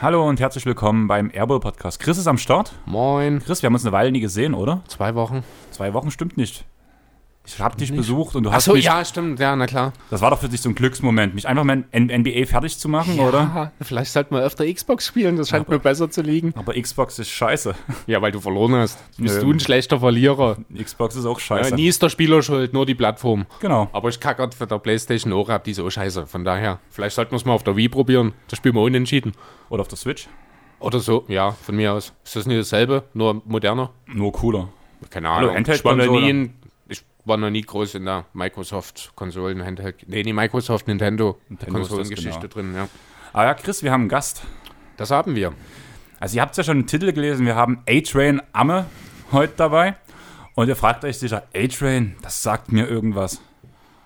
Hallo 0.00 0.28
und 0.28 0.40
herzlich 0.40 0.66
willkommen 0.66 1.06
beim 1.06 1.30
Airball 1.32 1.60
Podcast. 1.60 2.00
Chris 2.00 2.18
ist 2.18 2.26
am 2.26 2.36
Start. 2.36 2.72
Moin. 2.84 3.40
Chris, 3.44 3.62
wir 3.62 3.68
haben 3.68 3.74
uns 3.74 3.84
eine 3.84 3.92
Weile 3.92 4.10
nie 4.10 4.20
gesehen, 4.20 4.52
oder? 4.52 4.82
Zwei 4.88 5.14
Wochen. 5.14 5.44
Zwei 5.70 5.94
Wochen 5.94 6.10
stimmt 6.10 6.36
nicht. 6.36 6.64
Ich 7.48 7.60
habe 7.60 7.76
dich 7.76 7.94
besucht 7.94 8.34
und 8.34 8.42
du 8.42 8.50
Ach 8.50 8.54
hast 8.54 8.64
so, 8.64 8.72
mich. 8.72 8.84
ja, 8.84 9.04
stimmt, 9.04 9.38
ja, 9.38 9.54
na 9.54 9.66
klar. 9.66 9.92
Das 10.10 10.20
war 10.20 10.30
doch 10.30 10.40
für 10.40 10.48
dich 10.48 10.60
so 10.60 10.68
ein 10.68 10.74
Glücksmoment, 10.74 11.34
mich 11.34 11.46
einfach 11.46 11.62
mal 11.62 11.84
in 11.92 12.06
NBA 12.06 12.44
fertig 12.46 12.76
zu 12.76 12.88
machen, 12.88 13.20
oder? 13.20 13.38
Ja, 13.38 13.72
vielleicht 13.82 14.12
sollten 14.12 14.34
wir 14.34 14.42
öfter 14.42 14.64
Xbox 14.70 15.06
spielen, 15.06 15.36
das 15.36 15.48
scheint 15.50 15.68
mir 15.68 15.78
besser 15.78 16.10
zu 16.10 16.22
liegen. 16.22 16.52
Aber 16.56 16.74
Xbox 16.74 17.18
ist 17.18 17.30
scheiße. 17.30 17.74
Ja, 18.08 18.20
weil 18.22 18.32
du 18.32 18.40
verloren 18.40 18.74
hast. 18.74 18.98
Bist 19.16 19.36
Nö. 19.36 19.40
du 19.42 19.52
ein 19.52 19.60
schlechter 19.60 20.00
Verlierer. 20.00 20.56
Xbox 20.76 21.16
ist 21.16 21.24
auch 21.26 21.38
Ja, 21.40 21.44
scheiße. 21.46 21.74
nie 21.76 21.86
ist 21.88 22.02
der 22.02 22.08
Spieler 22.08 22.42
schuld, 22.42 22.72
nur 22.72 22.84
die 22.86 22.94
Plattform. 22.94 23.46
Genau. 23.60 23.88
Aber 23.92 24.08
ich 24.08 24.18
kackert 24.20 24.54
für 24.54 24.66
der 24.66 24.78
Playstation 24.78 25.32
auch 25.32 25.48
ab, 25.48 25.64
die 25.64 25.70
ist 25.72 25.80
auch 25.80 25.90
scheiße. 25.90 26.26
Von 26.26 26.44
daher, 26.44 26.78
vielleicht 26.90 27.14
sollten 27.16 27.32
wir 27.32 27.36
es 27.36 27.44
mal 27.44 27.52
auf 27.52 27.62
der 27.64 27.76
Wii 27.76 27.88
probieren. 27.88 28.32
Da 28.48 28.56
spielen 28.56 28.74
wir 28.74 28.82
unentschieden. 28.82 29.32
Oder 29.70 29.82
auf 29.82 29.88
der 29.88 29.98
Switch. 29.98 30.28
Oder 30.80 30.98
so, 31.00 31.24
ja, 31.28 31.52
von 31.52 31.76
mir 31.76 31.92
aus. 31.94 32.12
Ist 32.24 32.36
das 32.36 32.46
nicht 32.46 32.58
dasselbe, 32.60 33.04
nur 33.14 33.40
moderner? 33.46 33.90
Nur 34.06 34.32
cooler. 34.32 34.68
Keine 35.10 35.30
Ahnung. 35.30 35.56
ich, 35.56 36.50
war 37.26 37.36
noch 37.36 37.50
nie 37.50 37.62
groß 37.62 37.96
in 37.96 38.04
der 38.04 38.24
Microsoft-Konsolen, 38.32 39.64
Handheld. 39.64 40.08
Nee, 40.08 40.22
die 40.22 40.32
Microsoft 40.32 40.86
Nintendo, 40.86 41.38
Nintendo 41.48 41.78
ist 41.78 41.82
das, 41.82 41.88
Konsolengeschichte 41.96 42.48
genau. 42.48 42.52
drin, 42.52 42.74
ja. 42.74 42.88
Aber 43.32 43.44
ja, 43.44 43.54
Chris, 43.54 43.82
wir 43.82 43.92
haben 43.92 44.02
einen 44.02 44.08
Gast. 44.08 44.42
Das 44.96 45.10
haben 45.10 45.34
wir. 45.34 45.52
Also 46.20 46.36
ihr 46.36 46.42
habt 46.42 46.56
ja 46.56 46.64
schon 46.64 46.78
den 46.80 46.86
Titel 46.86 47.12
gelesen, 47.12 47.44
wir 47.44 47.56
haben 47.56 47.82
A-Train 47.88 48.40
Amme 48.52 48.86
heute 49.32 49.52
dabei. 49.56 49.96
Und 50.54 50.68
ihr 50.68 50.76
fragt 50.76 51.04
euch 51.04 51.18
sicher, 51.18 51.42
A-Train, 51.54 52.16
das 52.22 52.42
sagt 52.42 52.72
mir 52.72 52.88
irgendwas. 52.88 53.42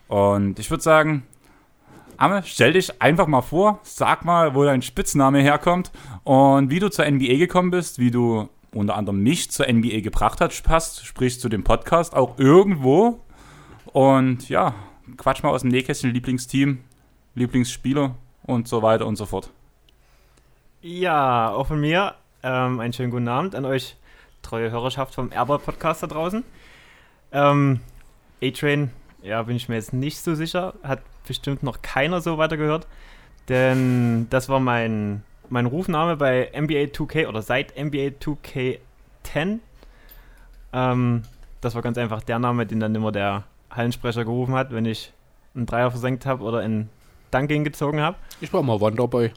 Und 0.08 0.58
ich 0.58 0.69
würde 0.70 0.83
sagen, 0.83 1.23
Amme, 2.17 2.42
stell 2.45 2.73
dich 2.73 3.00
einfach 3.00 3.27
mal 3.27 3.42
vor, 3.42 3.80
sag 3.83 4.25
mal, 4.25 4.55
wo 4.55 4.64
dein 4.64 4.83
Spitzname 4.83 5.41
herkommt 5.41 5.92
und 6.25 6.70
wie 6.70 6.80
du 6.80 6.91
zur 6.91 7.08
NBA 7.08 7.36
gekommen 7.36 7.70
bist, 7.70 7.98
wie 7.98 8.11
du 8.11 8.48
unter 8.73 8.97
anderem 8.97 9.21
mich 9.23 9.51
zur 9.51 9.67
NBA 9.67 10.01
gebracht 10.01 10.41
hast, 10.41 10.63
passt, 10.63 11.05
sprich 11.05 11.41
zu 11.41 11.49
dem 11.49 11.65
Podcast 11.65 12.15
auch 12.15 12.39
irgendwo. 12.39 13.21
Und 13.93 14.49
ja, 14.49 14.75
quatsch 15.17 15.43
mal 15.43 15.51
aus 15.51 15.63
dem 15.63 15.71
Nähkästchen, 15.71 16.13
Lieblingsteam, 16.13 16.79
Lieblingsspieler 17.35 18.15
und 18.45 18.69
so 18.69 18.83
weiter 18.83 19.07
und 19.07 19.17
so 19.17 19.27
fort. 19.27 19.51
Ja, 20.83 21.51
auch 21.51 21.67
von 21.67 21.81
mir 21.81 22.15
ähm, 22.43 22.81
einen 22.81 22.93
schönen 22.93 23.11
guten 23.11 23.29
Abend 23.29 23.55
an 23.55 23.65
euch, 23.65 23.97
treue 24.43 24.71
Hörerschaft 24.71 25.15
vom 25.15 25.33
Airball 25.33 25.59
Podcast 25.59 26.03
da 26.03 26.07
draußen. 26.07 26.45
Ähm, 27.33 27.81
A-Train, 28.43 28.91
ja, 29.23 29.43
bin 29.43 29.57
ich 29.57 29.69
mir 29.69 29.75
jetzt 29.75 29.93
nicht 29.93 30.19
so 30.19 30.35
sicher, 30.35 30.75
hat 30.83 31.01
bestimmt 31.27 31.63
noch 31.63 31.83
keiner 31.83 32.21
so 32.21 32.39
weitergehört, 32.39 32.87
denn 33.48 34.29
das 34.31 34.48
war 34.48 34.61
mein, 34.61 35.23
mein 35.51 35.67
Rufname 35.67 36.17
bei 36.17 36.51
NBA 36.56 36.93
2K 36.93 37.27
oder 37.27 37.43
seit 37.43 37.77
NBA 37.77 38.12
2K10. 38.20 39.59
Ähm, 40.73 41.23
das 41.61 41.75
war 41.75 41.83
ganz 41.83 41.98
einfach 41.98 42.23
der 42.23 42.39
Name, 42.39 42.67
den 42.67 42.81
dann 42.81 42.95
immer 42.95 43.12
der 43.12 43.45
Hallensprecher 43.70 44.25
gerufen 44.25 44.55
hat, 44.55 44.73
wenn 44.73 44.87
ich 44.87 45.12
einen 45.55 45.67
Dreier 45.67 45.91
versenkt 45.91 46.27
habe 46.27 46.42
oder 46.45 46.59
einen 46.61 46.89
Dunking 47.31 47.65
gezogen 47.65 48.01
habe. 48.01 48.17
Ich 48.41 48.53
war 48.53 48.62
mal 48.62 48.81
Wonderboy. 48.81 49.33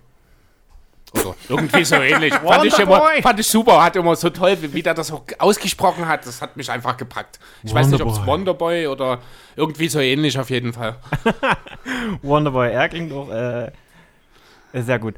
Oder 1.14 1.36
irgendwie 1.50 1.84
so 1.84 1.96
ähnlich. 1.96 2.34
fand, 2.34 2.66
ich 2.66 2.80
immer, 2.80 2.92
Wonderboy. 2.92 3.22
fand 3.22 3.40
ich 3.40 3.48
super, 3.48 3.84
hat 3.84 3.96
immer 3.96 4.16
so 4.16 4.30
toll, 4.30 4.58
wie, 4.62 4.74
wie 4.74 4.82
der 4.82 4.94
das 4.94 5.12
auch 5.12 5.24
ausgesprochen 5.38 6.08
hat. 6.08 6.26
Das 6.26 6.42
hat 6.42 6.58
mich 6.58 6.70
einfach 6.72 6.98
gepackt. 6.98 7.40
Ich 7.64 7.74
weiß 7.74 7.88
nicht, 7.88 8.02
ob 8.02 8.10
es 8.10 8.26
Wonderboy. 8.26 8.86
Wonderboy 8.86 8.88
oder 8.88 9.20
irgendwie 9.56 9.90
so 9.90 10.00
ähnlich 10.00 10.40
auf 10.40 10.50
jeden 10.50 10.74
Fall. 10.74 10.96
Wonderboy, 12.22 12.72
er 12.72 12.90
klingt 12.90 13.12
auch 13.12 13.30
äh, 13.30 13.72
sehr 14.82 15.00
gut. 15.00 15.16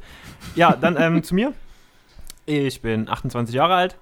Ja, 0.54 0.76
dann 0.76 0.96
ähm, 1.00 1.22
zu 1.22 1.34
mir. 1.34 1.52
Ich 2.44 2.80
bin 2.82 3.08
28 3.08 3.54
Jahre 3.54 3.74
alt. 3.74 3.96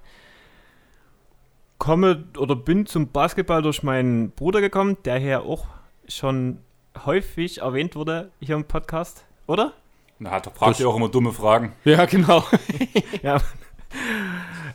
Komme 1.77 2.25
oder 2.37 2.55
bin 2.55 2.85
zum 2.85 3.07
Basketball 3.11 3.61
durch 3.61 3.83
meinen 3.83 4.31
Bruder 4.31 4.61
gekommen, 4.61 4.97
der 5.05 5.17
hier 5.19 5.41
auch 5.43 5.65
schon 6.07 6.59
häufig 7.05 7.61
erwähnt 7.61 7.95
wurde 7.95 8.31
hier 8.39 8.55
im 8.55 8.65
Podcast, 8.65 9.25
oder? 9.47 9.73
Na, 10.19 10.39
da 10.39 10.49
fragt 10.49 10.79
ihr 10.79 10.87
auch 10.87 10.95
immer 10.95 11.09
dumme 11.09 11.33
Fragen. 11.33 11.73
Ja, 11.83 12.05
genau. 12.05 12.43
Ja. 13.21 13.41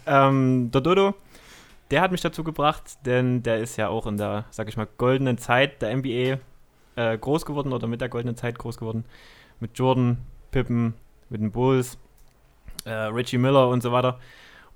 ähm, 0.06 0.70
der 0.72 0.80
Dodo, 0.80 1.14
der 1.90 2.02
hat 2.02 2.10
mich 2.10 2.20
dazu 2.20 2.44
gebracht, 2.44 2.98
denn 3.06 3.42
der 3.42 3.58
ist 3.58 3.76
ja 3.76 3.88
auch 3.88 4.06
in 4.06 4.16
der, 4.16 4.44
sag 4.50 4.68
ich 4.68 4.76
mal, 4.76 4.88
goldenen 4.98 5.38
Zeit 5.38 5.82
der 5.82 5.96
NBA 5.96 6.38
äh, 6.96 7.18
groß 7.18 7.46
geworden 7.46 7.72
oder 7.72 7.86
mit 7.86 8.00
der 8.00 8.08
goldenen 8.08 8.36
Zeit 8.36 8.58
groß 8.58 8.78
geworden. 8.78 9.04
Mit 9.60 9.78
Jordan, 9.78 10.18
Pippen, 10.50 10.94
mit 11.28 11.40
den 11.40 11.50
Bulls, 11.52 11.98
äh, 12.84 12.90
Richie 12.90 13.38
Miller 13.38 13.68
und 13.68 13.82
so 13.82 13.92
weiter. 13.92 14.18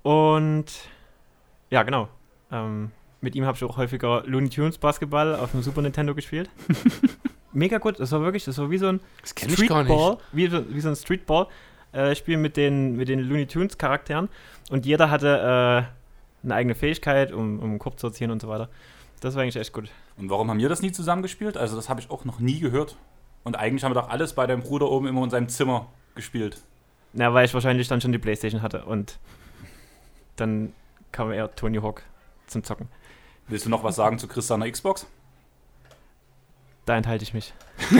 Und 0.03 0.65
ja, 1.69 1.83
genau. 1.83 2.07
Ähm, 2.51 2.91
mit 3.21 3.35
ihm 3.35 3.45
habe 3.45 3.57
ich 3.57 3.63
auch 3.63 3.77
häufiger 3.77 4.23
Looney 4.25 4.49
Tunes 4.49 4.77
Basketball 4.77 5.35
auf 5.35 5.51
dem 5.51 5.61
Super 5.63 5.81
Nintendo 5.81 6.13
gespielt. 6.13 6.49
Mega 7.53 7.77
gut, 7.77 7.99
das 7.99 8.11
war 8.11 8.21
wirklich, 8.21 8.45
das 8.45 8.57
war 8.57 8.69
wie 8.69 8.77
so 8.77 8.87
ein. 8.87 8.99
Streetball, 9.87 10.17
wie, 10.33 10.47
so- 10.47 10.63
wie 10.75 10.79
so 10.81 10.89
ein 10.89 10.95
Streetball, 10.95 11.47
äh, 11.93 12.13
Spiel 12.15 12.37
mit 12.37 12.57
den, 12.57 12.95
mit 12.97 13.07
den 13.07 13.19
Looney 13.21 13.47
Tunes 13.47 13.77
Charakteren 13.77 14.29
und 14.69 14.85
jeder 14.85 15.09
hatte 15.09 15.27
äh, 15.29 16.45
eine 16.45 16.53
eigene 16.55 16.75
Fähigkeit, 16.75 17.31
um, 17.31 17.59
um 17.59 17.69
einen 17.71 17.79
Korb 17.79 17.97
zu 17.99 18.07
erzielen 18.07 18.31
und 18.31 18.41
so 18.41 18.47
weiter. 18.49 18.69
Das 19.21 19.33
war 19.35 19.41
eigentlich 19.41 19.55
echt 19.55 19.73
gut. 19.73 19.89
Und 20.17 20.29
warum 20.29 20.49
haben 20.49 20.59
wir 20.59 20.69
das 20.69 20.81
nie 20.81 20.91
zusammengespielt? 20.91 21.57
Also 21.57 21.75
das 21.77 21.89
habe 21.89 22.01
ich 22.01 22.11
auch 22.11 22.25
noch 22.25 22.39
nie 22.39 22.59
gehört. 22.59 22.97
Und 23.45 23.55
eigentlich 23.55 23.85
haben 23.85 23.91
wir 23.91 24.01
doch 24.01 24.09
alles 24.09 24.33
bei 24.33 24.45
deinem 24.45 24.61
Bruder 24.61 24.91
oben 24.91 25.07
immer 25.07 25.23
in 25.23 25.29
seinem 25.29 25.47
Zimmer 25.47 25.87
gespielt. 26.15 26.61
Na, 27.13 27.33
weil 27.33 27.45
ich 27.45 27.53
wahrscheinlich 27.53 27.87
dann 27.87 28.01
schon 28.01 28.11
die 28.11 28.17
Playstation 28.17 28.61
hatte 28.61 28.83
und 28.83 29.17
dann 30.35 30.73
kam 31.13 31.31
eher 31.31 31.55
Tony 31.55 31.77
Hawk 31.77 32.03
zum 32.47 32.65
Zocken. 32.65 32.89
Willst 33.47 33.65
du 33.65 33.69
noch 33.69 33.85
was 33.85 33.95
sagen 33.95 34.19
zu 34.19 34.27
Chris 34.27 34.47
seiner 34.47 34.69
Xbox? 34.69 35.07
Da 36.85 36.97
enthalte 36.97 37.23
ich 37.23 37.33
mich. 37.33 37.53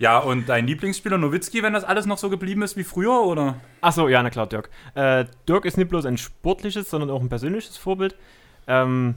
Ja, 0.00 0.18
und 0.18 0.48
dein 0.48 0.66
Lieblingsspieler 0.66 1.18
Nowitzki, 1.18 1.62
wenn 1.62 1.74
das 1.74 1.84
alles 1.84 2.06
noch 2.06 2.16
so 2.16 2.30
geblieben 2.30 2.62
ist 2.62 2.74
wie 2.78 2.84
früher, 2.84 3.20
oder? 3.20 3.56
Achso, 3.82 4.08
ja, 4.08 4.22
na 4.22 4.30
klar, 4.30 4.46
Dirk. 4.46 4.70
Äh, 4.94 5.26
Dirk 5.46 5.66
ist 5.66 5.76
nicht 5.76 5.90
bloß 5.90 6.06
ein 6.06 6.16
sportliches, 6.16 6.88
sondern 6.88 7.10
auch 7.10 7.20
ein 7.20 7.28
persönliches 7.28 7.76
Vorbild. 7.76 8.16
Ähm, 8.66 9.16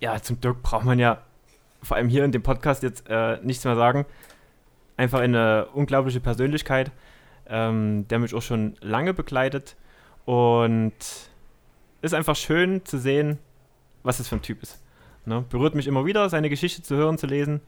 ja, 0.00 0.20
zum 0.20 0.40
Dirk 0.40 0.60
braucht 0.64 0.84
man 0.84 0.98
ja 0.98 1.22
vor 1.84 1.96
allem 1.96 2.08
hier 2.08 2.24
in 2.24 2.32
dem 2.32 2.42
Podcast 2.42 2.82
jetzt 2.82 3.04
äh, 3.08 3.38
nichts 3.42 3.64
mehr 3.64 3.76
sagen. 3.76 4.06
Einfach 4.96 5.20
eine 5.20 5.66
unglaubliche 5.74 6.20
Persönlichkeit, 6.20 6.90
ähm, 7.48 8.06
der 8.08 8.18
mich 8.18 8.34
auch 8.34 8.42
schon 8.42 8.76
lange 8.80 9.14
begleitet. 9.14 9.76
Und 10.24 10.94
ist 12.00 12.14
einfach 12.14 12.36
schön 12.36 12.84
zu 12.84 12.98
sehen, 12.98 13.38
was 14.02 14.18
das 14.18 14.28
für 14.28 14.36
ein 14.36 14.42
Typ 14.42 14.62
ist. 14.62 14.80
Ne? 15.26 15.44
Berührt 15.48 15.74
mich 15.74 15.86
immer 15.86 16.04
wieder, 16.04 16.28
seine 16.28 16.50
Geschichte 16.50 16.82
zu 16.82 16.96
hören, 16.96 17.18
zu 17.18 17.26
lesen, 17.26 17.60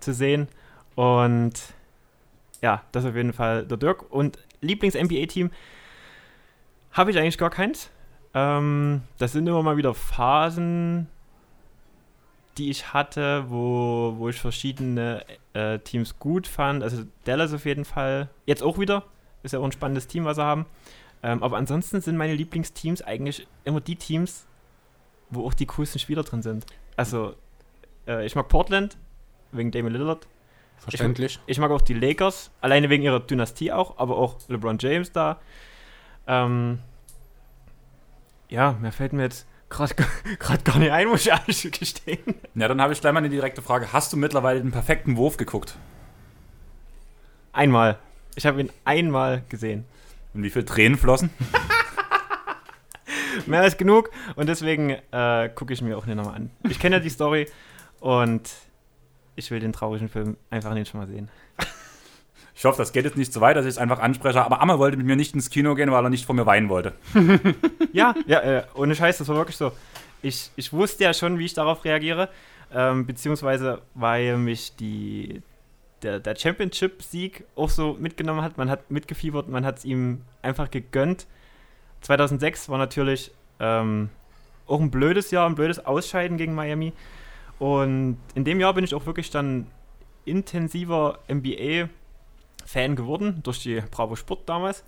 zu 0.00 0.12
sehen. 0.12 0.48
Und 0.94 1.54
ja, 2.62 2.82
das 2.92 3.04
auf 3.04 3.14
jeden 3.14 3.32
Fall 3.32 3.64
der 3.64 3.76
Dirk. 3.76 4.10
Und 4.10 4.38
Lieblings-NBA-Team 4.60 5.50
habe 6.92 7.10
ich 7.10 7.18
eigentlich 7.18 7.38
gar 7.38 7.50
keins. 7.50 7.90
Ähm, 8.34 9.02
das 9.18 9.32
sind 9.32 9.46
immer 9.46 9.62
mal 9.62 9.76
wieder 9.76 9.94
Phasen, 9.94 11.08
die 12.58 12.70
ich 12.70 12.92
hatte, 12.92 13.44
wo, 13.48 14.14
wo 14.18 14.28
ich 14.28 14.40
verschiedene 14.40 15.24
äh, 15.52 15.78
Teams 15.80 16.18
gut 16.18 16.46
fand. 16.46 16.82
Also 16.82 17.04
Dallas 17.24 17.52
auf 17.52 17.66
jeden 17.66 17.84
Fall. 17.84 18.28
Jetzt 18.46 18.62
auch 18.62 18.78
wieder. 18.78 19.04
Ist 19.42 19.52
ja 19.52 19.58
auch 19.58 19.64
ein 19.64 19.72
spannendes 19.72 20.06
Team, 20.06 20.24
was 20.24 20.36
sie 20.36 20.42
haben. 20.42 20.66
Ähm, 21.22 21.42
aber 21.42 21.56
ansonsten 21.56 22.00
sind 22.00 22.16
meine 22.16 22.34
Lieblingsteams 22.34 23.02
eigentlich 23.02 23.46
immer 23.64 23.80
die 23.80 23.96
Teams, 23.96 24.46
wo 25.30 25.46
auch 25.46 25.54
die 25.54 25.66
coolsten 25.66 25.98
Spieler 25.98 26.22
drin 26.22 26.42
sind. 26.42 26.66
Also, 26.96 27.34
äh, 28.06 28.24
ich 28.24 28.34
mag 28.34 28.48
Portland, 28.48 28.96
wegen 29.52 29.70
Damian 29.70 29.92
Lillard. 29.92 30.26
Verständlich. 30.78 31.40
Ich 31.46 31.58
mag 31.58 31.70
auch 31.70 31.80
die 31.80 31.94
Lakers, 31.94 32.50
alleine 32.60 32.90
wegen 32.90 33.02
ihrer 33.02 33.20
Dynastie 33.20 33.72
auch, 33.72 33.98
aber 33.98 34.18
auch 34.18 34.36
LeBron 34.48 34.78
James 34.78 35.10
da. 35.12 35.40
Ähm, 36.26 36.80
ja, 38.48 38.72
mir 38.80 38.92
fällt 38.92 39.12
mir 39.12 39.22
jetzt 39.22 39.46
gerade 39.68 39.94
gar 40.64 40.78
nicht 40.78 40.90
ein, 40.90 41.08
muss 41.08 41.22
ich 41.22 41.28
ehrlich 41.28 41.70
gestehen. 41.72 42.34
Ja, 42.54 42.68
dann 42.68 42.80
habe 42.80 42.92
ich 42.92 43.00
gleich 43.00 43.12
mal 43.12 43.18
eine 43.18 43.28
direkte 43.28 43.62
Frage. 43.62 43.92
Hast 43.92 44.12
du 44.12 44.16
mittlerweile 44.16 44.60
den 44.60 44.72
perfekten 44.72 45.16
Wurf 45.16 45.36
geguckt? 45.36 45.76
Einmal. 47.52 47.98
Ich 48.34 48.46
habe 48.46 48.60
ihn 48.60 48.70
einmal 48.84 49.42
gesehen. 49.48 49.84
Und 50.34 50.42
wie 50.42 50.50
viel 50.50 50.64
Tränen 50.64 50.98
flossen? 50.98 51.30
Mehr 53.46 53.62
als 53.62 53.76
genug 53.76 54.10
und 54.34 54.48
deswegen 54.48 54.90
äh, 54.90 55.50
gucke 55.54 55.72
ich 55.72 55.82
mir 55.82 55.96
auch 55.96 56.06
nicht 56.06 56.16
nochmal 56.16 56.36
an. 56.36 56.50
Ich 56.68 56.78
kenne 56.78 56.96
ja 56.96 57.00
die 57.00 57.10
Story 57.10 57.46
und 58.00 58.50
ich 59.36 59.50
will 59.50 59.60
den 59.60 59.72
traurigen 59.72 60.08
Film 60.08 60.36
einfach 60.50 60.74
nicht 60.74 60.90
schon 60.90 61.00
mal 61.00 61.06
sehen. 61.06 61.28
Ich 62.56 62.64
hoffe, 62.64 62.78
das 62.78 62.92
geht 62.92 63.04
jetzt 63.04 63.18
nicht 63.18 63.34
so 63.34 63.42
weit, 63.42 63.54
dass 63.54 63.66
ich 63.66 63.72
es 63.72 63.78
einfach 63.78 63.98
anspreche. 63.98 64.42
Aber 64.42 64.62
Amme 64.62 64.78
wollte 64.78 64.96
mit 64.96 65.04
mir 65.04 65.14
nicht 65.14 65.34
ins 65.34 65.50
Kino 65.50 65.74
gehen, 65.74 65.90
weil 65.90 66.02
er 66.02 66.08
nicht 66.08 66.24
vor 66.24 66.34
mir 66.34 66.46
weinen 66.46 66.68
wollte. 66.68 66.94
Ja, 67.92 68.14
ja, 68.26 68.40
äh, 68.40 68.62
ohne 68.74 68.94
Scheiß, 68.94 69.16
das 69.18 69.28
war 69.28 69.36
wirklich 69.36 69.56
so. 69.56 69.72
Ich, 70.20 70.50
ich 70.56 70.70
wusste 70.70 71.04
ja 71.04 71.14
schon, 71.14 71.38
wie 71.38 71.46
ich 71.46 71.54
darauf 71.54 71.82
reagiere, 71.82 72.28
ähm, 72.74 73.06
beziehungsweise 73.06 73.80
weil 73.94 74.36
mich 74.36 74.76
die, 74.76 75.40
der, 76.02 76.20
der 76.20 76.36
Championship-Sieg 76.36 77.44
auch 77.54 77.70
so 77.70 77.96
mitgenommen 77.98 78.42
hat. 78.42 78.58
Man 78.58 78.68
hat 78.68 78.90
mitgefiebert, 78.90 79.48
man 79.48 79.64
hat 79.64 79.78
es 79.78 79.86
ihm 79.86 80.20
einfach 80.42 80.70
gegönnt. 80.70 81.26
2006 82.02 82.68
war 82.68 82.76
natürlich 82.76 83.30
ähm, 83.60 84.10
auch 84.66 84.80
ein 84.80 84.90
blödes 84.90 85.30
Jahr, 85.30 85.48
ein 85.48 85.54
blödes 85.54 85.86
Ausscheiden 85.86 86.36
gegen 86.36 86.54
Miami. 86.54 86.92
Und 87.58 88.18
in 88.34 88.44
dem 88.44 88.60
Jahr 88.60 88.74
bin 88.74 88.84
ich 88.84 88.94
auch 88.94 89.06
wirklich 89.06 89.30
dann 89.30 89.68
intensiver 90.26 91.20
NBA-Fan 92.66 92.96
geworden, 92.96 93.40
durch 93.42 93.62
die 93.62 93.82
Bravo 93.90 94.16
Sport 94.16 94.48
damals. 94.48 94.84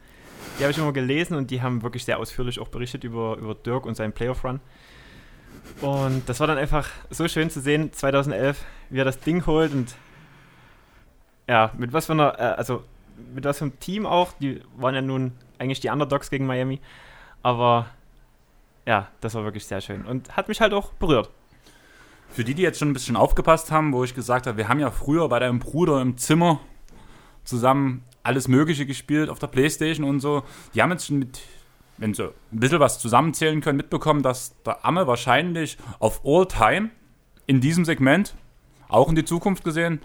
Die 0.59 0.63
habe 0.63 0.71
ich 0.71 0.79
immer 0.79 0.93
gelesen 0.93 1.37
und 1.37 1.51
die 1.51 1.63
haben 1.63 1.83
wirklich 1.83 2.05
sehr 2.05 2.19
ausführlich 2.19 2.61
auch 2.61 2.69
berichtet 2.69 3.05
über, 3.05 3.37
über 3.37 3.55
Dirk 3.55 3.87
und 3.87 3.97
seinen 3.97 4.13
Playoff-Run. 4.13 4.61
Und 5.81 6.29
das 6.29 6.41
war 6.41 6.47
dann 6.47 6.59
einfach 6.59 6.89
so 7.11 7.27
schön 7.29 7.51
zu 7.51 7.61
sehen, 7.61 7.93
2011, 7.93 8.65
wie 8.91 8.99
er 8.99 9.05
das 9.05 9.21
Ding 9.21 9.45
holt 9.47 9.73
und 9.73 9.95
ja, 11.47 11.73
mit 11.77 11.93
was 11.93 12.07
für 12.07 12.13
einer, 12.13 12.39
äh, 12.39 12.55
also 12.57 12.85
mit 13.35 13.45
was 13.45 13.59
für 13.59 13.65
einem 13.65 13.79
Team 13.81 14.07
auch, 14.07 14.33
die 14.41 14.61
waren 14.77 14.95
ja 14.95 15.03
nun 15.03 15.33
eigentlich 15.59 15.81
die 15.81 15.89
Underdogs 15.89 16.31
gegen 16.31 16.47
Miami, 16.47 16.81
aber 17.43 17.87
ja, 18.87 19.09
das 19.21 19.35
war 19.35 19.45
wirklich 19.45 19.67
sehr 19.67 19.81
schön 19.81 20.05
und 20.05 20.37
hat 20.37 20.49
mich 20.49 20.61
halt 20.61 20.73
auch 20.73 20.93
berührt. 20.95 21.31
Für 22.31 22.45
die, 22.45 22.55
die 22.55 22.63
jetzt 22.63 22.79
schon 22.79 22.91
ein 22.91 22.95
bisschen 22.95 23.17
aufgepasst 23.17 23.71
haben, 23.71 23.93
wo 23.93 24.05
ich 24.05 24.15
gesagt 24.15 24.47
habe, 24.47 24.57
wir 24.57 24.69
haben 24.69 24.81
ja 24.81 24.91
früher 24.91 25.29
bei 25.29 25.39
deinem 25.39 25.59
Bruder 25.59 26.01
im 26.01 26.17
Zimmer 26.17 26.61
zusammen 27.49 28.05
alles 28.23 28.47
Mögliche 28.49 28.85
gespielt 28.87 29.31
auf 29.31 29.39
der 29.39 29.47
Playstation 29.47 30.07
und 30.09 30.21
so. 30.21 30.43
Die 30.75 30.83
haben 30.83 30.91
jetzt 30.91 31.07
schon 31.07 31.19
mit, 31.19 31.41
wenn 31.97 32.13
sie 32.15 32.25
ein 32.27 32.61
bisschen 32.61 32.81
was 32.81 32.99
zusammenzählen 32.99 33.61
können, 33.61 33.79
mitbekommen, 33.79 34.23
dass 34.23 34.55
der 34.63 34.85
Amme 34.85 35.07
wahrscheinlich 35.07 35.79
auf 35.99 36.21
All 36.25 36.47
Time 36.47 36.91
in 37.47 37.61
diesem 37.61 37.85
Segment, 37.85 38.35
auch 38.89 39.09
in 39.09 39.15
die 39.15 39.25
Zukunft 39.25 39.65
gesehen, 39.65 40.01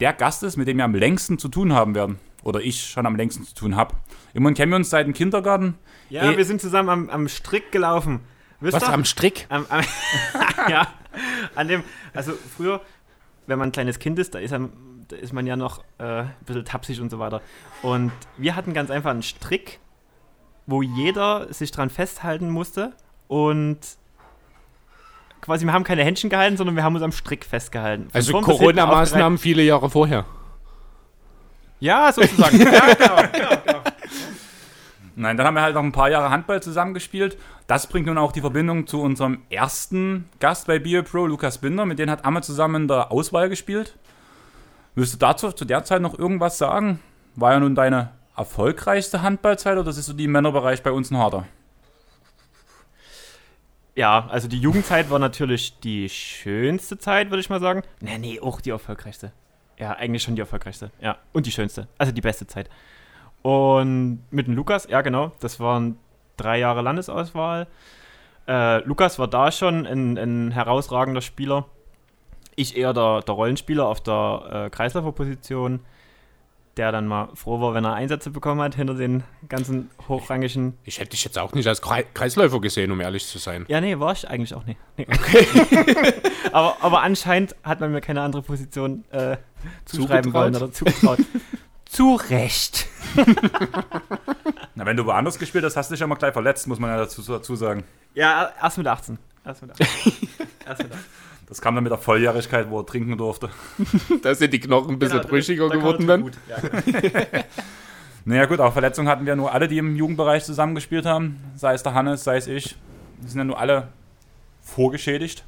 der 0.00 0.12
Gast 0.12 0.42
ist, 0.42 0.56
mit 0.56 0.66
dem 0.66 0.78
wir 0.78 0.84
am 0.84 0.94
längsten 0.94 1.38
zu 1.38 1.48
tun 1.48 1.72
haben 1.72 1.94
werden. 1.94 2.18
Oder 2.42 2.60
ich 2.62 2.80
schon 2.88 3.04
am 3.06 3.16
längsten 3.16 3.44
zu 3.44 3.54
tun 3.54 3.76
habe. 3.76 3.94
Immerhin 4.32 4.54
kennen 4.54 4.72
wir 4.72 4.76
uns 4.76 4.88
seit 4.88 5.06
dem 5.06 5.12
Kindergarten. 5.12 5.74
Ja, 6.08 6.30
Eh- 6.30 6.36
wir 6.38 6.44
sind 6.46 6.60
zusammen 6.60 6.88
am, 6.88 7.10
am 7.10 7.28
Strick 7.28 7.70
gelaufen. 7.70 8.20
Wisst 8.60 8.76
Was 8.76 8.84
ihr? 8.84 8.92
am 8.94 9.04
Strick? 9.04 9.46
Am, 9.50 9.66
am, 9.68 9.82
ja, 10.70 10.88
an 11.54 11.68
dem, 11.68 11.82
also 12.14 12.32
früher, 12.56 12.80
wenn 13.46 13.58
man 13.58 13.68
ein 13.68 13.72
kleines 13.72 13.98
Kind 13.98 14.18
ist, 14.18 14.34
da 14.34 14.38
ist, 14.38 14.50
man, 14.52 14.70
da 15.10 15.16
ist 15.16 15.32
man 15.32 15.46
ja 15.46 15.56
noch 15.56 15.82
äh, 15.98 16.22
ein 16.22 16.34
bisschen 16.46 16.64
tapsig 16.64 17.00
und 17.00 17.10
so 17.10 17.18
weiter. 17.18 17.40
Und 17.82 18.12
wir 18.36 18.56
hatten 18.56 18.72
ganz 18.74 18.90
einfach 18.90 19.10
einen 19.10 19.22
Strick, 19.22 19.80
wo 20.66 20.82
jeder 20.82 21.52
sich 21.52 21.72
dran 21.72 21.90
festhalten 21.90 22.48
musste 22.50 22.92
und 23.28 23.78
quasi, 25.40 25.66
wir 25.66 25.72
haben 25.72 25.84
keine 25.84 26.04
Händchen 26.04 26.30
gehalten, 26.30 26.56
sondern 26.56 26.76
wir 26.76 26.84
haben 26.84 26.94
uns 26.94 27.02
am 27.02 27.12
Strick 27.12 27.44
festgehalten. 27.44 28.04
Von 28.04 28.14
Also 28.14 28.40
Corona-Maßnahmen 28.40 29.38
viele 29.38 29.62
Jahre 29.62 29.90
vorher. 29.90 30.24
Ja, 31.80 32.12
sozusagen. 32.12 32.60
ja, 32.60 32.94
genau, 32.94 33.16
genau, 33.32 33.62
genau. 33.64 33.80
Nein, 35.16 35.36
dann 35.36 35.46
haben 35.46 35.54
wir 35.54 35.62
halt 35.62 35.74
noch 35.74 35.82
ein 35.82 35.92
paar 35.92 36.10
Jahre 36.10 36.30
Handball 36.30 36.62
zusammengespielt. 36.62 37.36
Das 37.66 37.86
bringt 37.86 38.06
nun 38.06 38.16
auch 38.16 38.32
die 38.32 38.40
Verbindung 38.40 38.86
zu 38.86 39.02
unserem 39.02 39.42
ersten 39.50 40.28
Gast 40.38 40.66
bei 40.66 40.78
Beer 40.78 41.02
Pro, 41.02 41.26
Lukas 41.26 41.58
Binder. 41.58 41.84
Mit 41.84 41.98
dem 41.98 42.08
hat 42.08 42.24
Amme 42.24 42.42
zusammen 42.42 42.82
in 42.82 42.88
der 42.88 43.10
Auswahl 43.10 43.48
gespielt. 43.48 43.96
Willst 44.94 45.14
du 45.14 45.18
dazu 45.18 45.52
zu 45.52 45.64
der 45.64 45.84
Zeit 45.84 46.02
noch 46.02 46.18
irgendwas 46.18 46.58
sagen? 46.58 47.00
War 47.36 47.52
ja 47.52 47.60
nun 47.60 47.74
deine 47.74 48.10
erfolgreichste 48.36 49.22
Handballzeit 49.22 49.78
oder 49.78 49.90
ist 49.90 50.04
so 50.04 50.12
die 50.12 50.24
im 50.24 50.32
Männerbereich 50.32 50.82
bei 50.82 50.90
uns 50.90 51.10
ein 51.10 51.18
harter? 51.18 51.46
Ja, 53.94 54.26
also 54.30 54.48
die 54.48 54.58
Jugendzeit 54.58 55.10
war 55.10 55.18
natürlich 55.18 55.78
die 55.80 56.08
schönste 56.08 56.98
Zeit, 56.98 57.30
würde 57.30 57.40
ich 57.40 57.50
mal 57.50 57.60
sagen. 57.60 57.82
Nee, 58.00 58.18
nee, 58.18 58.40
auch 58.40 58.60
die 58.60 58.70
erfolgreichste. 58.70 59.32
Ja, 59.78 59.92
eigentlich 59.92 60.22
schon 60.22 60.36
die 60.36 60.40
erfolgreichste. 60.40 60.90
Ja, 61.00 61.18
und 61.32 61.46
die 61.46 61.50
schönste. 61.50 61.88
Also 61.98 62.12
die 62.12 62.20
beste 62.20 62.46
Zeit. 62.46 62.70
Und 63.42 64.22
mit 64.30 64.46
dem 64.46 64.54
Lukas, 64.54 64.86
ja 64.88 65.00
genau, 65.02 65.32
das 65.40 65.60
waren 65.60 65.98
drei 66.36 66.58
Jahre 66.58 66.82
Landesauswahl. 66.82 67.66
Äh, 68.46 68.84
Lukas 68.84 69.18
war 69.18 69.28
da 69.28 69.52
schon 69.52 69.86
ein, 69.86 70.18
ein 70.18 70.50
herausragender 70.50 71.20
Spieler. 71.20 71.66
Ich 72.56 72.76
eher 72.76 72.92
der, 72.92 73.20
der 73.22 73.34
Rollenspieler 73.34 73.86
auf 73.86 74.00
der 74.02 74.66
äh, 74.66 74.70
Kreisläuferposition, 74.70 75.80
der 76.76 76.92
dann 76.92 77.06
mal 77.06 77.28
froh 77.34 77.60
war, 77.60 77.74
wenn 77.74 77.84
er 77.84 77.94
Einsätze 77.94 78.30
bekommen 78.30 78.60
hat 78.60 78.74
hinter 78.74 78.94
den 78.94 79.22
ganzen 79.48 79.90
hochrangigen 80.08 80.76
Ich 80.84 80.98
hätte 81.00 81.10
dich 81.10 81.24
jetzt 81.24 81.38
auch 81.38 81.52
nicht 81.52 81.66
als 81.66 81.82
Krei- 81.82 82.06
Kreisläufer 82.14 82.60
gesehen, 82.60 82.92
um 82.92 83.00
ehrlich 83.00 83.26
zu 83.26 83.38
sein. 83.38 83.64
ja, 83.68 83.80
nee, 83.80 83.98
war 83.98 84.12
ich 84.12 84.28
eigentlich 84.28 84.54
auch 84.54 84.64
nicht. 84.64 84.78
Nee. 84.96 85.06
aber, 86.52 86.76
aber 86.80 87.02
anscheinend 87.02 87.56
hat 87.64 87.80
man 87.80 87.92
mir 87.92 88.00
keine 88.00 88.22
andere 88.22 88.42
Position 88.42 89.04
äh, 89.10 89.36
zuschreiben 89.84 90.24
Zugetraut? 90.32 90.34
wollen 90.34 90.56
oder 90.56 90.72
zugetraut. 90.72 91.18
Zu 91.86 92.14
Recht. 92.30 92.86
Na, 94.76 94.86
wenn 94.86 94.96
du 94.96 95.04
woanders 95.06 95.38
gespielt 95.40 95.64
hast, 95.64 95.76
hast 95.76 95.90
du 95.90 95.94
dich 95.94 96.00
ja 96.00 96.06
mal 96.06 96.14
gleich 96.14 96.32
verletzt, 96.32 96.68
muss 96.68 96.78
man 96.78 96.90
ja 96.90 96.96
dazu, 96.98 97.20
dazu 97.22 97.56
sagen. 97.56 97.82
Ja, 98.14 98.52
erst 98.62 98.78
mit 98.78 98.86
18. 98.86 99.18
Erst 99.44 99.62
mit 99.62 99.72
18. 99.72 99.86
erst 100.66 100.82
mit 100.84 100.92
18. 100.92 101.04
Das 101.50 101.60
kam 101.60 101.74
dann 101.74 101.84
mit 101.84 101.90
der 101.90 101.98
Volljährigkeit, 101.98 102.70
wo 102.70 102.78
er 102.80 102.86
trinken 102.86 103.18
durfte. 103.18 103.50
Da 104.22 104.34
sind 104.34 104.52
die 104.52 104.60
Knochen 104.60 104.92
ein 104.94 104.98
bisschen 104.98 105.18
Genau, 105.18 105.28
brüchiger 105.28 105.68
da 105.68 105.74
geworden 105.74 106.06
dann. 106.06 106.22
gut. 106.22 106.38
Ja, 106.48 106.58
genau. 106.60 107.44
Naja 108.24 108.44
gut, 108.44 108.60
auch 108.60 108.72
Verletzungen 108.72 109.08
hatten 109.08 109.26
wir 109.26 109.34
nur 109.34 109.52
alle, 109.52 109.66
die 109.66 109.78
im 109.78 109.96
Jugendbereich 109.96 110.44
zusammengespielt 110.44 111.06
haben. 111.06 111.40
Sei 111.56 111.72
es 111.74 111.82
der 111.82 111.94
Hannes, 111.94 112.22
sei 112.22 112.36
es 112.36 112.46
ich. 112.46 112.76
Die 113.22 113.28
sind 113.28 113.38
ja 113.38 113.44
nur 113.44 113.58
alle 113.58 113.88
vorgeschädigt. 114.60 115.44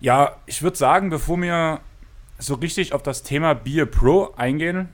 Ja, 0.00 0.36
ich 0.46 0.62
würde 0.62 0.76
sagen, 0.78 1.10
bevor 1.10 1.40
wir 1.40 1.80
so 2.38 2.54
richtig 2.54 2.94
auf 2.94 3.02
das 3.02 3.22
Thema 3.22 3.54
Beer 3.54 3.84
Pro 3.86 4.32
eingehen, 4.36 4.88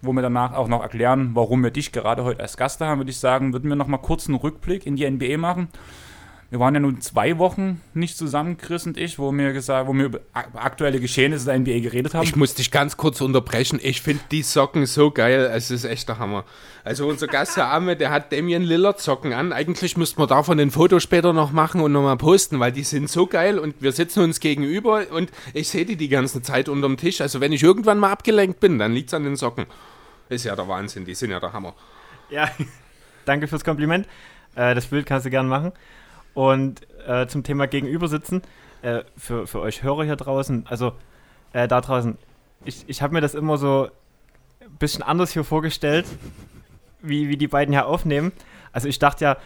wo 0.00 0.12
wir 0.12 0.22
danach 0.22 0.52
auch 0.54 0.68
noch 0.68 0.80
erklären, 0.82 1.32
warum 1.34 1.62
wir 1.64 1.72
dich 1.72 1.90
gerade 1.92 2.22
heute 2.24 2.40
als 2.40 2.56
Gast 2.56 2.80
da 2.80 2.86
haben, 2.86 3.00
würde 3.00 3.10
ich 3.10 3.18
sagen, 3.18 3.52
würden 3.52 3.68
wir 3.68 3.76
noch 3.76 3.88
mal 3.88 3.98
kurz 3.98 4.28
einen 4.28 4.36
Rückblick 4.36 4.86
in 4.86 4.96
die 4.96 5.10
NBA 5.10 5.36
machen. 5.38 5.68
Wir 6.52 6.60
waren 6.60 6.74
ja 6.74 6.80
nun 6.80 7.00
zwei 7.00 7.38
Wochen 7.38 7.80
nicht 7.94 8.18
zusammen, 8.18 8.58
Chris 8.58 8.84
und 8.84 8.98
ich, 8.98 9.18
wo 9.18 9.32
wir 9.32 9.54
gesagt, 9.54 9.88
wo 9.88 9.94
wir 9.94 10.04
über 10.04 10.20
ak- 10.34 10.50
aktuelle 10.54 11.00
Geschehnisse 11.00 11.46
der 11.46 11.58
NBA 11.58 11.80
geredet 11.80 12.12
haben. 12.12 12.24
Ich 12.24 12.36
muss 12.36 12.52
dich 12.52 12.70
ganz 12.70 12.98
kurz 12.98 13.22
unterbrechen. 13.22 13.80
Ich 13.82 14.02
finde 14.02 14.22
die 14.30 14.42
Socken 14.42 14.84
so 14.84 15.10
geil. 15.10 15.50
Es 15.50 15.70
ist 15.70 15.84
echt 15.84 16.10
der 16.10 16.18
Hammer. 16.18 16.44
Also 16.84 17.08
unser 17.08 17.26
Gast, 17.26 17.56
Herr 17.56 17.68
Arme, 17.68 17.96
der 17.96 18.10
hat 18.10 18.32
Damien 18.34 18.64
Lillard 18.64 19.00
Socken 19.00 19.32
an. 19.32 19.54
Eigentlich 19.54 19.96
müssten 19.96 20.20
wir 20.20 20.26
davon 20.26 20.60
ein 20.60 20.70
Foto 20.70 21.00
später 21.00 21.32
noch 21.32 21.52
machen 21.52 21.80
und 21.80 21.90
nochmal 21.92 22.18
posten, 22.18 22.60
weil 22.60 22.70
die 22.70 22.82
sind 22.84 23.08
so 23.08 23.26
geil 23.26 23.58
und 23.58 23.76
wir 23.80 23.92
sitzen 23.92 24.20
uns 24.22 24.38
gegenüber 24.38 25.06
und 25.10 25.30
ich 25.54 25.70
sehe 25.70 25.86
die 25.86 25.96
die 25.96 26.08
ganze 26.10 26.42
Zeit 26.42 26.68
unterm 26.68 26.98
Tisch. 26.98 27.22
Also 27.22 27.40
wenn 27.40 27.52
ich 27.52 27.62
irgendwann 27.62 27.98
mal 27.98 28.12
abgelenkt 28.12 28.60
bin, 28.60 28.78
dann 28.78 28.92
liegt 28.92 29.08
es 29.08 29.14
an 29.14 29.24
den 29.24 29.36
Socken. 29.36 29.64
Ist 30.28 30.44
ja 30.44 30.54
der 30.54 30.68
Wahnsinn. 30.68 31.06
Die 31.06 31.14
sind 31.14 31.30
ja 31.30 31.40
der 31.40 31.54
Hammer. 31.54 31.72
ja, 32.28 32.50
danke 33.24 33.48
fürs 33.48 33.64
Kompliment. 33.64 34.06
Äh, 34.54 34.74
das 34.74 34.84
Bild 34.84 35.06
kannst 35.06 35.24
du 35.24 35.30
gerne 35.30 35.48
machen. 35.48 35.72
Und 36.34 36.80
äh, 37.06 37.26
zum 37.26 37.42
Thema 37.42 37.66
Gegenübersitzen, 37.66 38.42
äh, 38.82 39.02
für, 39.16 39.46
für 39.46 39.60
euch 39.60 39.82
Hörer 39.82 40.04
hier 40.04 40.16
draußen, 40.16 40.66
also 40.68 40.92
äh, 41.52 41.68
da 41.68 41.80
draußen, 41.80 42.16
ich, 42.64 42.84
ich 42.86 43.02
habe 43.02 43.14
mir 43.14 43.20
das 43.20 43.34
immer 43.34 43.58
so 43.58 43.88
ein 44.60 44.76
bisschen 44.78 45.02
anders 45.02 45.32
hier 45.32 45.44
vorgestellt, 45.44 46.06
wie, 47.02 47.28
wie 47.28 47.36
die 47.36 47.48
beiden 47.48 47.74
hier 47.74 47.86
aufnehmen. 47.86 48.32
Also 48.72 48.88
ich 48.88 48.98
dachte 48.98 49.24
ja, 49.24 49.36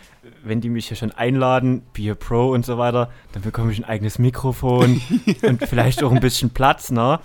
wenn 0.44 0.60
die 0.60 0.68
mich 0.68 0.86
hier 0.88 0.96
schon 0.96 1.10
einladen, 1.10 1.82
Beer 1.92 2.14
Pro 2.14 2.50
und 2.50 2.64
so 2.64 2.78
weiter, 2.78 3.10
dann 3.32 3.42
bekomme 3.42 3.72
ich 3.72 3.78
ein 3.78 3.84
eigenes 3.84 4.18
Mikrofon 4.18 5.00
und 5.42 5.66
vielleicht 5.66 6.04
auch 6.04 6.12
ein 6.12 6.20
bisschen 6.20 6.50
Platz, 6.50 6.90
ne? 6.90 7.18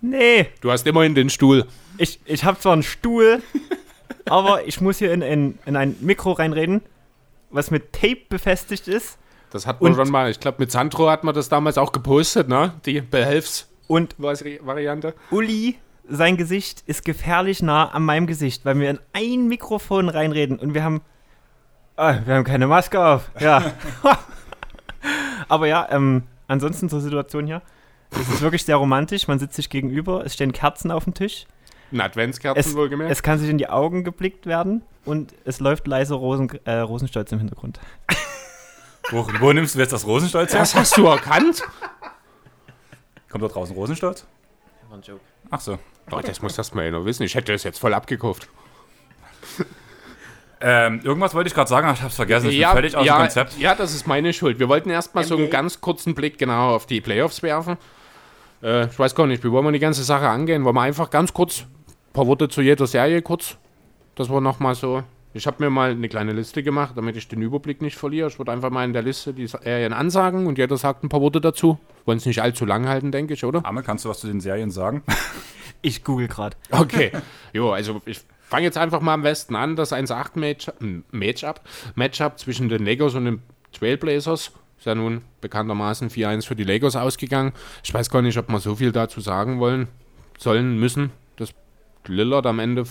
Nee, 0.00 0.48
Du 0.60 0.70
hast 0.70 0.86
immerhin 0.86 1.14
den 1.14 1.30
Stuhl. 1.30 1.66
ich, 1.98 2.20
ich 2.24 2.44
habe 2.44 2.58
zwar 2.58 2.74
einen 2.74 2.82
Stuhl, 2.82 3.42
aber 4.24 4.66
ich 4.66 4.80
muss 4.80 4.98
hier 4.98 5.12
in, 5.12 5.22
in, 5.22 5.58
in 5.66 5.76
ein 5.76 5.96
Mikro 6.00 6.32
reinreden, 6.32 6.82
was 7.56 7.70
mit 7.70 7.92
Tape 7.92 8.18
befestigt 8.28 8.88
ist. 8.88 9.18
Das 9.50 9.66
hat 9.66 9.80
man 9.80 9.92
Und- 9.92 9.96
schon 9.98 10.10
mal. 10.10 10.30
Ich 10.30 10.40
glaube, 10.40 10.56
mit 10.60 10.70
Sandro 10.70 11.10
hat 11.10 11.24
man 11.24 11.34
das 11.34 11.48
damals 11.48 11.78
auch 11.78 11.92
gepostet, 11.92 12.48
ne? 12.48 12.74
Die 12.84 13.00
Und 13.00 13.10
Behelfsvariante. 13.10 15.14
Uli, 15.30 15.76
sein 16.08 16.36
Gesicht 16.36 16.82
ist 16.86 17.04
gefährlich 17.04 17.62
nah 17.62 17.88
an 17.88 18.04
meinem 18.04 18.26
Gesicht, 18.26 18.64
weil 18.64 18.78
wir 18.78 18.90
in 18.90 18.98
ein 19.12 19.48
Mikrofon 19.48 20.08
reinreden 20.08 20.58
und 20.58 20.74
wir 20.74 20.84
haben. 20.84 21.00
Ah, 21.96 22.16
wir 22.24 22.34
haben 22.34 22.44
keine 22.44 22.66
Maske 22.66 23.04
auf. 23.04 23.30
Ja. 23.40 23.72
aber 25.48 25.66
ja, 25.66 25.86
ähm, 25.90 26.24
ansonsten 26.46 26.88
zur 26.88 27.00
Situation 27.00 27.46
hier. 27.46 27.62
Es 28.10 28.28
ist 28.28 28.42
wirklich 28.42 28.64
sehr 28.64 28.76
romantisch. 28.76 29.28
Man 29.28 29.38
sitzt 29.38 29.56
sich 29.56 29.70
gegenüber, 29.70 30.24
es 30.24 30.34
stehen 30.34 30.52
Kerzen 30.52 30.90
auf 30.90 31.04
dem 31.04 31.14
Tisch. 31.14 31.46
Ein 31.92 32.00
Adventskerzen 32.00 32.58
Es, 32.58 32.76
wohlgemerkt. 32.76 33.12
es 33.12 33.22
kann 33.22 33.38
sich 33.38 33.48
in 33.48 33.58
die 33.58 33.68
Augen 33.68 34.04
geblickt 34.04 34.46
werden 34.46 34.82
und 35.04 35.34
es 35.44 35.60
läuft 35.60 35.86
leise 35.86 36.14
Rosen, 36.14 36.50
äh, 36.64 36.78
Rosenstolz 36.78 37.30
im 37.32 37.38
Hintergrund. 37.38 37.80
Wo, 39.10 39.24
wo 39.38 39.52
nimmst 39.52 39.76
du 39.76 39.78
jetzt 39.78 39.92
das 39.92 40.04
Rosenstolz 40.04 40.52
her? 40.52 40.60
das 40.60 40.74
hast 40.74 40.96
du 40.96 41.06
erkannt? 41.06 41.62
Kommt 43.30 43.44
da 43.44 43.48
draußen 43.48 43.76
Rosenstolz? 43.76 44.26
War 44.88 44.98
ein 44.98 45.02
Joke. 45.02 45.20
Ach 45.48 45.60
so. 45.60 45.78
Doch, 46.10 46.22
das 46.22 46.42
muss 46.42 46.56
das 46.56 46.74
mal 46.74 46.84
einer 46.86 47.04
wissen. 47.04 47.22
Ich 47.22 47.36
hätte 47.36 47.52
das 47.52 47.62
jetzt 47.62 47.78
voll 47.78 47.94
abgekauft. 47.94 48.48
Ähm, 50.60 51.00
irgendwas 51.04 51.34
wollte 51.34 51.48
ich 51.48 51.54
gerade 51.54 51.68
sagen, 51.68 51.86
aber 51.86 51.94
ich 51.94 52.00
habe 52.00 52.10
es 52.10 52.16
vergessen. 52.16 52.48
Ich 52.48 52.56
ja, 52.56 52.68
bin 52.70 52.78
völlig 52.78 52.96
aus 52.96 53.04
ja, 53.04 53.16
dem 53.16 53.22
Konzept. 53.22 53.58
ja, 53.58 53.74
das 53.74 53.94
ist 53.94 54.06
meine 54.06 54.32
Schuld. 54.32 54.58
Wir 54.58 54.68
wollten 54.68 54.88
erstmal 54.88 55.24
so 55.24 55.36
einen 55.36 55.50
ganz 55.50 55.80
kurzen 55.80 56.14
Blick 56.14 56.38
genau 56.38 56.74
auf 56.74 56.86
die 56.86 57.00
Playoffs 57.00 57.42
werfen. 57.42 57.76
Äh, 58.62 58.86
ich 58.86 58.98
weiß 58.98 59.14
gar 59.14 59.26
nicht, 59.26 59.44
wie 59.44 59.50
wollen 59.50 59.66
wir 59.66 59.72
die 59.72 59.78
ganze 59.78 60.02
Sache 60.02 60.28
angehen? 60.28 60.64
Wollen 60.64 60.74
wir 60.74 60.82
einfach 60.82 61.10
ganz 61.10 61.34
kurz 61.34 61.66
paar 62.16 62.26
Worte 62.26 62.48
zu 62.48 62.62
jeder 62.62 62.86
Serie 62.86 63.20
kurz? 63.20 63.58
Das 64.14 64.30
war 64.30 64.40
nochmal 64.40 64.74
so. 64.74 65.02
Ich 65.34 65.46
habe 65.46 65.62
mir 65.62 65.68
mal 65.68 65.90
eine 65.90 66.08
kleine 66.08 66.32
Liste 66.32 66.62
gemacht, 66.62 66.94
damit 66.96 67.14
ich 67.14 67.28
den 67.28 67.42
Überblick 67.42 67.82
nicht 67.82 67.96
verliere. 67.96 68.28
Ich 68.28 68.38
würde 68.38 68.52
einfach 68.52 68.70
mal 68.70 68.86
in 68.86 68.94
der 68.94 69.02
Liste 69.02 69.34
die 69.34 69.46
Serien 69.46 69.92
ansagen 69.92 70.46
und 70.46 70.56
jeder 70.56 70.78
sagt 70.78 71.04
ein 71.04 71.10
paar 71.10 71.20
Worte 71.20 71.42
dazu. 71.42 71.78
Wollen 72.06 72.16
es 72.16 72.24
nicht 72.24 72.40
allzu 72.40 72.64
lang 72.64 72.88
halten, 72.88 73.12
denke 73.12 73.34
ich, 73.34 73.44
oder? 73.44 73.62
Arme, 73.66 73.82
kannst 73.82 74.06
du 74.06 74.08
was 74.08 74.20
zu 74.20 74.26
den 74.26 74.40
Serien 74.40 74.70
sagen? 74.70 75.02
Ich 75.82 76.02
google 76.02 76.26
gerade. 76.26 76.56
Okay. 76.70 77.12
jo, 77.52 77.70
also 77.70 78.00
ich 78.06 78.20
fange 78.40 78.64
jetzt 78.64 78.78
einfach 78.78 79.00
mal 79.00 79.14
am 79.14 79.22
Westen 79.22 79.54
an. 79.54 79.76
Das 79.76 79.92
1-8-Matchup 79.92 80.74
Matchup, 81.12 81.60
Matchup 81.94 82.40
zwischen 82.40 82.68
den 82.68 82.84
Lakers 82.84 83.14
und 83.14 83.26
den 83.26 83.42
Trailblazers. 83.72 84.52
Ist 84.78 84.86
ja 84.86 84.96
nun 84.96 85.20
bekanntermaßen 85.42 86.10
4-1 86.10 86.46
für 86.46 86.56
die 86.56 86.64
Lakers 86.64 86.96
ausgegangen. 86.96 87.52
Ich 87.84 87.94
weiß 87.94 88.10
gar 88.10 88.22
nicht, 88.22 88.36
ob 88.36 88.48
wir 88.48 88.58
so 88.58 88.74
viel 88.74 88.90
dazu 88.90 89.20
sagen 89.20 89.60
wollen, 89.60 89.86
sollen, 90.38 90.80
müssen. 90.80 91.12
Dass 91.36 91.50
Lillard 92.08 92.46
am 92.46 92.58
Ende 92.58 92.84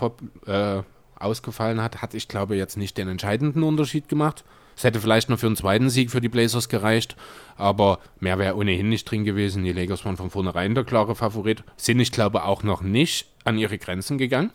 äh, 0.45 0.81
ausgefallen 1.17 1.81
hat, 1.81 2.01
hat, 2.01 2.13
ich 2.13 2.27
glaube, 2.27 2.55
jetzt 2.55 2.77
nicht 2.77 2.98
den 2.98 3.07
entscheidenden 3.07 3.63
Unterschied 3.63 4.10
gemacht. 4.10 4.43
Es 4.77 4.84
hätte 4.84 5.00
vielleicht 5.00 5.29
noch 5.29 5.39
für 5.39 5.48
einen 5.48 5.55
zweiten 5.55 5.89
Sieg 5.89 6.12
für 6.12 6.19
die 6.19 6.29
Blazers 6.29 6.67
gereicht, 6.67 7.15
aber 7.55 8.00
mehr 8.19 8.38
wäre 8.38 8.55
ohnehin 8.55 8.89
nicht 8.89 9.10
drin 9.10 9.24
gewesen. 9.24 9.63
Die 9.63 9.72
Lakers 9.72 10.03
waren 10.03 10.17
von 10.17 10.29
vornherein 10.29 10.75
der 10.75 10.84
klare 10.84 11.15
Favorit, 11.15 11.63
sind, 11.77 12.00
ich 12.00 12.12
glaube, 12.12 12.43
auch 12.43 12.63
noch 12.63 12.81
nicht 12.81 13.27
an 13.45 13.57
ihre 13.57 13.77
Grenzen 13.77 14.17
gegangen. 14.17 14.51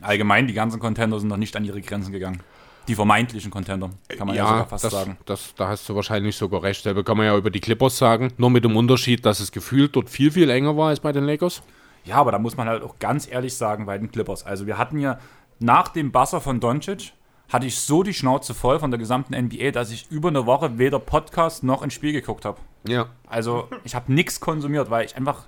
Allgemein, 0.00 0.46
die 0.46 0.52
ganzen 0.52 0.78
Contender 0.78 1.18
sind 1.18 1.28
noch 1.28 1.38
nicht 1.38 1.56
an 1.56 1.64
ihre 1.64 1.80
Grenzen 1.80 2.12
gegangen. 2.12 2.42
Die 2.86 2.94
vermeintlichen 2.94 3.50
Contender, 3.50 3.90
kann 4.08 4.26
man 4.26 4.36
ja, 4.36 4.46
sogar 4.46 4.66
fast 4.66 4.84
das, 4.84 4.92
sagen. 4.92 5.18
Das, 5.26 5.54
da 5.56 5.68
hast 5.68 5.88
du 5.88 5.94
wahrscheinlich 5.94 6.36
sogar 6.36 6.62
recht. 6.62 6.82
Selber 6.82 7.04
kann 7.04 7.16
man 7.16 7.26
ja 7.26 7.36
über 7.36 7.50
die 7.50 7.60
Clippers 7.60 7.98
sagen. 7.98 8.32
Nur 8.38 8.50
mit 8.50 8.64
dem 8.64 8.76
Unterschied, 8.76 9.26
dass 9.26 9.40
es 9.40 9.52
gefühlt 9.52 9.94
dort 9.96 10.08
viel, 10.08 10.30
viel 10.30 10.48
enger 10.48 10.76
war 10.76 10.88
als 10.88 11.00
bei 11.00 11.12
den 11.12 11.24
Lakers. 11.24 11.62
Ja, 12.04 12.16
aber 12.16 12.32
da 12.32 12.38
muss 12.38 12.56
man 12.56 12.68
halt 12.68 12.82
auch 12.82 12.98
ganz 12.98 13.28
ehrlich 13.30 13.56
sagen 13.56 13.86
bei 13.86 13.98
den 13.98 14.10
Clippers. 14.10 14.44
Also 14.46 14.66
wir 14.66 14.78
hatten 14.78 14.98
ja 14.98 15.18
nach 15.58 15.88
dem 15.88 16.12
Buzzer 16.12 16.40
von 16.40 16.60
Doncic 16.60 17.12
hatte 17.50 17.66
ich 17.66 17.78
so 17.80 18.02
die 18.02 18.12
Schnauze 18.12 18.52
voll 18.54 18.78
von 18.78 18.90
der 18.90 18.98
gesamten 18.98 19.34
NBA, 19.34 19.70
dass 19.70 19.90
ich 19.90 20.10
über 20.10 20.28
eine 20.28 20.44
Woche 20.46 20.76
weder 20.78 20.98
Podcast 20.98 21.64
noch 21.64 21.80
ein 21.82 21.90
Spiel 21.90 22.12
geguckt 22.12 22.44
habe. 22.44 22.58
Ja. 22.86 23.06
Also 23.26 23.68
ich 23.84 23.94
habe 23.94 24.12
nichts 24.12 24.38
konsumiert, 24.40 24.90
weil 24.90 25.06
ich 25.06 25.16
einfach, 25.16 25.44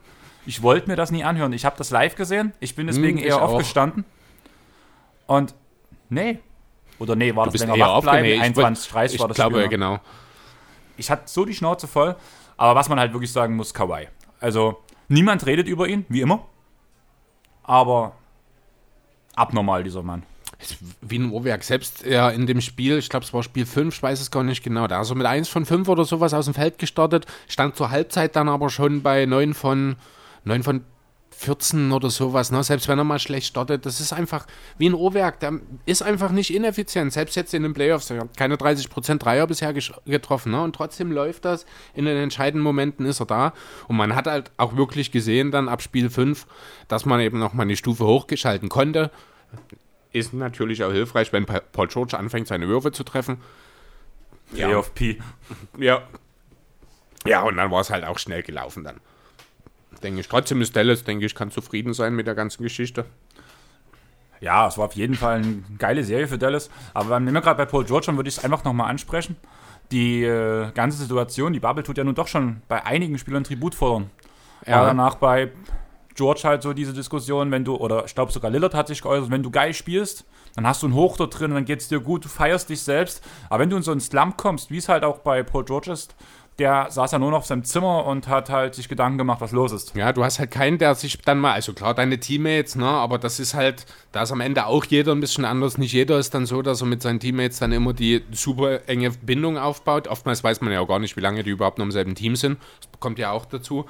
ich 0.46 0.62
wollte 0.62 0.88
mir 0.88 0.96
das 0.96 1.10
nie 1.10 1.24
anhören. 1.24 1.52
Ich 1.52 1.64
habe 1.66 1.76
das 1.76 1.90
live 1.90 2.14
gesehen, 2.14 2.54
ich 2.58 2.74
bin 2.74 2.86
deswegen 2.86 3.18
Hm, 3.18 3.24
ich 3.24 3.24
eher 3.26 3.36
auch. 3.42 3.50
aufgestanden. 3.52 4.04
Und 5.26 5.54
nee. 6.08 6.38
Oder 6.98 7.16
nee, 7.16 7.34
war 7.36 7.46
Du 7.46 7.52
das 7.52 7.60
länger 7.60 7.78
wach 7.78 8.00
bleiben? 8.00 8.24
Ich 8.26 8.40
21, 8.40 8.90
30 8.92 9.14
Ich 9.14 9.20
war 9.20 9.28
das 9.28 9.34
glaube, 9.36 9.52
Spiel, 9.56 9.62
ne? 9.64 9.68
genau. 9.68 9.98
Ich 10.96 11.10
hatte 11.10 11.22
so 11.26 11.44
die 11.44 11.54
Schnauze 11.54 11.86
voll. 11.86 12.16
Aber 12.56 12.74
was 12.74 12.88
man 12.88 12.98
halt 12.98 13.12
wirklich 13.12 13.32
sagen 13.32 13.56
muss, 13.56 13.72
Kawhi. 13.72 14.08
Also, 14.38 14.80
niemand 15.10 15.44
redet 15.46 15.68
über 15.68 15.88
ihn, 15.88 16.06
wie 16.08 16.22
immer. 16.22 16.46
Aber 17.62 18.12
abnormal, 19.34 19.84
dieser 19.84 20.02
Mann. 20.02 20.22
Wie 21.00 21.18
ein 21.18 21.30
Uhrwerk. 21.30 21.64
Selbst 21.64 22.04
ja, 22.04 22.30
in 22.30 22.46
dem 22.46 22.60
Spiel, 22.60 22.98
ich 22.98 23.08
glaube, 23.08 23.24
es 23.24 23.32
war 23.32 23.42
Spiel 23.42 23.66
5, 23.66 23.94
ich 23.94 24.02
weiß 24.02 24.20
es 24.20 24.30
gar 24.30 24.42
nicht 24.42 24.62
genau, 24.62 24.86
da 24.86 25.00
ist 25.00 25.10
er 25.10 25.16
mit 25.16 25.26
1 25.26 25.48
von 25.48 25.64
5 25.64 25.88
oder 25.88 26.04
sowas 26.04 26.34
aus 26.34 26.44
dem 26.44 26.54
Feld 26.54 26.78
gestartet, 26.78 27.26
stand 27.48 27.76
zur 27.76 27.90
Halbzeit 27.90 28.36
dann 28.36 28.48
aber 28.48 28.68
schon 28.68 29.02
bei 29.02 29.26
9 29.26 29.54
von, 29.54 29.96
9 30.44 30.62
von 30.62 30.84
14 31.42 31.90
oder 31.92 32.10
sowas. 32.10 32.52
Ne? 32.52 32.62
Selbst 32.62 32.86
wenn 32.86 32.98
er 32.98 33.04
mal 33.04 33.18
schlecht 33.18 33.46
startet, 33.46 33.86
das 33.86 33.98
ist 33.98 34.12
einfach 34.12 34.46
wie 34.76 34.90
ein 34.90 34.94
Uhrwerk. 34.94 35.40
Der 35.40 35.54
ist 35.86 36.02
einfach 36.02 36.32
nicht 36.32 36.52
ineffizient. 36.54 37.14
Selbst 37.14 37.34
jetzt 37.34 37.54
in 37.54 37.62
den 37.62 37.72
Playoffs, 37.72 38.10
er 38.10 38.20
hat 38.20 38.36
keine 38.36 38.56
30% 38.56 39.16
Dreier 39.16 39.46
bisher 39.46 39.72
getroffen. 39.72 40.52
Ne? 40.52 40.62
Und 40.62 40.76
trotzdem 40.76 41.10
läuft 41.10 41.46
das. 41.46 41.64
In 41.94 42.04
den 42.04 42.18
entscheidenden 42.18 42.62
Momenten 42.62 43.06
ist 43.06 43.20
er 43.20 43.26
da. 43.26 43.54
Und 43.88 43.96
man 43.96 44.14
hat 44.14 44.26
halt 44.26 44.50
auch 44.58 44.76
wirklich 44.76 45.12
gesehen 45.12 45.50
dann 45.50 45.70
ab 45.70 45.80
Spiel 45.80 46.10
5, 46.10 46.46
dass 46.88 47.06
man 47.06 47.20
eben 47.20 47.38
nochmal 47.38 47.64
eine 47.64 47.76
Stufe 47.76 48.04
hochgeschalten 48.04 48.68
konnte. 48.68 49.10
Ist 50.12 50.34
natürlich 50.34 50.84
auch 50.84 50.92
hilfreich, 50.92 51.32
wenn 51.32 51.46
Pa- 51.46 51.60
Paul 51.72 51.88
George 51.88 52.18
anfängt, 52.18 52.48
seine 52.48 52.68
Würfe 52.68 52.92
zu 52.92 53.02
treffen. 53.02 53.38
Ja. 54.52 54.82
P. 54.82 55.18
Ja. 55.78 56.02
Ja, 57.24 57.42
und 57.44 57.56
dann 57.56 57.70
war 57.70 57.80
es 57.80 57.88
halt 57.88 58.04
auch 58.04 58.18
schnell 58.18 58.42
gelaufen 58.42 58.84
dann. 58.84 59.00
Denke 60.02 60.20
ich. 60.20 60.28
Trotzdem 60.28 60.62
ist 60.62 60.74
Dallas, 60.74 61.04
denke 61.04 61.26
ich, 61.26 61.34
kann 61.34 61.50
zufrieden 61.50 61.92
sein 61.92 62.14
mit 62.14 62.26
der 62.26 62.34
ganzen 62.34 62.62
Geschichte. 62.62 63.04
Ja, 64.40 64.66
es 64.66 64.78
war 64.78 64.86
auf 64.86 64.94
jeden 64.94 65.14
Fall 65.14 65.38
eine 65.38 65.62
geile 65.78 66.02
Serie 66.02 66.26
für 66.26 66.38
Dallas. 66.38 66.70
Aber 66.94 67.10
wenn 67.10 67.32
wir 67.32 67.40
gerade 67.40 67.58
bei 67.58 67.66
Paul 67.66 67.84
George 67.84 68.06
sind, 68.06 68.16
würde 68.16 68.28
ich 68.28 68.38
es 68.38 68.44
einfach 68.44 68.64
nochmal 68.64 68.88
ansprechen. 68.88 69.36
Die 69.92 70.22
äh, 70.22 70.70
ganze 70.72 70.98
Situation, 70.98 71.52
die 71.52 71.60
Bubble 71.60 71.82
tut 71.82 71.98
ja 71.98 72.04
nun 72.04 72.14
doch 72.14 72.28
schon 72.28 72.62
bei 72.68 72.84
einigen 72.84 73.18
Spielern 73.18 73.44
Tribut 73.44 73.74
fordern. 73.74 74.10
Ja. 74.66 74.80
War 74.80 74.86
danach 74.86 75.16
bei 75.16 75.50
George 76.14 76.42
halt 76.44 76.62
so 76.62 76.72
diese 76.72 76.92
Diskussion, 76.92 77.50
wenn 77.50 77.64
du, 77.64 77.76
oder 77.76 78.04
ich 78.04 78.14
glaube 78.14 78.32
sogar 78.32 78.50
Lillard 78.50 78.74
hat 78.74 78.88
sich 78.88 79.02
geäußert, 79.02 79.30
wenn 79.30 79.42
du 79.42 79.50
geil 79.50 79.74
spielst, 79.74 80.24
dann 80.54 80.66
hast 80.66 80.82
du 80.82 80.86
einen 80.86 80.94
Hoch 80.94 81.16
dort 81.16 81.38
drin, 81.38 81.52
dann 81.52 81.64
geht 81.64 81.80
es 81.80 81.88
dir 81.88 82.00
gut, 82.00 82.24
du 82.24 82.28
feierst 82.28 82.68
dich 82.68 82.82
selbst. 82.82 83.24
Aber 83.48 83.60
wenn 83.60 83.70
du 83.70 83.76
in 83.76 83.82
so 83.82 83.90
einen 83.90 84.00
Slump 84.00 84.36
kommst, 84.36 84.70
wie 84.70 84.78
es 84.78 84.88
halt 84.88 85.04
auch 85.04 85.18
bei 85.18 85.42
Paul 85.42 85.64
George 85.64 85.92
ist, 85.92 86.14
der 86.60 86.88
saß 86.90 87.12
ja 87.12 87.18
nur 87.18 87.30
noch 87.30 87.38
auf 87.38 87.46
seinem 87.46 87.64
Zimmer 87.64 88.06
und 88.06 88.28
hat 88.28 88.50
halt 88.50 88.74
sich 88.74 88.88
Gedanken 88.88 89.16
gemacht, 89.18 89.40
was 89.40 89.50
los 89.50 89.72
ist. 89.72 89.96
Ja, 89.96 90.12
du 90.12 90.22
hast 90.22 90.38
halt 90.38 90.50
keinen, 90.50 90.76
der 90.78 90.94
sich 90.94 91.18
dann 91.18 91.38
mal, 91.38 91.52
also 91.52 91.72
klar, 91.72 91.94
deine 91.94 92.20
Teammates, 92.20 92.76
ne, 92.76 92.86
aber 92.86 93.18
das 93.18 93.40
ist 93.40 93.54
halt, 93.54 93.86
da 94.12 94.22
ist 94.22 94.30
am 94.30 94.40
Ende 94.40 94.66
auch 94.66 94.84
jeder 94.84 95.12
ein 95.12 95.20
bisschen 95.20 95.46
anders. 95.46 95.78
Nicht 95.78 95.92
jeder 95.92 96.18
ist 96.18 96.34
dann 96.34 96.44
so, 96.44 96.60
dass 96.60 96.82
er 96.82 96.86
mit 96.86 97.00
seinen 97.00 97.18
Teammates 97.18 97.58
dann 97.58 97.72
immer 97.72 97.94
die 97.94 98.22
super 98.30 98.86
enge 98.88 99.10
Bindung 99.10 99.56
aufbaut. 99.56 100.06
Oftmals 100.06 100.44
weiß 100.44 100.60
man 100.60 100.72
ja 100.72 100.80
auch 100.80 100.88
gar 100.88 100.98
nicht, 100.98 101.16
wie 101.16 101.20
lange 101.20 101.42
die 101.42 101.50
überhaupt 101.50 101.78
noch 101.78 101.86
im 101.86 101.92
selben 101.92 102.14
Team 102.14 102.36
sind. 102.36 102.58
Das 102.92 103.00
kommt 103.00 103.18
ja 103.18 103.30
auch 103.30 103.46
dazu. 103.46 103.86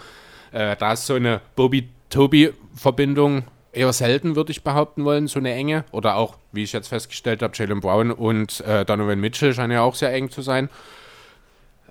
Äh, 0.53 0.77
da 0.77 0.93
ist 0.93 1.07
so 1.07 1.15
eine 1.15 1.41
Bobby-Toby-Verbindung 1.57 3.45
eher 3.73 3.93
selten, 3.93 4.37
würde 4.37 4.53
ich 4.53 4.63
behaupten 4.63 5.05
wollen, 5.05 5.27
so 5.27 5.41
eine 5.41 5.53
enge. 5.53 5.85
Oder 5.91 6.17
auch, 6.17 6.37
wie 6.53 6.63
ich 6.63 6.73
jetzt 6.73 6.89
festgestellt 6.89 7.43
habe, 7.43 7.53
Jalen 7.57 7.81
Brown 7.81 8.13
und 8.13 8.61
äh, 8.61 8.85
Donovan 8.85 9.21
Mitchell 9.21 9.55
scheinen 9.55 9.73
ja 9.73 9.83
auch 9.83 9.95
sehr 9.95 10.13
eng 10.13 10.31
zu 10.31 10.43
sein. 10.43 10.69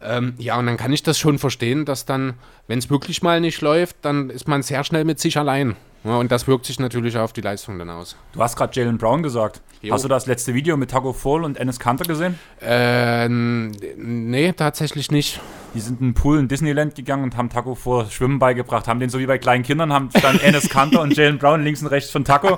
Ähm, 0.01 0.33
ja, 0.37 0.57
und 0.57 0.65
dann 0.65 0.77
kann 0.77 0.93
ich 0.93 1.03
das 1.03 1.17
schon 1.17 1.39
verstehen, 1.39 1.85
dass 1.85 2.05
dann, 2.05 2.33
wenn 2.67 2.79
es 2.79 2.89
wirklich 2.89 3.21
mal 3.21 3.41
nicht 3.41 3.61
läuft, 3.61 3.97
dann 4.01 4.29
ist 4.29 4.47
man 4.47 4.61
sehr 4.61 4.83
schnell 4.83 5.05
mit 5.05 5.19
sich 5.19 5.37
allein. 5.37 5.75
Ja, 6.03 6.15
und 6.15 6.31
das 6.31 6.47
wirkt 6.47 6.65
sich 6.65 6.79
natürlich 6.79 7.17
auf 7.17 7.33
die 7.33 7.41
Leistung 7.41 7.77
dann 7.77 7.89
aus. 7.89 8.15
Du 8.31 8.41
hast 8.41 8.55
gerade 8.55 8.73
Jalen 8.73 8.97
Brown 8.97 9.21
gesagt. 9.21 9.61
Jo. 9.81 9.93
Hast 9.93 10.03
du 10.03 10.07
das 10.07 10.27
letzte 10.27 10.53
Video 10.53 10.77
mit 10.77 10.91
Taco 10.91 11.13
Fall 11.13 11.43
und 11.43 11.57
Ennis 11.57 11.79
Kanter 11.79 12.05
gesehen? 12.05 12.39
Ähm, 12.61 13.71
nee, 13.97 14.53
tatsächlich 14.53 15.11
nicht. 15.11 15.41
Die 15.73 15.79
sind 15.79 15.99
in 15.99 16.07
den 16.09 16.13
Pool 16.13 16.39
in 16.39 16.47
Disneyland 16.47 16.95
gegangen 16.95 17.23
und 17.23 17.37
haben 17.37 17.49
Taco 17.49 17.75
vor 17.75 18.09
Schwimmen 18.09 18.39
beigebracht. 18.39 18.87
Haben 18.87 18.99
den 18.99 19.09
so 19.09 19.19
wie 19.19 19.25
bei 19.25 19.37
kleinen 19.37 19.63
Kindern, 19.63 19.91
haben 19.91 20.09
dann 20.21 20.39
Ennis 20.43 20.69
Kanter 20.69 21.01
und 21.01 21.15
Jalen 21.15 21.37
Brown 21.37 21.63
links 21.63 21.81
und 21.81 21.87
rechts 21.87 22.11
von 22.11 22.23
Taco, 22.23 22.57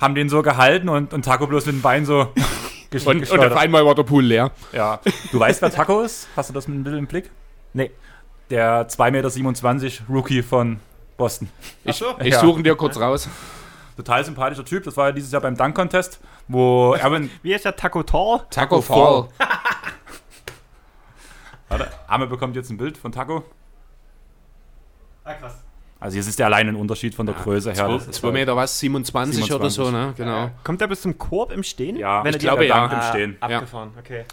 haben 0.00 0.14
den 0.14 0.28
so 0.28 0.42
gehalten 0.42 0.88
und, 0.90 1.14
und 1.14 1.24
Taco 1.24 1.46
bloß 1.46 1.66
mit 1.66 1.76
den 1.76 1.82
Beinen 1.82 2.06
so 2.06 2.28
gesch- 2.94 3.06
Und, 3.06 3.30
und 3.30 3.40
auf 3.40 3.56
einmal 3.56 3.84
war 3.84 3.94
der 3.94 4.02
Pool 4.04 4.24
leer. 4.24 4.50
Ja. 4.72 5.00
Du 5.32 5.38
weißt, 5.40 5.60
wer 5.62 5.70
Taco 5.70 6.00
ist? 6.02 6.28
Hast 6.36 6.48
du 6.50 6.54
das 6.54 6.68
ein 6.68 6.82
bisschen 6.84 6.98
im 7.00 7.06
Blick? 7.06 7.30
Nee. 7.72 7.90
Der 8.50 8.88
2,27 8.88 9.82
Meter 9.82 10.04
Rookie 10.08 10.42
von 10.42 10.78
Boston. 11.16 11.48
Ich, 11.84 11.96
so. 11.96 12.14
ich 12.20 12.34
Ja. 12.34 12.40
suche 12.40 12.58
ihn 12.60 12.64
dir 12.64 12.76
kurz 12.76 12.98
raus. 12.98 13.28
Total 13.96 14.24
sympathischer 14.24 14.64
Typ. 14.64 14.84
Das 14.84 14.96
war 14.96 15.06
ja 15.06 15.12
dieses 15.12 15.30
Jahr 15.32 15.40
beim 15.40 15.56
Dunk 15.56 15.74
Contest, 15.76 16.18
wo 16.48 16.94
Erwin. 16.94 17.30
Wie 17.42 17.52
ist 17.54 17.64
der 17.64 17.76
Taco 17.76 18.02
Tall? 18.02 18.40
Taco 18.50 18.80
Fall. 18.80 19.28
Fall. 19.38 19.48
Warte, 21.68 21.90
Arme 22.06 22.26
bekommt 22.26 22.56
jetzt 22.56 22.70
ein 22.70 22.76
Bild 22.76 22.96
von 22.98 23.12
Taco. 23.12 23.44
Ah, 25.24 25.34
krass. 25.34 25.63
Also, 26.04 26.18
jetzt 26.18 26.26
ist 26.28 26.38
der 26.38 26.44
allein 26.46 26.68
ein 26.68 26.76
Unterschied 26.76 27.14
von 27.14 27.24
der 27.24 27.34
Größe 27.34 27.72
her. 27.72 27.88
Das 27.88 28.06
ist 28.06 28.16
2 28.16 28.26
halt- 28.26 28.34
Meter 28.34 28.54
was? 28.54 28.78
27, 28.78 29.50
oder 29.54 29.70
so, 29.70 29.84
27. 29.86 29.92
ne? 29.92 30.12
Genau. 30.18 30.50
Kommt 30.62 30.82
der 30.82 30.86
bis 30.86 31.00
zum 31.00 31.16
Korb 31.16 31.50
im 31.50 31.62
Stehen? 31.62 31.96
Ja, 31.96 32.22
Wenn 32.22 32.28
ich 32.28 32.36
er 32.36 32.40
glaube, 32.40 32.66
ja. 32.66 32.84
Im 32.92 33.00
Stehen. 33.10 33.36
Ah, 33.40 33.46
abgefahren, 33.46 33.90
okay. 33.98 34.24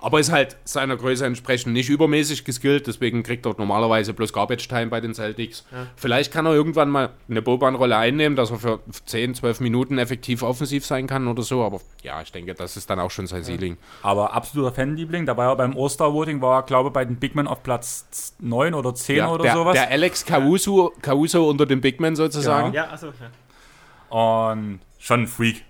Aber 0.00 0.20
ist 0.20 0.30
halt 0.30 0.56
seiner 0.64 0.96
Größe 0.96 1.24
entsprechend 1.24 1.72
nicht 1.72 1.88
übermäßig 1.88 2.44
geskillt, 2.44 2.86
deswegen 2.86 3.22
kriegt 3.22 3.46
er 3.46 3.54
normalerweise 3.56 4.12
bloß 4.12 4.32
Garbage 4.32 4.68
Time 4.68 4.88
bei 4.88 5.00
den 5.00 5.14
Celtics. 5.14 5.64
Vielleicht 5.96 6.32
kann 6.32 6.46
er 6.46 6.52
irgendwann 6.52 6.90
mal 6.90 7.10
eine 7.28 7.42
Boban-Rolle 7.42 7.96
einnehmen, 7.96 8.36
dass 8.36 8.50
er 8.50 8.58
für 8.58 8.80
10, 9.06 9.34
12 9.34 9.60
Minuten 9.60 9.98
effektiv 9.98 10.42
offensiv 10.42 10.84
sein 10.84 11.06
kann 11.06 11.26
oder 11.28 11.42
so, 11.42 11.64
aber 11.64 11.80
ja, 12.02 12.20
ich 12.20 12.30
denke, 12.30 12.54
das 12.54 12.76
ist 12.76 12.90
dann 12.90 13.00
auch 13.00 13.10
schon 13.10 13.26
sein 13.26 13.42
Ceiling. 13.42 13.78
Aber 14.02 14.34
absoluter 14.34 14.72
Fanliebling. 14.72 15.26
Da 15.26 15.36
war 15.36 15.50
er 15.50 15.56
beim 15.56 15.76
All-Star-Voting, 15.76 16.40
war 16.40 16.60
er, 16.60 16.62
glaube 16.62 16.90
ich, 16.90 16.92
bei 16.92 17.04
den 17.04 17.16
Big 17.16 17.34
Men 17.34 17.46
auf 17.48 17.62
Platz 17.62 18.36
9 18.38 18.74
oder 18.74 18.94
10 18.94 19.16
Ja, 19.16 19.30
oder 19.30 19.44
der, 19.44 19.52
sowas. 19.54 19.72
der 19.74 19.90
Alex 19.90 20.24
Caruso, 20.24 20.92
Caruso 21.00 21.48
unter 21.48 21.66
den 21.66 21.80
Big 21.80 22.00
Men 22.00 22.16
sozusagen. 22.16 22.72
Ja, 22.74 22.90
achso. 22.90 23.06
Ja. 23.08 24.50
Und 24.54 24.80
schon 24.98 25.22
ein 25.22 25.26
Freak. 25.26 25.64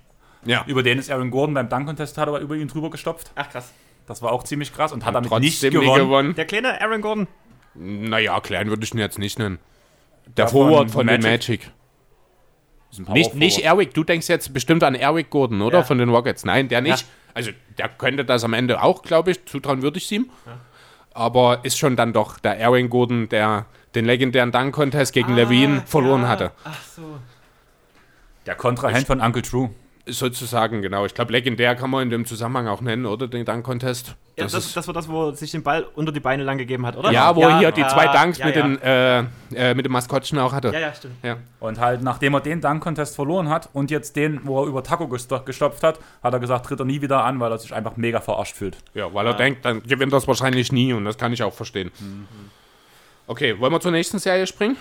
Ja. 0.44 0.64
Über 0.66 0.82
den 0.82 0.98
ist 0.98 1.10
Aaron 1.10 1.30
Gordon 1.30 1.54
beim 1.54 1.68
Dunk-Contest, 1.68 2.18
hat 2.18 2.28
aber 2.28 2.40
über 2.40 2.54
ihn 2.54 2.68
drüber 2.68 2.90
gestopft. 2.90 3.32
Ach, 3.34 3.48
krass. 3.48 3.72
Das 4.06 4.22
war 4.22 4.32
auch 4.32 4.44
ziemlich 4.44 4.72
krass 4.72 4.92
und 4.92 5.04
hat 5.04 5.14
Hat 5.14 5.24
damit 5.26 5.40
nicht 5.40 5.60
trotzdem 5.60 5.80
gewonnen. 5.80 6.34
Der 6.34 6.44
kleine 6.44 6.80
Aaron 6.80 7.00
Gordon. 7.00 7.28
Naja, 7.74 8.40
klein 8.40 8.68
würde 8.68 8.84
ich 8.84 8.94
ihn 8.94 8.98
jetzt 8.98 9.18
nicht 9.18 9.38
nennen. 9.38 9.58
Der 10.26 10.46
Der 10.46 10.48
von 10.48 10.68
Forward 10.68 10.90
von, 10.90 11.06
den 11.06 11.20
Magic. 11.20 11.70
Magic. 12.94 13.08
Nicht, 13.08 13.34
nicht. 13.34 13.64
Erwick, 13.64 13.92
du 13.92 14.04
denkst 14.04 14.28
jetzt 14.28 14.54
bestimmt 14.54 14.82
an 14.82 14.94
Erwick 14.94 15.28
Gordon, 15.28 15.60
oder? 15.60 15.78
Ja. 15.78 15.84
Von 15.84 15.98
den 15.98 16.08
Rockets. 16.08 16.44
Nein, 16.44 16.68
der 16.68 16.80
nicht. 16.80 17.02
Ja. 17.02 17.06
Also 17.34 17.50
der 17.76 17.88
könnte 17.90 18.24
das 18.24 18.44
am 18.44 18.54
Ende 18.54 18.82
auch, 18.82 19.02
glaube 19.02 19.32
ich. 19.32 19.44
Zutrauen 19.44 19.82
würde 19.82 19.98
ich 19.98 20.10
ihm. 20.10 20.30
Aber 21.12 21.64
ist 21.64 21.78
schon 21.78 21.96
dann 21.96 22.12
doch 22.12 22.38
der 22.38 22.58
Erwin 22.58 22.88
Gordon, 22.88 23.28
der 23.28 23.66
den 23.94 24.04
legendären 24.04 24.52
Dunk-Contest 24.52 25.12
gegen 25.12 25.34
Levine 25.34 25.82
verloren 25.86 26.22
ja. 26.22 26.28
hatte. 26.28 26.52
Ach 26.64 26.82
so. 26.82 27.18
Der 28.46 28.54
Kontrahent 28.54 29.06
von 29.06 29.20
Uncle 29.20 29.42
True. 29.42 29.70
Sozusagen, 30.08 30.82
genau. 30.82 31.04
Ich 31.04 31.14
glaube, 31.14 31.32
legendär 31.32 31.74
kann 31.74 31.90
man 31.90 32.02
in 32.04 32.10
dem 32.10 32.26
Zusammenhang 32.26 32.68
auch 32.68 32.80
nennen, 32.80 33.06
oder? 33.06 33.26
Den 33.26 33.44
Dunk-Contest. 33.44 34.14
Ja, 34.36 34.44
Das 34.44 34.52
das, 34.52 34.66
ist- 34.66 34.76
das 34.76 34.86
war 34.86 34.94
das, 34.94 35.08
wo 35.08 35.30
er 35.30 35.34
sich 35.34 35.50
den 35.50 35.64
Ball 35.64 35.84
unter 35.96 36.12
die 36.12 36.20
Beine 36.20 36.44
lang 36.44 36.58
gegeben 36.58 36.86
hat, 36.86 36.96
oder? 36.96 37.10
Ja, 37.10 37.34
wo 37.34 37.42
er 37.42 37.58
hier 37.58 37.72
die 37.72 37.80
ja, 37.80 37.88
zwei 37.88 38.06
Dunks 38.06 38.38
ja, 38.38 38.46
mit, 38.46 38.54
ja. 38.54 38.62
Den, 38.62 38.82
äh, 38.82 39.70
äh, 39.70 39.74
mit 39.74 39.84
dem 39.84 39.90
Maskottchen 39.90 40.38
auch 40.38 40.52
hatte. 40.52 40.68
Ja, 40.72 40.78
ja, 40.78 40.94
stimmt. 40.94 41.14
Ja. 41.24 41.38
Und 41.58 41.80
halt, 41.80 42.02
nachdem 42.02 42.34
er 42.34 42.40
den 42.40 42.60
Dunk-Contest 42.60 43.16
verloren 43.16 43.48
hat 43.48 43.68
und 43.72 43.90
jetzt 43.90 44.14
den, 44.14 44.40
wo 44.44 44.62
er 44.62 44.68
über 44.68 44.84
Taco 44.84 45.06
gesto- 45.06 45.40
gestopft 45.44 45.82
hat, 45.82 45.98
hat 46.22 46.32
er 46.32 46.38
gesagt, 46.38 46.66
tritt 46.66 46.78
er 46.78 46.86
nie 46.86 47.00
wieder 47.02 47.24
an, 47.24 47.40
weil 47.40 47.50
er 47.50 47.58
sich 47.58 47.74
einfach 47.74 47.96
mega 47.96 48.20
verarscht 48.20 48.54
fühlt. 48.54 48.76
Ja, 48.94 49.12
weil 49.12 49.26
er 49.26 49.34
denkt, 49.34 49.64
dann 49.64 49.82
gewinnt 49.82 50.12
das 50.12 50.28
wahrscheinlich 50.28 50.70
nie 50.70 50.92
und 50.92 51.04
das 51.04 51.18
kann 51.18 51.32
ich 51.32 51.42
auch 51.42 51.52
verstehen. 51.54 51.90
Okay, 53.26 53.58
wollen 53.58 53.72
wir 53.72 53.80
zur 53.80 53.90
nächsten 53.90 54.20
Serie 54.20 54.46
springen? 54.46 54.76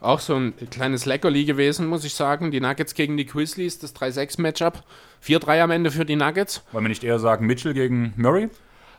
Auch 0.00 0.20
so 0.20 0.34
ein 0.34 0.54
kleines 0.70 1.04
Leckerli 1.04 1.44
gewesen, 1.44 1.86
muss 1.86 2.04
ich 2.04 2.14
sagen. 2.14 2.50
Die 2.50 2.60
Nuggets 2.60 2.94
gegen 2.94 3.16
die 3.16 3.26
Grizzlies, 3.26 3.78
das 3.78 3.94
3-6-Matchup. 3.94 4.82
4-3 5.24 5.62
am 5.62 5.70
Ende 5.70 5.90
für 5.90 6.06
die 6.06 6.16
Nuggets. 6.16 6.64
Wollen 6.72 6.84
wir 6.84 6.88
nicht 6.88 7.04
eher 7.04 7.18
sagen 7.18 7.46
Mitchell 7.46 7.74
gegen 7.74 8.14
Murray? 8.16 8.48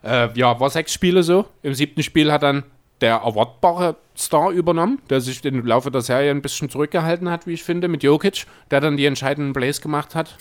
Äh, 0.04 0.30
ja, 0.36 0.60
war 0.60 0.70
sechs 0.70 0.94
Spiele 0.94 1.24
so. 1.24 1.46
Im 1.64 1.74
siebten 1.74 2.04
Spiel 2.04 2.32
hat 2.32 2.44
dann 2.44 2.64
der 3.02 3.16
erwartbare 3.16 3.96
Star 4.16 4.52
übernommen, 4.52 5.02
der 5.10 5.22
sich 5.22 5.44
im 5.44 5.66
Laufe 5.66 5.90
der 5.90 6.02
Serie 6.02 6.30
ein 6.30 6.44
bisschen 6.44 6.70
zurückgehalten 6.70 7.30
hat, 7.30 7.48
wie 7.48 7.54
ich 7.54 7.64
finde, 7.64 7.88
mit 7.88 8.04
Jokic, 8.04 8.46
der 8.70 8.80
dann 8.80 8.96
die 8.96 9.06
entscheidenden 9.06 9.54
Plays 9.54 9.82
gemacht 9.82 10.14
hat. 10.14 10.38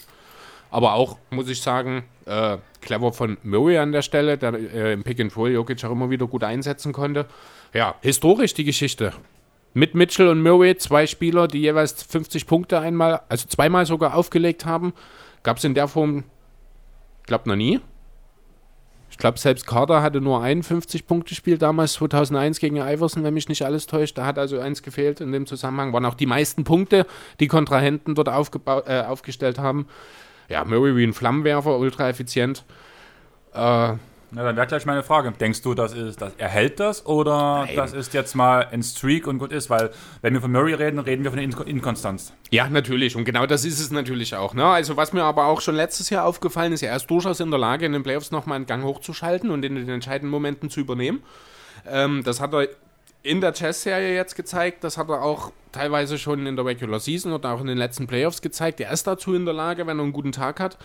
Aber 0.70 0.92
auch, 0.92 1.16
muss 1.30 1.48
ich 1.48 1.62
sagen, 1.62 2.04
äh, 2.26 2.58
clever 2.80 3.12
von 3.12 3.38
Murray 3.42 3.78
an 3.78 3.92
der 3.92 4.02
Stelle, 4.02 4.38
der 4.38 4.54
äh, 4.54 4.92
im 4.92 5.02
Pick 5.02 5.20
and 5.20 5.34
Roll 5.36 5.50
Jokic 5.50 5.82
auch 5.84 5.90
immer 5.90 6.10
wieder 6.10 6.26
gut 6.26 6.44
einsetzen 6.44 6.92
konnte. 6.92 7.26
Ja, 7.72 7.94
historisch 8.02 8.54
die 8.54 8.64
Geschichte. 8.64 9.12
Mit 9.72 9.94
Mitchell 9.94 10.28
und 10.28 10.42
Murray, 10.42 10.76
zwei 10.76 11.06
Spieler, 11.06 11.46
die 11.46 11.60
jeweils 11.60 12.02
50 12.02 12.46
Punkte 12.46 12.80
einmal, 12.80 13.20
also 13.28 13.46
zweimal 13.46 13.86
sogar 13.86 14.14
aufgelegt 14.14 14.66
haben. 14.66 14.92
Gab 15.42 15.58
es 15.58 15.64
in 15.64 15.74
der 15.74 15.88
Form, 15.88 16.24
glaube 17.26 17.48
noch 17.48 17.56
nie. 17.56 17.80
Ich 19.10 19.18
glaube, 19.18 19.38
selbst 19.38 19.66
Carter 19.66 20.02
hatte 20.02 20.20
nur 20.20 20.42
ein 20.42 20.62
50-Punkte-Spiel 20.62 21.58
damals 21.58 21.94
2001 21.94 22.58
gegen 22.60 22.76
Iverson, 22.76 23.24
wenn 23.24 23.34
mich 23.34 23.48
nicht 23.48 23.64
alles 23.64 23.86
täuscht. 23.86 24.16
Da 24.16 24.24
hat 24.24 24.38
also 24.38 24.58
eins 24.60 24.82
gefehlt 24.82 25.20
in 25.20 25.32
dem 25.32 25.46
Zusammenhang. 25.46 25.92
Waren 25.92 26.06
auch 26.06 26.14
die 26.14 26.26
meisten 26.26 26.64
Punkte, 26.64 27.06
die 27.40 27.48
Kontrahenten 27.48 28.14
dort 28.14 28.28
äh, 28.28 29.02
aufgestellt 29.02 29.58
haben. 29.58 29.86
Ja, 30.48 30.64
Murray 30.64 30.96
wie 30.96 31.04
ein 31.04 31.12
Flammenwerfer, 31.12 31.78
ultra 31.78 32.08
effizient. 32.08 32.64
Äh, 33.52 33.94
Na, 34.32 34.44
dann 34.44 34.56
wäre 34.56 34.66
gleich 34.66 34.86
meine 34.86 35.02
Frage. 35.02 35.32
Denkst 35.32 35.62
du, 35.62 35.74
das 35.74 35.92
ist, 35.92 36.20
das, 36.22 36.32
er 36.38 36.48
hält 36.48 36.78
das 36.78 37.04
oder 37.04 37.64
Nein. 37.66 37.76
das 37.76 37.92
ist 37.92 38.14
jetzt 38.14 38.34
mal 38.36 38.66
ein 38.70 38.82
Streak 38.82 39.26
und 39.26 39.38
gut 39.38 39.52
ist? 39.52 39.70
Weil, 39.70 39.90
wenn 40.22 40.34
wir 40.34 40.40
von 40.40 40.52
Murray 40.52 40.74
reden, 40.74 41.00
reden 41.00 41.24
wir 41.24 41.30
von 41.32 41.38
der 41.40 41.48
Inko- 41.48 41.66
Inkonstanz. 41.66 42.32
Ja, 42.50 42.68
natürlich. 42.68 43.16
Und 43.16 43.24
genau 43.24 43.46
das 43.46 43.64
ist 43.64 43.80
es 43.80 43.90
natürlich 43.90 44.36
auch. 44.36 44.54
Ne? 44.54 44.64
Also 44.64 44.96
was 44.96 45.12
mir 45.12 45.24
aber 45.24 45.46
auch 45.46 45.60
schon 45.60 45.74
letztes 45.74 46.10
Jahr 46.10 46.24
aufgefallen 46.24 46.72
ist, 46.72 46.82
er 46.82 46.94
ist 46.94 47.06
durchaus 47.06 47.40
in 47.40 47.50
der 47.50 47.58
Lage, 47.58 47.86
in 47.86 47.92
den 47.92 48.02
Playoffs 48.04 48.30
nochmal 48.30 48.56
einen 48.56 48.66
Gang 48.66 48.84
hochzuschalten 48.84 49.50
und 49.50 49.64
in 49.64 49.74
den 49.74 49.88
entscheidenden 49.88 50.30
Momenten 50.30 50.70
zu 50.70 50.80
übernehmen. 50.80 51.22
Ähm, 51.88 52.22
das 52.24 52.40
hat 52.40 52.54
er 52.54 52.68
in 53.22 53.40
der 53.40 53.52
Chess-Serie 53.52 54.14
jetzt 54.14 54.36
gezeigt. 54.36 54.84
Das 54.84 54.96
hat 54.96 55.08
er 55.08 55.22
auch 55.22 55.52
teilweise 55.72 56.18
schon 56.18 56.46
in 56.46 56.56
der 56.56 56.64
Regular 56.64 57.00
Season 57.00 57.32
oder 57.32 57.50
auch 57.52 57.60
in 57.60 57.66
den 57.66 57.78
letzten 57.78 58.06
Playoffs 58.06 58.40
gezeigt. 58.42 58.80
Er 58.80 58.92
ist 58.92 59.06
dazu 59.06 59.34
in 59.34 59.44
der 59.44 59.54
Lage, 59.54 59.86
wenn 59.86 59.98
er 59.98 60.02
einen 60.04 60.12
guten 60.12 60.32
Tag 60.32 60.60
hat. 60.60 60.78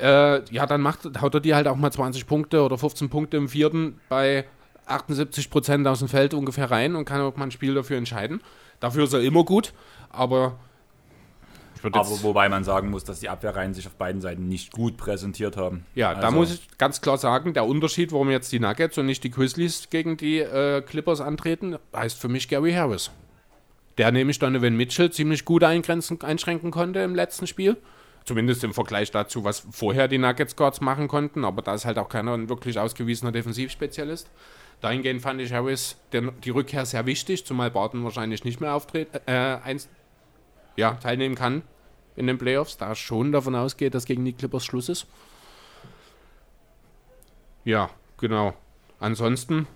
Äh, 0.00 0.44
ja, 0.52 0.66
dann 0.66 0.80
macht, 0.80 1.20
haut 1.20 1.34
er 1.34 1.40
dir 1.40 1.56
halt 1.56 1.68
auch 1.68 1.76
mal 1.76 1.92
20 1.92 2.26
Punkte 2.26 2.62
oder 2.62 2.76
15 2.78 3.10
Punkte 3.10 3.36
im 3.36 3.48
vierten 3.48 4.00
bei 4.08 4.44
78 4.86 5.50
Prozent 5.50 5.86
aus 5.86 6.00
dem 6.00 6.08
Feld 6.08 6.34
ungefähr 6.34 6.70
rein 6.70 6.96
und 6.96 7.04
kann 7.04 7.20
auch 7.20 7.36
mal 7.36 7.44
ein 7.44 7.50
Spiel 7.50 7.74
dafür 7.74 7.96
entscheiden. 7.96 8.40
Dafür 8.80 9.04
ist 9.04 9.12
er 9.12 9.20
immer 9.20 9.44
gut, 9.44 9.72
aber 10.10 10.58
Aber 11.82 12.22
wobei 12.22 12.48
man 12.48 12.64
sagen 12.64 12.90
muss, 12.90 13.04
dass 13.04 13.20
die 13.20 13.28
Abwehrreihen 13.28 13.74
sich 13.74 13.86
auf 13.86 13.94
beiden 13.94 14.20
Seiten 14.20 14.48
nicht 14.48 14.72
gut 14.72 14.96
präsentiert 14.96 15.56
haben. 15.56 15.84
ja, 15.94 16.14
da 16.14 16.26
Also, 16.26 16.36
muss 16.36 16.54
ich 16.54 16.78
ganz 16.78 17.00
klar 17.00 17.18
sagen, 17.18 17.52
der 17.54 17.66
Unterschied, 17.66 18.10
warum 18.12 18.30
jetzt 18.30 18.52
die 18.52 18.60
Nuggets 18.60 18.96
und 18.98 19.06
nicht 19.06 19.22
die 19.22 19.30
Grizzlies 19.30 19.88
gegen 19.90 20.16
die 20.16 20.38
äh, 20.38 20.82
Clippers 20.82 21.20
antreten, 21.20 21.76
heißt 21.94 22.18
für 22.18 22.28
mich 22.28 22.48
Gary 22.48 22.72
Harris. 22.72 23.10
Der 23.98 24.10
nämlich 24.10 24.38
Donovan 24.38 24.76
Mitchell 24.76 25.10
ziemlich 25.10 25.44
gut 25.44 25.62
eingrenzen, 25.62 26.20
einschränken 26.22 26.70
konnte 26.70 27.00
im 27.00 27.14
letzten 27.14 27.46
Spiel. 27.46 27.76
Zumindest 28.24 28.64
im 28.64 28.72
Vergleich 28.72 29.10
dazu, 29.10 29.44
was 29.44 29.66
vorher 29.70 30.08
die 30.08 30.18
Nuggets 30.18 30.56
Guards 30.56 30.80
machen 30.80 31.08
konnten. 31.08 31.44
Aber 31.44 31.60
da 31.62 31.74
ist 31.74 31.84
halt 31.84 31.98
auch 31.98 32.08
keiner 32.08 32.32
ein 32.34 32.48
wirklich 32.48 32.78
ausgewiesener 32.78 33.32
Defensivspezialist. 33.32 34.30
Dahingehend 34.80 35.22
fand 35.22 35.40
ich 35.40 35.52
Harris 35.52 35.96
den, 36.12 36.32
die 36.42 36.50
Rückkehr 36.50 36.84
sehr 36.86 37.06
wichtig, 37.06 37.44
zumal 37.44 37.70
Barton 37.70 38.04
wahrscheinlich 38.04 38.44
nicht 38.44 38.60
mehr 38.60 38.74
auftritt, 38.74 39.08
äh, 39.26 39.32
eins, 39.32 39.88
ja, 40.76 40.92
teilnehmen 40.94 41.34
kann 41.34 41.62
in 42.16 42.26
den 42.26 42.38
Playoffs, 42.38 42.76
da 42.76 42.94
schon 42.94 43.32
davon 43.32 43.54
ausgeht, 43.54 43.94
dass 43.94 44.04
gegen 44.04 44.24
die 44.24 44.32
Clippers 44.32 44.64
Schluss 44.64 44.88
ist. 44.88 45.06
Ja, 47.64 47.90
genau. 48.18 48.54
Ansonsten, 49.00 49.66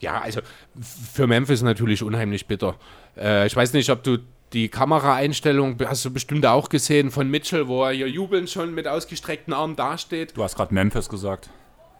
ja, 0.00 0.20
also 0.20 0.40
für 0.80 1.26
Memphis 1.26 1.62
natürlich 1.62 2.02
unheimlich 2.02 2.46
bitter. 2.46 2.76
Äh, 3.16 3.46
ich 3.46 3.54
weiß 3.54 3.72
nicht, 3.74 3.90
ob 3.90 4.02
du 4.02 4.18
die 4.54 4.68
Kameraeinstellung 4.68 5.76
hast 5.84 6.04
du 6.04 6.12
bestimmt 6.12 6.46
auch 6.46 6.68
gesehen 6.68 7.10
von 7.10 7.28
Mitchell, 7.28 7.66
wo 7.66 7.84
er 7.84 7.92
hier 7.92 8.08
jubelnd 8.08 8.48
schon 8.48 8.72
mit 8.72 8.86
ausgestreckten 8.86 9.52
Armen 9.52 9.74
dasteht. 9.74 10.36
Du 10.36 10.44
hast 10.44 10.54
gerade 10.54 10.72
Memphis 10.72 11.08
gesagt. 11.08 11.50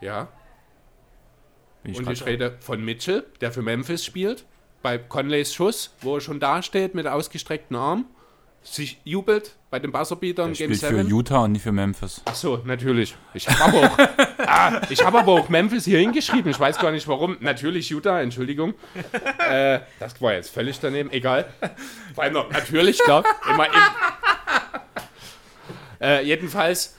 Ja. 0.00 0.28
Ich 1.82 1.98
Und 1.98 2.10
ich 2.10 2.24
rede 2.24 2.56
von 2.60 2.82
Mitchell, 2.82 3.26
der 3.40 3.52
für 3.52 3.60
Memphis 3.60 4.04
spielt, 4.04 4.44
bei 4.82 4.98
Conleys 4.98 5.52
Schuss, 5.52 5.94
wo 6.00 6.14
er 6.14 6.20
schon 6.20 6.40
dasteht 6.40 6.94
mit 6.94 7.06
ausgestreckten 7.06 7.76
Armen, 7.76 8.06
sich 8.64 8.98
jubelt 9.04 9.54
bei 9.70 9.78
den 9.78 9.92
Buzzerbeatern 9.92 10.50
er 10.50 10.56
Game 10.56 10.74
spielt 10.74 10.92
für 10.92 10.96
7. 10.96 11.08
Utah 11.08 11.44
und 11.44 11.52
nicht 11.52 11.62
für 11.62 11.72
Memphis. 11.72 12.22
Ach 12.24 12.34
so, 12.34 12.60
natürlich. 12.64 13.14
Ich 13.34 13.48
habe 13.48 13.62
aber, 13.62 13.86
auch, 13.86 13.98
ah, 14.46 14.80
ich 14.88 15.04
hab 15.04 15.14
aber 15.14 15.32
auch 15.32 15.48
Memphis 15.48 15.84
hier 15.84 15.98
hingeschrieben. 15.98 16.50
Ich 16.50 16.58
weiß 16.58 16.78
gar 16.78 16.90
nicht 16.90 17.06
warum. 17.06 17.36
Natürlich 17.40 17.90
Utah, 17.90 18.20
Entschuldigung. 18.20 18.74
Äh, 19.38 19.80
das 20.00 20.20
war 20.20 20.32
jetzt 20.32 20.50
völlig 20.50 20.80
daneben. 20.80 21.10
Egal. 21.12 21.46
Allem 22.16 22.32
noch, 22.32 22.50
natürlich, 22.50 22.98
klar. 22.98 23.24
Immer 23.48 23.66
im. 23.66 23.72
Äh, 26.00 26.24
jedenfalls, 26.24 26.94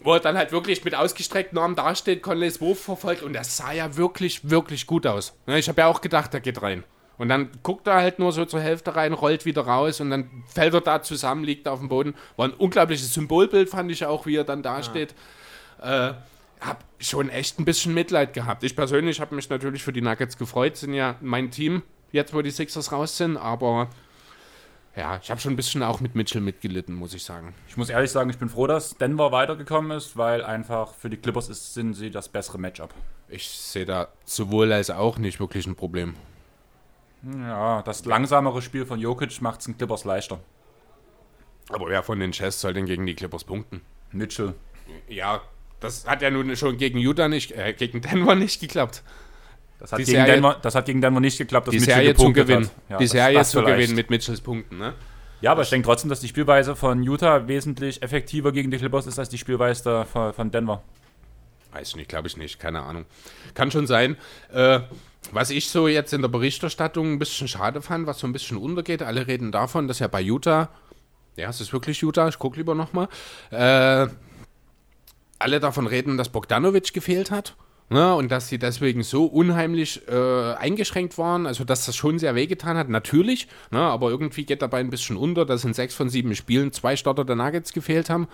wo 0.00 0.14
er 0.14 0.20
dann 0.20 0.36
halt 0.36 0.52
wirklich 0.52 0.84
mit 0.84 0.94
ausgestreckten 0.94 1.58
Armen 1.58 1.76
dasteht, 1.76 2.22
Conleys 2.22 2.60
Wurf 2.60 2.80
verfolgt 2.82 3.22
und 3.22 3.32
das 3.32 3.56
sah 3.56 3.72
ja 3.72 3.96
wirklich, 3.96 4.50
wirklich 4.50 4.86
gut 4.86 5.06
aus. 5.06 5.34
Ne, 5.46 5.58
Ich 5.58 5.68
habe 5.68 5.80
ja 5.82 5.86
auch 5.86 6.00
gedacht, 6.00 6.32
der 6.32 6.40
geht 6.40 6.62
rein. 6.62 6.84
Und 7.18 7.28
dann 7.28 7.50
guckt 7.62 7.86
er 7.86 7.94
halt 7.94 8.18
nur 8.18 8.32
so 8.32 8.44
zur 8.44 8.60
Hälfte 8.60 8.96
rein, 8.96 9.12
rollt 9.12 9.44
wieder 9.44 9.62
raus 9.62 10.00
und 10.00 10.10
dann 10.10 10.30
fällt 10.46 10.74
er 10.74 10.80
da 10.80 11.02
zusammen, 11.02 11.44
liegt 11.44 11.68
auf 11.68 11.78
dem 11.78 11.88
Boden. 11.88 12.14
War 12.36 12.48
ein 12.48 12.54
unglaubliches 12.54 13.12
Symbolbild, 13.14 13.68
fand 13.68 13.90
ich 13.90 14.06
auch, 14.06 14.26
wie 14.26 14.36
er 14.36 14.44
dann 14.44 14.62
dasteht. 14.62 15.14
Äh, 15.80 16.14
hab 16.60 16.84
schon 16.98 17.28
echt 17.28 17.58
ein 17.58 17.64
bisschen 17.64 17.92
Mitleid 17.92 18.32
gehabt. 18.32 18.64
Ich 18.64 18.76
persönlich 18.76 19.20
habe 19.20 19.34
mich 19.34 19.48
natürlich 19.50 19.82
für 19.82 19.92
die 19.92 20.00
Nuggets 20.00 20.38
gefreut, 20.38 20.76
sind 20.76 20.94
ja 20.94 21.16
mein 21.20 21.50
Team, 21.50 21.82
jetzt 22.12 22.32
wo 22.34 22.42
die 22.42 22.50
Sixers 22.50 22.92
raus 22.92 23.16
sind, 23.16 23.36
aber 23.36 23.88
ja, 24.94 25.18
ich 25.22 25.30
habe 25.30 25.40
schon 25.40 25.54
ein 25.54 25.56
bisschen 25.56 25.82
auch 25.82 26.00
mit 26.00 26.14
Mitchell 26.14 26.42
mitgelitten, 26.42 26.94
muss 26.94 27.14
ich 27.14 27.24
sagen. 27.24 27.54
Ich 27.66 27.76
muss 27.76 27.88
ehrlich 27.88 28.10
sagen, 28.10 28.28
ich 28.28 28.38
bin 28.38 28.50
froh, 28.50 28.66
dass 28.66 28.96
Denver 28.96 29.32
weitergekommen 29.32 29.96
ist, 29.96 30.16
weil 30.16 30.44
einfach 30.44 30.94
für 30.94 31.08
die 31.08 31.16
Clippers 31.16 31.48
ist, 31.48 31.72
sind 31.72 31.94
sie 31.94 32.10
das 32.10 32.28
bessere 32.28 32.58
Matchup. 32.58 32.94
Ich 33.28 33.48
sehe 33.48 33.86
da 33.86 34.08
sowohl 34.24 34.70
als 34.72 34.90
auch 34.90 35.16
nicht 35.16 35.40
wirklich 35.40 35.66
ein 35.66 35.76
Problem. 35.76 36.14
Ja, 37.22 37.82
das 37.82 38.04
langsamere 38.04 38.62
Spiel 38.62 38.84
von 38.84 38.98
Jokic 38.98 39.40
macht 39.42 39.60
es 39.60 39.66
den 39.66 39.76
Clippers 39.78 40.04
leichter. 40.04 40.40
Aber 41.68 41.88
wer 41.88 42.02
von 42.02 42.18
den 42.18 42.32
Chess 42.32 42.60
soll 42.60 42.74
denn 42.74 42.86
gegen 42.86 43.06
die 43.06 43.14
Clippers 43.14 43.44
punkten? 43.44 43.80
Mitchell. 44.10 44.54
Ja, 45.08 45.40
das 45.80 46.06
hat 46.06 46.20
ja 46.22 46.30
nun 46.30 46.54
schon 46.56 46.76
gegen 46.76 46.98
Utah 46.98 47.28
nicht, 47.28 47.52
äh, 47.52 47.72
gegen 47.72 48.00
Denver 48.00 48.34
nicht 48.34 48.60
geklappt. 48.60 49.02
Das 49.78 49.92
hat, 49.92 49.98
Die 50.00 50.04
gegen 50.04 50.16
Serie- 50.18 50.32
Denver, 50.34 50.56
das 50.60 50.74
hat 50.74 50.86
gegen 50.86 51.00
Denver 51.00 51.20
nicht 51.20 51.38
geklappt, 51.38 51.68
dass 51.68 51.72
Die 51.72 51.78
Mitchell 51.80 51.94
Serie 51.94 52.14
zu 52.14 52.18
gepunktet 52.18 52.46
gewinnen. 52.46 52.64
Hat. 52.66 52.72
Ja, 52.90 52.96
die 52.98 53.04
das- 53.04 53.10
Serie 53.12 53.34
das 53.38 53.50
zu 53.50 53.58
vielleicht. 53.60 53.76
gewinnen 53.78 53.94
mit 53.96 54.10
Mitchells 54.10 54.40
Punkten, 54.40 54.78
ne? 54.78 54.94
Ja, 55.40 55.52
aber 55.52 55.62
ich 55.62 55.70
denke 55.70 55.86
trotzdem, 55.86 56.08
dass 56.10 56.20
die 56.20 56.28
Spielweise 56.28 56.76
von 56.76 57.02
Utah 57.02 57.48
wesentlich 57.48 58.00
effektiver 58.02 58.52
gegen 58.52 58.70
die 58.70 58.76
Clippers 58.78 59.06
ist 59.06 59.18
als 59.18 59.28
die 59.28 59.38
Spielweise 59.38 60.04
von 60.06 60.50
Denver. 60.52 60.82
Weiß 61.72 61.88
ich 61.88 61.96
nicht, 61.96 62.08
glaube 62.08 62.28
ich 62.28 62.36
nicht, 62.36 62.60
keine 62.60 62.82
Ahnung. 62.82 63.06
Kann 63.54 63.70
schon 63.72 63.86
sein. 63.88 64.16
Äh, 64.52 64.80
was 65.30 65.50
ich 65.50 65.68
so 65.68 65.88
jetzt 65.88 66.12
in 66.12 66.22
der 66.22 66.28
Berichterstattung 66.28 67.12
ein 67.12 67.18
bisschen 67.18 67.48
schade 67.48 67.80
fand, 67.80 68.06
was 68.06 68.18
so 68.18 68.26
ein 68.26 68.32
bisschen 68.32 68.56
untergeht, 68.56 69.02
alle 69.02 69.26
reden 69.26 69.52
davon, 69.52 69.88
dass 69.88 70.00
ja 70.00 70.08
bei 70.08 70.20
Utah, 70.20 70.68
ja, 71.36 71.48
es 71.48 71.60
ist 71.60 71.72
wirklich 71.72 72.00
Utah, 72.02 72.28
ich 72.28 72.38
gucke 72.38 72.56
lieber 72.56 72.74
nochmal, 72.74 73.08
äh, 73.50 74.08
alle 75.38 75.60
davon 75.60 75.86
reden, 75.86 76.16
dass 76.16 76.28
Bogdanovic 76.28 76.92
gefehlt 76.92 77.30
hat. 77.30 77.54
Ne, 77.88 78.14
und 78.14 78.30
dass 78.30 78.48
sie 78.48 78.58
deswegen 78.58 79.02
so 79.02 79.26
unheimlich 79.26 80.08
äh, 80.08 80.54
eingeschränkt 80.54 81.18
waren, 81.18 81.46
also 81.46 81.62
dass 81.64 81.84
das 81.84 81.94
schon 81.94 82.18
sehr 82.18 82.34
wehgetan 82.34 82.78
hat, 82.78 82.88
natürlich, 82.88 83.48
ne, 83.70 83.80
aber 83.80 84.08
irgendwie 84.08 84.46
geht 84.46 84.62
dabei 84.62 84.78
ein 84.78 84.88
bisschen 84.88 85.18
unter, 85.18 85.44
dass 85.44 85.64
in 85.64 85.74
sechs 85.74 85.94
von 85.94 86.08
sieben 86.08 86.34
Spielen 86.34 86.72
zwei 86.72 86.96
Starter 86.96 87.26
der 87.26 87.36
Nuggets 87.36 87.74
gefehlt 87.74 88.08
haben. 88.08 88.28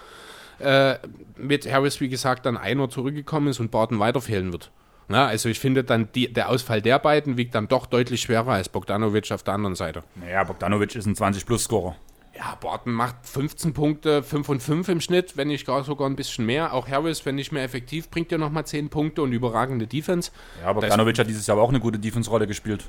Äh, 0.61 0.99
mit 1.37 1.69
Harris, 1.69 2.01
wie 2.01 2.09
gesagt, 2.09 2.47
dann 2.47 2.57
einer 2.57 2.89
zurückgekommen 2.89 3.49
ist 3.49 3.59
und 3.59 3.73
Barton 3.73 3.99
weiter 3.99 4.21
fehlen 4.21 4.53
wird. 4.53 4.71
Na, 5.09 5.27
also 5.27 5.49
ich 5.49 5.59
finde 5.59 5.85
dann, 5.85 6.13
die, 6.13 6.33
der 6.33 6.51
Ausfall 6.51 6.83
der 6.83 6.99
beiden 6.99 7.39
wiegt 7.39 7.55
dann 7.55 7.67
doch 7.67 7.87
deutlich 7.87 8.21
schwerer 8.21 8.53
als 8.53 8.69
Bogdanovic 8.69 9.33
auf 9.33 9.43
der 9.43 9.55
anderen 9.55 9.75
Seite. 9.75 10.05
Naja, 10.17 10.45
Bogdanovic 10.45 10.95
ist 10.95 11.07
ein 11.07 11.15
20-Plus-Scorer. 11.15 11.97
Ja, 12.37 12.57
Barton 12.61 12.93
macht 12.93 13.17
15 13.23 13.73
Punkte, 13.73 14.23
5 14.23 14.49
und 14.49 14.63
5 14.63 14.89
im 14.91 15.01
Schnitt, 15.01 15.37
wenn 15.37 15.49
nicht 15.49 15.67
gar 15.67 15.83
sogar 15.83 16.09
ein 16.09 16.15
bisschen 16.15 16.47
mehr. 16.47 16.73
Auch 16.73 16.87
Harris, 16.87 17.27
wenn 17.27 17.35
nicht 17.35 17.51
mehr 17.51 17.65
effektiv, 17.65 18.11
bringt 18.11 18.31
ja 18.31 18.39
nochmal 18.39 18.65
10 18.65 18.91
Punkte 18.91 19.23
und 19.23 19.33
überragende 19.33 19.89
Defense. 19.89 20.31
Ja, 20.63 20.73
Bogdanovic 20.73 21.19
hat 21.19 21.27
dieses 21.27 21.47
Jahr 21.47 21.57
aber 21.57 21.65
auch 21.65 21.71
eine 21.71 21.81
gute 21.81 21.99
Defense-Rolle 21.99 22.47
gespielt. 22.47 22.85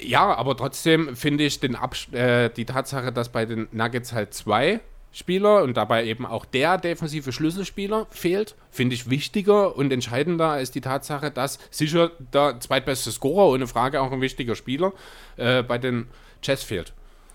Ja, 0.00 0.34
aber 0.36 0.56
trotzdem 0.56 1.16
finde 1.16 1.44
ich 1.44 1.58
den 1.58 1.74
Abs 1.74 2.12
äh, 2.12 2.50
die 2.50 2.64
Tatsache, 2.64 3.12
dass 3.12 3.30
bei 3.30 3.44
den 3.44 3.66
Nuggets 3.72 4.12
halt 4.12 4.34
zwei 4.34 4.80
Spieler 5.12 5.62
und 5.64 5.76
dabei 5.76 6.04
eben 6.04 6.24
auch 6.24 6.44
der 6.44 6.78
defensive 6.78 7.32
Schlüsselspieler 7.32 8.06
fehlt, 8.10 8.54
finde 8.70 8.94
ich 8.94 9.10
wichtiger 9.10 9.76
und 9.76 9.92
entscheidender 9.92 10.50
als 10.50 10.70
die 10.70 10.80
Tatsache, 10.80 11.30
dass 11.30 11.58
sicher 11.70 12.12
der 12.32 12.60
zweitbeste 12.60 13.10
Scorer, 13.10 13.48
ohne 13.48 13.66
Frage 13.66 14.00
auch 14.00 14.12
ein 14.12 14.20
wichtiger 14.20 14.54
Spieler, 14.54 14.92
äh, 15.36 15.62
bei 15.62 15.78
den 15.78 16.06
Chess 16.42 16.62
fehlt. 16.62 16.92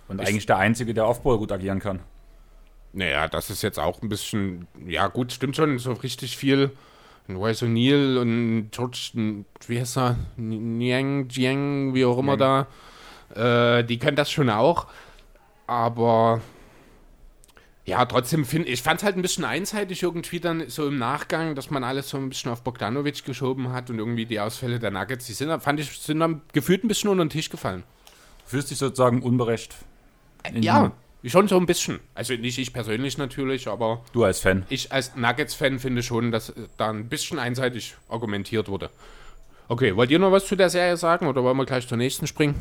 Und 0.07 0.21
ich 0.21 0.27
eigentlich 0.27 0.45
der 0.45 0.57
Einzige, 0.57 0.93
der 0.93 1.05
Offball 1.07 1.37
gut 1.37 1.51
agieren 1.51 1.79
kann. 1.79 1.99
Naja, 2.93 3.27
das 3.27 3.49
ist 3.49 3.61
jetzt 3.61 3.79
auch 3.79 4.01
ein 4.01 4.07
bisschen, 4.07 4.67
ja 4.87 5.07
gut, 5.07 5.33
stimmt 5.33 5.57
schon, 5.57 5.77
so 5.79 5.91
richtig 5.91 6.37
viel. 6.37 6.71
Royce 7.27 7.63
O'Neill 7.63 8.19
und 8.19 8.69
George, 8.71 9.43
wie 9.67 9.79
heißt 9.79 9.97
er, 9.97 10.15
Niang, 10.37 11.27
Jiang, 11.27 11.93
wie 11.93 12.05
auch 12.05 12.19
immer 12.19 12.37
Niang. 12.37 12.67
da, 13.33 13.79
äh, 13.79 13.83
die 13.83 13.97
können 13.97 14.15
das 14.15 14.31
schon 14.31 14.49
auch, 14.49 14.87
aber 15.65 16.41
ja, 17.85 18.03
trotzdem 18.05 18.45
finde 18.45 18.69
ich, 18.69 18.81
fand 18.81 18.99
es 18.99 19.03
halt 19.03 19.15
ein 19.15 19.21
bisschen 19.21 19.45
einseitig 19.45 20.01
irgendwie 20.01 20.39
dann 20.39 20.69
so 20.69 20.87
im 20.87 20.97
Nachgang, 20.97 21.53
dass 21.53 21.69
man 21.69 21.83
alles 21.83 22.09
so 22.09 22.17
ein 22.17 22.29
bisschen 22.29 22.51
auf 22.51 22.63
Bogdanovic 22.63 23.23
geschoben 23.23 23.71
hat 23.71 23.91
und 23.91 23.99
irgendwie 23.99 24.25
die 24.25 24.39
Ausfälle 24.39 24.79
der 24.79 24.89
Nuggets, 24.89 25.27
die 25.27 25.33
sind, 25.33 25.61
fand 25.61 25.79
ich, 25.79 25.99
sind 25.99 26.19
dann 26.19 26.41
gefühlt 26.51 26.83
ein 26.83 26.87
bisschen 26.87 27.11
unter 27.11 27.23
den 27.23 27.29
Tisch 27.29 27.49
gefallen. 27.49 27.83
Du 28.43 28.49
fühlst 28.51 28.71
dich 28.71 28.79
sozusagen 28.79 29.21
unberecht. 29.21 29.75
Ja, 30.53 30.91
schon 31.25 31.47
so 31.47 31.57
ein 31.57 31.65
bisschen. 31.65 31.99
Also 32.15 32.33
nicht 32.33 32.57
ich 32.57 32.73
persönlich 32.73 33.17
natürlich, 33.17 33.67
aber. 33.67 34.03
Du 34.13 34.23
als 34.23 34.39
Fan. 34.39 34.65
Ich 34.69 34.91
als 34.91 35.15
Nuggets-Fan 35.15 35.79
finde 35.79 36.03
schon, 36.03 36.31
dass 36.31 36.53
da 36.77 36.89
ein 36.89 37.07
bisschen 37.07 37.39
einseitig 37.39 37.95
argumentiert 38.09 38.67
wurde. 38.67 38.89
Okay, 39.67 39.95
wollt 39.95 40.11
ihr 40.11 40.19
noch 40.19 40.31
was 40.31 40.45
zu 40.45 40.55
der 40.55 40.69
Serie 40.69 40.97
sagen 40.97 41.27
oder 41.27 41.43
wollen 41.43 41.57
wir 41.57 41.65
gleich 41.65 41.87
zur 41.87 41.97
nächsten 41.97 42.27
springen? 42.27 42.55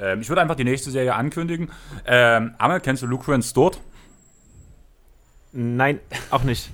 Ähm, 0.00 0.20
ich 0.20 0.28
würde 0.28 0.40
einfach 0.40 0.56
die 0.56 0.64
nächste 0.64 0.90
Serie 0.90 1.14
ankündigen. 1.14 1.70
Ähm, 2.06 2.54
Amel, 2.58 2.80
kennst 2.80 3.02
du 3.02 3.06
Luke 3.06 3.42
Stort? 3.42 3.80
Nein, 5.52 6.00
auch 6.30 6.42
nicht. 6.42 6.70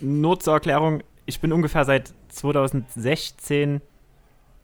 Nur 0.00 0.40
zur 0.40 0.54
Erklärung, 0.54 1.02
ich 1.26 1.40
bin 1.40 1.52
ungefähr 1.52 1.84
seit 1.84 2.12
2016 2.30 3.80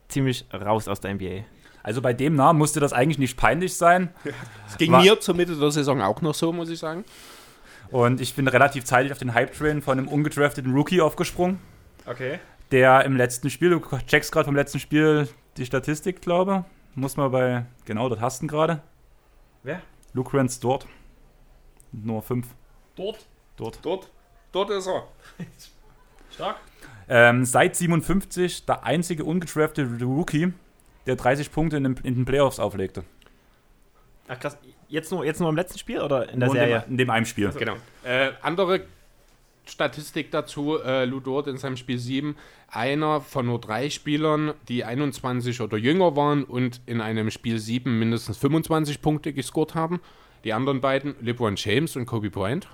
ziemlich 0.09 0.45
raus 0.53 0.87
aus 0.87 0.99
der 0.99 1.13
NBA. 1.13 1.43
Also 1.83 2.01
bei 2.01 2.13
dem 2.13 2.35
Namen 2.35 2.59
musste 2.59 2.79
das 2.79 2.93
eigentlich 2.93 3.17
nicht 3.17 3.37
peinlich 3.37 3.75
sein. 3.75 4.09
Es 4.67 4.77
ging 4.77 4.91
War 4.91 5.01
mir 5.01 5.19
zur 5.19 5.35
Mitte 5.35 5.55
der 5.55 5.71
Saison 5.71 6.01
auch 6.01 6.21
noch 6.21 6.33
so, 6.33 6.53
muss 6.53 6.69
ich 6.69 6.79
sagen. 6.79 7.03
Und 7.89 8.21
ich 8.21 8.35
bin 8.35 8.47
relativ 8.47 8.85
zeitig 8.85 9.11
auf 9.11 9.17
den 9.17 9.33
Hype-Train 9.33 9.81
von 9.81 9.97
einem 9.97 10.07
ungedrafteten 10.07 10.73
Rookie 10.73 11.01
aufgesprungen. 11.01 11.59
Okay. 12.05 12.39
Der 12.71 13.03
im 13.03 13.17
letzten 13.17 13.49
Spiel, 13.49 13.69
du 13.69 13.81
checkst 14.07 14.31
gerade 14.31 14.45
vom 14.45 14.55
letzten 14.55 14.79
Spiel 14.79 15.27
die 15.57 15.65
Statistik, 15.65 16.21
glaube 16.21 16.65
muss 16.95 17.17
man 17.17 17.31
bei, 17.31 17.65
genau, 17.85 18.09
das 18.09 18.19
hast 18.19 18.41
du 18.41 18.47
gerade. 18.47 18.81
Wer? 19.63 19.81
Luke 20.13 20.45
dort. 20.61 20.87
Nur 21.91 22.21
fünf. 22.21 22.47
Dort? 22.95 23.25
Dort. 23.57 23.79
Dort. 23.83 24.09
Dort 24.51 24.69
ist 24.71 24.87
er. 24.87 25.07
Stark. 26.31 26.57
Ähm, 27.09 27.45
seit 27.45 27.75
57 27.75 28.65
der 28.65 28.83
einzige 28.83 29.25
ungedraftete 29.25 30.03
Rookie, 30.03 30.53
der 31.05 31.15
30 31.15 31.51
Punkte 31.51 31.77
in 31.77 31.83
den, 31.83 31.97
in 32.03 32.15
den 32.15 32.25
Playoffs 32.25 32.59
auflegte. 32.59 33.03
Ach 34.27 34.39
krass, 34.39 34.57
jetzt 34.87 35.11
nur, 35.11 35.25
jetzt 35.25 35.39
nur 35.39 35.49
im 35.49 35.55
letzten 35.55 35.77
Spiel 35.77 35.99
oder 35.99 36.29
in 36.29 36.39
der 36.39 36.47
nur 36.47 36.55
Serie? 36.55 36.75
In 36.75 36.81
dem, 36.81 36.91
in 36.91 36.97
dem 36.97 37.09
einen 37.09 37.25
Spiel. 37.25 37.47
Also, 37.47 37.59
genau. 37.59 37.75
Äh, 38.03 38.31
andere 38.41 38.85
Statistik 39.65 40.31
dazu, 40.31 40.79
äh, 40.79 41.05
Ludort 41.05 41.47
in 41.47 41.57
seinem 41.57 41.77
Spiel 41.77 41.97
7, 41.97 42.35
einer 42.67 43.21
von 43.21 43.45
nur 43.45 43.59
drei 43.59 43.89
Spielern, 43.89 44.53
die 44.67 44.83
21 44.83 45.61
oder 45.61 45.77
jünger 45.77 46.15
waren 46.15 46.43
und 46.43 46.81
in 46.85 47.01
einem 47.01 47.31
Spiel 47.31 47.59
7 47.59 47.99
mindestens 47.99 48.37
25 48.37 49.01
Punkte 49.01 49.33
gescored 49.33 49.75
haben. 49.75 50.01
Die 50.43 50.53
anderen 50.53 50.81
beiden, 50.81 51.15
LeBron 51.21 51.55
James 51.55 51.95
und 51.95 52.05
Kobe 52.05 52.29
Bryant. 52.29 52.67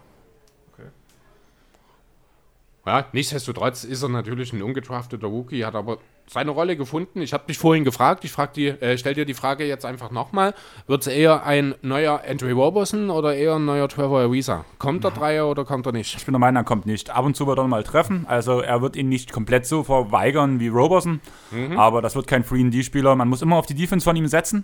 Ja, 2.88 3.06
nichtsdestotrotz 3.12 3.84
ist 3.84 4.02
er 4.02 4.08
natürlich 4.08 4.54
ein 4.54 4.63
ungedrafteter 4.63 5.28
Rookie, 5.28 5.65
hat 5.65 5.76
aber 5.76 5.97
seine 6.26 6.52
Rolle 6.52 6.78
gefunden. 6.78 7.21
Ich 7.21 7.34
habe 7.34 7.43
dich 7.45 7.58
vorhin 7.58 7.84
gefragt, 7.84 8.23
ich 8.23 8.32
frag 8.32 8.54
die, 8.54 8.67
äh, 8.67 8.97
stell 8.97 9.13
dir 9.13 9.26
die 9.26 9.34
Frage 9.34 9.65
jetzt 9.65 9.86
einfach 9.86 10.10
nochmal. 10.10 10.54
Wird 10.88 11.02
es 11.02 11.08
eher 11.08 11.45
ein 11.45 11.76
neuer 11.82 12.21
Andrew 12.26 12.54
Roberson 12.54 13.10
oder 13.10 13.36
eher 13.36 13.56
ein 13.56 13.65
neuer 13.65 13.89
Trevor 13.89 14.21
Ariza? 14.21 14.63
Kommt 14.80 15.04
der 15.04 15.12
Dreier 15.12 15.50
oder 15.50 15.65
kommt 15.65 15.86
er 15.86 15.91
nicht? 15.91 16.15
Ich 16.15 16.23
bin 16.23 16.32
der 16.32 16.39
Meinung, 16.39 16.62
er 16.62 16.65
kommt 16.65 16.86
nicht. 16.86 17.10
Ab 17.10 17.26
und 17.26 17.36
zu 17.36 17.45
wird 17.45 17.60
er 17.60 17.67
mal 17.67 17.84
treffen. 17.84 18.26
Also 18.30 18.62
er 18.62 18.82
wird 18.82 18.95
ihn 18.95 19.10
nicht 19.10 19.34
komplett 19.34 19.65
so 19.65 19.84
verweigern 19.84 20.62
wie 20.62 20.69
Roberson. 20.69 21.19
Mhm. 21.52 21.78
Aber 21.78 22.02
das 22.02 22.15
wird 22.15 22.28
kein 22.28 22.45
Free-D-Spieler. 22.45 23.17
Man 23.17 23.28
muss 23.28 23.41
immer 23.41 23.58
auf 23.58 23.65
die 23.65 23.76
Defense 23.76 24.06
von 24.06 24.15
ihm 24.15 24.28
setzen. 24.28 24.63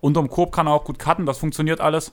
Unterm 0.00 0.28
Korb 0.28 0.50
kann 0.50 0.66
er 0.66 0.72
auch 0.72 0.84
gut 0.84 0.98
cutten, 0.98 1.24
das 1.24 1.38
funktioniert 1.38 1.80
alles. 1.80 2.12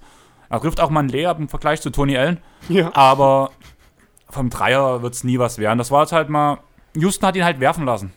Er 0.50 0.60
trifft 0.60 0.82
auch 0.82 0.90
mal 0.90 1.00
einen 1.00 1.10
Layup 1.10 1.40
im 1.40 1.50
Vergleich 1.50 1.82
zu 1.82 1.90
Tony 1.90 2.18
Allen. 2.18 2.40
Ja. 2.70 2.94
Aber 2.94 3.52
vom 4.32 4.50
Dreier 4.50 5.02
wird 5.02 5.14
es 5.14 5.24
nie 5.24 5.40
was 5.40 5.58
werden. 5.58 5.78
Das 5.78 5.92
war 5.92 6.02
jetzt 6.02 6.12
halt 6.12 6.30
mal. 6.30 6.60
Houston 6.96 7.26
hat 7.28 7.36
ihn 7.36 7.46
halt 7.46 7.60
werfen 7.60 7.86
lassen. 7.86 8.14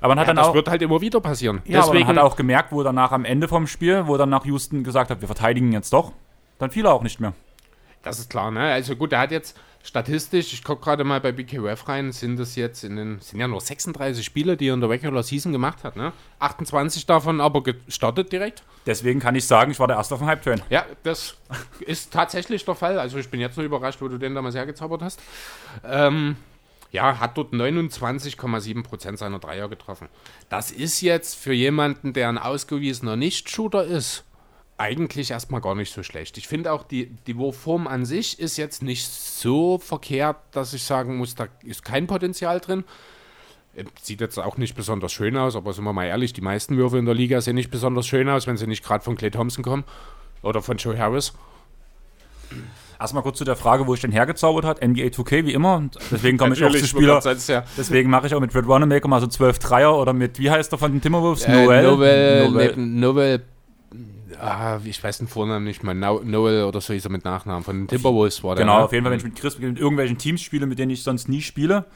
Aber 0.00 0.14
man 0.14 0.20
hat 0.20 0.28
ja, 0.28 0.34
dann 0.34 0.36
das 0.36 0.48
auch, 0.48 0.54
wird 0.54 0.68
halt 0.68 0.80
immer 0.82 1.00
wieder 1.00 1.20
passieren. 1.20 1.60
Ja, 1.64 1.80
Deswegen, 1.80 2.04
aber 2.04 2.14
man 2.14 2.22
hat 2.22 2.32
auch 2.32 2.36
gemerkt, 2.36 2.72
wo 2.72 2.82
danach 2.82 3.12
am 3.12 3.24
Ende 3.24 3.48
vom 3.48 3.66
Spiel, 3.66 4.06
wo 4.06 4.16
dann 4.16 4.30
nach 4.30 4.44
Houston 4.44 4.84
gesagt 4.84 5.10
hat, 5.10 5.20
wir 5.20 5.28
verteidigen 5.28 5.72
jetzt 5.72 5.92
doch, 5.92 6.12
dann 6.58 6.70
fiel 6.70 6.86
er 6.86 6.94
auch 6.94 7.02
nicht 7.02 7.20
mehr. 7.20 7.32
Das 8.02 8.18
ist 8.18 8.30
klar, 8.30 8.50
ne? 8.50 8.60
Also 8.72 8.94
gut, 8.94 9.12
er 9.12 9.20
hat 9.20 9.32
jetzt 9.32 9.58
statistisch, 9.82 10.52
ich 10.52 10.64
gucke 10.64 10.82
gerade 10.82 11.04
mal 11.04 11.20
bei 11.20 11.32
BKWF 11.32 11.88
rein, 11.88 12.12
sind 12.12 12.38
das 12.38 12.56
jetzt 12.56 12.84
in 12.84 12.96
den, 12.96 13.20
sind 13.20 13.40
ja 13.40 13.48
nur 13.48 13.60
36 13.60 14.24
Spiele, 14.24 14.56
die 14.56 14.68
er 14.68 14.74
in 14.74 14.80
der 14.80 14.90
Regular 14.90 15.22
Season 15.22 15.52
gemacht 15.52 15.84
hat, 15.84 15.96
ne? 15.96 16.12
28 16.40 17.06
davon 17.06 17.40
aber 17.40 17.62
gestartet 17.62 18.32
direkt. 18.32 18.62
Deswegen 18.86 19.20
kann 19.20 19.34
ich 19.34 19.46
sagen, 19.46 19.70
ich 19.70 19.80
war 19.80 19.86
der 19.86 19.96
Erste 19.96 20.14
auf 20.14 20.20
dem 20.20 20.28
Hype-Train. 20.28 20.62
Ja, 20.70 20.86
das 21.02 21.36
ist 21.80 22.12
tatsächlich 22.12 22.64
der 22.64 22.74
Fall. 22.74 22.98
Also 22.98 23.18
ich 23.18 23.28
bin 23.28 23.40
jetzt 23.40 23.56
nur 23.56 23.66
überrascht, 23.66 24.00
wo 24.00 24.08
du 24.08 24.18
den 24.18 24.34
damals 24.34 24.54
hergezaubert 24.54 25.02
hast. 25.02 25.20
Ähm, 25.84 26.36
ja, 26.90 27.20
hat 27.20 27.36
dort 27.36 27.52
29,7% 27.52 29.16
seiner 29.16 29.38
Dreier 29.38 29.68
getroffen. 29.68 30.08
Das 30.48 30.70
ist 30.70 31.00
jetzt 31.02 31.34
für 31.34 31.52
jemanden, 31.52 32.12
der 32.12 32.28
ein 32.28 32.38
ausgewiesener 32.38 33.16
Nicht-Shooter 33.16 33.84
ist, 33.84 34.24
eigentlich 34.78 35.32
erstmal 35.32 35.60
gar 35.60 35.74
nicht 35.74 35.92
so 35.92 36.02
schlecht. 36.02 36.38
Ich 36.38 36.48
finde 36.48 36.72
auch, 36.72 36.84
die, 36.84 37.06
die 37.26 37.36
Wurfform 37.36 37.86
an 37.88 38.04
sich 38.04 38.38
ist 38.38 38.56
jetzt 38.56 38.82
nicht 38.82 39.06
so 39.06 39.78
verkehrt, 39.78 40.36
dass 40.52 40.72
ich 40.72 40.84
sagen 40.84 41.16
muss, 41.16 41.34
da 41.34 41.48
ist 41.64 41.84
kein 41.84 42.06
Potenzial 42.06 42.60
drin. 42.60 42.84
Sieht 44.00 44.20
jetzt 44.20 44.38
auch 44.38 44.56
nicht 44.56 44.74
besonders 44.74 45.12
schön 45.12 45.36
aus, 45.36 45.54
aber 45.56 45.72
sind 45.72 45.84
wir 45.84 45.92
mal 45.92 46.06
ehrlich, 46.06 46.32
die 46.32 46.40
meisten 46.40 46.76
Würfe 46.76 46.98
in 46.98 47.04
der 47.04 47.14
Liga 47.14 47.40
sehen 47.40 47.56
nicht 47.56 47.70
besonders 47.70 48.06
schön 48.06 48.28
aus, 48.28 48.46
wenn 48.46 48.56
sie 48.56 48.66
nicht 48.66 48.84
gerade 48.84 49.04
von 49.04 49.16
Clay 49.16 49.30
Thompson 49.30 49.62
kommen 49.62 49.84
oder 50.42 50.62
von 50.62 50.76
Joe 50.78 50.96
Harris. 50.96 51.32
Erstmal 53.00 53.22
kurz 53.22 53.38
zu 53.38 53.44
der 53.44 53.54
Frage, 53.54 53.86
wo 53.86 53.94
ich 53.94 54.00
den 54.00 54.10
hergezaubert 54.10 54.64
hat. 54.64 54.82
NBA 54.82 55.08
2K, 55.08 55.44
wie 55.44 55.52
immer. 55.52 55.76
Und 55.76 55.96
deswegen 56.10 56.38
komme 56.38 56.54
ich 56.54 56.64
auch 56.64 56.72
zu 56.72 56.86
Spieler. 56.86 57.20
Ja. 57.46 57.64
Deswegen 57.76 58.10
mache 58.10 58.26
ich 58.26 58.34
auch 58.34 58.40
mit 58.40 58.52
Red 58.54 58.66
Runamaker 58.66 59.06
mal 59.06 59.20
so 59.20 59.28
12 59.28 59.58
Dreier 59.60 59.96
oder 59.96 60.12
mit, 60.12 60.40
wie 60.40 60.50
heißt 60.50 60.72
der 60.72 60.78
von 60.78 60.90
den 60.90 61.00
Timberwolves? 61.00 61.44
Äh, 61.44 61.64
Noel. 61.64 61.82
Noel. 61.82 62.50
Noel. 62.50 62.76
Noel. 62.76 63.42
Ah, 64.40 64.80
ich 64.84 65.02
weiß 65.02 65.18
den 65.18 65.28
Vornamen 65.28 65.64
nicht 65.64 65.82
mal. 65.82 65.94
Noel 65.94 66.64
oder 66.64 66.80
so 66.80 66.92
ist 66.92 67.04
er 67.04 67.10
mit 67.10 67.24
Nachnamen. 67.24 67.64
Von 67.64 67.80
den 67.80 67.88
Timberwolves 67.88 68.42
war 68.44 68.54
der. 68.54 68.64
Genau, 68.64 68.78
ne? 68.78 68.84
auf 68.84 68.92
jeden 68.92 69.04
Fall, 69.04 69.12
wenn 69.12 69.18
ich 69.18 69.24
mit 69.24 69.36
Chris 69.36 69.58
mit 69.58 69.78
irgendwelchen 69.78 70.18
Teams 70.18 70.40
spiele, 70.40 70.66
mit 70.66 70.78
denen 70.78 70.90
ich 70.90 71.02
sonst 71.02 71.28
nie 71.28 71.42
spiele, 71.42 71.86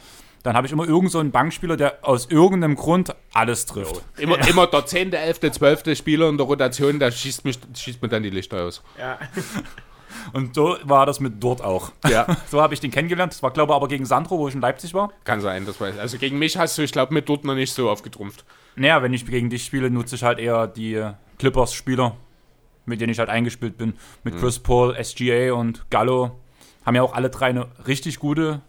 dann 0.43 0.57
habe 0.57 0.67
ich 0.67 0.73
immer 0.73 0.85
irgendeinen 0.85 1.11
so 1.11 1.19
einen 1.21 1.31
Bankspieler, 1.31 1.77
der 1.77 1.99
aus 2.03 2.27
irgendeinem 2.27 2.75
Grund 2.75 3.15
alles 3.33 3.67
trifft. 3.67 3.97
Jo. 3.97 4.03
Immer, 4.19 4.39
ja. 4.41 4.47
immer 4.49 4.67
der 4.67 4.87
10., 4.87 5.13
11., 5.13 5.53
12. 5.53 5.97
Spieler 5.97 6.29
in 6.29 6.37
der 6.37 6.47
Rotation, 6.47 6.99
da 6.99 7.11
schießt, 7.11 7.45
mich, 7.45 7.59
schießt 7.75 8.03
mir 8.03 8.09
dann 8.09 8.23
die 8.23 8.31
Lichter 8.31 8.65
aus. 8.65 8.83
Ja. 8.99 9.19
Und 10.33 10.55
so 10.55 10.77
war 10.85 11.07
das 11.07 11.21
mit 11.21 11.43
dort 11.43 11.63
auch. 11.63 11.93
Ja. 12.09 12.27
so 12.51 12.61
habe 12.61 12.75
ich 12.75 12.81
den 12.81 12.91
kennengelernt. 12.91 13.33
Das 13.33 13.43
war, 13.43 13.51
glaube 13.51 13.73
ich, 13.73 13.77
aber 13.77 13.89
gegen 13.89 14.05
Sandro, 14.05 14.39
wo 14.39 14.49
ich 14.49 14.55
in 14.55 14.61
Leipzig 14.61 14.95
war. 14.95 15.13
Kann 15.25 15.41
sein, 15.41 15.65
das 15.65 15.81
weiß 15.81 15.95
ich. 15.95 16.01
Also 16.01 16.19
gegen 16.19 16.39
mich 16.39 16.57
hast 16.57 16.77
du, 16.77 16.83
ich 16.83 16.93
glaube, 16.93 17.15
mit 17.15 17.29
dort 17.29 17.45
noch 17.45 17.55
nicht 17.55 17.73
so 17.73 17.89
aufgetrumpft. 17.89 18.45
Naja, 18.77 19.03
wenn 19.03 19.13
ich 19.13 19.27
gegen 19.27 19.51
dich 19.51 19.65
spiele, 19.65 19.91
nutze 19.91 20.17
ich 20.17 20.23
halt 20.23 20.39
eher 20.39 20.67
die 20.67 21.03
Clippers-Spieler, 21.39 22.17
mit 22.87 23.01
denen 23.01 23.13
ich 23.13 23.19
halt 23.19 23.29
eingespielt 23.29 23.79
bin. 23.79 23.95
Mit 24.25 24.35
mhm. 24.35 24.39
Chris 24.39 24.59
Paul, 24.59 24.97
SGA 25.03 25.53
und 25.53 25.91
Gallo. 25.91 26.39
Haben 26.85 26.97
ja 26.97 27.03
auch 27.03 27.15
alle 27.15 27.31
drei 27.31 27.47
eine 27.47 27.69
richtig 27.87 28.19
gute 28.19 28.61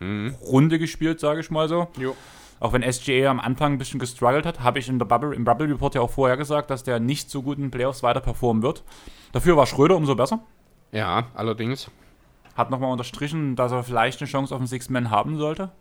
Runde 0.00 0.78
gespielt, 0.78 1.20
sage 1.20 1.40
ich 1.40 1.50
mal 1.50 1.68
so. 1.68 1.88
Jo. 1.96 2.16
Auch 2.60 2.72
wenn 2.72 2.90
SGA 2.90 3.28
am 3.28 3.40
Anfang 3.40 3.72
ein 3.72 3.78
bisschen 3.78 3.98
gestruggelt 3.98 4.46
hat, 4.46 4.60
habe 4.60 4.78
ich 4.78 4.88
in 4.88 4.98
der 4.98 5.06
Bubble, 5.06 5.34
im 5.34 5.44
Bubble 5.44 5.68
Report 5.68 5.94
ja 5.94 6.00
auch 6.00 6.10
vorher 6.10 6.36
gesagt, 6.36 6.70
dass 6.70 6.84
der 6.84 7.00
nicht 7.00 7.30
so 7.30 7.42
gut 7.42 7.58
in 7.58 7.70
Playoffs 7.70 8.02
weiter 8.02 8.20
performen 8.20 8.62
wird. 8.62 8.84
Dafür 9.32 9.56
war 9.56 9.66
Schröder 9.66 9.96
umso 9.96 10.14
besser. 10.14 10.40
Ja, 10.92 11.26
allerdings. 11.34 11.90
Hat 12.54 12.70
nochmal 12.70 12.92
unterstrichen, 12.92 13.56
dass 13.56 13.72
er 13.72 13.82
vielleicht 13.82 14.20
eine 14.20 14.28
Chance 14.28 14.54
auf 14.54 14.60
den 14.60 14.66
Six 14.66 14.90
Man 14.90 15.10
haben 15.10 15.38
sollte. 15.38 15.72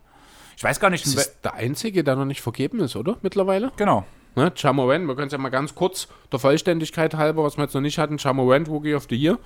Ich 0.58 0.63
weiß 0.63 0.80
gar 0.80 0.89
nicht, 0.89 1.06
Das 1.06 1.13
ist 1.13 1.41
der 1.44 1.54
Einzige, 1.54 2.04
der 2.04 2.15
noch 2.15 2.26
nicht 2.26 2.41
vergeben 2.41 2.80
ist, 2.80 2.96
oder? 2.96 3.17
Mittlerweile? 3.22 3.72
genau. 3.78 4.06
Ne? 4.36 4.52
Jamoran, 4.56 5.08
wir 5.08 5.15
können 5.15 5.28
es 5.28 5.34
ja 5.34 5.38
mal 5.38 5.50
ganz 5.50 5.76
kurz 5.76 6.08
der 6.32 6.39
Vollständigkeit 6.39 7.15
halber, 7.15 7.44
was 7.44 7.58
wir 7.58 7.63
jetzt 7.63 7.74
noch 7.74 7.82
nicht 7.82 7.98
hatten, 7.98 8.17
Jamoran, 8.17 8.65
Rookie 8.65 8.96
of 8.96 9.08
the 9.10 9.15
Year, 9.15 9.38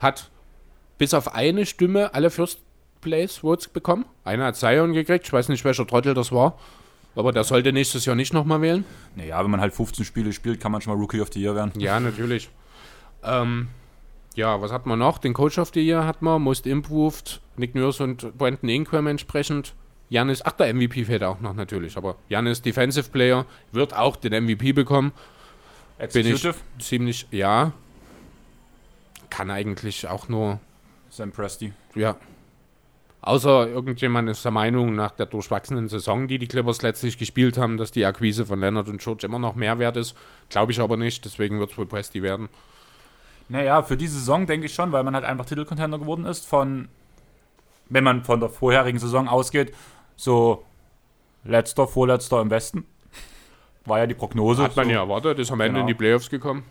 hat 0.00 0.30
bis 0.98 1.14
auf 1.14 1.34
eine 1.34 1.66
Stimme 1.66 2.14
alle 2.14 2.30
First 2.30 2.60
Place 3.00 3.38
Votes 3.38 3.68
bekommen. 3.68 4.06
Einer 4.24 4.46
hat 4.46 4.56
Zion 4.56 4.92
gekriegt, 4.92 5.26
ich 5.26 5.32
weiß 5.32 5.48
nicht, 5.48 5.64
welcher 5.64 5.86
Trottel 5.86 6.14
das 6.14 6.32
war, 6.32 6.58
aber 7.16 7.32
der 7.32 7.44
sollte 7.44 7.72
nächstes 7.72 8.04
Jahr 8.04 8.16
nicht 8.16 8.32
nochmal 8.32 8.62
wählen. 8.62 8.84
Naja, 9.16 9.42
wenn 9.42 9.50
man 9.50 9.60
halt 9.60 9.74
15 9.74 10.04
Spiele 10.04 10.32
spielt, 10.32 10.60
kann 10.60 10.72
man 10.72 10.80
schon 10.80 10.94
mal 10.94 11.00
Rookie 11.00 11.20
of 11.20 11.28
the 11.32 11.40
Year 11.40 11.54
werden. 11.54 11.72
Ja, 11.76 12.00
natürlich. 12.00 12.48
ähm, 13.24 13.68
ja, 14.34 14.60
was 14.62 14.72
hat 14.72 14.86
man 14.86 14.98
noch? 14.98 15.18
Den 15.18 15.34
Coach 15.34 15.58
of 15.58 15.72
the 15.74 15.80
Year 15.80 16.06
hat 16.06 16.22
man, 16.22 16.40
Most 16.40 16.66
Improved, 16.66 17.40
Nick 17.56 17.74
Nurse 17.74 18.02
und 18.02 18.38
Brandon 18.38 18.68
Ingram 18.70 19.06
entsprechend. 19.06 19.74
Janis, 20.12 20.44
ach, 20.44 20.52
der 20.52 20.74
MVP 20.74 21.06
fehlt 21.06 21.24
auch 21.24 21.40
noch 21.40 21.54
natürlich, 21.54 21.96
aber 21.96 22.16
Janis 22.28 22.60
Defensive 22.60 23.08
Player 23.08 23.46
wird 23.72 23.96
auch 23.96 24.16
den 24.16 24.44
MVP 24.44 24.72
bekommen. 24.72 25.12
Bin 25.98 26.26
ich 26.26 26.32
Executive, 26.32 26.56
ziemlich, 26.78 27.26
ja. 27.30 27.72
Kann 29.30 29.50
eigentlich 29.50 30.06
auch 30.06 30.28
nur, 30.28 30.60
Sam 31.08 31.32
Presti. 31.32 31.72
ja. 31.94 32.16
Außer 33.22 33.68
irgendjemand 33.68 34.28
ist 34.28 34.44
der 34.44 34.50
Meinung, 34.50 34.94
nach 34.96 35.12
der 35.12 35.26
durchwachsenen 35.26 35.88
Saison, 35.88 36.26
die 36.26 36.38
die 36.38 36.48
Clippers 36.48 36.82
letztlich 36.82 37.16
gespielt 37.16 37.56
haben, 37.56 37.76
dass 37.78 37.92
die 37.92 38.04
Akquise 38.04 38.44
von 38.44 38.60
Leonard 38.60 38.88
und 38.88 39.00
George 39.00 39.24
immer 39.24 39.38
noch 39.38 39.54
mehr 39.54 39.78
wert 39.78 39.96
ist. 39.96 40.14
Glaube 40.50 40.72
ich 40.72 40.80
aber 40.80 40.96
nicht, 40.96 41.24
deswegen 41.24 41.58
wird 41.58 41.70
es 41.70 41.78
wohl 41.78 41.86
Presti 41.86 42.20
werden. 42.20 42.48
Naja, 43.48 43.82
für 43.82 43.96
diese 43.96 44.18
Saison 44.18 44.46
denke 44.46 44.66
ich 44.66 44.74
schon, 44.74 44.92
weil 44.92 45.04
man 45.04 45.14
halt 45.14 45.24
einfach 45.24 45.46
Titelcontender 45.46 46.00
geworden 46.00 46.26
ist 46.26 46.46
von, 46.46 46.88
wenn 47.88 48.04
man 48.04 48.24
von 48.24 48.40
der 48.40 48.48
vorherigen 48.48 48.98
Saison 48.98 49.28
ausgeht, 49.28 49.72
so 50.16 50.64
letzter, 51.44 51.86
vorletzter 51.86 52.40
im 52.40 52.50
Westen. 52.50 52.84
War 53.84 53.98
ja 53.98 54.06
die 54.06 54.14
Prognose. 54.14 54.62
Hat 54.62 54.76
man 54.76 54.86
so. 54.86 54.92
ja 54.92 55.00
erwartet, 55.00 55.38
ist 55.38 55.50
am 55.50 55.60
Ende 55.60 55.74
Genau. 55.74 55.80
in 55.82 55.86
die 55.88 55.94
Playoffs 55.94 56.30
gekommen. 56.30 56.64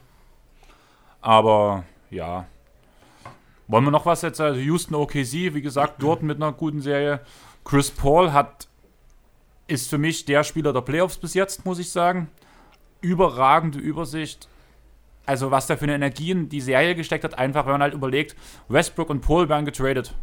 Aber 1.21 1.83
ja. 2.09 2.45
Wollen 3.67 3.85
wir 3.85 3.91
noch 3.91 4.05
was 4.05 4.21
jetzt? 4.21 4.41
Also 4.41 4.59
Houston 4.59 4.95
OKC, 4.95 5.53
wie 5.53 5.61
gesagt, 5.61 5.95
dort 6.03 6.23
mit 6.23 6.37
einer 6.37 6.51
guten 6.51 6.81
Serie. 6.81 7.21
Chris 7.63 7.91
Paul 7.91 8.33
hat 8.33 8.67
ist 9.67 9.89
für 9.89 9.97
mich 9.97 10.25
der 10.25 10.43
Spieler 10.43 10.73
der 10.73 10.81
Playoffs 10.81 11.17
bis 11.17 11.33
jetzt, 11.33 11.65
muss 11.65 11.79
ich 11.79 11.91
sagen. 11.91 12.29
Überragende 12.99 13.79
Übersicht. 13.79 14.49
Also 15.25 15.51
was 15.51 15.67
da 15.67 15.77
für 15.77 15.83
eine 15.83 15.95
Energie 15.95 16.31
in 16.31 16.49
die 16.49 16.59
Serie 16.59 16.95
gesteckt 16.95 17.23
hat, 17.23 17.37
einfach 17.37 17.65
wenn 17.65 17.73
man 17.73 17.81
halt 17.83 17.93
überlegt, 17.93 18.35
Westbrook 18.67 19.09
und 19.09 19.21
Paul 19.21 19.47
werden 19.47 19.65
getradet. 19.65 20.13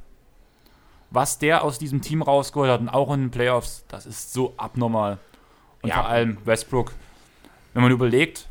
Was 1.11 1.39
der 1.39 1.65
aus 1.65 1.79
diesem 1.79 2.01
Team 2.03 2.23
rausgeholt 2.23 2.71
hat 2.71 2.81
und 2.81 2.89
auch 2.89 3.13
in 3.15 3.21
den 3.23 3.31
Playoffs, 3.31 3.85
das 3.89 4.05
ist 4.07 4.33
so 4.33 4.53
abnormal. 4.57 5.19
Und 5.83 5.89
Ja. 5.91 5.97
vor 5.97 6.07
allem 6.09 6.39
Westbrook. 6.45 6.93
Wenn 7.73 7.83
man 7.83 7.93
überlegt, 7.93 8.49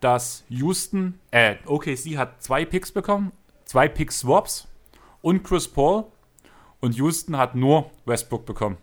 dass 0.00 0.44
Houston, 0.48 1.18
äh, 1.30 1.56
OKC 1.66 2.16
hat 2.18 2.42
zwei 2.42 2.64
Picks 2.64 2.92
bekommen, 2.92 3.32
zwei 3.64 3.88
Pick-Swaps 3.88 4.68
und 5.22 5.42
Chris 5.44 5.66
Paul 5.68 6.04
und 6.80 6.94
Houston 6.96 7.36
hat 7.36 7.54
nur 7.54 7.90
Westbrook 8.04 8.44
bekommen. 8.46 8.76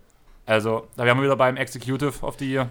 Also, 0.46 0.88
da 0.96 1.06
wären 1.06 1.18
wir 1.18 1.24
wieder 1.24 1.36
beim 1.36 1.58
Executive 1.58 2.24
of 2.26 2.36
the 2.40 2.50
Year. 2.52 2.70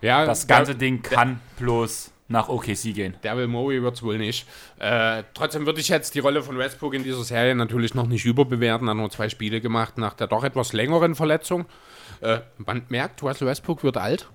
Ja, 0.00 0.24
Das 0.26 0.46
ganze 0.46 0.72
der, 0.72 0.78
Ding 0.78 1.02
kann 1.02 1.40
bloß 1.58 2.12
nach 2.28 2.48
OKC 2.48 2.94
gehen. 2.94 3.14
Daryl 3.22 3.46
Morey 3.46 3.82
wird 3.82 3.94
es 3.94 4.02
wohl 4.02 4.18
nicht. 4.18 4.46
Äh, 4.78 5.22
trotzdem 5.34 5.66
würde 5.66 5.80
ich 5.80 5.88
jetzt 5.88 6.14
die 6.14 6.18
Rolle 6.18 6.42
von 6.42 6.58
Westbrook 6.58 6.94
in 6.94 7.04
dieser 7.04 7.22
Serie 7.22 7.54
natürlich 7.54 7.94
noch 7.94 8.06
nicht 8.06 8.24
überbewerten. 8.24 8.88
Er 8.88 8.90
hat 8.90 8.96
nur 8.96 9.10
zwei 9.10 9.28
Spiele 9.28 9.60
gemacht 9.60 9.98
nach 9.98 10.14
der 10.14 10.26
doch 10.26 10.42
etwas 10.42 10.72
längeren 10.72 11.14
Verletzung. 11.14 11.66
Äh, 12.20 12.40
man 12.58 12.82
merkt, 12.88 13.22
Russell 13.22 13.46
Westbrook 13.46 13.84
wird 13.84 13.96
alt. 13.96 14.28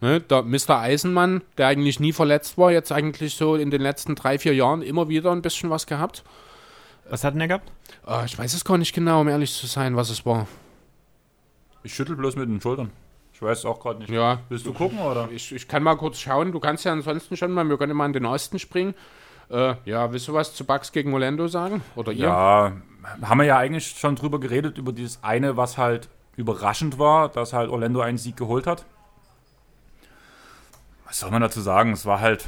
Ne, 0.00 0.18
der 0.20 0.42
Mr. 0.42 0.78
Eisenmann, 0.80 1.42
der 1.58 1.66
eigentlich 1.66 2.00
nie 2.00 2.14
verletzt 2.14 2.56
war, 2.56 2.72
jetzt 2.72 2.90
eigentlich 2.90 3.34
so 3.34 3.54
in 3.54 3.70
den 3.70 3.82
letzten 3.82 4.14
drei, 4.14 4.38
vier 4.38 4.54
Jahren 4.54 4.80
immer 4.80 5.10
wieder 5.10 5.30
ein 5.30 5.42
bisschen 5.42 5.68
was 5.68 5.86
gehabt. 5.86 6.24
Was 7.10 7.22
hat 7.22 7.34
denn 7.34 7.42
er 7.42 7.48
gehabt? 7.48 7.70
Äh, 8.06 8.24
ich 8.24 8.38
weiß 8.38 8.54
es 8.54 8.64
gar 8.64 8.78
nicht 8.78 8.94
genau, 8.94 9.20
um 9.20 9.28
ehrlich 9.28 9.52
zu 9.52 9.66
sein, 9.66 9.96
was 9.96 10.10
es 10.10 10.24
war. 10.24 10.48
Ich 11.82 11.94
schüttel 11.94 12.16
bloß 12.16 12.36
mit 12.36 12.48
den 12.48 12.60
Schultern. 12.60 12.90
Ich 13.40 13.46
weiß 13.46 13.60
es 13.60 13.64
auch 13.64 13.80
gerade 13.80 14.00
nicht. 14.00 14.10
Ja, 14.10 14.40
Willst 14.50 14.66
du 14.66 14.74
gucken 14.74 14.98
oder? 14.98 15.30
ich, 15.32 15.50
ich 15.50 15.66
kann 15.66 15.82
mal 15.82 15.96
kurz 15.96 16.18
schauen. 16.18 16.52
Du 16.52 16.60
kannst 16.60 16.84
ja 16.84 16.92
ansonsten 16.92 17.38
schon 17.38 17.52
mal, 17.52 17.66
wir 17.66 17.78
können 17.78 17.96
mal 17.96 18.04
in 18.04 18.12
den 18.12 18.26
Osten 18.26 18.58
springen. 18.58 18.94
Äh, 19.48 19.76
ja, 19.86 20.12
willst 20.12 20.28
du 20.28 20.34
was 20.34 20.54
zu 20.54 20.66
Bucks 20.66 20.92
gegen 20.92 21.14
Orlando 21.14 21.48
sagen? 21.48 21.82
Oder 21.96 22.12
ihr? 22.12 22.26
Ja, 22.26 22.72
haben 23.22 23.38
wir 23.38 23.46
ja 23.46 23.56
eigentlich 23.56 23.96
schon 23.98 24.14
drüber 24.14 24.40
geredet, 24.40 24.76
über 24.76 24.92
dieses 24.92 25.24
eine, 25.24 25.56
was 25.56 25.78
halt 25.78 26.10
überraschend 26.36 26.98
war, 26.98 27.30
dass 27.30 27.54
halt 27.54 27.70
Orlando 27.70 28.02
einen 28.02 28.18
Sieg 28.18 28.36
geholt 28.36 28.66
hat. 28.66 28.84
Was 31.06 31.20
soll 31.20 31.30
man 31.30 31.40
dazu 31.40 31.62
sagen? 31.62 31.92
Es 31.92 32.04
war 32.04 32.20
halt 32.20 32.46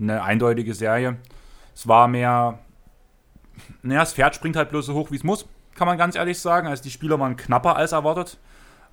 eine 0.00 0.22
eindeutige 0.22 0.72
Serie. 0.72 1.18
Es 1.74 1.86
war 1.86 2.08
mehr. 2.08 2.58
Naja, 3.82 4.00
das 4.00 4.14
Pferd 4.14 4.34
springt 4.34 4.56
halt 4.56 4.70
bloß 4.70 4.86
so 4.86 4.94
hoch, 4.94 5.10
wie 5.10 5.16
es 5.16 5.24
muss, 5.24 5.46
kann 5.74 5.86
man 5.86 5.98
ganz 5.98 6.16
ehrlich 6.16 6.40
sagen. 6.40 6.68
Also 6.68 6.82
die 6.82 6.90
Spieler 6.90 7.20
waren 7.20 7.36
knapper 7.36 7.76
als 7.76 7.92
erwartet. 7.92 8.38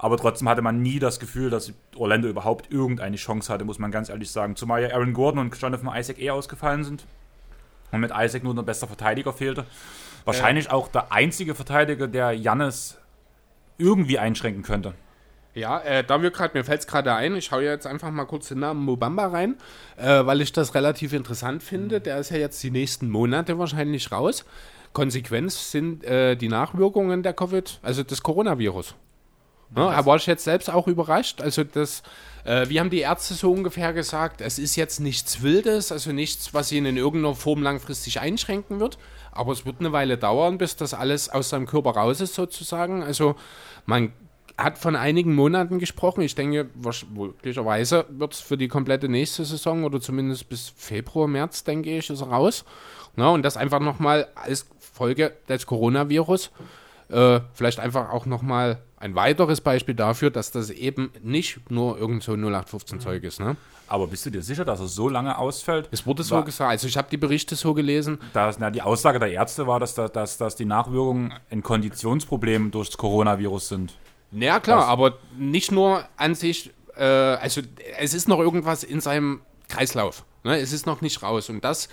Aber 0.04 0.18
trotzdem 0.18 0.50
hatte 0.50 0.62
man 0.62 0.82
nie 0.82 1.00
das 1.00 1.18
Gefühl, 1.18 1.50
dass 1.50 1.72
Orlando 1.96 2.28
überhaupt 2.28 2.70
irgendeine 2.70 3.16
Chance 3.16 3.52
hatte, 3.54 3.64
muss 3.64 3.80
man 3.80 3.90
ganz 3.90 4.10
ehrlich 4.10 4.30
sagen. 4.30 4.58
Zumal 4.58 4.82
ja 4.82 4.90
Aaron 4.90 5.14
Gordon 5.14 5.40
und 5.40 5.56
Jonathan 5.56 5.98
Isaac 5.98 6.20
eh 6.20 6.30
ausgefallen 6.30 6.84
sind. 6.84 7.06
Und 7.90 8.02
mit 8.02 8.12
Isaac 8.14 8.44
nur 8.44 8.54
der 8.54 8.64
beste 8.64 8.86
Verteidiger 8.86 9.32
fehlte. 9.32 9.66
Wahrscheinlich 10.26 10.70
auch 10.70 10.90
der 10.90 11.14
einzige 11.14 11.56
Verteidiger, 11.56 12.10
der 12.10 12.34
Jannis 12.34 12.98
irgendwie 13.78 14.20
einschränken 14.20 14.62
könnte. 14.62 14.94
Ja, 15.54 15.80
äh, 15.80 16.04
da 16.04 16.22
wir 16.22 16.32
gerade, 16.32 16.58
mir 16.58 16.66
fällt 16.66 16.82
es 16.82 16.88
gerade 16.88 17.14
ein, 17.14 17.38
ich 17.38 17.46
schaue 17.46 17.64
jetzt 17.64 17.88
einfach 17.88 18.12
mal 18.12 18.26
kurz 18.26 18.50
den 18.50 18.60
Namen 18.60 18.84
Mobamba 18.84 19.28
rein, 19.28 19.56
äh, 19.96 20.26
weil 20.26 20.42
ich 20.42 20.52
das 20.52 20.76
relativ 20.76 21.14
interessant 21.14 21.64
finde. 21.64 22.02
Der 22.02 22.18
ist 22.18 22.30
ja 22.30 22.36
jetzt 22.36 22.62
die 22.62 22.72
nächsten 22.72 23.10
Monate 23.10 23.58
wahrscheinlich 23.58 24.12
raus. 24.12 24.44
Konsequenz 24.92 25.72
sind 25.72 26.04
äh, 26.04 26.36
die 26.36 26.50
Nachwirkungen 26.50 27.24
der 27.24 27.32
Covid, 27.32 27.80
also 27.82 28.04
des 28.04 28.22
Coronavirus. 28.22 28.96
Ja, 29.76 29.92
da 29.92 30.06
war 30.06 30.18
ich 30.18 30.26
jetzt 30.26 30.44
selbst 30.44 30.70
auch 30.70 30.88
überrascht. 30.88 31.42
Also 31.42 31.64
das, 31.64 32.04
äh, 32.44 32.70
wie 32.70 32.80
haben 32.80 32.90
die 32.90 33.00
Ärzte 33.00 33.34
so 33.34 33.52
ungefähr 33.52 33.94
gesagt, 33.94 34.42
es 34.42 34.60
ist 34.60 34.76
jetzt 34.76 35.00
nichts 35.00 35.42
Wildes, 35.42 35.92
also 35.92 36.12
nichts, 36.12 36.54
was 36.54 36.72
ihn 36.72 36.86
in 36.86 36.98
irgendeiner 36.98 37.36
Form 37.36 37.64
langfristig 37.64 38.20
einschränken 38.20 38.80
wird. 38.80 38.98
Aber 39.32 39.52
es 39.52 39.66
wird 39.66 39.80
eine 39.80 39.92
Weile 39.92 40.18
dauern, 40.18 40.58
bis 40.58 40.76
das 40.76 40.94
alles 40.94 41.30
aus 41.30 41.50
seinem 41.50 41.66
Körper 41.66 41.92
raus 41.92 42.22
ist 42.22 42.36
sozusagen. 42.36 43.04
Also 43.04 43.36
man 43.86 44.14
hat 44.58 44.78
von 44.78 44.96
einigen 44.96 45.34
Monaten 45.34 45.80
gesprochen. 45.80 46.22
Ich 46.22 46.36
denke, 46.36 46.70
möglicherweise 47.14 48.06
wird 48.10 48.34
es 48.34 48.40
für 48.40 48.58
die 48.58 48.68
komplette 48.68 49.10
nächste 49.10 49.46
Saison 49.46 49.84
oder 49.84 50.00
zumindest 50.00 50.50
bis 50.50 50.72
Februar, 50.76 51.28
März, 51.28 51.64
denke 51.64 51.98
ich, 51.98 52.10
ist 52.10 52.22
er 52.22 52.28
raus. 52.28 52.66
Na, 53.16 53.30
und 53.30 53.44
das 53.44 53.58
einfach 53.58 53.80
nochmal 53.80 54.28
als 54.36 54.68
Folge 54.80 55.34
des 55.50 55.66
Coronavirus. 55.66 56.52
Äh, 57.10 57.42
vielleicht 57.54 57.80
einfach 57.80 58.12
auch 58.12 58.26
nochmal 58.26 58.80
ein 59.04 59.16
weiteres 59.16 59.60
Beispiel 59.62 59.94
dafür, 59.96 60.32
dass 60.32 60.52
das 60.52 60.70
eben 60.70 61.12
nicht 61.22 61.70
nur 61.70 61.98
irgend 61.98 62.24
so 62.24 62.34
0815 62.34 63.00
Zeug 63.02 63.24
ist. 63.24 63.40
Ne? 63.40 63.56
Aber 63.88 64.08
bist 64.08 64.26
du 64.26 64.30
dir 64.30 64.42
sicher, 64.42 64.64
dass 64.66 64.80
er 64.80 64.88
so 64.88 65.10
lange 65.10 65.38
ausfällt? 65.38 65.90
Es 65.92 66.06
wurde 66.08 66.24
so 66.24 66.36
War- 66.36 66.46
gesagt. 66.46 66.72
Also 66.72 66.88
ich 66.88 66.96
habe 66.98 67.10
die 67.12 67.18
Berichte 67.18 67.56
so 67.56 67.74
gelesen. 67.74 68.18
Das, 68.34 68.58
na, 68.60 68.72
die 68.72 68.82
Aussage 68.82 69.20
der 69.20 69.32
Ärzte 69.32 69.68
war, 69.68 69.80
dass, 69.80 69.94
da- 69.94 70.08
dass, 70.08 70.38
dass 70.38 70.56
die 70.56 70.66
Nachwirkungen 70.66 71.34
ein 71.52 71.62
Konditionsproblem 71.64 72.72
durch 72.72 72.90
das 72.90 72.98
Coronavirus 72.98 73.68
sind. 73.70 73.94
Ja, 74.32 74.60
klar, 74.60 74.80
Was? 74.80 74.86
aber 74.88 75.18
nicht 75.38 75.72
nur 75.72 76.04
an 76.18 76.34
sich, 76.34 76.72
äh, 76.96 77.04
also 77.04 77.62
es 78.00 78.14
ist 78.14 78.28
noch 78.28 78.40
irgendwas 78.40 78.84
in 78.84 79.00
seinem 79.02 79.42
Kreislauf. 79.68 80.24
Ne? 80.44 80.58
Es 80.60 80.72
ist 80.74 80.86
noch 80.86 81.02
nicht 81.02 81.22
raus. 81.22 81.50
Und 81.50 81.64
das 81.64 81.90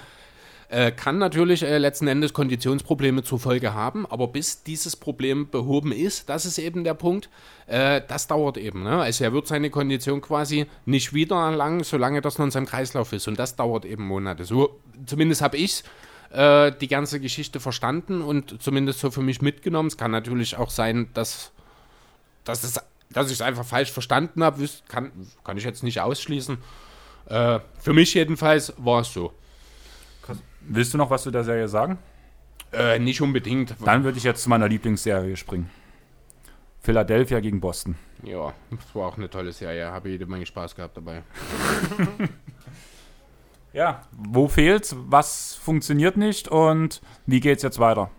äh, 0.71 0.93
kann 0.93 1.19
natürlich 1.19 1.63
äh, 1.63 1.79
letzten 1.79 2.07
Endes 2.07 2.33
Konditionsprobleme 2.33 3.23
zur 3.23 3.39
Folge 3.39 3.75
haben, 3.75 4.07
aber 4.07 4.29
bis 4.29 4.63
dieses 4.63 4.97
Problem 4.97 5.51
behoben 5.51 5.93
ist, 5.93 6.29
das 6.29 6.47
ist 6.47 6.59
eben 6.59 6.85
der 6.85 6.95
Punkt, 6.95 7.29
äh, 7.67 8.01
das 8.07 8.27
dauert 8.27 8.57
eben. 8.57 8.85
Ne? 8.85 9.01
Also 9.01 9.25
er 9.25 9.33
wird 9.33 9.47
seine 9.47 9.71
Kondition 9.71 10.21
quasi 10.21 10.67
nicht 10.87 11.13
wieder 11.13 11.37
erlangen, 11.37 11.85
solange 11.85 12.21
das 12.21 12.39
noch 12.39 12.47
in 12.47 12.51
seinem 12.51 12.67
Kreislauf 12.67 13.13
ist. 13.13 13.29
Und 13.29 13.39
das 13.39 13.57
dauert 13.57 13.85
eben 13.85 14.07
Monate. 14.07 14.45
So, 14.45 14.81
zumindest 15.07 15.43
habe 15.43 15.57
ich 15.57 15.83
äh, 16.31 16.73
die 16.81 16.89
ganze 16.89 17.21
Geschichte 17.21 17.61
verstanden 17.61 18.23
und 18.23 18.63
zumindest 18.63 19.01
so 19.01 19.11
für 19.11 19.23
mich 19.23 19.43
mitgenommen. 19.43 19.89
Es 19.89 19.97
kann 19.97 20.13
natürlich 20.13 20.57
auch 20.57 20.71
sein, 20.71 21.09
dass 21.15 21.53
dass, 22.45 22.65
es, 22.65 22.81
dass 23.11 23.27
ich 23.27 23.35
es 23.35 23.43
einfach 23.43 23.65
falsch 23.65 23.93
verstanden 23.93 24.43
habe, 24.43 24.69
kann, 24.89 25.13
kann 25.45 25.57
ich 25.57 25.65
jetzt 25.65 25.83
nicht 25.83 26.01
ausschließen. 26.01 26.59
Äh, 27.27 27.61
für 27.79 27.93
mich 27.93 28.15
jedenfalls 28.15 28.73
war 28.79 29.03
es 29.03 29.13
so. 29.13 29.33
Willst 30.61 30.95
du 30.95 30.99
noch 30.99 31.11
was 31.11 31.23
zu 31.23 31.31
der 31.31 31.45
Serie 31.45 31.69
sagen? 31.69 31.99
Äh, 32.73 32.99
nicht 32.99 33.21
unbedingt. 33.21 33.75
Dann 33.85 34.05
würde 34.05 34.19
ich 34.19 34.25
jetzt 34.25 34.43
zu 34.43 34.49
meiner 34.49 34.69
Lieblingsserie 34.69 35.37
springen. 35.37 35.71
Philadelphia 36.81 37.41
gegen 37.41 37.61
Boston. 37.61 37.97
Ja, 38.23 38.53
das 38.71 38.95
war 38.95 39.09
auch 39.09 39.17
eine 39.17 39.29
tolle 39.29 39.53
Serie. 39.53 39.91
Habe 39.91 40.11
jede 40.11 40.27
Menge 40.27 40.47
Spaß 40.47 40.75
gehabt 40.75 40.97
dabei. 40.97 41.23
Ja, 43.73 44.03
wo 44.11 44.49
fehlt's? 44.49 44.97
Was 44.99 45.55
funktioniert 45.55 46.17
nicht 46.17 46.49
und 46.49 47.01
wie 47.27 47.41
geht's 47.41 47.63
jetzt 47.63 47.79
weiter? 47.79 48.11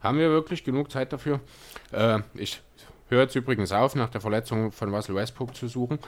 Haben 0.00 0.18
wir 0.18 0.30
wirklich 0.30 0.64
genug 0.64 0.90
Zeit 0.90 1.12
dafür? 1.12 1.40
Äh, 1.92 2.20
ich 2.34 2.62
höre 3.10 3.22
jetzt 3.22 3.34
übrigens 3.34 3.72
auf, 3.72 3.94
nach 3.94 4.08
der 4.08 4.20
Verletzung 4.20 4.72
von 4.72 4.94
Russell 4.94 5.14
Westbrook 5.14 5.54
zu 5.54 5.68
suchen. 5.68 5.98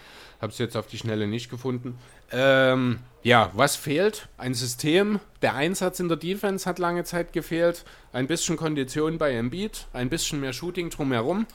Habe 0.40 0.52
es 0.52 0.58
jetzt 0.58 0.76
auf 0.76 0.86
die 0.86 0.98
Schnelle 0.98 1.26
nicht 1.26 1.50
gefunden. 1.50 1.98
Ähm, 2.30 3.00
ja, 3.22 3.50
was 3.54 3.76
fehlt? 3.76 4.28
Ein 4.38 4.54
System. 4.54 5.20
Der 5.42 5.54
Einsatz 5.54 6.00
in 6.00 6.08
der 6.08 6.16
Defense 6.16 6.68
hat 6.68 6.78
lange 6.78 7.04
Zeit 7.04 7.32
gefehlt. 7.32 7.84
Ein 8.12 8.26
bisschen 8.26 8.56
Kondition 8.56 9.18
bei 9.18 9.32
Embiid. 9.32 9.86
Ein 9.92 10.08
bisschen 10.08 10.40
mehr 10.40 10.52
Shooting 10.52 10.90
drumherum. 10.90 11.46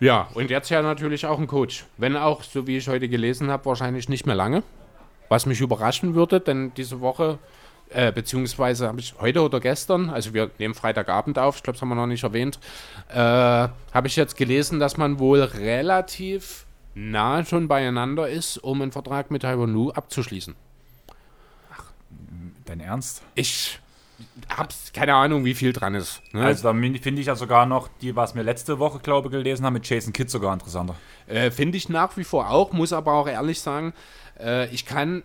Ja, 0.00 0.28
und 0.34 0.50
jetzt 0.50 0.70
ja 0.70 0.80
natürlich 0.80 1.26
auch 1.26 1.38
ein 1.38 1.48
Coach. 1.48 1.84
Wenn 1.96 2.16
auch, 2.16 2.42
so 2.42 2.66
wie 2.66 2.76
ich 2.76 2.88
heute 2.88 3.08
gelesen 3.08 3.50
habe, 3.50 3.64
wahrscheinlich 3.66 4.08
nicht 4.08 4.26
mehr 4.26 4.36
lange. 4.36 4.62
Was 5.28 5.44
mich 5.44 5.60
überraschen 5.60 6.14
würde, 6.14 6.40
denn 6.40 6.72
diese 6.76 7.00
Woche, 7.00 7.38
äh, 7.90 8.12
beziehungsweise 8.12 8.88
habe 8.88 9.00
ich 9.00 9.14
heute 9.20 9.42
oder 9.42 9.60
gestern, 9.60 10.10
also 10.10 10.34
wir 10.34 10.50
nehmen 10.58 10.74
Freitagabend 10.74 11.38
auf, 11.38 11.56
ich 11.56 11.62
glaube, 11.62 11.76
das 11.76 11.82
haben 11.82 11.88
wir 11.88 11.94
noch 11.94 12.06
nicht 12.06 12.24
erwähnt, 12.24 12.58
äh, 13.08 13.16
habe 13.16 14.06
ich 14.06 14.16
jetzt 14.16 14.36
gelesen, 14.36 14.78
dass 14.78 14.96
man 14.96 15.18
wohl 15.18 15.40
relativ 15.42 16.66
nah 16.94 17.44
schon 17.44 17.68
beieinander 17.68 18.28
ist, 18.28 18.58
um 18.58 18.82
einen 18.82 18.92
Vertrag 18.92 19.30
mit 19.30 19.42
Taiwan 19.42 19.72
Lu 19.72 19.90
abzuschließen. 19.90 20.54
Dein 22.64 22.80
Ernst? 22.80 23.22
Ich 23.34 23.80
habe 24.48 24.68
keine 24.92 25.14
Ahnung, 25.14 25.44
wie 25.44 25.54
viel 25.54 25.72
dran 25.72 25.94
ist. 25.94 26.20
Ne? 26.32 26.44
Also 26.44 26.64
da 26.64 26.78
finde 26.78 27.20
ich 27.20 27.26
ja 27.26 27.36
sogar 27.36 27.66
noch 27.66 27.88
die, 28.02 28.16
was 28.16 28.34
wir 28.34 28.42
letzte 28.42 28.78
Woche, 28.78 28.98
glaube 28.98 29.28
ich, 29.28 29.32
gelesen 29.32 29.64
haben, 29.64 29.74
mit 29.74 29.88
Jason 29.88 30.12
Kidd 30.12 30.30
sogar 30.30 30.52
interessanter. 30.52 30.96
Äh, 31.26 31.50
Finde 31.50 31.78
ich 31.78 31.88
nach 31.88 32.16
wie 32.16 32.24
vor 32.24 32.50
auch, 32.50 32.72
muss 32.72 32.92
aber 32.92 33.12
auch 33.12 33.28
ehrlich 33.28 33.60
sagen, 33.60 33.94
äh, 34.38 34.68
ich 34.68 34.84
kann 34.84 35.22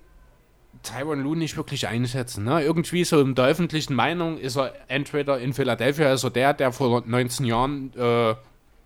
Tyron 0.81 1.21
Lu 1.21 1.35
nicht 1.35 1.55
wirklich 1.55 1.87
einschätzen. 1.87 2.43
Ne? 2.43 2.63
Irgendwie 2.63 3.03
so 3.03 3.21
in 3.21 3.35
der 3.35 3.45
öffentlichen 3.45 3.93
Meinung 3.93 4.37
ist 4.37 4.57
er 4.57 4.73
entweder 4.87 5.39
in 5.39 5.53
Philadelphia 5.53 6.07
er 6.07 6.29
der, 6.29 6.53
der 6.53 6.71
vor 6.71 7.03
19 7.05 7.45
Jahren 7.45 7.93
äh, 7.95 8.35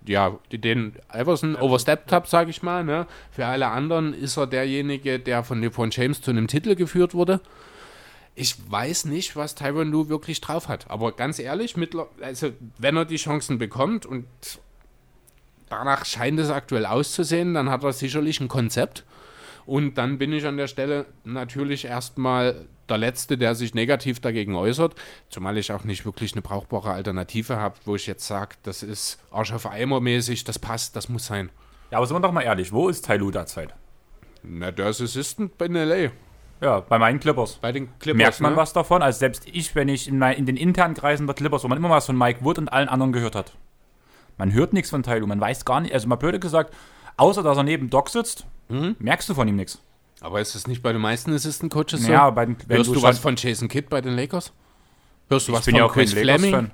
ja, 0.06 0.38
den 0.52 0.93
Iverson 1.13 1.56
overstepped 1.56 2.12
hat, 2.12 2.28
sage 2.28 2.50
ich 2.50 2.62
mal. 2.63 2.84
Ne? 2.84 3.08
Für 3.32 3.45
alle 3.45 3.67
anderen 3.67 4.13
ist 4.13 4.38
er 4.38 4.47
derjenige, 4.47 5.19
der 5.19 5.43
von 5.43 5.62
LeBron 5.62 5.91
James 5.91 6.21
zu 6.21 6.32
einem 6.32 6.47
Titel 6.47 6.76
geführt 6.76 7.13
wurde. 7.13 7.41
Ich 8.36 8.56
weiß 8.69 9.06
nicht, 9.06 9.36
was 9.36 9.56
Tyron 9.56 9.89
Lu 9.89 10.10
wirklich 10.10 10.41
drauf 10.41 10.67
hat. 10.67 10.89
Aber 10.89 11.12
ganz 11.13 11.39
ehrlich, 11.39 11.76
also 12.21 12.52
wenn 12.78 12.95
er 12.95 13.06
die 13.06 13.15
Chancen 13.17 13.58
bekommt 13.58 14.06
und 14.06 14.26
danach 15.69 16.06
scheint 16.06 16.39
es 16.39 16.50
aktuell 16.50 16.86
auszusehen, 16.86 17.56
dann 17.56 17.69
hat 17.69 17.84
er 17.84 17.93
sicherlich 17.93 18.39
ein 18.39 18.47
Konzept. 18.47 19.04
Und 19.67 19.95
dann 19.97 20.17
bin 20.17 20.32
ich 20.32 20.45
an 20.45 20.56
der 20.56 20.67
Stelle 20.67 21.06
natürlich 21.25 21.84
erstmal 21.84 22.65
der 22.88 22.97
Letzte, 22.97 23.38
der 23.38 23.53
sich 23.53 23.73
negativ 23.73 24.21
dagegen 24.21 24.56
äußert, 24.56 24.95
zumal 25.27 25.58
ich 25.58 25.73
auch 25.73 25.84
nicht 25.84 26.06
wirklich 26.06 26.32
eine 26.32 26.41
brauchbare 26.41 26.91
Alternative 26.91 27.58
habe, 27.58 27.75
wo 27.84 27.95
ich 27.95 28.08
jetzt 28.08 28.25
sage, 28.25 28.56
das 28.63 28.82
ist 28.82 29.19
Arsch 29.30 29.51
auf 29.51 29.69
Eimer 29.69 29.99
mäßig, 29.99 30.45
das 30.45 30.58
passt, 30.58 30.95
das 30.95 31.10
muss 31.10 31.25
sein. 31.25 31.49
Ja, 31.91 31.97
aber 31.97 32.08
sind 32.08 32.15
wir 32.15 32.21
doch 32.21 32.32
mal 32.32 32.43
ehrlich, 32.43 32.71
wo 32.71 32.88
ist 32.88 33.10
Lu 33.10 33.30
derzeit? 33.30 33.75
Na, 34.41 34.71
der 34.71 34.88
ist 34.88 35.01
Assistant 35.01 35.58
bei 35.58 35.67
LA, 35.67 36.12
Ja, 36.62 36.80
bei 36.80 36.97
meinen 36.97 37.19
Clippers. 37.19 37.56
bei 37.56 37.73
den 37.73 37.89
Clippers. 37.99 38.17
Merkt 38.17 38.39
man 38.39 38.53
ne? 38.53 38.58
was 38.58 38.71
davon? 38.71 39.01
Also 39.01 39.19
selbst 39.19 39.49
ich, 39.51 39.75
wenn 39.75 39.89
ich 39.89 40.08
in, 40.08 40.17
mein, 40.17 40.38
in 40.38 40.45
den 40.45 40.56
internen 40.56 40.93
Kreisen 40.93 41.27
der 41.27 41.36
Clippers, 41.36 41.65
wo 41.65 41.67
man 41.67 41.77
immer 41.77 41.89
was 41.89 42.06
von 42.06 42.17
Mike 42.17 42.39
Wood 42.45 42.58
und 42.58 42.69
allen 42.69 42.88
anderen 42.88 43.12
gehört 43.12 43.36
hat. 43.36 43.51
Man 44.38 44.53
hört 44.53 44.71
nichts 44.71 44.91
von 44.91 45.03
Lu, 45.03 45.27
man 45.27 45.41
weiß 45.41 45.65
gar 45.65 45.82
nicht, 45.82 45.93
also 45.93 46.08
mal 46.08 46.15
blöde 46.15 46.39
gesagt, 46.39 46.73
außer 47.17 47.43
dass 47.43 47.58
er 47.58 47.63
neben 47.63 47.89
Doc 47.89 48.08
sitzt, 48.10 48.45
merkst 48.69 49.30
du 49.30 49.34
von 49.34 49.47
ihm 49.47 49.56
nichts. 49.56 49.80
Aber 50.21 50.41
ist 50.41 50.56
das 50.56 50.67
nicht 50.67 50.82
bei 50.82 50.91
den 50.93 51.01
meisten 51.01 51.34
Assistant 51.34 51.71
Coaches 51.71 52.03
so? 52.03 52.12
Ja, 52.12 52.30
bei 52.32 52.45
den, 52.45 52.58
Hörst 52.67 52.89
du, 52.89 52.95
schon- 52.95 53.03
was 53.03 53.19
von 53.19 53.36
Jason 53.36 53.67
Kidd 53.67 53.88
bei 53.89 54.01
den 54.01 54.15
Lakers? 54.15 54.51
Hörst 55.30 55.47
du 55.47 55.51
Ich 55.51 55.58
was 55.58 55.65
bin 55.65 55.73
von 55.73 55.80
ja 55.80 55.86
auch 55.86 55.93
kein 55.93 56.06
Chris 56.06 56.13
Fleming? 56.13 56.51
Lakers-Fan. 56.51 56.71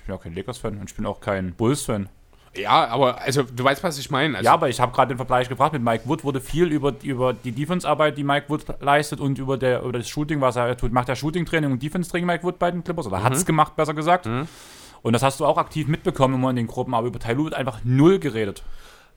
Ich 0.00 0.06
bin 0.06 0.14
auch 0.16 0.22
kein 0.22 0.34
Lakers-Fan 0.34 0.78
und 0.78 0.90
ich 0.90 0.96
bin 0.96 1.06
auch 1.06 1.20
kein 1.20 1.54
Bulls-Fan. 1.54 2.08
Ja, 2.56 2.86
aber 2.86 3.20
also 3.20 3.42
du 3.42 3.64
weißt, 3.64 3.82
was 3.82 3.98
ich 3.98 4.10
meine. 4.10 4.36
Also, 4.36 4.44
Ja, 4.46 4.52
aber 4.54 4.68
ich 4.68 4.78
habe 4.80 4.92
gerade 4.92 5.12
den 5.12 5.16
Vergleich 5.16 5.48
gebracht 5.48 5.72
mit 5.72 5.82
Mike 5.82 6.04
Wood, 6.06 6.22
wurde 6.24 6.40
viel 6.40 6.66
über, 6.68 6.94
über 7.02 7.32
die 7.32 7.50
Defense-Arbeit, 7.52 8.16
die 8.16 8.22
Mike 8.24 8.48
Wood 8.48 8.64
leistet 8.80 9.18
und 9.20 9.38
über, 9.38 9.56
der, 9.56 9.82
über 9.82 9.92
das 9.92 10.08
Shooting, 10.08 10.40
was 10.40 10.54
er 10.56 10.76
tut. 10.76 10.92
Macht 10.92 11.08
er 11.08 11.16
Shooting-Training 11.16 11.72
und 11.72 11.82
Defense-Training 11.82 12.26
Mike 12.26 12.44
Wood 12.44 12.58
bei 12.60 12.70
den 12.70 12.84
Clippers? 12.84 13.06
Oder 13.06 13.22
hat 13.24 13.32
es 13.32 13.44
gemacht, 13.44 13.74
besser 13.76 13.94
gesagt. 13.94 14.26
Und 14.26 15.12
das 15.12 15.22
hast 15.22 15.40
du 15.40 15.46
auch 15.46 15.58
aktiv 15.58 15.88
mitbekommen 15.88 16.34
immer 16.34 16.50
in 16.50 16.56
den 16.56 16.66
Gruppen, 16.68 16.94
aber 16.94 17.06
über 17.08 17.18
Ty 17.18 17.32
Lue 17.32 17.44
wird 17.46 17.54
einfach 17.54 17.80
null 17.84 18.18
geredet. 18.20 18.62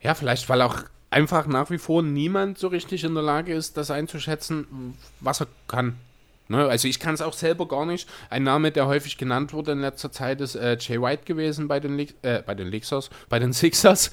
Ja, 0.01 0.13
vielleicht, 0.15 0.49
weil 0.49 0.61
auch 0.63 0.75
einfach 1.17 1.47
nach 1.47 1.71
wie 1.71 1.79
vor 1.79 2.03
niemand 2.03 2.59
so 2.59 2.67
richtig 2.67 3.03
in 3.03 3.15
der 3.15 3.23
Lage 3.23 3.51
ist, 3.51 3.75
das 3.75 3.89
einzuschätzen, 3.89 4.93
was 5.19 5.41
er 5.41 5.47
kann. 5.67 5.95
Ne? 6.47 6.67
Also 6.67 6.87
ich 6.87 6.99
kann 6.99 7.15
es 7.15 7.23
auch 7.23 7.33
selber 7.33 7.67
gar 7.67 7.87
nicht. 7.87 8.07
Ein 8.29 8.43
Name, 8.43 8.71
der 8.71 8.85
häufig 8.85 9.17
genannt 9.17 9.51
wurde 9.51 9.71
in 9.71 9.81
letzter 9.81 10.11
Zeit, 10.11 10.41
ist 10.41 10.53
äh, 10.53 10.77
Jay 10.79 11.01
White 11.01 11.23
gewesen 11.25 11.67
bei 11.67 11.79
den, 11.79 11.97
Le 11.97 12.05
äh, 12.21 12.43
bei 12.45 12.53
den 12.53 12.67
Lexers, 12.67 13.09
bei 13.29 13.39
den 13.39 13.51
Sixers. 13.51 14.11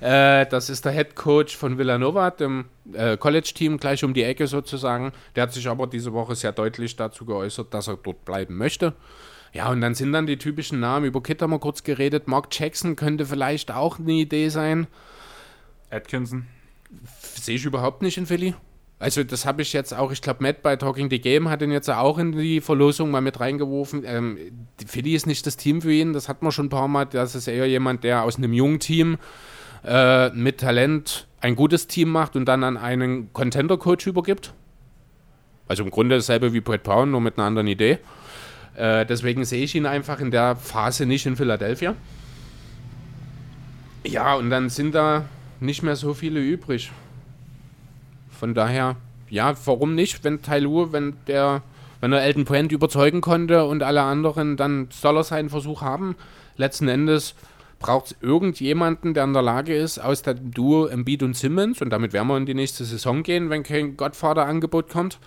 Äh, 0.00 0.46
das 0.46 0.70
ist 0.70 0.86
der 0.86 0.92
Head 0.92 1.14
Coach 1.14 1.54
von 1.54 1.76
Villanova, 1.76 2.30
dem 2.30 2.64
äh, 2.94 3.18
College-Team 3.18 3.76
gleich 3.76 4.02
um 4.02 4.14
die 4.14 4.22
Ecke 4.22 4.46
sozusagen. 4.46 5.12
Der 5.36 5.42
hat 5.42 5.52
sich 5.52 5.68
aber 5.68 5.86
diese 5.86 6.14
Woche 6.14 6.34
sehr 6.36 6.52
deutlich 6.52 6.96
dazu 6.96 7.26
geäußert, 7.26 7.74
dass 7.74 7.86
er 7.86 7.98
dort 8.02 8.24
bleiben 8.24 8.56
möchte. 8.56 8.94
Ja, 9.52 9.68
und 9.68 9.82
dann 9.82 9.94
sind 9.94 10.12
dann 10.14 10.26
die 10.26 10.38
typischen 10.38 10.80
Namen. 10.80 11.04
Über 11.04 11.22
Kid 11.22 11.42
haben 11.42 11.50
wir 11.50 11.58
kurz 11.58 11.84
geredet. 11.84 12.28
Mark 12.28 12.48
Jackson 12.50 12.96
könnte 12.96 13.26
vielleicht 13.26 13.70
auch 13.70 13.98
eine 13.98 14.12
Idee 14.12 14.48
sein. 14.48 14.86
Atkinson. 15.90 16.46
Sehe 17.20 17.56
ich 17.56 17.64
überhaupt 17.64 18.02
nicht 18.02 18.16
in 18.18 18.26
Philly. 18.26 18.54
Also 18.98 19.22
das 19.24 19.44
habe 19.44 19.60
ich 19.60 19.74
jetzt 19.74 19.92
auch, 19.92 20.10
ich 20.10 20.22
glaube, 20.22 20.42
Matt 20.42 20.62
bei 20.62 20.76
Talking 20.76 21.10
the 21.10 21.20
Game 21.20 21.50
hat 21.50 21.60
ihn 21.60 21.70
jetzt 21.70 21.90
auch 21.90 22.16
in 22.16 22.32
die 22.32 22.62
Verlosung 22.62 23.10
mal 23.10 23.20
mit 23.20 23.40
reingeworfen. 23.40 24.04
Ähm, 24.06 24.38
Philly 24.86 25.14
ist 25.14 25.26
nicht 25.26 25.46
das 25.46 25.58
Team 25.58 25.82
für 25.82 25.92
ihn, 25.92 26.14
das 26.14 26.28
hat 26.28 26.42
man 26.42 26.50
schon 26.50 26.66
ein 26.66 26.70
paar 26.70 26.88
Mal. 26.88 27.04
Das 27.04 27.34
ist 27.34 27.46
eher 27.46 27.68
jemand, 27.68 28.04
der 28.04 28.22
aus 28.22 28.36
einem 28.36 28.54
jungen 28.54 28.80
Team 28.80 29.18
äh, 29.84 30.30
mit 30.30 30.58
Talent 30.58 31.26
ein 31.40 31.56
gutes 31.56 31.86
Team 31.88 32.10
macht 32.10 32.36
und 32.36 32.46
dann 32.46 32.64
an 32.64 32.78
einen 32.78 33.32
Contender-Coach 33.34 34.06
übergibt. 34.06 34.54
Also 35.68 35.82
im 35.84 35.90
Grunde 35.90 36.16
dasselbe 36.16 36.54
wie 36.54 36.60
Brett 36.60 36.82
Brown, 36.82 37.10
nur 37.10 37.20
mit 37.20 37.36
einer 37.36 37.46
anderen 37.46 37.66
Idee. 37.66 37.98
Äh, 38.76 39.04
deswegen 39.04 39.44
sehe 39.44 39.64
ich 39.64 39.74
ihn 39.74 39.84
einfach 39.84 40.20
in 40.20 40.30
der 40.30 40.56
Phase 40.56 41.04
nicht 41.04 41.26
in 41.26 41.36
Philadelphia. 41.36 41.94
Ja, 44.04 44.34
und 44.34 44.48
dann 44.48 44.70
sind 44.70 44.94
da 44.94 45.24
nicht 45.60 45.82
mehr 45.82 45.96
so 45.96 46.14
viele 46.14 46.40
übrig. 46.40 46.90
Von 48.30 48.54
daher, 48.54 48.96
ja, 49.28 49.54
warum 49.64 49.94
nicht, 49.94 50.24
wenn 50.24 50.42
Tailur, 50.42 50.92
wenn 50.92 51.14
der, 51.26 51.62
wenn 52.00 52.12
er 52.12 52.22
Elton 52.22 52.44
Brand 52.44 52.72
überzeugen 52.72 53.20
konnte 53.20 53.64
und 53.64 53.82
alle 53.82 54.02
anderen, 54.02 54.56
dann 54.56 54.88
soll 54.90 55.16
er 55.16 55.24
seinen 55.24 55.48
Versuch 55.48 55.82
haben. 55.82 56.16
Letzten 56.56 56.88
Endes 56.88 57.34
braucht 57.78 58.06
es 58.06 58.16
irgendjemanden, 58.20 59.14
der 59.14 59.24
in 59.24 59.32
der 59.32 59.42
Lage 59.42 59.76
ist, 59.76 59.98
aus 59.98 60.22
dem 60.22 60.50
Duo 60.50 60.86
Embiid 60.86 61.22
und 61.22 61.36
Simmons, 61.36 61.82
und 61.82 61.90
damit 61.90 62.12
werden 62.12 62.28
wir 62.28 62.36
in 62.36 62.46
die 62.46 62.54
nächste 62.54 62.84
Saison 62.84 63.22
gehen, 63.22 63.50
wenn 63.50 63.62
kein 63.62 63.96
Godfather-Angebot 63.96 64.88
kommt, 64.88 65.18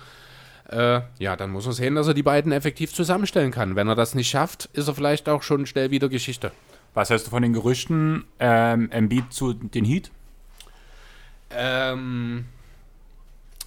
äh, 0.70 1.02
ja, 1.18 1.36
dann 1.36 1.52
muss 1.52 1.66
er 1.66 1.74
sehen, 1.74 1.96
dass 1.96 2.08
er 2.08 2.14
die 2.14 2.24
beiden 2.24 2.52
effektiv 2.52 2.94
zusammenstellen 2.94 3.52
kann. 3.52 3.76
Wenn 3.76 3.88
er 3.88 3.96
das 3.96 4.14
nicht 4.14 4.30
schafft, 4.30 4.70
ist 4.74 4.88
er 4.88 4.94
vielleicht 4.94 5.28
auch 5.28 5.42
schon 5.42 5.66
schnell 5.66 5.90
wieder 5.90 6.10
Geschichte. 6.10 6.52
Was 6.94 7.10
hältst 7.10 7.28
du 7.28 7.32
von 7.32 7.42
den 7.42 7.54
Gerüchten 7.54 8.26
ähm, 8.40 8.92
Embiid 8.92 9.32
zu 9.32 9.54
den 9.54 9.86
Heat? 9.86 10.12
Ähm, 11.52 12.46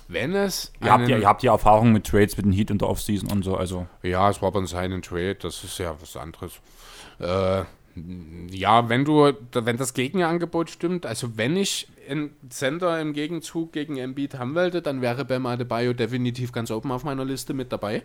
wenn 0.09 0.35
es. 0.35 0.73
Ihr 0.83 0.92
habt, 0.92 1.09
ja, 1.09 1.16
ihr 1.16 1.27
habt 1.27 1.42
ja 1.42 1.53
Erfahrung 1.53 1.92
mit 1.92 2.07
Trades 2.07 2.37
mit 2.37 2.47
den 2.47 2.53
Heat 2.53 2.71
in 2.71 2.79
der 2.79 2.88
Offseason 2.88 3.31
und 3.31 3.45
so, 3.45 3.57
also 3.57 3.87
Ja, 4.03 4.29
es 4.29 4.42
war 4.42 4.49
aber 4.49 4.61
ein 4.61 4.66
Sign 4.66 5.01
Trade, 5.03 5.37
das 5.37 5.64
ist 5.64 5.79
ja 5.79 5.95
was 6.01 6.16
anderes. 6.16 6.61
Äh, 7.18 7.62
ja, 8.51 8.88
wenn 8.88 9.05
du, 9.05 9.33
wenn 9.53 9.77
das 9.77 9.95
Gegenangebot 9.95 10.71
stimmt, 10.71 11.07
also 11.07 11.37
wenn 11.37 11.57
ich 11.57 11.88
einen 12.09 12.35
Center 12.49 13.01
im 13.01 13.12
Gegenzug 13.12 13.73
gegen 13.73 13.97
Embiid 13.97 14.38
haben 14.38 14.55
wollte, 14.55 14.83
dann 14.83 15.03
wäre 15.03 15.25
Bam 15.25 15.47
Adebayo 15.47 15.93
definitiv 15.93 16.53
ganz 16.53 16.70
oben 16.70 16.91
auf 16.91 17.05
meiner 17.05 17.24
Liste 17.24 17.55
mit 17.55 17.72
dabei, 17.72 18.03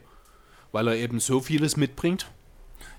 weil 0.71 0.87
er 0.87 0.95
eben 0.95 1.19
so 1.19 1.39
vieles 1.39 1.77
mitbringt. 1.77 2.27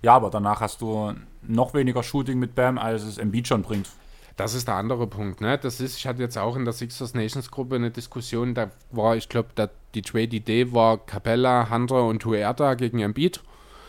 ja, 0.03 0.15
aber 0.15 0.31
danach 0.31 0.61
hast 0.61 0.81
du 0.81 1.15
noch 1.43 1.75
weniger 1.75 2.03
Shooting 2.03 2.39
mit 2.39 2.55
Bam, 2.55 2.79
als 2.79 3.03
es 3.03 3.19
Embiid 3.19 3.49
schon 3.49 3.63
bringt. 3.63 3.89
Das 4.39 4.55
ist 4.55 4.69
der 4.69 4.77
andere 4.77 5.09
Punkt, 5.09 5.41
ne? 5.41 5.59
Das 5.59 5.81
ist, 5.81 5.99
ich 5.99 6.07
hatte 6.07 6.23
jetzt 6.23 6.39
auch 6.39 6.55
in 6.55 6.65
der 6.65 6.73
Sixers 6.73 7.13
Nations 7.13 7.51
Gruppe 7.51 7.75
eine 7.75 7.91
Diskussion, 7.91 8.55
da 8.55 8.71
war, 8.93 9.17
ich 9.17 9.29
glaube, 9.29 9.49
die 9.95 10.03
Trade-Idee 10.03 10.73
war 10.73 11.05
Capella, 11.05 11.69
Hunter 11.71 12.05
und 12.05 12.25
Huerta 12.25 12.75
gegen 12.75 13.01
Embiid. 13.01 13.41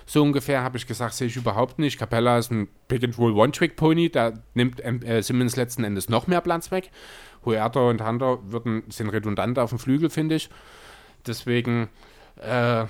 So 0.07 0.23
ungefähr 0.23 0.63
habe 0.63 0.77
ich 0.77 0.87
gesagt, 0.87 1.13
sehe 1.13 1.27
ich 1.27 1.35
überhaupt 1.35 1.77
nicht. 1.77 1.99
Capella 1.99 2.39
ist 2.39 2.49
ein 2.49 2.67
Pick-and-Roll-One-Trick-Pony, 2.87 4.09
da 4.09 4.33
nimmt 4.55 4.83
äh, 4.83 5.21
Simmons 5.21 5.55
letzten 5.55 5.83
Endes 5.83 6.09
noch 6.09 6.25
mehr 6.25 6.41
Platz 6.41 6.71
weg. 6.71 6.89
Huerta 7.45 7.81
und 7.81 8.03
Hunter 8.03 8.39
würden, 8.51 8.81
sind 8.89 9.09
redundant 9.09 9.59
auf 9.59 9.69
dem 9.69 9.77
Flügel, 9.77 10.09
finde 10.09 10.33
ich. 10.33 10.49
Deswegen, 11.27 11.89
äh, 12.37 12.85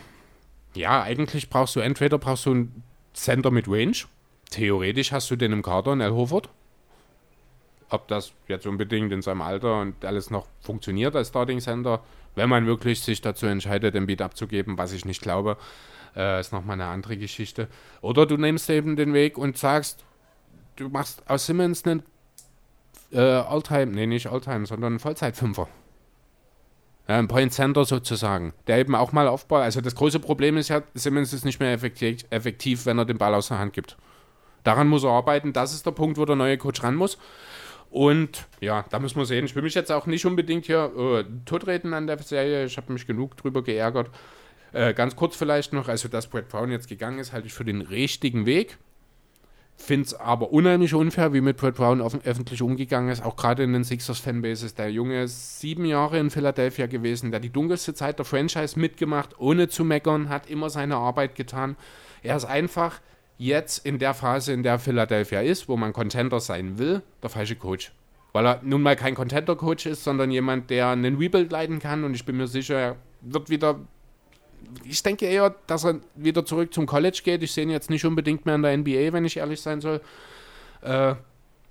ja, 0.75 1.03
eigentlich 1.03 1.49
brauchst 1.49 1.75
du 1.75 1.81
entweder 1.81 2.19
brauchst 2.19 2.45
du 2.45 2.51
einen 2.51 2.83
Center 3.13 3.51
mit 3.51 3.67
Range. 3.67 3.97
Theoretisch 4.49 5.11
hast 5.11 5.29
du 5.29 5.35
den 5.35 5.51
im 5.51 5.61
Kader 5.61 5.91
in 5.91 6.01
Al 6.01 6.13
Horford. 6.13 6.49
Ob 7.89 8.07
das 8.07 8.33
jetzt 8.47 8.67
unbedingt 8.67 9.11
in 9.11 9.21
seinem 9.21 9.41
Alter 9.41 9.81
und 9.81 10.03
alles 10.05 10.29
noch 10.29 10.47
funktioniert 10.61 11.15
als 11.15 11.29
Starting 11.29 11.59
Center, 11.59 12.01
wenn 12.35 12.49
man 12.49 12.65
wirklich 12.65 13.01
sich 13.01 13.21
dazu 13.21 13.45
entscheidet, 13.45 13.95
den 13.95 14.05
Beat 14.05 14.21
abzugeben, 14.21 14.77
was 14.77 14.93
ich 14.93 15.05
nicht 15.05 15.21
glaube, 15.21 15.57
äh, 16.15 16.39
ist 16.39 16.53
nochmal 16.53 16.75
eine 16.75 16.85
andere 16.85 17.17
Geschichte. 17.17 17.67
Oder 18.01 18.25
du 18.25 18.37
nimmst 18.37 18.69
eben 18.69 18.95
den 18.95 19.13
Weg 19.13 19.37
und 19.37 19.57
sagst, 19.57 20.03
du 20.75 20.89
machst 20.89 21.23
aus 21.29 21.45
Simmons 21.45 21.85
einen 21.85 22.03
äh, 23.11 23.19
Alltime, 23.19 23.87
nee, 23.87 24.05
nicht 24.05 24.27
Alltime, 24.27 24.65
sondern 24.65 24.93
einen 24.93 24.99
Vollzeitfünfer. 24.99 25.67
Ja, 27.07 27.17
ein 27.17 27.27
Point 27.27 27.53
Center 27.53 27.85
sozusagen, 27.85 28.53
der 28.67 28.77
eben 28.77 28.93
auch 28.93 29.11
mal 29.11 29.27
aufbaut. 29.27 29.61
Also 29.61 29.81
das 29.81 29.95
große 29.95 30.19
Problem 30.19 30.57
ist 30.57 30.67
ja, 30.69 30.83
Simmons 30.93 31.33
ist 31.33 31.43
nicht 31.43 31.59
mehr 31.59 31.73
effektiv, 31.73 32.23
effektiv, 32.29 32.85
wenn 32.85 32.99
er 32.99 33.05
den 33.05 33.17
Ball 33.17 33.33
aus 33.33 33.47
der 33.47 33.57
Hand 33.57 33.73
gibt. 33.73 33.97
Daran 34.63 34.87
muss 34.87 35.03
er 35.03 35.09
arbeiten. 35.09 35.53
Das 35.53 35.73
ist 35.73 35.85
der 35.85 35.91
Punkt, 35.91 36.17
wo 36.19 36.25
der 36.25 36.35
neue 36.35 36.57
Coach 36.57 36.83
ran 36.83 36.95
muss. 36.95 37.17
Und 37.89 38.47
ja, 38.59 38.85
da 38.89 38.99
muss 38.99 39.15
man 39.15 39.25
sehen. 39.25 39.45
Ich 39.45 39.55
will 39.55 39.63
mich 39.63 39.73
jetzt 39.73 39.91
auch 39.91 40.05
nicht 40.05 40.25
unbedingt 40.25 40.65
hier 40.65 40.91
äh, 40.95 41.23
totreden 41.45 41.93
an 41.93 42.07
der 42.07 42.19
Serie. 42.19 42.65
Ich 42.65 42.77
habe 42.77 42.93
mich 42.93 43.07
genug 43.07 43.35
drüber 43.37 43.63
geärgert. 43.63 44.11
Äh, 44.73 44.93
ganz 44.93 45.15
kurz 45.15 45.35
vielleicht 45.35 45.73
noch, 45.73 45.87
also 45.87 46.07
dass 46.07 46.27
Brett 46.27 46.49
Brown 46.49 46.71
jetzt 46.71 46.87
gegangen 46.87 47.19
ist, 47.19 47.33
halte 47.33 47.47
ich 47.47 47.53
für 47.53 47.65
den 47.65 47.81
richtigen 47.81 48.45
Weg. 48.45 48.77
Finde 49.75 50.07
es 50.07 50.13
aber 50.13 50.51
unheimlich 50.51 50.93
unfair, 50.93 51.33
wie 51.33 51.39
mit 51.41 51.55
Brett 51.55 51.75
Brown 51.75 52.01
öffentlich 52.01 52.61
umgegangen 52.61 53.09
ist, 53.09 53.23
auch 53.23 53.37
gerade 53.37 53.63
in 53.63 53.71
den 53.71 53.85
Sixers-Fanbases. 53.85 54.75
Der 54.75 54.91
Junge 54.91 55.23
ist 55.23 55.61
sieben 55.61 55.85
Jahre 55.85 56.19
in 56.19 56.29
Philadelphia 56.29 56.85
gewesen, 56.85 57.31
der 57.31 57.39
die 57.39 57.49
dunkelste 57.49 57.93
Zeit 57.93 58.19
der 58.19 58.25
Franchise 58.25 58.77
mitgemacht, 58.77 59.39
ohne 59.39 59.69
zu 59.69 59.85
meckern, 59.85 60.27
hat 60.27 60.49
immer 60.49 60.69
seine 60.69 60.97
Arbeit 60.97 61.33
getan. 61.35 61.77
Er 62.21 62.35
ist 62.35 62.43
einfach 62.43 62.99
jetzt 63.39 63.85
in 63.85 63.97
der 63.97 64.13
Phase, 64.13 64.53
in 64.53 64.61
der 64.61 64.77
Philadelphia 64.77 65.41
ist, 65.41 65.67
wo 65.67 65.77
man 65.77 65.93
Contender 65.93 66.39
sein 66.39 66.77
will, 66.77 67.01
der 67.23 67.31
falsche 67.31 67.55
Coach. 67.55 67.91
Weil 68.33 68.45
er 68.45 68.59
nun 68.61 68.83
mal 68.83 68.95
kein 68.95 69.15
Contender-Coach 69.15 69.87
ist, 69.87 70.03
sondern 70.03 70.29
jemand, 70.29 70.69
der 70.69 70.89
einen 70.89 71.17
Rebuild 71.17 71.51
leiten 71.51 71.79
kann 71.79 72.03
und 72.03 72.13
ich 72.13 72.25
bin 72.25 72.37
mir 72.37 72.47
sicher, 72.47 72.75
er 72.75 72.95
wird 73.21 73.49
wieder 73.49 73.79
ich 74.83 75.01
denke 75.01 75.25
eher, 75.25 75.55
dass 75.67 75.85
er 75.85 75.99
wieder 76.15 76.45
zurück 76.45 76.73
zum 76.73 76.85
College 76.85 77.21
geht. 77.23 77.41
Ich 77.41 77.51
sehe 77.53 77.63
ihn 77.63 77.69
jetzt 77.69 77.89
nicht 77.89 78.05
unbedingt 78.05 78.45
mehr 78.45 78.55
in 78.55 78.61
der 78.61 78.77
NBA, 78.77 79.13
wenn 79.13 79.25
ich 79.25 79.37
ehrlich 79.37 79.61
sein 79.61 79.81
soll. 79.81 80.01
Äh, 80.81 81.15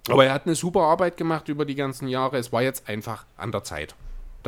aber 0.08 0.24
er 0.24 0.32
hat 0.32 0.46
eine 0.46 0.54
super 0.54 0.80
Arbeit 0.80 1.16
gemacht 1.16 1.48
über 1.48 1.64
die 1.64 1.74
ganzen 1.74 2.08
Jahre. 2.08 2.38
Es 2.38 2.50
war 2.50 2.62
jetzt 2.62 2.88
einfach 2.88 3.26
an 3.36 3.52
der 3.52 3.62
Zeit. 3.62 3.94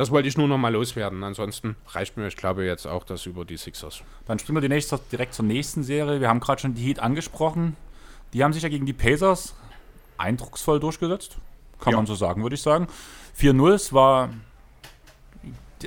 Das 0.01 0.09
wollte 0.09 0.27
ich 0.27 0.35
nur 0.35 0.47
noch 0.47 0.57
mal 0.57 0.73
loswerden. 0.73 1.23
Ansonsten 1.23 1.75
reicht 1.89 2.17
mir, 2.17 2.25
ich 2.25 2.35
glaube, 2.35 2.65
jetzt 2.65 2.87
auch 2.87 3.03
das 3.03 3.27
über 3.27 3.45
die 3.45 3.55
Sixers. 3.55 4.01
Dann 4.25 4.39
springen 4.39 4.55
wir 4.55 4.61
die 4.61 4.67
nächste, 4.67 4.99
direkt 5.11 5.35
zur 5.35 5.45
nächsten 5.45 5.83
Serie. 5.83 6.19
Wir 6.19 6.27
haben 6.27 6.39
gerade 6.39 6.59
schon 6.59 6.73
die 6.73 6.81
Heat 6.81 6.97
angesprochen. 6.97 7.75
Die 8.33 8.43
haben 8.43 8.51
sich 8.51 8.63
ja 8.63 8.69
gegen 8.69 8.87
die 8.87 8.93
Pacers 8.93 9.53
eindrucksvoll 10.17 10.79
durchgesetzt. 10.79 11.37
Kann 11.79 11.91
ja. 11.91 11.97
man 11.97 12.07
so 12.07 12.15
sagen, 12.15 12.41
würde 12.41 12.55
ich 12.55 12.63
sagen. 12.63 12.87
4-0, 13.39 13.73
es 13.73 13.93
war. 13.93 14.29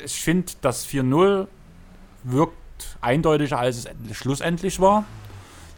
Ich 0.05 0.21
finde, 0.21 0.53
das 0.61 0.87
4-0 0.87 1.49
wirkt 2.23 2.55
eindeutiger, 3.01 3.59
als 3.59 3.79
es 3.79 4.17
schlussendlich 4.17 4.79
war. 4.79 5.07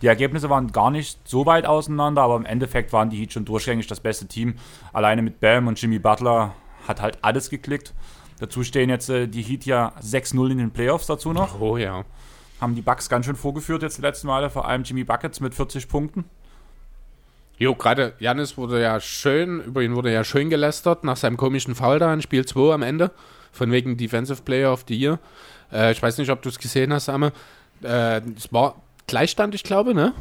Die 0.03 0.09
Ergebnisse 0.09 0.51
waren 0.51 0.73
gar 0.73 0.91
nicht 0.91 1.27
so 1.27 1.47
weit 1.47 1.65
auseinander, 1.65 2.21
aber 2.21 2.37
im 2.37 2.45
Endeffekt 2.45 2.93
waren 2.93 3.09
die 3.09 3.17
Heat 3.17 3.33
schon 3.33 3.47
durchgängig 3.47 3.87
das 3.87 4.01
beste 4.01 4.27
Team. 4.27 4.57
Alleine 4.93 5.23
mit 5.23 5.41
Bam 5.41 5.69
und 5.69 5.81
Jimmy 5.81 5.99
Butler 5.99 6.55
hat 6.87 7.01
halt 7.01 7.19
alles 7.23 7.49
geklickt. 7.49 7.95
Dazu 8.39 8.63
stehen 8.63 8.91
jetzt 8.91 9.09
äh, 9.09 9.27
die 9.27 9.43
Heat 9.43 9.65
ja 9.65 9.93
6-0 10.01 10.51
in 10.51 10.59
den 10.59 10.71
Playoffs 10.71 11.07
dazu 11.07 11.33
noch. 11.33 11.61
Oh 11.61 11.77
ja. 11.77 12.05
Haben 12.61 12.75
die 12.75 12.83
Bucks 12.83 13.09
ganz 13.09 13.27
schön 13.27 13.37
vorgeführt 13.37 13.83
jetzt 13.83 13.99
die 13.99 14.03
letzten 14.03 14.27
Male, 14.27 14.51
vor 14.51 14.67
allem 14.67 14.83
Jimmy 14.83 15.05
Buckets 15.05 15.41
mit 15.41 15.55
40 15.55 15.89
Punkten. 15.89 16.25
Jo, 17.59 17.75
gerade 17.75 18.15
Janis 18.19 18.59
wurde 18.59 18.83
ja 18.83 19.01
schön, 19.01 19.61
über 19.63 19.83
ihn 19.83 19.97
wurde 19.97 20.13
ja 20.13 20.25
schön 20.25 20.51
gelästert 20.51 21.05
nach 21.05 21.17
seinem 21.17 21.39
komischen 21.39 21.75
Foul 21.75 21.99
da 21.99 22.13
in 22.13 22.21
Spiel 22.21 22.45
2 22.45 22.75
am 22.75 22.83
Ende. 22.83 23.11
Von 23.53 23.73
wegen 23.73 23.97
Defensive 23.97 24.43
Player 24.43 24.71
of 24.71 24.85
the 24.89 24.95
Year. 24.95 25.19
Äh, 25.73 25.93
ich 25.93 26.03
weiß 26.03 26.19
nicht, 26.19 26.31
ob 26.31 26.43
du 26.43 26.51
es 26.51 26.59
gesehen 26.59 26.93
hast, 26.93 27.09
Amme. 27.09 27.33
Äh, 27.83 28.21
es 28.37 28.53
war 28.53 28.83
Gleichstand, 29.07 29.55
ich 29.55 29.63
glaube, 29.63 29.95
ne? 29.95 30.13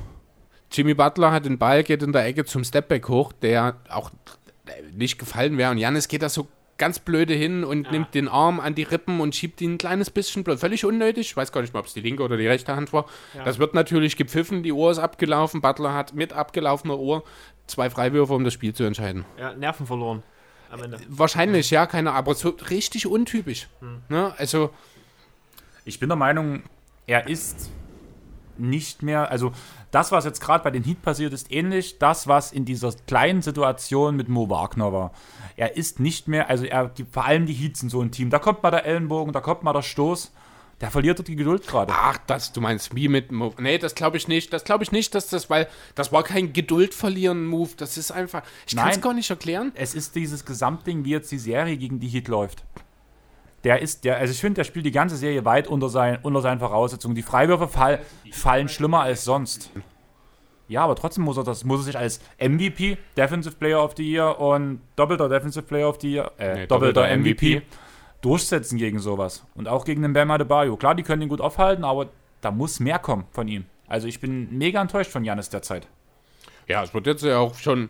Jimmy 0.71 0.93
Butler 0.93 1.31
hat 1.31 1.45
den 1.45 1.57
Ball, 1.57 1.83
geht 1.83 2.03
in 2.03 2.13
der 2.13 2.25
Ecke 2.25 2.45
zum 2.45 2.63
Stepback 2.63 3.07
hoch, 3.09 3.33
der 3.33 3.75
auch 3.89 4.11
nicht 4.93 5.19
gefallen 5.19 5.57
wäre. 5.57 5.71
Und 5.71 5.77
Janis 5.77 6.07
geht 6.07 6.21
da 6.21 6.29
so 6.29 6.47
ganz 6.77 6.99
blöde 6.99 7.33
hin 7.33 7.63
und 7.63 7.85
ja. 7.85 7.91
nimmt 7.91 8.13
den 8.13 8.27
Arm 8.27 8.59
an 8.59 8.75
die 8.75 8.83
Rippen 8.83 9.21
und 9.21 9.35
schiebt 9.35 9.61
ihn 9.61 9.73
ein 9.73 9.77
kleines 9.77 10.09
bisschen, 10.09 10.43
völlig 10.57 10.83
unnötig. 10.85 11.27
Ich 11.27 11.37
weiß 11.37 11.51
gar 11.51 11.61
nicht 11.61 11.73
mehr, 11.73 11.79
ob 11.79 11.87
es 11.87 11.93
die 11.93 12.01
linke 12.01 12.23
oder 12.23 12.37
die 12.37 12.47
rechte 12.47 12.75
Hand 12.75 12.91
war. 12.91 13.05
Ja. 13.33 13.43
Das 13.43 13.59
wird 13.59 13.73
natürlich 13.73 14.17
gepfiffen, 14.17 14.63
die 14.63 14.71
Uhr 14.71 14.91
ist 14.91 14.99
abgelaufen. 14.99 15.61
Butler 15.61 15.93
hat 15.93 16.13
mit 16.13 16.33
abgelaufener 16.33 16.97
Uhr 16.97 17.23
zwei 17.67 17.89
Freiwürfe, 17.89 18.33
um 18.33 18.43
das 18.43 18.53
Spiel 18.53 18.73
zu 18.73 18.83
entscheiden. 18.83 19.25
Ja, 19.39 19.53
Nerven 19.53 19.85
verloren 19.85 20.23
am 20.69 20.83
Ende. 20.83 20.99
Wahrscheinlich, 21.07 21.71
ja, 21.71 21.85
keine 21.85 22.09
Ahnung, 22.11 22.19
aber 22.19 22.35
so 22.35 22.49
richtig 22.69 23.07
untypisch. 23.07 23.67
Hm. 23.79 24.01
Ne? 24.09 24.33
Also 24.37 24.71
ich 25.85 25.99
bin 25.99 26.09
der 26.09 26.17
Meinung, 26.17 26.63
er 27.07 27.27
ist 27.27 27.69
nicht 28.57 29.03
mehr, 29.03 29.31
also 29.31 29.51
das, 29.95 30.11
was 30.11 30.25
jetzt 30.25 30.41
gerade 30.41 30.61
bei 30.61 30.71
den 30.71 30.83
Heat 30.83 31.01
passiert, 31.01 31.31
ist 31.31 31.49
ähnlich 31.51 31.99
das, 31.99 32.27
was 32.27 32.51
in 32.51 32.65
dieser 32.65 32.91
kleinen 33.07 33.41
Situation 33.41 34.17
mit 34.17 34.27
Mo 34.27 34.49
Wagner 34.49 34.91
war. 34.91 35.11
Er 35.55 35.77
ist 35.77 36.01
nicht 36.01 36.27
mehr, 36.27 36.49
also 36.49 36.65
er, 36.65 36.89
die, 36.89 37.05
vor 37.05 37.23
allem 37.23 37.45
die 37.45 37.53
Heats 37.53 37.79
sind 37.79 37.89
so 37.89 38.01
ein 38.01 38.11
Team. 38.11 38.29
Da 38.29 38.39
kommt 38.39 38.61
mal 38.61 38.71
der 38.71 38.85
Ellenbogen, 38.85 39.31
da 39.31 39.39
kommt 39.39 39.63
mal 39.63 39.71
der 39.71 39.83
Stoß. 39.83 40.33
Der 40.81 40.91
verliert 40.91 41.19
dort 41.19 41.29
die 41.29 41.37
Geduld 41.37 41.65
gerade. 41.65 41.93
Ach, 41.95 42.17
das, 42.27 42.51
du 42.51 42.59
meinst 42.59 42.93
wie 42.93 43.07
mit 43.07 43.31
Mo 43.31 43.53
Nee, 43.57 43.77
das 43.77 43.95
glaube 43.95 44.17
ich 44.17 44.27
nicht. 44.27 44.51
Das 44.51 44.65
glaube 44.65 44.83
ich 44.83 44.91
nicht, 44.91 45.15
dass 45.15 45.29
das, 45.29 45.49
weil 45.49 45.69
das 45.95 46.11
war 46.11 46.23
kein 46.23 46.51
Geduld 46.51 46.93
verlieren 46.93 47.45
Move. 47.45 47.69
Das 47.77 47.97
ist 47.97 48.11
einfach, 48.11 48.43
ich 48.67 48.75
kann 48.75 48.89
es 48.89 48.99
gar 48.99 49.13
nicht 49.13 49.29
erklären. 49.29 49.71
Es 49.75 49.95
ist 49.95 50.15
dieses 50.15 50.43
Gesamtding, 50.43 51.05
wie 51.05 51.11
jetzt 51.11 51.31
die 51.31 51.39
Serie 51.39 51.77
gegen 51.77 52.01
die 52.01 52.09
Heat 52.09 52.27
läuft 52.27 52.65
der 53.65 53.81
ist, 53.81 54.03
der, 54.03 54.17
also 54.17 54.31
ich 54.31 54.39
finde, 54.39 54.59
der 54.59 54.63
spielt 54.63 54.85
die 54.85 54.91
ganze 54.91 55.17
Serie 55.17 55.43
weit 55.43 55.67
unter, 55.67 55.89
sein, 55.89 56.19
unter 56.21 56.39
seinen 56.41 56.59
Voraussetzungen. 56.59 57.15
Die 57.15 57.23
Freiwürfe 57.23 57.67
fall, 57.67 57.99
fallen 58.31 58.69
schlimmer 58.69 59.01
als 59.01 59.25
sonst. 59.25 59.71
Ja, 60.67 60.83
aber 60.83 60.95
trotzdem 60.95 61.23
muss 61.23 61.37
er 61.37 61.43
das, 61.43 61.63
muss 61.63 61.81
er 61.81 61.83
sich 61.83 61.97
als 61.97 62.21
MVP, 62.39 62.97
Defensive 63.17 63.55
Player 63.55 63.83
of 63.83 63.93
the 63.97 64.03
Year 64.07 64.39
und 64.39 64.81
doppelter 64.95 65.27
Defensive 65.29 65.65
Player 65.65 65.89
of 65.89 65.97
the 65.99 66.13
Year, 66.13 66.31
äh, 66.37 66.53
nee, 66.53 66.67
doppelter, 66.67 67.01
doppelter 67.01 67.17
MVP, 67.17 67.55
MVP, 67.55 67.65
durchsetzen 68.21 68.77
gegen 68.77 68.99
sowas. 68.99 69.43
Und 69.55 69.67
auch 69.67 69.83
gegen 69.83 70.03
den 70.03 70.13
Bam 70.13 70.29
Adebayo. 70.29 70.77
Klar, 70.77 70.93
die 70.93 71.03
können 71.03 71.23
ihn 71.23 71.29
gut 71.29 71.41
aufhalten, 71.41 71.83
aber 71.83 72.07
da 72.41 72.51
muss 72.51 72.79
mehr 72.79 72.99
kommen 72.99 73.25
von 73.31 73.47
ihm. 73.47 73.65
Also 73.87 74.07
ich 74.07 74.19
bin 74.19 74.55
mega 74.55 74.79
enttäuscht 74.79 75.11
von 75.11 75.25
Janis 75.25 75.49
derzeit. 75.49 75.87
Ja, 76.67 76.83
es 76.83 76.93
wird 76.93 77.07
jetzt 77.07 77.23
ja 77.23 77.39
auch 77.39 77.55
schon 77.55 77.89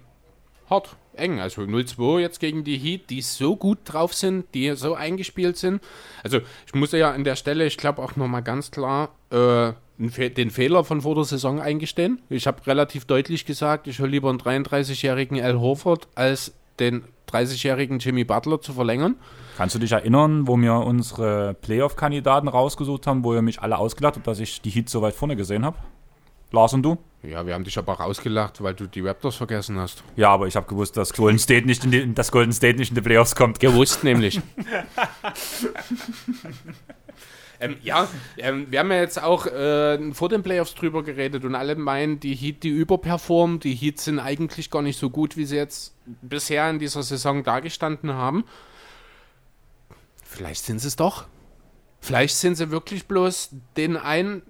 hart, 0.70 0.96
eng. 1.18 1.40
Also 1.40 1.62
0-2 1.62 2.20
jetzt 2.20 2.40
gegen 2.40 2.64
die 2.64 2.78
Heat, 2.78 3.10
die 3.10 3.22
so 3.22 3.56
gut 3.56 3.80
drauf 3.86 4.14
sind, 4.14 4.46
die 4.54 4.76
so 4.76 4.96
eingespielt 4.96 5.58
sind. 5.58 5.82
Also 6.24 6.40
ich 6.66 6.74
muss 6.74 6.92
ja 6.92 7.12
an 7.12 7.24
der 7.24 7.36
Stelle, 7.36 7.66
ich 7.66 7.78
glaube 7.78 8.02
auch 8.02 8.16
nochmal 8.16 8.44
ganz 8.44 8.72
klar, 8.72 9.10
äh, 9.32 9.74
den 9.98 10.52
Fehler 10.52 10.84
von 10.84 11.02
vor 11.02 11.16
der 11.16 11.24
Saison 11.24 11.62
eingestehen. 11.62 12.22
Ich 12.30 12.48
habe 12.48 12.66
relativ 12.68 13.06
deutlich 13.06 13.46
gesagt, 13.46 13.88
ich 13.88 14.00
will 14.00 14.10
lieber 14.10 14.30
einen 14.30 14.40
33-jährigen 14.40 15.42
Al 15.42 15.60
Horford 15.60 16.08
als 16.16 16.54
den 16.80 17.04
30-jährigen 17.32 18.00
Jimmy 18.00 18.24
Butler 18.24 18.62
zu 18.62 18.74
verlängern. 18.74 19.16
Kannst 19.58 19.76
du 19.76 19.80
dich 19.80 19.94
erinnern, 19.94 20.48
wo 20.48 20.58
wir 20.58 20.74
unsere 20.74 21.54
Playoff-Kandidaten 21.54 22.48
rausgesucht 22.48 23.08
haben, 23.08 23.24
wo 23.24 23.34
ihr 23.34 23.42
mich 23.42 23.62
alle 23.62 23.78
ausgelacht 23.78 24.16
habt, 24.16 24.28
dass 24.28 24.40
ich 24.40 24.62
die 24.62 24.70
Heat 24.70 24.90
so 24.90 25.02
weit 25.02 25.16
vorne 25.16 25.36
gesehen 25.36 25.64
habe? 25.64 25.78
Lars 26.52 26.74
und 26.74 26.84
du? 26.84 26.98
Ja, 27.30 27.46
wir 27.46 27.54
haben 27.54 27.64
dich 27.64 27.78
aber 27.78 27.94
auch 27.94 28.00
ausgelacht, 28.00 28.62
weil 28.62 28.74
du 28.74 28.88
die 28.88 29.02
Raptors 29.02 29.36
vergessen 29.36 29.80
hast. 29.80 30.04
Ja, 30.16 30.30
aber 30.30 30.48
ich 30.48 30.56
habe 30.56 30.68
gewusst, 30.68 30.98
dass 30.98 31.14
Golden 31.14 31.40
State 31.40 31.66
nicht 31.66 31.84
in 31.84 31.92
die, 31.92 32.14
dass 32.14 32.32
Golden 32.32 32.54
State 32.54 32.78
nicht 32.78 32.90
in 32.90 32.96
die 32.96 33.02
Playoffs 33.02 33.36
kommt. 33.36 33.60
Gewusst 33.60 34.04
nämlich. 34.04 34.42
ähm, 37.60 37.78
ja, 37.82 38.08
ähm, 38.38 38.68
wir 38.70 38.80
haben 38.80 38.92
ja 38.92 39.00
jetzt 39.00 39.22
auch 39.22 39.48
äh, 39.48 40.14
vor 40.14 40.30
den 40.30 40.44
Playoffs 40.44 40.76
drüber 40.76 41.04
geredet 41.04 41.46
und 41.46 41.56
alle 41.56 41.76
meinen, 41.76 42.20
die 42.20 42.36
Heat, 42.36 42.64
die 42.64 42.70
überperformen. 42.70 43.60
Die 43.60 43.74
Heat 43.74 44.00
sind 44.00 44.20
eigentlich 44.20 44.70
gar 44.70 44.82
nicht 44.82 45.00
so 45.00 45.10
gut, 45.10 45.38
wie 45.38 45.46
sie 45.46 45.58
jetzt 45.58 45.94
bisher 46.22 46.70
in 46.70 46.80
dieser 46.80 47.04
Saison 47.04 47.44
dargestanden 47.44 48.14
haben. 48.14 48.44
Vielleicht 50.24 50.66
sind 50.66 50.80
sie 50.80 50.88
es 50.88 50.96
doch. 50.96 51.26
Vielleicht 52.02 52.36
sind 52.36 52.56
sie 52.56 52.70
wirklich 52.70 53.08
bloß 53.08 53.50
den 53.78 53.98
einen 53.98 54.44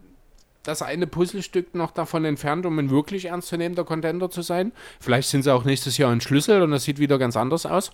das 0.68 0.82
eine 0.82 1.07
Puzzlestück 1.07 1.76
noch 1.76 1.91
davon 1.91 2.26
entfernt, 2.26 2.66
um 2.66 2.78
ein 2.80 2.89
wirklich 2.89 3.26
ernstzunehmender 3.26 3.84
Contender 3.84 4.30
zu 4.30 4.41
sein. 4.41 4.72
Vielleicht 4.99 5.30
sind 5.30 5.43
sie 5.43 5.53
auch 5.53 5.63
nächstes 5.63 5.97
Jahr 5.97 6.11
ein 6.11 6.22
Schlüssel 6.22 6.61
und 6.61 6.72
das 6.72 6.84
sieht 6.84 6.99
wieder 6.99 7.18
ganz 7.18 7.38
anders 7.38 7.66
aus. 7.66 7.91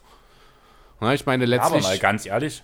Na, 1.00 1.14
ich 1.14 1.26
meine, 1.26 1.46
letztlich. 1.46 1.82
Ja, 1.82 1.88
aber 1.88 1.96
mal 1.96 2.00
ganz 2.00 2.26
ehrlich, 2.26 2.64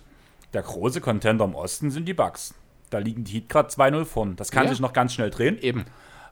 der 0.52 0.62
große 0.62 1.00
Contender 1.00 1.44
im 1.44 1.54
Osten 1.54 1.90
sind 1.90 2.06
die 2.06 2.14
Bucks. 2.14 2.54
Da 2.90 2.98
liegen 2.98 3.24
die 3.24 3.32
Heat 3.32 3.48
gerade 3.48 3.68
2-0 3.68 4.04
vorn. 4.04 4.36
Das 4.36 4.50
kann 4.50 4.64
ja. 4.64 4.70
sich 4.70 4.80
noch 4.80 4.92
ganz 4.92 5.12
schnell 5.12 5.30
drehen. 5.30 5.58
Eben. 5.58 5.84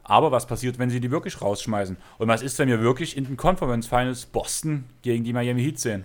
Aber 0.05 0.31
was 0.31 0.47
passiert, 0.47 0.79
wenn 0.79 0.89
sie 0.89 1.01
die 1.01 1.11
wirklich 1.11 1.43
rausschmeißen? 1.43 1.97
Und 2.19 2.29
was 2.29 2.41
ist, 2.41 2.59
wenn 2.59 2.69
wir 2.69 2.81
wirklich 2.81 3.17
in 3.17 3.25
den 3.25 3.37
Conference 3.37 3.87
Finals 3.87 4.25
Boston 4.25 4.85
gegen 5.03 5.25
die 5.25 5.33
Miami 5.33 5.63
Heat 5.63 5.81
sehen? 5.81 6.05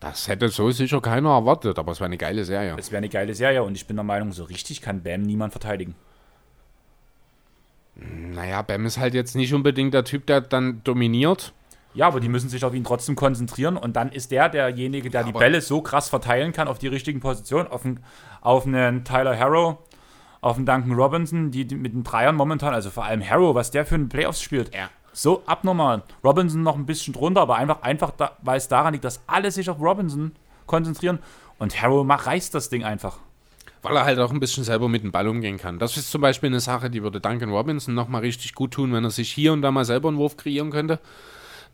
Das 0.00 0.26
hätte 0.26 0.48
so 0.48 0.70
sicher 0.70 1.00
keiner 1.00 1.28
erwartet, 1.28 1.78
aber 1.78 1.92
es 1.92 2.00
wäre 2.00 2.06
eine 2.06 2.18
geile 2.18 2.44
Serie. 2.44 2.74
Es 2.76 2.90
wäre 2.90 2.98
eine 2.98 3.08
geile 3.08 3.34
Serie 3.34 3.62
und 3.62 3.76
ich 3.76 3.86
bin 3.86 3.96
der 3.96 4.02
Meinung, 4.02 4.32
so 4.32 4.44
richtig 4.44 4.80
kann 4.80 5.02
Bam 5.02 5.22
niemand 5.22 5.52
verteidigen. 5.52 5.94
Naja, 7.94 8.62
Bam 8.62 8.86
ist 8.86 8.98
halt 8.98 9.14
jetzt 9.14 9.34
nicht 9.36 9.52
unbedingt 9.52 9.92
der 9.94 10.04
Typ, 10.04 10.26
der 10.26 10.40
dann 10.40 10.82
dominiert. 10.84 11.52
Ja, 11.94 12.06
aber 12.06 12.20
die 12.20 12.28
müssen 12.30 12.48
sich 12.48 12.64
auf 12.64 12.72
ihn 12.72 12.84
trotzdem 12.84 13.16
konzentrieren 13.16 13.76
und 13.76 13.96
dann 13.96 14.10
ist 14.10 14.30
der 14.30 14.48
derjenige, 14.48 15.10
der 15.10 15.24
die 15.24 15.30
aber- 15.30 15.40
Bälle 15.40 15.60
so 15.60 15.82
krass 15.82 16.08
verteilen 16.08 16.52
kann 16.52 16.66
auf 16.68 16.78
die 16.78 16.86
richtigen 16.88 17.20
Positionen, 17.20 17.68
auf 17.68 17.84
einen, 17.84 18.00
auf 18.40 18.66
einen 18.66 19.04
Tyler 19.04 19.38
Harrow, 19.38 19.76
auf 20.40 20.56
einen 20.56 20.64
Duncan 20.64 20.92
Robinson, 20.92 21.50
die, 21.50 21.66
die 21.66 21.74
mit 21.76 21.92
den 21.92 22.02
Dreiern 22.02 22.34
momentan, 22.34 22.72
also 22.72 22.88
vor 22.90 23.04
allem 23.04 23.22
Harrow, 23.28 23.54
was 23.54 23.70
der 23.70 23.84
für 23.84 23.96
einen 23.96 24.08
Playoffs 24.08 24.40
spielt, 24.40 24.74
Ja. 24.74 24.88
so 25.12 25.42
abnormal. 25.44 26.02
Robinson 26.24 26.62
noch 26.62 26.76
ein 26.76 26.86
bisschen 26.86 27.12
drunter, 27.12 27.42
aber 27.42 27.56
einfach, 27.56 27.82
einfach 27.82 28.12
da, 28.12 28.38
weil 28.40 28.56
es 28.56 28.68
daran 28.68 28.94
liegt, 28.94 29.04
dass 29.04 29.20
alle 29.26 29.50
sich 29.50 29.68
auf 29.68 29.78
Robinson 29.78 30.32
konzentrieren 30.66 31.18
und 31.58 31.80
Harrow 31.82 32.06
macht, 32.06 32.26
reißt 32.26 32.54
das 32.54 32.70
Ding 32.70 32.84
einfach. 32.84 33.18
Weil 33.82 33.96
er 33.96 34.04
halt 34.04 34.18
auch 34.20 34.30
ein 34.30 34.40
bisschen 34.40 34.64
selber 34.64 34.88
mit 34.88 35.02
dem 35.02 35.12
Ball 35.12 35.26
umgehen 35.26 35.58
kann. 35.58 35.78
Das 35.78 35.96
ist 35.96 36.10
zum 36.10 36.20
Beispiel 36.20 36.48
eine 36.48 36.60
Sache, 36.60 36.88
die 36.88 37.02
würde 37.02 37.20
Duncan 37.20 37.50
Robinson 37.50 37.94
nochmal 37.94 38.20
richtig 38.20 38.54
gut 38.54 38.72
tun, 38.72 38.92
wenn 38.92 39.04
er 39.04 39.10
sich 39.10 39.30
hier 39.30 39.52
und 39.52 39.62
da 39.62 39.70
mal 39.70 39.84
selber 39.84 40.08
einen 40.08 40.18
Wurf 40.18 40.36
kreieren 40.36 40.70
könnte. 40.70 41.00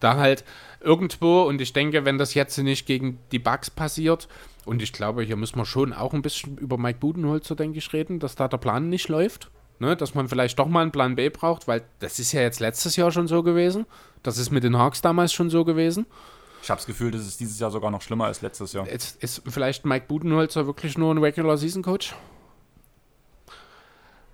Da 0.00 0.16
halt 0.16 0.44
irgendwo, 0.80 1.42
und 1.42 1.60
ich 1.60 1.72
denke, 1.72 2.04
wenn 2.04 2.18
das 2.18 2.34
jetzt 2.34 2.56
nicht 2.58 2.86
gegen 2.86 3.18
die 3.32 3.38
Bugs 3.38 3.68
passiert, 3.68 4.28
und 4.64 4.82
ich 4.82 4.92
glaube, 4.92 5.22
hier 5.22 5.36
müssen 5.36 5.56
wir 5.56 5.64
schon 5.64 5.92
auch 5.92 6.12
ein 6.12 6.22
bisschen 6.22 6.58
über 6.58 6.76
Mike 6.76 6.98
Budenholzer, 6.98 7.56
denke 7.56 7.78
ich, 7.78 7.92
reden, 7.92 8.20
dass 8.20 8.34
da 8.34 8.48
der 8.48 8.58
Plan 8.58 8.88
nicht 8.88 9.08
läuft. 9.08 9.50
Ne, 9.80 9.96
dass 9.96 10.14
man 10.14 10.28
vielleicht 10.28 10.58
doch 10.58 10.66
mal 10.66 10.82
einen 10.82 10.90
Plan 10.90 11.14
B 11.14 11.28
braucht, 11.28 11.68
weil 11.68 11.84
das 12.00 12.18
ist 12.18 12.32
ja 12.32 12.40
jetzt 12.40 12.58
letztes 12.58 12.96
Jahr 12.96 13.12
schon 13.12 13.28
so 13.28 13.44
gewesen. 13.44 13.86
Das 14.24 14.36
ist 14.36 14.50
mit 14.50 14.64
den 14.64 14.76
Hawks 14.76 15.00
damals 15.02 15.32
schon 15.32 15.50
so 15.50 15.64
gewesen. 15.64 16.04
Ich 16.62 16.70
habe 16.70 16.78
das 16.78 16.86
Gefühl, 16.86 17.10
das 17.10 17.26
ist 17.26 17.40
dieses 17.40 17.58
Jahr 17.60 17.70
sogar 17.70 17.90
noch 17.90 18.02
schlimmer 18.02 18.26
als 18.26 18.42
letztes 18.42 18.72
Jahr. 18.72 18.86
Jetzt 18.86 19.22
ist 19.22 19.42
vielleicht 19.48 19.84
Mike 19.84 20.06
Budenholzer 20.08 20.66
wirklich 20.66 20.98
nur 20.98 21.14
ein 21.14 21.18
Regular 21.18 21.56
Season 21.56 21.82
Coach? 21.82 22.14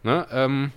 Ne, 0.02 0.26
ähm, 0.30 0.72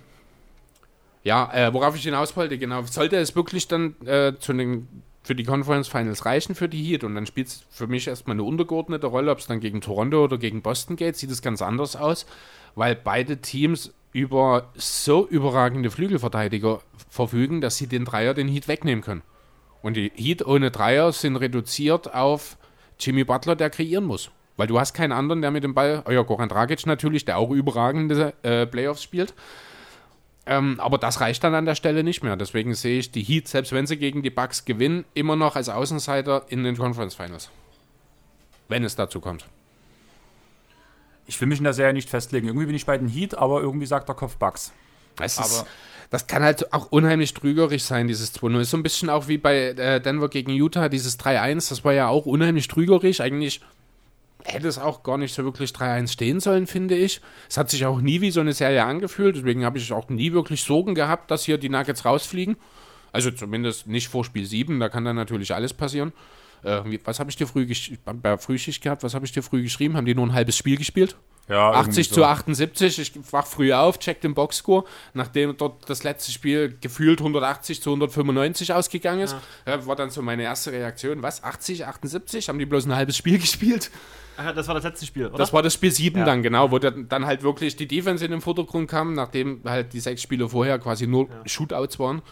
ja, 1.22 1.52
äh, 1.52 1.72
worauf 1.74 1.94
ich 1.94 2.02
hinaus 2.02 2.36
wollte, 2.36 2.56
genau, 2.56 2.82
sollte 2.82 3.16
es 3.16 3.36
wirklich 3.36 3.68
dann 3.68 3.94
äh, 4.06 4.32
zu 4.38 4.54
den, 4.54 4.88
für 5.22 5.34
die 5.34 5.44
Conference 5.44 5.88
Finals 5.88 6.24
reichen 6.24 6.54
für 6.54 6.68
die 6.68 6.82
Heat 6.82 7.04
und 7.04 7.14
dann 7.14 7.26
spielt 7.26 7.48
es 7.48 7.64
für 7.70 7.86
mich 7.86 8.08
erstmal 8.08 8.36
eine 8.36 8.44
untergeordnete 8.44 9.06
Rolle, 9.06 9.30
ob 9.30 9.38
es 9.38 9.46
dann 9.46 9.60
gegen 9.60 9.82
Toronto 9.82 10.24
oder 10.24 10.38
gegen 10.38 10.62
Boston 10.62 10.96
geht, 10.96 11.16
sieht 11.16 11.30
es 11.30 11.42
ganz 11.42 11.60
anders 11.60 11.96
aus, 11.96 12.24
weil 12.74 12.94
beide 12.94 13.38
Teams 13.38 13.92
über 14.12 14.70
so 14.74 15.28
überragende 15.28 15.90
Flügelverteidiger 15.90 16.80
verfügen, 17.10 17.60
dass 17.60 17.76
sie 17.76 17.86
den 17.86 18.06
Dreier 18.06 18.32
den 18.32 18.48
Heat 18.48 18.68
wegnehmen 18.68 19.04
können. 19.04 19.22
Und 19.82 19.94
die 19.96 20.10
Heat 20.16 20.44
ohne 20.46 20.70
Dreier 20.70 21.12
sind 21.12 21.36
reduziert 21.36 22.12
auf 22.14 22.56
Jimmy 22.98 23.24
Butler, 23.24 23.56
der 23.56 23.70
kreieren 23.70 24.04
muss. 24.04 24.30
Weil 24.56 24.66
du 24.66 24.80
hast 24.80 24.92
keinen 24.92 25.12
anderen, 25.12 25.40
der 25.40 25.52
mit 25.52 25.62
dem 25.62 25.74
Ball, 25.74 26.02
euer 26.04 26.24
Goran 26.24 26.48
Dragic 26.48 26.84
natürlich, 26.86 27.24
der 27.24 27.38
auch 27.38 27.50
überragende 27.50 28.34
äh, 28.42 28.66
Playoffs 28.66 29.02
spielt. 29.04 29.34
Ähm, 30.46 30.80
aber 30.80 30.98
das 30.98 31.20
reicht 31.20 31.44
dann 31.44 31.54
an 31.54 31.64
der 31.66 31.74
Stelle 31.76 32.02
nicht 32.02 32.24
mehr. 32.24 32.34
Deswegen 32.36 32.74
sehe 32.74 32.98
ich 32.98 33.12
die 33.12 33.22
Heat, 33.22 33.46
selbst 33.46 33.70
wenn 33.72 33.86
sie 33.86 33.98
gegen 33.98 34.22
die 34.22 34.30
Bucks 34.30 34.64
gewinnen, 34.64 35.04
immer 35.14 35.36
noch 35.36 35.54
als 35.54 35.68
Außenseiter 35.68 36.46
in 36.48 36.64
den 36.64 36.76
Conference 36.76 37.14
Finals. 37.14 37.50
Wenn 38.66 38.82
es 38.82 38.96
dazu 38.96 39.20
kommt. 39.20 39.44
Ich 41.26 41.40
will 41.40 41.48
mich 41.48 41.58
in 41.58 41.64
der 41.64 41.74
Serie 41.74 41.92
nicht 41.92 42.08
festlegen. 42.08 42.48
Irgendwie 42.48 42.66
bin 42.66 42.74
ich 42.74 42.86
bei 42.86 42.96
den 42.98 43.08
Heat, 43.08 43.36
aber 43.36 43.60
irgendwie 43.60 43.86
sagt 43.86 44.08
der 44.08 44.16
Kopf 44.16 44.36
Bugs. 44.36 44.72
Das, 45.16 45.38
Aber- 45.38 45.46
ist, 45.46 45.66
das 46.10 46.26
kann 46.26 46.42
halt 46.42 46.72
auch 46.72 46.90
unheimlich 46.90 47.34
trügerisch 47.34 47.82
sein, 47.82 48.08
dieses 48.08 48.34
2-0. 48.34 48.60
Ist 48.60 48.70
so 48.70 48.76
ein 48.76 48.82
bisschen 48.82 49.10
auch 49.10 49.28
wie 49.28 49.38
bei 49.38 49.70
äh, 49.70 50.00
Denver 50.00 50.28
gegen 50.28 50.52
Utah, 50.52 50.88
dieses 50.88 51.18
3-1. 51.18 51.68
Das 51.68 51.84
war 51.84 51.92
ja 51.92 52.08
auch 52.08 52.24
unheimlich 52.24 52.66
trügerisch. 52.68 53.20
Eigentlich 53.20 53.60
hätte 54.44 54.68
es 54.68 54.78
auch 54.78 55.02
gar 55.02 55.18
nicht 55.18 55.34
so 55.34 55.44
wirklich 55.44 55.70
3-1 55.70 56.12
stehen 56.12 56.40
sollen, 56.40 56.66
finde 56.66 56.96
ich. 56.96 57.20
Es 57.48 57.58
hat 57.58 57.68
sich 57.68 57.84
auch 57.84 58.00
nie 58.00 58.22
wie 58.22 58.30
so 58.30 58.40
eine 58.40 58.54
Serie 58.54 58.84
angefühlt. 58.84 59.36
Deswegen 59.36 59.64
habe 59.64 59.76
ich 59.76 59.92
auch 59.92 60.08
nie 60.08 60.32
wirklich 60.32 60.62
Sorgen 60.62 60.94
gehabt, 60.94 61.30
dass 61.30 61.44
hier 61.44 61.58
die 61.58 61.68
Nuggets 61.68 62.06
rausfliegen. 62.06 62.56
Also 63.12 63.30
zumindest 63.30 63.86
nicht 63.86 64.08
vor 64.08 64.24
Spiel 64.24 64.46
7. 64.46 64.80
Da 64.80 64.88
kann 64.88 65.04
dann 65.04 65.16
natürlich 65.16 65.54
alles 65.54 65.74
passieren. 65.74 66.12
Äh, 66.62 66.98
was 67.04 67.20
habe 67.20 67.28
ich 67.28 67.36
dir 67.36 67.46
früh 67.46 67.70
bei 68.04 68.38
Frühschicht 68.38 68.82
gehabt? 68.82 69.02
Was 69.02 69.14
habe 69.14 69.26
ich 69.26 69.32
dir 69.32 69.42
früh 69.42 69.62
geschrieben? 69.62 69.96
Haben 69.96 70.06
die 70.06 70.14
nur 70.14 70.26
ein 70.26 70.32
halbes 70.32 70.56
Spiel 70.56 70.78
gespielt? 70.78 71.16
Ja, 71.48 71.72
80 71.72 72.12
zu 72.12 72.24
78. 72.24 72.98
Ich 72.98 73.12
wach 73.32 73.46
früh 73.46 73.72
auf, 73.72 73.98
check 73.98 74.20
den 74.20 74.34
Boxscore, 74.34 74.84
nachdem 75.14 75.56
dort 75.56 75.88
das 75.88 76.04
letzte 76.04 76.30
Spiel 76.30 76.76
gefühlt 76.80 77.20
180 77.20 77.82
zu 77.82 77.90
195 77.90 78.72
ausgegangen 78.72 79.20
ist. 79.20 79.36
Ja, 79.66 79.86
war 79.86 79.96
dann 79.96 80.10
so 80.10 80.20
meine 80.22 80.42
erste 80.42 80.72
Reaktion. 80.72 81.22
Was? 81.22 81.42
80, 81.42 81.86
78? 81.86 82.48
Haben 82.48 82.58
die 82.58 82.66
bloß 82.66 82.86
ein 82.86 82.94
halbes 82.94 83.16
Spiel 83.16 83.38
gespielt? 83.40 83.90
Ach, 84.36 84.54
das 84.54 84.68
war 84.68 84.74
das 84.76 84.84
letzte 84.84 85.04
Spiel, 85.06 85.26
oder? 85.26 85.38
Das 85.38 85.52
war 85.52 85.62
das 85.62 85.74
Spiel 85.74 85.90
7 85.90 86.20
Ja. 86.20 86.24
dann, 86.24 86.42
genau, 86.42 86.70
wo 86.70 86.78
dann, 86.78 87.26
halt 87.26 87.42
wirklich 87.42 87.74
die 87.74 87.88
Defense 87.88 88.24
in 88.24 88.30
den 88.30 88.40
Vordergrund 88.40 88.88
kam, 88.88 89.14
nachdem 89.14 89.62
halt 89.64 89.92
die 89.92 90.00
sechs 90.00 90.22
Spiele 90.22 90.48
vorher 90.48 90.78
quasi 90.78 91.06
nur 91.08 91.28
Shootouts 91.44 91.98
waren. 91.98 92.22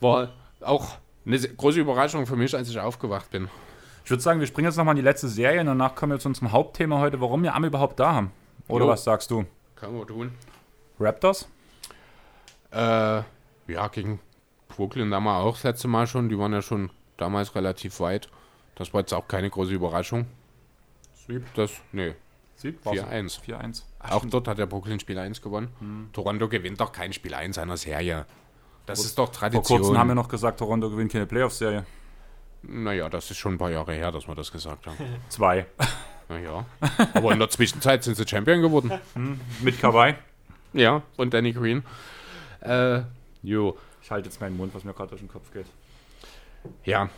War 0.00 0.32
auch 0.60 0.96
eine 1.26 1.38
große 1.38 1.80
Überraschung 1.80 2.26
für 2.26 2.36
mich, 2.36 2.54
als 2.54 2.70
ich 2.70 2.78
aufgewacht 2.80 3.30
bin. 3.30 3.48
Ich 4.08 4.10
würde 4.10 4.22
sagen, 4.22 4.40
wir 4.40 4.46
springen 4.46 4.68
jetzt 4.68 4.78
nochmal 4.78 4.92
in 4.94 4.96
die 4.96 5.02
letzte 5.02 5.28
Serie 5.28 5.60
und 5.60 5.66
danach 5.66 5.94
kommen 5.94 6.12
wir 6.12 6.18
zu 6.18 6.28
unserem 6.28 6.50
Hauptthema 6.50 6.98
heute, 6.98 7.20
warum 7.20 7.42
wir 7.42 7.54
Am 7.54 7.62
überhaupt 7.66 8.00
da 8.00 8.14
haben. 8.14 8.32
Oder 8.66 8.86
Jo. 8.86 8.90
was 8.90 9.04
sagst 9.04 9.30
du? 9.30 9.44
Kann 9.76 9.94
man 9.94 10.06
tun. 10.06 10.32
Raptors? 10.98 11.46
Äh, 12.70 12.78
ja, 12.78 13.88
gegen 13.92 14.18
Brooklyn 14.68 15.10
damals 15.10 15.44
auch 15.44 15.52
das 15.56 15.64
letzte 15.64 15.88
Mal 15.88 16.06
schon. 16.06 16.30
Die 16.30 16.38
waren 16.38 16.54
ja 16.54 16.62
schon 16.62 16.88
damals 17.18 17.54
relativ 17.54 18.00
weit. 18.00 18.30
Das 18.76 18.94
war 18.94 19.00
jetzt 19.00 19.12
auch 19.12 19.28
keine 19.28 19.50
große 19.50 19.74
Überraschung. 19.74 20.24
Sweep. 21.26 21.44
Das, 21.52 21.72
nee, 21.92 22.14
Sieg? 22.56 22.78
4-1. 22.86 23.42
4-1. 23.42 23.82
Auch 24.08 24.24
dort 24.24 24.48
hat 24.48 24.56
der 24.56 24.64
Brooklyn 24.64 25.00
Spiel 25.00 25.18
1 25.18 25.42
gewonnen. 25.42 26.08
Toronto 26.14 26.48
gewinnt 26.48 26.80
doch 26.80 26.92
kein 26.92 27.12
Spiel 27.12 27.34
1 27.34 27.58
einer 27.58 27.76
Serie. 27.76 28.24
Das 28.86 29.00
ist 29.00 29.18
doch 29.18 29.26
Vor 29.26 29.32
Tradition. 29.34 29.80
kurzem 29.82 29.98
haben 29.98 30.08
wir 30.08 30.14
noch 30.14 30.28
gesagt, 30.28 30.60
Toronto 30.60 30.88
gewinnt 30.88 31.12
keine 31.12 31.26
Playoff-Serie. 31.26 31.84
Naja, 32.68 33.08
das 33.08 33.30
ist 33.30 33.38
schon 33.38 33.54
ein 33.54 33.58
paar 33.58 33.70
Jahre 33.70 33.92
her, 33.92 34.12
dass 34.12 34.28
wir 34.28 34.34
das 34.34 34.52
gesagt 34.52 34.86
haben. 34.86 34.96
Zwei. 35.28 35.66
naja. 36.28 36.64
Aber 37.14 37.32
in 37.32 37.38
der 37.38 37.50
Zwischenzeit 37.50 38.04
sind 38.04 38.16
sie 38.16 38.26
Champion 38.26 38.62
geworden. 38.62 38.92
Mit 39.62 39.80
Kawhi. 39.80 40.14
ja, 40.72 41.02
und 41.16 41.34
Danny 41.34 41.52
Green. 41.52 41.82
Äh, 42.60 43.00
jo. 43.42 43.76
Ich 44.02 44.10
halte 44.10 44.28
jetzt 44.28 44.40
meinen 44.40 44.56
Mund, 44.56 44.74
was 44.74 44.84
mir 44.84 44.92
gerade 44.92 45.10
durch 45.10 45.20
den 45.20 45.28
Kopf 45.28 45.52
geht. 45.52 45.66
Ja, 46.84 47.08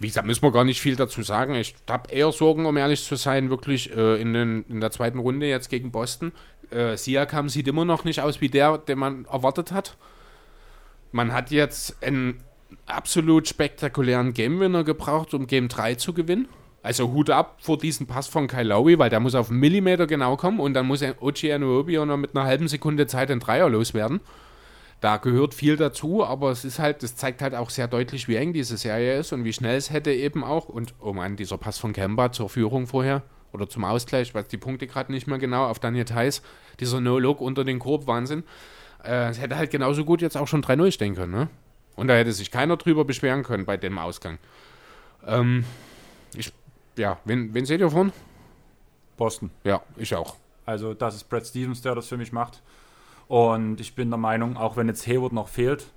wie 0.00 0.06
gesagt, 0.06 0.26
müssen 0.26 0.42
wir 0.42 0.50
gar 0.50 0.64
nicht 0.64 0.80
viel 0.80 0.96
dazu 0.96 1.22
sagen. 1.22 1.54
Ich 1.54 1.74
habe 1.88 2.10
eher 2.10 2.32
Sorgen, 2.32 2.64
um 2.64 2.76
ehrlich 2.78 3.04
zu 3.04 3.16
sein, 3.16 3.50
wirklich 3.50 3.94
äh, 3.94 4.20
in, 4.20 4.32
den, 4.32 4.64
in 4.66 4.80
der 4.80 4.90
zweiten 4.90 5.18
Runde 5.18 5.46
jetzt 5.46 5.68
gegen 5.68 5.92
Boston. 5.92 6.32
Äh, 6.70 6.96
Siakam 6.96 7.50
sieht 7.50 7.68
immer 7.68 7.84
noch 7.84 8.04
nicht 8.04 8.22
aus 8.22 8.40
wie 8.40 8.48
der, 8.48 8.78
den 8.78 8.98
man 8.98 9.26
erwartet 9.26 9.72
hat. 9.72 9.98
Man 11.12 11.34
hat 11.34 11.50
jetzt 11.50 12.02
einen 12.02 12.42
absolut 12.86 13.48
spektakulären 13.48 14.32
Game-Winner 14.32 14.84
gebraucht, 14.84 15.34
um 15.34 15.46
Game 15.46 15.68
3 15.68 15.94
zu 15.96 16.12
gewinnen. 16.12 16.48
Also 16.82 17.12
Hut 17.12 17.28
ab 17.28 17.58
vor 17.60 17.76
diesem 17.76 18.06
Pass 18.06 18.26
von 18.26 18.46
Kyle 18.46 18.62
Lowry, 18.62 18.98
weil 18.98 19.10
der 19.10 19.20
muss 19.20 19.34
auf 19.34 19.50
einen 19.50 19.60
Millimeter 19.60 20.06
genau 20.06 20.36
kommen 20.36 20.60
und 20.60 20.72
dann 20.72 20.86
muss 20.86 21.02
Anunoby 21.02 21.98
auch 21.98 22.06
noch 22.06 22.16
mit 22.16 22.34
einer 22.34 22.46
halben 22.46 22.68
Sekunde 22.68 23.06
Zeit 23.06 23.28
den 23.28 23.40
Dreier 23.40 23.68
loswerden. 23.68 24.20
Da 25.00 25.16
gehört 25.16 25.54
viel 25.54 25.76
dazu, 25.76 26.24
aber 26.24 26.50
es 26.50 26.64
ist 26.64 26.78
halt, 26.78 27.02
das 27.02 27.16
zeigt 27.16 27.42
halt 27.42 27.54
auch 27.54 27.70
sehr 27.70 27.88
deutlich, 27.88 28.28
wie 28.28 28.36
eng 28.36 28.52
diese 28.52 28.76
Serie 28.76 29.18
ist 29.18 29.32
und 29.32 29.44
wie 29.44 29.52
schnell 29.52 29.76
es 29.76 29.90
hätte 29.90 30.12
eben 30.12 30.44
auch. 30.44 30.68
Und 30.68 30.94
oh 31.00 31.12
Mann, 31.12 31.36
dieser 31.36 31.58
Pass 31.58 31.78
von 31.78 31.92
Kemba 31.92 32.32
zur 32.32 32.48
Führung 32.48 32.86
vorher 32.86 33.22
oder 33.52 33.68
zum 33.68 33.84
Ausgleich, 33.84 34.28
ich 34.28 34.34
weiß 34.34 34.48
die 34.48 34.58
Punkte 34.58 34.86
gerade 34.86 35.12
nicht 35.12 35.26
mehr 35.26 35.38
genau, 35.38 35.66
auf 35.66 35.78
Daniel 35.78 36.04
Theiss, 36.04 36.42
dieser 36.80 37.00
No-Look 37.00 37.40
unter 37.40 37.64
den 37.64 37.78
Korb, 37.78 38.06
Wahnsinn. 38.06 38.44
Äh, 39.02 39.30
es 39.30 39.40
hätte 39.40 39.56
halt 39.56 39.70
genauso 39.70 40.04
gut 40.04 40.22
jetzt 40.22 40.36
auch 40.36 40.48
schon 40.48 40.62
3-0 40.62 40.92
stehen 40.92 41.14
können, 41.14 41.32
ne? 41.32 41.48
Und 42.00 42.08
da 42.08 42.14
hätte 42.14 42.32
sich 42.32 42.50
keiner 42.50 42.78
drüber 42.78 43.04
beschweren 43.04 43.42
können 43.42 43.66
bei 43.66 43.76
dem 43.76 43.98
Ausgang. 43.98 44.38
Ähm, 45.26 45.66
ich, 46.34 46.50
ja, 46.96 47.18
wen, 47.26 47.52
wen 47.52 47.66
seht 47.66 47.80
ihr 47.80 47.90
von? 47.90 48.10
Boston. 49.18 49.50
Ja, 49.64 49.82
ich 49.98 50.14
auch. 50.14 50.36
Also 50.64 50.94
das 50.94 51.16
ist 51.16 51.24
Brad 51.24 51.46
Stevens, 51.46 51.82
der 51.82 51.94
das 51.94 52.08
für 52.08 52.16
mich 52.16 52.32
macht. 52.32 52.62
Und 53.28 53.82
ich 53.82 53.94
bin 53.94 54.08
der 54.08 54.16
Meinung, 54.16 54.56
auch 54.56 54.78
wenn 54.78 54.88
jetzt 54.88 55.06
Hayward 55.06 55.34
noch 55.34 55.48
fehlt, 55.48 55.88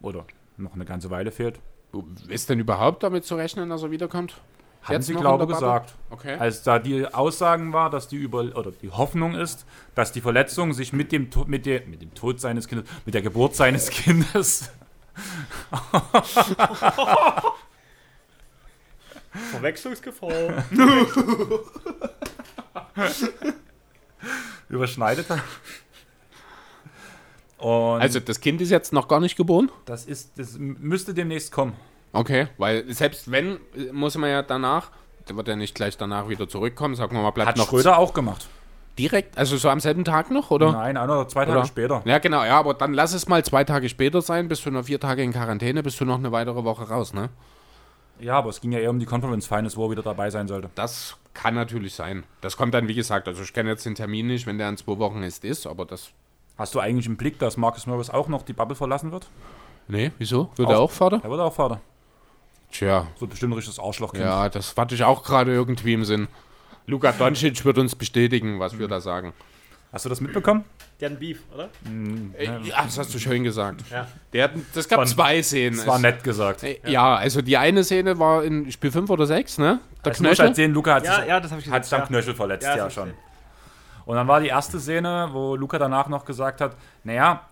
oder 0.00 0.26
noch 0.58 0.74
eine 0.74 0.84
ganze 0.84 1.10
Weile 1.10 1.32
fehlt, 1.32 1.58
Ist 2.28 2.48
denn 2.50 2.60
überhaupt 2.60 3.02
damit 3.02 3.24
zu 3.24 3.34
rechnen, 3.34 3.68
dass 3.68 3.82
er 3.82 3.90
wiederkommt? 3.90 4.40
Jetzt 4.88 5.08
sie, 5.08 5.14
glaube 5.14 5.42
ich, 5.42 5.50
gesagt. 5.50 5.96
Okay. 6.10 6.36
Als 6.38 6.62
da 6.62 6.78
die 6.78 7.04
Aussagen 7.12 7.72
war, 7.72 7.90
dass 7.90 8.06
die 8.06 8.16
über 8.16 8.42
oder 8.56 8.70
die 8.70 8.92
Hoffnung 8.92 9.34
ist, 9.34 9.66
dass 9.96 10.12
die 10.12 10.20
Verletzung 10.20 10.72
sich 10.72 10.92
mit 10.92 11.10
dem, 11.10 11.28
mit, 11.48 11.66
der, 11.66 11.84
mit 11.88 12.00
dem 12.00 12.14
Tod 12.14 12.38
seines 12.38 12.68
Kindes, 12.68 12.88
mit 13.04 13.14
der 13.14 13.22
Geburt 13.22 13.56
seines 13.56 13.90
Kindes 13.90 14.70
Verwechslungsgefahr. 19.50 20.64
überschneidet 24.68 25.30
hat. 25.30 25.42
Und 27.58 28.00
Also 28.00 28.20
das 28.20 28.40
Kind 28.40 28.60
ist 28.60 28.70
jetzt 28.70 28.92
noch 28.92 29.08
gar 29.08 29.20
nicht 29.20 29.36
geboren? 29.36 29.70
das 29.84 30.04
ist, 30.04 30.38
das 30.38 30.56
müsste 30.58 31.14
demnächst 31.14 31.50
kommen. 31.50 31.74
Okay, 32.12 32.48
weil 32.56 32.92
selbst 32.92 33.30
wenn, 33.30 33.58
muss 33.92 34.16
man 34.16 34.30
ja 34.30 34.42
danach, 34.42 34.90
der 35.28 35.36
wird 35.36 35.48
ja 35.48 35.56
nicht 35.56 35.74
gleich 35.74 35.96
danach 35.96 36.28
wieder 36.28 36.48
zurückkommen, 36.48 36.94
sagen 36.94 37.14
wir 37.16 37.22
mal, 37.22 37.30
bleibt 37.32 37.48
Hat 37.48 37.56
noch 37.56 37.68
Schröder 37.68 37.98
auch 37.98 38.14
gemacht. 38.14 38.48
Direkt, 38.98 39.38
also 39.38 39.56
so 39.56 39.68
am 39.70 39.80
selben 39.80 40.04
Tag 40.04 40.30
noch, 40.30 40.50
oder? 40.50 40.72
Nein, 40.72 40.96
ein 40.96 41.08
oder 41.08 41.26
zwei 41.28 41.44
Tage 41.44 41.58
Oder? 41.58 41.66
später. 41.66 42.02
Ja, 42.04 42.18
genau, 42.18 42.44
ja, 42.44 42.58
aber 42.58 42.74
dann 42.74 42.92
lass 42.94 43.12
es 43.14 43.28
mal 43.28 43.44
zwei 43.44 43.64
Tage 43.64 43.88
später 43.88 44.20
sein, 44.20 44.48
bist 44.48 44.66
du 44.66 44.70
noch 44.70 44.84
vier 44.84 44.98
Tage 45.00 45.22
in 45.22 45.32
Quarantäne, 45.32 45.82
bist 45.82 46.00
du 46.00 46.04
noch 46.04 46.18
eine 46.18 46.32
weitere 46.32 46.64
Woche 46.64 46.88
raus, 46.88 47.14
ne? 47.14 47.28
Ja, 48.20 48.34
aber 48.38 48.50
es 48.50 48.60
ging 48.60 48.72
ja 48.72 48.80
eher 48.80 48.90
um 48.90 48.98
die 48.98 49.06
Conference 49.06 49.46
Finals, 49.46 49.76
wo 49.76 49.86
er 49.86 49.90
wieder 49.92 50.02
dabei 50.02 50.28
sein 50.30 50.48
sollte. 50.48 50.68
Das 50.74 51.16
kann 51.34 51.54
natürlich 51.54 51.94
sein. 51.94 52.24
Das 52.40 52.56
kommt 52.56 52.74
dann, 52.74 52.88
wie 52.88 52.94
gesagt, 52.94 53.28
also 53.28 53.42
ich 53.42 53.52
kenne 53.52 53.70
jetzt 53.70 53.86
den 53.86 53.94
Termin 53.94 54.26
nicht, 54.26 54.46
wenn 54.46 54.58
der 54.58 54.68
in 54.68 54.76
zwei 54.76 54.98
Wochen 54.98 55.22
ist, 55.22 55.44
ist, 55.44 55.66
aber 55.68 55.84
das. 55.84 56.10
Hast 56.56 56.74
du 56.74 56.80
eigentlich 56.80 57.06
im 57.06 57.16
Blick, 57.16 57.38
dass 57.38 57.56
Marcus 57.56 57.86
Morris 57.86 58.10
auch 58.10 58.26
noch 58.26 58.42
die 58.42 58.52
Bubble 58.52 58.74
verlassen 58.74 59.12
wird? 59.12 59.28
Nee, 59.86 60.10
wieso? 60.18 60.50
Wird 60.56 60.66
Auch- 60.68 60.72
er 60.72 60.80
auch 60.80 60.90
Vater? 60.90 61.20
Er 61.22 61.30
wird 61.30 61.40
auch 61.40 61.54
Vater. 61.54 61.80
Tja, 62.72 63.06
So 63.18 63.26
bestimmt 63.28 63.52
ein 63.52 63.56
richtiges 63.56 63.78
Arschlochkind. 63.78 64.24
ja, 64.24 64.48
das 64.48 64.76
hatte 64.76 64.94
ich 64.94 65.04
auch 65.04 65.22
gerade 65.22 65.52
irgendwie 65.52 65.94
im 65.94 66.04
Sinn. 66.04 66.26
Luka 66.88 67.12
Doncic 67.12 67.64
wird 67.64 67.78
uns 67.78 67.94
bestätigen, 67.94 68.58
was 68.58 68.78
wir 68.78 68.88
da 68.88 69.00
sagen. 69.00 69.32
Hast 69.92 70.04
du 70.04 70.08
das 70.08 70.20
mitbekommen? 70.20 70.64
Die 71.00 71.04
hatten 71.06 71.18
Beef, 71.18 71.40
oder? 71.54 71.68
Äh, 72.36 72.44
Ja, 72.64 72.82
das 72.82 72.98
hast 72.98 73.14
du 73.14 73.18
schön 73.18 73.44
gesagt. 73.44 73.82
Ja. 73.90 74.06
Der 74.32 74.44
hat, 74.44 74.50
das 74.74 74.88
gab 74.88 74.98
War- 74.98 75.06
zwei 75.06 75.42
Szenen. 75.42 75.76
Das 75.76 75.86
war 75.86 75.98
nett 75.98 76.24
gesagt. 76.24 76.64
Ja, 76.86 77.14
also 77.16 77.40
die 77.40 77.56
eine 77.56 77.84
Szene 77.84 78.18
war 78.18 78.42
in 78.42 78.70
Spiel 78.72 78.90
5 78.90 79.08
oder 79.08 79.26
6, 79.26 79.58
ne? 79.58 79.80
Der 80.04 80.12
ich 80.12 80.18
Knöchel. 80.18 80.46
halt 80.46 80.56
sehen, 80.56 80.72
Luca 80.74 80.94
hat 80.94 81.04
Ja, 81.04 81.16
sich, 81.16 81.26
ja, 81.26 81.40
das 81.40 81.50
habe 81.52 81.60
ich 81.60 81.70
hat 81.70 81.84
sich 81.84 81.94
am 81.94 82.00
ja. 82.00 82.06
Knöchel 82.06 82.34
verletzt, 82.34 82.64
Ja, 82.66 82.76
ja, 82.76 82.84
hab 82.84 82.92
schon. 82.92 83.12
Und 84.04 84.16
dann 84.16 84.26
war 84.26 84.40
die 84.40 84.48
erste 84.48 84.80
Szene, 84.80 85.28
wo 85.32 85.54
Luca 85.56 85.78
danach 85.78 86.08
noch 86.08 86.24
gesagt 86.24 86.60
hat, 86.60 86.74
naja, 87.04 87.47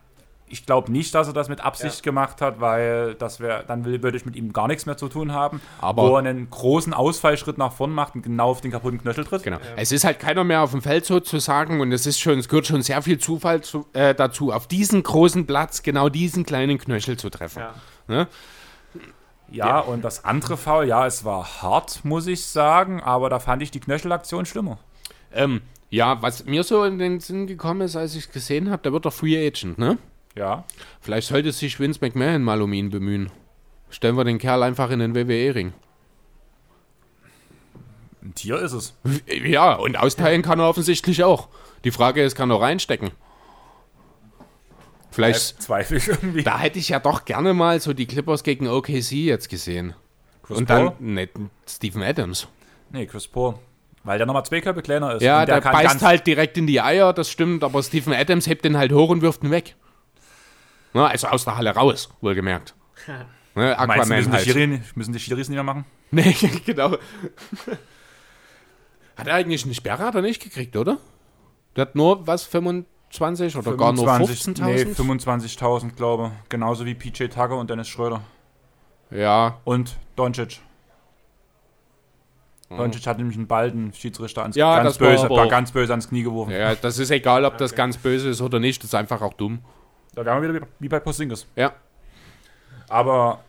ich 0.49 0.65
glaube 0.65 0.93
nicht, 0.93 1.15
dass 1.15 1.27
er 1.27 1.33
das 1.33 1.49
mit 1.49 1.61
Absicht 1.61 2.03
gemacht 2.03 2.41
hat, 2.41 2.61
weil 2.61 3.15
das 3.15 3.41
wäre, 3.41 3.65
dann 3.67 3.85
würde 3.85 4.17
ich 4.17 4.25
mit 4.25 4.37
ihm 4.37 4.53
gar 4.53 4.69
nichts 4.69 4.87
mehr 4.87 4.97
zu 4.97 5.09
tun 5.09 5.33
haben. 5.33 5.61
Aber- 5.81 6.03
wo 6.03 6.13
er 6.15 6.19
einen 6.21 6.49
großen 6.51 6.95
Ausfallschritt 6.95 7.59
nach 7.59 7.73
vorn 7.73 7.91
macht 7.93 8.15
und 8.15 8.23
genau 8.23 8.51
auf 8.51 8.61
den 8.61 8.71
kaputten 8.71 9.01
Knöchel 9.01 9.25
tritt. 9.25 9.43
Genau. 9.43 9.59
Es 9.77 9.91
ist 9.91 10.05
halt 10.05 10.21
keiner 10.21 10.45
mehr 10.45 10.63
auf 10.63 10.71
dem 10.71 10.83
Feld 10.83 11.05
sozusagen 11.05 11.81
und 11.81 11.91
es 11.93 12.07
ist 12.07 12.21
schon, 12.21 12.39
es 12.39 12.49
gehört 12.49 12.67
schon 12.67 12.83
sehr 12.83 13.03
viel 13.03 13.19
Zufall 13.19 13.63
zu, 13.63 13.87
äh, 13.93 14.15
dazu, 14.15 14.53
auf 14.53 14.67
diesen 14.69 15.03
großen 15.03 15.47
Platz 15.47 15.83
genau 15.83 16.09
diesen 16.09 16.47
kleinen 16.47 16.79
Knöchel 16.79 17.17
zu 17.17 17.29
treffen. 17.29 17.61
Ja. 17.61 17.75
Ne? 18.07 18.29
Ja, 19.51 19.79
und 19.81 20.05
das 20.05 20.25
andere 20.25 20.57
Foul, 20.57 20.87
ja, 20.87 21.07
es 21.07 21.25
war 21.25 21.63
hart, 21.63 22.05
muss 22.05 22.27
ich 22.27 22.45
sagen, 22.47 23.01
aber 23.03 23.31
da 23.31 23.39
fand 23.39 23.63
ich 23.63 23.71
die 23.71 23.81
Knöchelaktion 23.81 24.45
schlimmer. 24.45 24.79
Ähm, 25.33 25.61
ja, 25.89 26.21
was 26.21 26.45
mir 26.47 26.65
so 26.65 26.83
in 26.85 26.99
den 26.99 27.21
Sinn 27.21 27.47
gekommen 27.47 27.83
ist, 27.83 27.95
als 27.97 28.15
ich 28.17 28.27
es 28.27 28.33
gesehen 28.33 28.71
habe, 28.71 28.83
der 28.83 28.93
wird 28.93 29.05
doch 29.05 29.13
Free 29.13 29.47
Agent, 29.47 29.79
ne? 29.79 29.99
Ja. 30.37 30.65
Vielleicht 31.01 31.29
sollte 31.29 31.53
sich 31.53 31.81
Vince 31.81 32.01
McMahon 32.03 32.43
mal 32.43 32.63
um 32.63 32.73
ihn 32.73 32.91
bemühen. 32.91 33.31
Stellen 33.91 34.17
wir 34.17 34.25
den 34.25 34.39
Kerl 34.39 34.63
einfach 34.63 34.91
in 34.91 34.99
den 34.99 35.15
WWE-Ring. 35.15 35.73
Ein 38.23 38.35
Tier 38.35 38.59
ist 38.59 38.73
es. 38.73 38.95
Ja, 39.45 39.75
und 39.75 39.97
austeilen 39.97 40.43
kann 40.43 40.59
er 40.59 40.69
offensichtlich 40.69 41.23
auch. 41.25 41.49
Die 41.85 41.91
Frage 41.91 42.23
ist, 42.23 42.35
kann 42.35 42.51
er 42.51 42.61
reinstecken? 42.61 43.13
Vielleicht, 45.11 45.63
Zweifel 45.63 45.97
ich 45.97 46.09
irgendwie. 46.09 46.43
da 46.43 46.59
hätte 46.59 46.79
ich 46.79 46.91
ja 46.91 46.99
doch 46.99 47.25
gerne 47.25 47.55
mal 47.55 47.81
so 47.81 47.95
die 47.95 48.07
Clippers 48.07 48.43
gegen 48.43 48.69
OKC 48.69 49.13
jetzt 49.13 49.49
gesehen. 49.49 49.95
Chris 50.43 50.59
und 50.59 50.69
dann, 50.69 50.87
Paul? 50.87 50.97
ne, 50.99 51.29
Stephen 51.67 52.03
Adams. 52.03 52.49
Nee, 52.91 53.07
Chris 53.07 53.27
Paul. 53.27 53.55
Weil 54.05 54.19
der 54.19 54.27
nochmal 54.27 54.45
zwei 54.45 54.61
Körbe 54.61 54.83
kleiner 54.83 55.15
ist. 55.15 55.23
Ja, 55.23 55.47
der, 55.47 55.61
kann 55.61 55.73
beißt 55.73 56.03
halt 56.03 56.27
direkt 56.27 56.59
in 56.59 56.67
die 56.67 56.81
Eier, 56.81 57.13
das 57.13 57.31
stimmt, 57.31 57.65
aber 57.65 57.83
Stephen 57.83 58.13
Adams 58.13 58.47
hebt 58.47 58.65
den 58.65 58.77
halt 58.77 58.93
hoch 58.93 59.09
und 59.09 59.23
wirft 59.23 59.43
ihn 59.43 59.51
weg. 59.51 59.75
Na, 60.93 61.07
also 61.09 61.27
aus 61.29 61.45
der 61.45 61.57
Halle 61.57 61.71
raus, 61.71 62.09
wohlgemerkt. 62.21 62.75
Ne, 63.07 63.27
Meinst 63.55 63.79
du, 63.79 63.83
Aquaman 63.83 64.09
müssen 64.09 64.31
die, 64.31 64.37
halt. 64.37 64.47
Schiri, 64.47 64.81
müssen 64.95 65.13
die 65.13 65.19
Schiris 65.19 65.49
nicht 65.49 65.57
mehr 65.57 65.63
machen? 65.65 65.85
Nee, 66.11 66.37
genau. 66.67 66.97
Hat 69.17 69.27
er 69.27 69.35
eigentlich 69.35 69.65
eine 69.65 69.75
Sperre, 69.75 70.05
hat 70.05 70.15
er 70.15 70.23
nicht 70.23 70.43
gekriegt, 70.43 70.77
oder? 70.77 70.99
Der 71.75 71.83
hat 71.83 71.95
nur, 71.95 72.27
was, 72.27 72.45
25 72.45 73.57
oder 73.57 73.77
gar 73.77 73.93
nur 73.93 74.09
15.000? 74.09 74.65
Nee, 74.65 74.83
25.000, 74.93 75.95
glaube 75.95 76.33
ich. 76.43 76.49
Genauso 76.49 76.85
wie 76.85 76.95
PJ 76.95 77.25
Tucker 77.25 77.57
und 77.57 77.71
Dennis 77.71 77.89
Schröder. 77.89 78.23
ja, 79.11 79.59
Und 79.65 79.97
Doncic. 80.17 80.61
Doncic 82.69 83.07
hat 83.07 83.19
nämlich 83.19 83.37
einen 83.37 83.47
balden 83.47 83.93
Schiedsrichter 83.93 84.43
ans. 84.43 84.57
Ja, 84.57 84.83
ganz, 84.83 84.95
das 84.95 85.01
war 85.01 85.11
böse, 85.11 85.25
aber 85.27 85.37
war 85.37 85.49
ganz 85.49 85.71
böse 85.71 85.93
ans 85.93 86.09
Knie 86.09 86.25
geworfen. 86.25 86.51
ja, 86.51 86.75
das 86.75 86.99
ist 86.99 87.11
egal, 87.11 87.45
ob 87.45 87.59
das 87.59 87.75
ganz 87.75 87.97
böse 87.97 88.29
ist 88.31 88.41
oder 88.41 88.59
nicht, 88.59 88.83
das 88.83 88.91
ist 88.91 88.95
einfach 88.95 89.23
auch 89.23 89.35
dumm. 89.35 89.61
Da 90.17 90.25
wären 90.25 90.43
wir 90.43 90.55
wieder 90.55 90.67
wie- 90.81 90.89
bei 90.89 90.99
Porzingis. 90.99 91.47
Ja. 91.55 91.73
Aber 92.89 93.41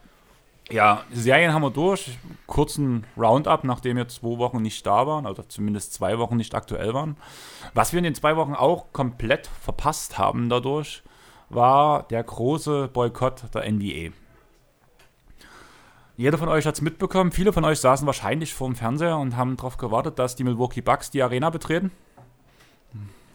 ja, 0.70 1.04
Serien 1.14 1.54
haben 1.54 1.62
wir 1.62 1.70
durch. 1.72 2.18
Kurzen 2.46 3.06
Roundup, 3.18 3.64
nachdem 3.64 3.98
wir 3.98 4.08
zwei 4.10 4.38
Wochen 4.38 4.62
nicht 4.62 4.86
da 4.86 5.08
waren, 5.08 5.26
oder 5.26 5.48
zumindest 5.48 5.94
zwei 5.94 6.18
Wochen 6.20 6.36
nicht 6.38 6.54
aktuell 6.56 6.94
waren. 6.94 7.16
Was 7.74 7.94
wir 7.94 7.98
in 8.00 8.04
den 8.04 8.16
zwei 8.16 8.36
Wochen 8.36 8.54
auch 8.54 8.92
komplett 8.94 9.48
verpasst 9.62 10.18
haben 10.18 10.50
dadurch, 10.50 11.04
war 11.50 12.04
der 12.04 12.24
große 12.24 12.90
Boykott 12.92 13.44
der 13.54 13.64
NBA. 13.72 14.12
Jeder 16.18 16.38
von 16.38 16.50
euch 16.50 16.66
hat 16.66 16.74
es 16.76 16.82
mitbekommen. 16.82 17.32
Viele 17.32 17.54
von 17.54 17.64
euch 17.64 17.80
saßen 17.80 18.08
wahrscheinlich 18.08 18.54
vor 18.54 18.68
dem 18.68 18.76
Fernseher 18.76 19.18
und 19.18 19.38
haben 19.38 19.56
darauf 19.56 19.78
gewartet, 19.78 20.18
dass 20.20 20.36
die 20.36 20.44
Milwaukee 20.44 20.82
Bucks 20.82 21.12
die 21.12 21.22
Arena 21.22 21.50
betreten. 21.52 21.92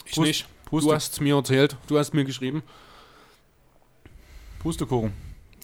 Ich 0.04 0.12
Pust- 0.16 0.26
nicht. 0.26 0.46
Puste- 0.66 0.88
Du 0.88 0.94
hast 0.94 1.12
es 1.12 1.20
mir 1.20 1.36
erzählt, 1.36 1.76
du 1.86 1.98
hast 1.98 2.12
mir 2.12 2.24
geschrieben. 2.24 2.62
Pustekuchen. 4.62 5.12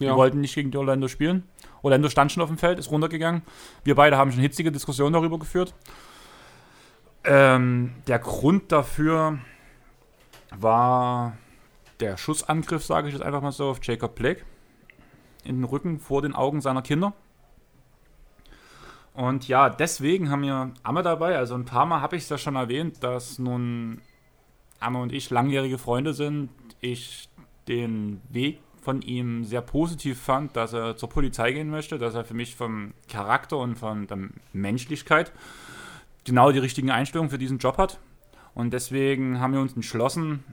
Ja. 0.01 0.09
Wir 0.13 0.17
wollten 0.17 0.41
nicht 0.41 0.55
gegen 0.55 0.71
die 0.71 0.79
Orlando 0.79 1.09
spielen. 1.09 1.45
Orlando 1.83 2.09
stand 2.09 2.33
schon 2.33 2.43
auf 2.43 2.49
dem 2.49 2.59
Feld, 2.59 2.79
ist 2.79 2.91
runtergegangen. 2.91 3.43
Wir 3.85 3.95
beide 3.95 4.17
haben 4.17 4.31
schon 4.33 4.41
hitzige 4.41 4.71
Diskussionen 4.71 5.13
darüber 5.13 5.39
geführt. 5.39 5.75
Ähm, 7.25 7.95
der 8.07 8.19
Grund 8.19 8.71
dafür 8.71 9.39
war 10.51 11.37
der 12.01 12.17
Schussangriff, 12.17 12.85
sage 12.85 13.09
ich 13.09 13.15
jetzt 13.15 13.23
einfach 13.23 13.43
mal 13.43 13.53
so, 13.53 13.71
auf 13.71 13.81
Jacob 13.83 14.15
Blake 14.15 14.43
in 15.45 15.57
den 15.57 15.65
Rücken 15.65 15.99
vor 15.99 16.23
den 16.23 16.35
Augen 16.35 16.61
seiner 16.61 16.83
Kinder. 16.83 17.13
Und 19.15 19.49
ja, 19.49 19.69
deswegen 19.69 20.31
haben 20.31 20.43
wir 20.43 20.73
Amme 20.85 21.03
dabei. 21.03 21.37
Also 21.37 21.55
ein 21.55 21.65
paar 21.65 21.87
Mal 21.87 22.01
habe 22.01 22.17
ich 22.17 22.23
es 22.23 22.29
ja 22.29 22.39
schon 22.39 22.55
erwähnt, 22.55 23.03
dass 23.03 23.41
nun 23.41 24.01
Amme 24.79 25.01
und 25.01 25.13
ich 25.13 25.31
langjährige 25.31 25.79
Freunde 25.79 26.15
sind. 26.15 26.51
Ich 26.81 27.29
den 27.67 28.21
Weg 28.29 28.61
von 28.81 29.03
ihm 29.03 29.45
sehr 29.45 29.61
positiv 29.61 30.21
fand, 30.21 30.57
dass 30.57 30.73
er 30.73 30.97
zur 30.97 31.09
Polizei 31.09 31.53
gehen 31.53 31.71
möchte, 31.71 31.99
dass 31.99 32.15
er 32.15 32.25
für 32.25 32.35
mich 32.35 32.57
vom 32.57 32.93
Charakter 33.09 33.59
und 33.59 33.77
von 33.77 34.07
der 34.07 34.19
Menschlichkeit 34.53 35.33
genau 36.25 36.53
die 36.53 36.59
richtigen 36.59 36.91
Einstellungen 36.91 37.31
für 37.31 37.39
diesen 37.39 37.59
Job 37.59 37.79
hat. 37.79 37.99
Und 38.55 38.73
deswegen 38.73 39.41
haben 39.41 39.53
wir 39.53 39.61
uns 39.61 39.75
entschlossen, 39.75 40.45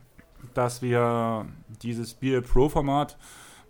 dass 0.54 0.82
wir 0.82 1.46
dieses 1.82 2.14
BL 2.14 2.42
Pro-Format 2.42 3.18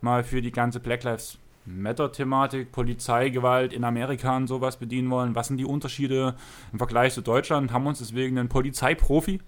mal 0.01 0.23
für 0.23 0.41
die 0.41 0.51
ganze 0.51 0.79
Black 0.79 1.03
Lives 1.03 1.37
Matter-Thematik, 1.65 2.71
Polizeigewalt 2.71 3.73
in 3.73 3.83
Amerika 3.83 4.35
und 4.37 4.47
sowas 4.47 4.77
bedienen 4.77 5.09
wollen. 5.09 5.35
Was 5.35 5.47
sind 5.47 5.57
die 5.57 5.65
Unterschiede 5.65 6.35
im 6.71 6.77
Vergleich 6.77 7.13
zu 7.13 7.21
Deutschland? 7.21 7.71
Haben 7.71 7.87
uns 7.87 7.99
deswegen 7.99 8.37
einen 8.37 8.49
Polizeiprofi 8.49 9.39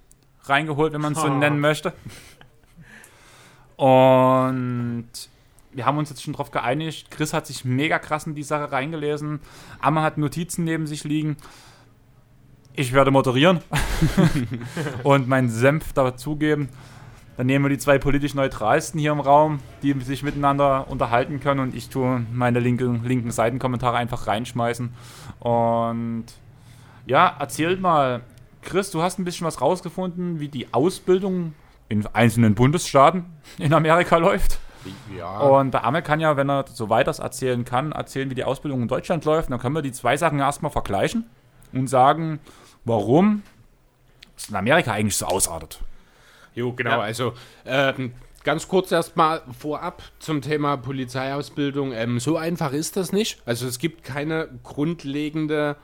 reingeholt, 0.43 0.93
wenn 0.93 1.01
man 1.01 1.13
es 1.13 1.21
so 1.21 1.27
Oh. 1.27 1.33
nennen 1.33 1.59
möchte. 1.59 1.93
Und 3.77 5.07
wir 5.71 5.85
haben 5.85 5.97
uns 5.97 6.09
jetzt 6.09 6.23
schon 6.23 6.33
darauf 6.33 6.51
geeinigt. 6.51 7.09
Chris 7.11 7.33
hat 7.33 7.47
sich 7.47 7.63
mega 7.63 7.99
krass 7.99 8.27
in 8.27 8.35
die 8.35 8.43
Sache 8.43 8.71
reingelesen. 8.71 9.39
Amma 9.79 10.01
hat 10.01 10.17
Notizen 10.17 10.65
neben 10.65 10.87
sich 10.87 11.03
liegen. 11.03 11.37
Ich 12.73 12.93
werde 12.93 13.11
moderieren 13.11 13.61
und 15.03 15.27
meinen 15.27 15.49
Senf 15.49 15.93
dazugeben. 15.93 16.69
Dann 17.37 17.45
nehmen 17.45 17.65
wir 17.65 17.69
die 17.69 17.77
zwei 17.77 17.99
politisch 17.99 18.33
Neutralsten 18.33 18.99
hier 18.99 19.11
im 19.11 19.19
Raum, 19.19 19.59
die 19.83 19.93
sich 20.01 20.23
miteinander 20.23 20.89
unterhalten 20.89 21.39
können 21.39 21.59
und 21.59 21.75
ich 21.75 21.89
tue 21.89 22.25
meine 22.33 22.59
linken, 22.59 23.03
linken 23.03 23.29
Seitenkommentare 23.29 23.97
einfach 23.97 24.25
reinschmeißen. 24.25 24.91
Und 25.39 26.25
ja, 27.05 27.35
erzählt 27.39 27.79
mal, 27.79 28.21
Chris, 28.63 28.89
du 28.89 29.03
hast 29.03 29.19
ein 29.19 29.23
bisschen 29.23 29.45
was 29.45 29.61
rausgefunden, 29.61 30.39
wie 30.39 30.47
die 30.47 30.73
Ausbildung 30.73 31.53
in 31.89 32.05
einzelnen 32.07 32.55
Bundesstaaten 32.55 33.25
in 33.57 33.73
Amerika 33.73 34.17
läuft. 34.17 34.59
Ja. 35.17 35.39
Und 35.39 35.73
der 35.73 35.83
Amme 35.83 36.01
kann 36.01 36.19
ja, 36.19 36.37
wenn 36.37 36.49
er 36.49 36.65
so 36.67 36.89
weiter 36.89 37.11
erzählen 37.21 37.65
kann, 37.65 37.91
erzählen, 37.91 38.29
wie 38.29 38.35
die 38.35 38.43
Ausbildung 38.43 38.81
in 38.81 38.87
Deutschland 38.87 39.25
läuft. 39.25 39.49
Und 39.49 39.51
dann 39.51 39.59
können 39.59 39.75
wir 39.75 39.81
die 39.81 39.91
zwei 39.91 40.17
Sachen 40.17 40.39
erstmal 40.39 40.71
vergleichen 40.71 41.25
und 41.73 41.87
sagen, 41.87 42.39
warum 42.85 43.43
es 44.37 44.49
in 44.49 44.55
Amerika 44.55 44.91
eigentlich 44.91 45.17
so 45.17 45.25
ausartet. 45.25 45.79
Jo, 46.55 46.73
genau. 46.73 46.91
Ja. 46.91 47.01
Also 47.01 47.33
ähm, 47.65 48.13
ganz 48.43 48.67
kurz 48.67 48.91
erstmal 48.91 49.41
vorab 49.57 50.01
zum 50.19 50.41
Thema 50.41 50.77
Polizeiausbildung. 50.77 51.91
Ähm, 51.91 52.19
so 52.19 52.37
einfach 52.37 52.71
ist 52.71 52.97
das 52.97 53.11
nicht. 53.11 53.41
Also 53.45 53.67
es 53.67 53.79
gibt 53.79 54.03
keine 54.03 54.49
grundlegende 54.63 55.75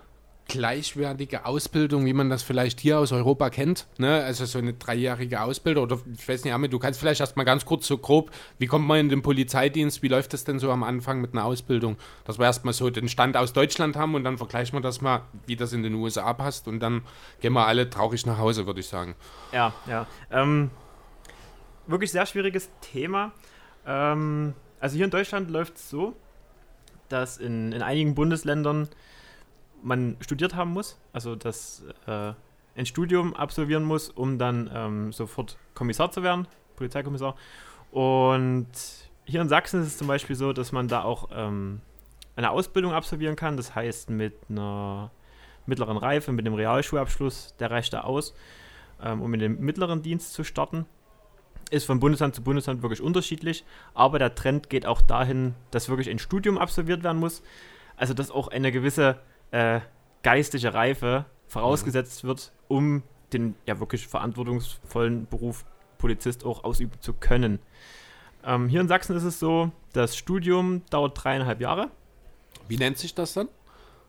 gleichwertige 0.47 1.45
Ausbildung, 1.45 2.05
wie 2.05 2.13
man 2.13 2.29
das 2.29 2.43
vielleicht 2.43 2.79
hier 2.79 2.99
aus 2.99 3.11
Europa 3.11 3.49
kennt. 3.49 3.87
Ne? 3.97 4.23
Also 4.23 4.45
so 4.45 4.59
eine 4.59 4.73
dreijährige 4.73 5.41
Ausbildung 5.41 5.85
oder 5.85 5.99
ich 6.13 6.27
weiß 6.27 6.43
nicht, 6.43 6.53
Ahmed, 6.53 6.73
du 6.73 6.79
kannst 6.79 6.99
vielleicht 6.99 7.21
erstmal 7.21 7.45
ganz 7.45 7.65
kurz 7.65 7.87
so 7.87 7.97
grob, 7.97 8.31
wie 8.59 8.67
kommt 8.67 8.85
man 8.85 8.99
in 8.99 9.09
den 9.09 9.21
Polizeidienst, 9.21 10.03
wie 10.03 10.09
läuft 10.09 10.33
das 10.33 10.43
denn 10.43 10.59
so 10.59 10.71
am 10.71 10.83
Anfang 10.83 11.21
mit 11.21 11.33
einer 11.33 11.45
Ausbildung? 11.45 11.97
Dass 12.25 12.39
wir 12.39 12.45
erstmal 12.45 12.73
so 12.73 12.89
den 12.89 13.07
Stand 13.07 13.37
aus 13.37 13.53
Deutschland 13.53 13.95
haben 13.95 14.15
und 14.15 14.23
dann 14.23 14.37
vergleichen 14.37 14.77
wir 14.77 14.81
das 14.81 15.01
mal, 15.01 15.21
wie 15.45 15.55
das 15.55 15.73
in 15.73 15.81
den 15.81 15.95
USA 15.95 16.33
passt 16.33 16.67
und 16.67 16.79
dann 16.79 17.03
gehen 17.39 17.53
wir 17.53 17.65
alle 17.65 17.89
traurig 17.89 18.25
nach 18.25 18.37
Hause, 18.37 18.65
würde 18.65 18.81
ich 18.81 18.87
sagen. 18.87 19.15
Ja, 19.53 19.73
ja. 19.87 20.07
Ähm, 20.29 20.71
wirklich 21.87 22.11
sehr 22.11 22.25
schwieriges 22.25 22.69
Thema. 22.81 23.31
Ähm, 23.87 24.53
also 24.79 24.95
hier 24.97 25.05
in 25.05 25.11
Deutschland 25.11 25.49
läuft 25.49 25.77
es 25.77 25.89
so, 25.89 26.15
dass 27.09 27.37
in, 27.37 27.71
in 27.71 27.81
einigen 27.81 28.15
Bundesländern 28.15 28.89
man 29.83 30.17
studiert 30.21 30.55
haben 30.55 30.71
muss, 30.71 30.99
also 31.11 31.35
dass 31.35 31.83
äh, 32.07 32.33
ein 32.75 32.85
Studium 32.85 33.35
absolvieren 33.35 33.83
muss, 33.83 34.09
um 34.09 34.39
dann 34.39 34.69
ähm, 34.73 35.11
sofort 35.11 35.57
Kommissar 35.75 36.11
zu 36.11 36.23
werden, 36.23 36.47
Polizeikommissar. 36.75 37.35
Und 37.91 38.67
hier 39.25 39.41
in 39.41 39.49
Sachsen 39.49 39.81
ist 39.81 39.87
es 39.87 39.97
zum 39.97 40.07
Beispiel 40.07 40.35
so, 40.35 40.53
dass 40.53 40.71
man 40.71 40.87
da 40.87 41.03
auch 41.03 41.29
ähm, 41.31 41.81
eine 42.35 42.49
Ausbildung 42.51 42.93
absolvieren 42.93 43.35
kann. 43.35 43.57
Das 43.57 43.75
heißt, 43.75 44.09
mit 44.09 44.33
einer 44.49 45.11
mittleren 45.65 45.97
Reife, 45.97 46.31
mit 46.31 46.45
dem 46.45 46.55
Realschulabschluss, 46.55 47.55
der 47.59 47.71
reicht 47.71 47.93
da 47.93 48.01
aus, 48.01 48.33
ähm, 49.01 49.21
um 49.21 49.33
in 49.33 49.39
den 49.39 49.59
mittleren 49.59 50.01
Dienst 50.01 50.33
zu 50.33 50.43
starten. 50.43 50.85
Ist 51.71 51.85
von 51.85 51.99
Bundesland 51.99 52.35
zu 52.35 52.43
Bundesland 52.43 52.81
wirklich 52.81 53.01
unterschiedlich, 53.01 53.63
aber 53.93 54.19
der 54.19 54.35
Trend 54.35 54.69
geht 54.69 54.85
auch 54.85 55.01
dahin, 55.01 55.55
dass 55.71 55.89
wirklich 55.89 56.09
ein 56.09 56.19
Studium 56.19 56.57
absolviert 56.57 57.03
werden 57.03 57.19
muss. 57.19 57.41
Also, 57.95 58.13
dass 58.13 58.31
auch 58.31 58.47
eine 58.47 58.71
gewisse 58.71 59.19
äh, 59.53 59.79
geistige 60.23 60.73
Reife 60.73 61.25
vorausgesetzt 61.47 62.23
wird, 62.23 62.51
um 62.67 63.03
den 63.31 63.55
ja 63.65 63.79
wirklich 63.79 64.07
verantwortungsvollen 64.07 65.27
Beruf 65.29 65.63
Polizist 65.97 66.43
auch 66.45 66.63
ausüben 66.63 66.93
zu 66.99 67.13
können. 67.13 67.59
Ähm, 68.45 68.67
hier 68.67 68.81
in 68.81 68.87
Sachsen 68.87 69.15
ist 69.15 69.23
es 69.23 69.39
so, 69.39 69.71
das 69.93 70.17
Studium 70.17 70.81
dauert 70.89 71.23
dreieinhalb 71.23 71.61
Jahre. 71.61 71.89
Wie 72.67 72.77
nennt 72.77 72.97
sich 72.97 73.13
das 73.15 73.33
dann? 73.33 73.47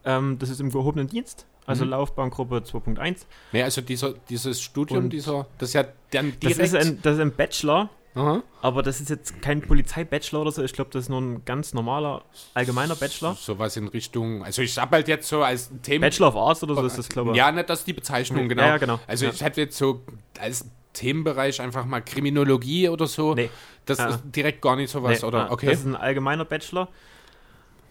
Ähm, 0.05 0.39
das 0.39 0.49
ist 0.51 0.61
im 0.61 0.71
gehobenen 0.71 1.07
Dienst, 1.09 1.47
also 1.67 1.85
Mhm. 1.85 1.91
Laufbahngruppe 1.93 2.57
2.1. 2.59 3.27
Nee, 3.53 3.63
also 3.63 3.81
dieser, 3.81 4.15
dieses 4.29 4.61
Studium, 4.61 5.05
Und 5.05 5.11
dieser, 5.11 5.47
das 5.59 5.71
ist 5.71 5.75
ja 5.75 5.85
dann 6.11 6.31
Das 6.41 6.55
direkt. 6.57 6.61
ist, 6.61 6.75
ein, 6.75 7.01
das 7.03 7.15
ist 7.15 7.21
ein 7.21 7.33
Bachelor, 7.33 7.91
Aha. 8.15 8.43
aber 8.63 8.83
das 8.83 9.01
ist 9.01 9.11
jetzt 9.11 9.43
kein 9.43 9.61
Polizeibachelor 9.61 10.43
oder 10.43 10.53
so. 10.53 10.63
Ich 10.63 10.73
glaube, 10.73 10.91
das 10.93 11.05
ist 11.05 11.09
nur 11.09 11.21
ein 11.21 11.45
ganz 11.45 11.75
normaler, 11.75 12.23
allgemeiner 12.55 12.95
Bachelor. 12.95 13.35
Sowas 13.35 13.77
in 13.77 13.89
Richtung, 13.89 14.45
also 14.45 14.63
ich 14.63 14.79
habe 14.79 14.97
halt 14.97 15.09
jetzt 15.09 15.29
so 15.29 15.43
als 15.43 15.71
Themen. 15.83 16.03
Bachelor 16.03 16.29
of 16.29 16.37
Arts 16.37 16.63
oder 16.63 16.75
so 16.77 16.85
ist 16.87 16.97
das, 16.99 17.09
glaube 17.09 17.33
ich. 17.33 17.37
Ja, 17.37 17.51
nicht, 17.51 17.69
das 17.69 17.81
ist 17.81 17.89
die 17.89 17.93
Bezeichnung, 17.93 18.49
genau. 18.49 18.63
Ja, 18.63 18.69
ja, 18.69 18.77
genau. 18.79 19.01
Also 19.07 19.27
Ja. 19.27 19.33
ich 19.33 19.43
hätte 19.43 19.61
jetzt 19.63 19.77
so 19.77 20.03
als 20.39 20.65
Themenbereich 20.93 21.61
einfach 21.61 21.85
mal 21.87 22.01
Kriminologie 22.03 22.89
oder 22.89 23.07
so. 23.09 23.35
Nee. 23.35 23.51
Das 23.85 23.99
Ah. 23.99 24.11
ist 24.11 24.21
direkt 24.25 24.63
gar 24.63 24.77
nicht 24.77 24.91
sowas, 24.91 25.21
Nee, 25.23 25.27
oder? 25.29 25.49
ah, 25.49 25.53
Okay. 25.53 25.67
Das 25.67 25.81
ist 25.81 25.85
ein 25.87 25.97
allgemeiner 25.97 26.45
Bachelor. 26.45 26.89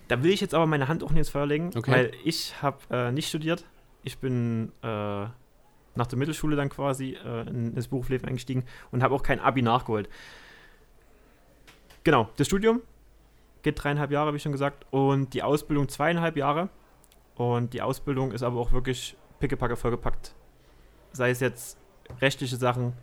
Da 0.07 0.24
will 0.24 0.32
ich 0.32 0.41
jetzt 0.41 0.53
aber 0.53 0.65
meine 0.67 0.88
Hand 0.88 1.03
auch 1.03 1.09
nicht 1.09 1.19
ins 1.19 1.30
Feuer 1.30 1.45
legen, 1.45 1.71
Okay. 1.76 1.91
weil 1.91 2.11
ich 2.24 2.53
habe 2.61 2.78
äh, 2.89 3.11
nicht 3.11 3.28
studiert. 3.28 3.65
Ich 4.03 4.17
bin 4.19 4.71
äh, 4.84 5.26
nach 5.96 6.08
der 6.08 6.18
Mittelschule 6.18 6.56
dann 6.56 6.70
quasi 6.70 7.18
äh, 7.24 7.48
in 7.48 7.76
das 7.76 7.88
Berufsleben 7.88 8.28
eingestiegen 8.28 8.64
und 8.91 9.04
habe 9.04 9.14
auch 9.16 9.24
kein 9.24 9.39
Abi 9.39 9.62
nachgeholt. 9.62 10.10
Genau, 12.04 12.30
das 12.38 12.48
Studium 12.48 12.82
geht 13.62 13.82
dreieinhalb 13.82 14.12
Jahre, 14.12 14.34
wie 14.34 14.39
schon 14.39 14.52
gesagt, 14.52 14.86
und 14.91 15.34
die 15.34 15.41
Ausbildung 15.44 15.88
zweieinhalb 15.88 16.36
Jahre. 16.36 16.70
Und 17.36 17.74
die 17.74 17.82
Ausbildung 17.82 18.32
ist 18.32 18.44
aber 18.44 18.60
auch 18.60 18.72
wirklich 18.74 19.16
pickepacke 19.39 19.76
vollgepackt. 19.76 20.36
Sei 21.14 21.30
es 21.30 21.39
jetzt 21.39 21.78
rechtliche 22.22 22.58
Sachen, 22.58 22.94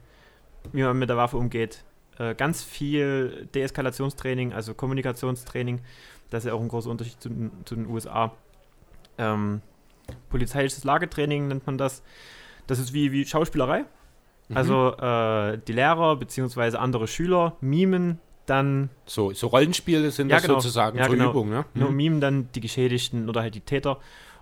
wie 0.73 0.83
man 0.83 0.99
mit 0.99 1.09
der 1.09 1.17
Waffe 1.17 1.37
umgeht, 1.39 1.85
äh, 2.19 2.35
ganz 2.35 2.63
viel 2.63 3.49
Deeskalationstraining, 3.55 4.53
also 4.53 4.75
Kommunikationstraining. 4.75 5.81
Das 6.29 6.45
ist 6.45 6.49
ja 6.49 6.55
auch 6.55 6.61
ein 6.61 6.69
großer 6.69 6.91
Unterschied 6.91 7.21
zu, 7.21 7.29
den- 7.31 7.51
zu 7.65 7.75
den 7.75 7.87
USA. 7.87 8.33
Ähm, 9.19 9.63
polizeiliches 10.29 10.85
Lagetraining 10.85 11.49
nennt 11.49 11.67
man 11.67 11.79
das. 11.79 12.03
Das 12.71 12.79
ist 12.79 12.93
wie, 12.93 13.11
wie 13.13 13.27
Schauspielerei. 13.27 13.85
Mhm. 14.49 14.57
Also 14.57 14.97
äh, 14.97 15.59
die 15.67 15.73
Lehrer 15.73 16.17
bzw. 16.17 16.77
andere 16.77 17.07
Schüler 17.09 17.57
mimen 17.61 18.19
dann, 18.47 18.91
so, 19.07 19.33
so 19.33 19.47
Rollenspiele 19.49 20.11
sind 20.11 20.29
Ja, 20.29 20.37
das 20.37 20.43
genau. 20.45 20.55
sozusagen 20.59 20.99
Ja, 20.99 21.07
zur 21.07 21.15
genau. 21.17 21.31
Übung, 21.31 21.51
ne? 21.51 21.65
nur 21.75 21.91
Mhm. 21.91 21.97
mimen 21.97 22.21
dann 22.21 22.49
die 22.55 22.61
Geschädigten 22.61 23.29
oder 23.29 23.43
halt 23.43 23.55
die 23.55 23.61
Täter. 23.61 23.99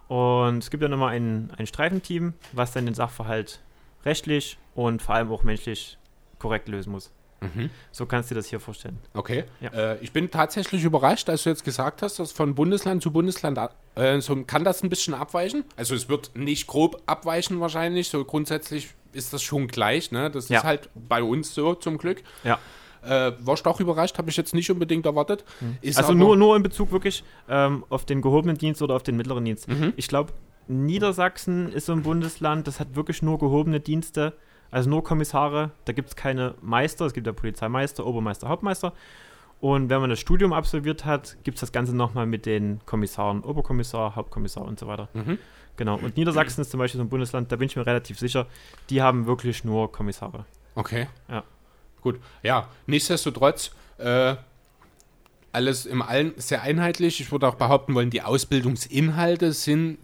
Und 0.08 0.58
es 0.58 0.70
gibt 0.70 0.82
dann 0.82 0.92
immer 0.92 1.08
ein, 1.08 1.50
ein 1.58 1.66
Streifenteam, 1.66 2.32
was 2.52 2.72
dann 2.72 2.86
den 2.86 2.94
Sachverhalt 2.94 3.60
rechtlich 4.06 4.56
und 4.74 5.02
vor 5.02 5.14
allem 5.16 5.30
auch 5.30 5.42
menschlich 5.44 5.98
korrekt 6.38 6.68
lösen 6.68 6.92
muss. 6.92 7.10
Mhm. 7.41 7.70
So 7.93 8.07
kannst 8.07 8.30
du 8.30 8.34
dir 8.34 8.41
das 8.41 8.47
hier 8.49 8.61
vorstellen. 8.61 8.99
Okay. 9.14 9.45
Ja. 9.61 9.70
Äh, 9.70 9.99
ich 10.01 10.12
bin 10.12 10.30
tatsächlich 10.30 10.82
überrascht, 10.84 11.28
als 11.30 11.45
du 11.45 11.51
jetzt 11.51 11.64
gesagt 11.64 12.03
hast, 12.03 12.18
dass 12.18 12.32
von 12.32 12.55
Bundesland 12.55 13.03
zu 13.03 13.12
Bundesland 13.12 13.59
äh, 13.95 14.20
so 14.20 14.34
kann 14.45 14.64
das 14.64 14.82
ein 14.82 14.89
bisschen 14.89 15.14
abweichen. 15.14 15.64
Also 15.76 15.95
es 15.95 16.09
wird 16.09 16.32
nicht 16.34 16.66
grob 16.66 17.03
abweichen 17.07 17.61
wahrscheinlich. 17.61 18.09
So 18.09 18.24
grundsätzlich 18.24 18.89
ist 19.12 19.32
das 19.32 19.43
schon 19.43 19.68
gleich. 19.68 20.11
Ne? 20.11 20.30
Das 20.30 20.49
Ja. 20.49 20.59
ist 20.59 20.64
halt 20.64 20.89
bei 20.95 21.22
uns 21.22 21.55
so 21.55 21.74
zum 21.74 21.99
Glück. 21.99 22.22
Ja. 22.45 22.59
Äh, 23.03 23.32
warst 23.41 23.64
du 23.64 23.70
auch 23.70 23.80
überrascht? 23.80 24.18
Habe 24.18 24.28
ich 24.30 24.36
jetzt 24.36 24.55
nicht 24.55 24.70
unbedingt 24.70 25.07
erwartet. 25.07 25.45
Ist 25.80 25.99
also 25.99 26.12
nur, 26.14 26.36
nur 26.36 26.57
in 26.57 26.62
Bezug 26.64 26.91
wirklich 26.91 27.22
ähm, 27.49 27.84
auf 27.89 28.05
den 28.05 28.20
gehobenen 28.22 28.59
Dienst 28.59 28.82
oder 28.82 28.97
auf 28.97 29.05
den 29.05 29.16
mittleren 29.16 29.45
Dienst. 29.45 29.68
Mhm. 29.68 29.93
Ich 29.97 30.09
glaube, 30.09 30.32
Niedersachsen 30.66 31.72
ist 31.72 31.86
so 31.86 31.93
ein 31.93 32.03
Bundesland, 32.03 32.66
das 32.66 32.80
hat 32.80 32.97
wirklich 32.97 33.22
nur 33.22 33.39
gehobene 33.39 33.80
Dienste, 33.80 34.34
also 34.70 34.90
nur 34.90 35.04
Kommissare. 35.04 35.70
Da 35.84 35.92
gibt 35.92 36.08
es 36.08 36.16
keine 36.16 36.54
Meister, 36.60 37.06
es 37.06 37.12
gibt 37.12 37.26
ja 37.26 37.32
Polizeimeister, 37.32 38.06
Obermeister, 38.06 38.48
Hauptmeister. 38.48 38.92
Und 39.60 39.90
wenn 39.90 40.00
man 40.00 40.10
das 40.10 40.20
Studium 40.20 40.52
absolviert 40.52 41.04
hat, 41.04 41.36
gibt 41.42 41.56
es 41.56 41.60
das 41.60 41.72
Ganze 41.72 41.94
nochmal 41.94 42.26
mit 42.26 42.46
den 42.46 42.80
Kommissaren, 42.86 43.42
Oberkommissar, 43.42 44.14
Hauptkommissar 44.14 44.64
und 44.64 44.78
so 44.78 44.86
weiter. 44.86 45.08
Mhm. 45.14 45.38
Genau. 45.76 45.96
Und 45.96 46.16
Niedersachsen 46.16 46.60
ist 46.60 46.70
zum 46.70 46.78
Beispiel 46.78 46.98
so 46.98 47.04
ein 47.04 47.08
Bundesland, 47.08 47.50
da 47.50 47.56
bin 47.56 47.66
ich 47.66 47.76
mir 47.76 47.86
relativ 47.86 48.18
sicher, 48.18 48.46
die 48.90 49.02
haben 49.02 49.26
wirklich 49.26 49.64
nur 49.64 49.90
Kommissare. 49.90 50.44
Okay. 50.74 51.08
Ja. 51.28 51.44
Gut. 52.00 52.20
Ja, 52.42 52.68
nichtsdestotrotz, 52.86 53.72
äh, 53.98 54.36
alles 55.53 55.86
im 55.86 56.03
Allen 56.03 56.34
sehr 56.36 56.62
einheitlich. 56.62 57.20
Ich 57.20 57.32
würde 57.32 57.49
auch 57.49 57.55
behaupten 57.55 57.94
wollen, 57.94 58.11
die 58.11 58.22
Ausbildungsinhalte 58.22 59.53
sind, 59.53 59.99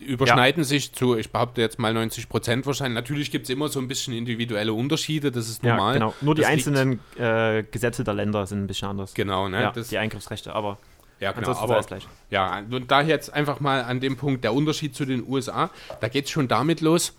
überschneiden 0.00 0.64
sich 0.64 0.92
zu, 0.92 1.16
ich 1.16 1.30
behaupte 1.30 1.60
jetzt 1.60 1.78
mal 1.78 1.92
90 1.92 2.28
Prozent 2.28 2.66
wahrscheinlich. 2.66 2.94
Natürlich 2.94 3.30
gibt 3.30 3.44
es 3.44 3.50
immer 3.50 3.68
so 3.68 3.78
ein 3.78 3.88
bisschen 3.88 4.14
individuelle 4.14 4.72
Unterschiede, 4.72 5.30
das 5.30 5.48
ist 5.48 5.62
normal. 5.62 5.94
Ja, 5.94 5.98
genau. 6.00 6.14
Nur 6.20 6.34
die 6.34 6.42
Das 6.42 6.50
einzelnen 6.50 7.00
äh, 7.18 7.62
Gesetze 7.70 8.04
der 8.04 8.14
Länder 8.14 8.46
sind 8.46 8.64
ein 8.64 8.66
bisschen 8.66 8.88
anders. 8.88 9.14
Genau, 9.14 9.48
ne? 9.48 9.62
ja, 9.62 9.72
die 9.72 9.98
Eingriffsrechte, 9.98 10.54
aber 10.54 10.78
ja, 11.20 11.32
genau. 11.32 11.52
Aber. 11.52 11.84
Ja, 12.30 12.62
und 12.70 12.90
da 12.90 13.02
jetzt 13.02 13.32
einfach 13.32 13.60
mal 13.60 13.82
an 13.82 14.00
dem 14.00 14.16
Punkt 14.16 14.42
der 14.42 14.54
Unterschied 14.54 14.96
zu 14.96 15.04
den 15.04 15.28
USA, 15.28 15.70
da 16.00 16.08
geht 16.08 16.24
es 16.24 16.30
schon 16.30 16.48
damit 16.48 16.80
los, 16.80 17.12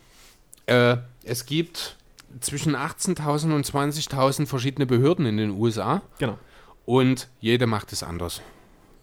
äh, 0.65 0.97
es 1.23 1.45
gibt 1.45 1.95
zwischen 2.39 2.75
18.000 2.75 3.53
und 3.53 3.65
20.000 3.65 4.47
verschiedene 4.47 4.85
Behörden 4.85 5.25
in 5.25 5.37
den 5.37 5.51
USA 5.51 6.01
Genau. 6.17 6.37
Und 6.85 7.27
jede 7.39 7.67
macht 7.67 7.91
es 7.93 8.03
anders. 8.03 8.41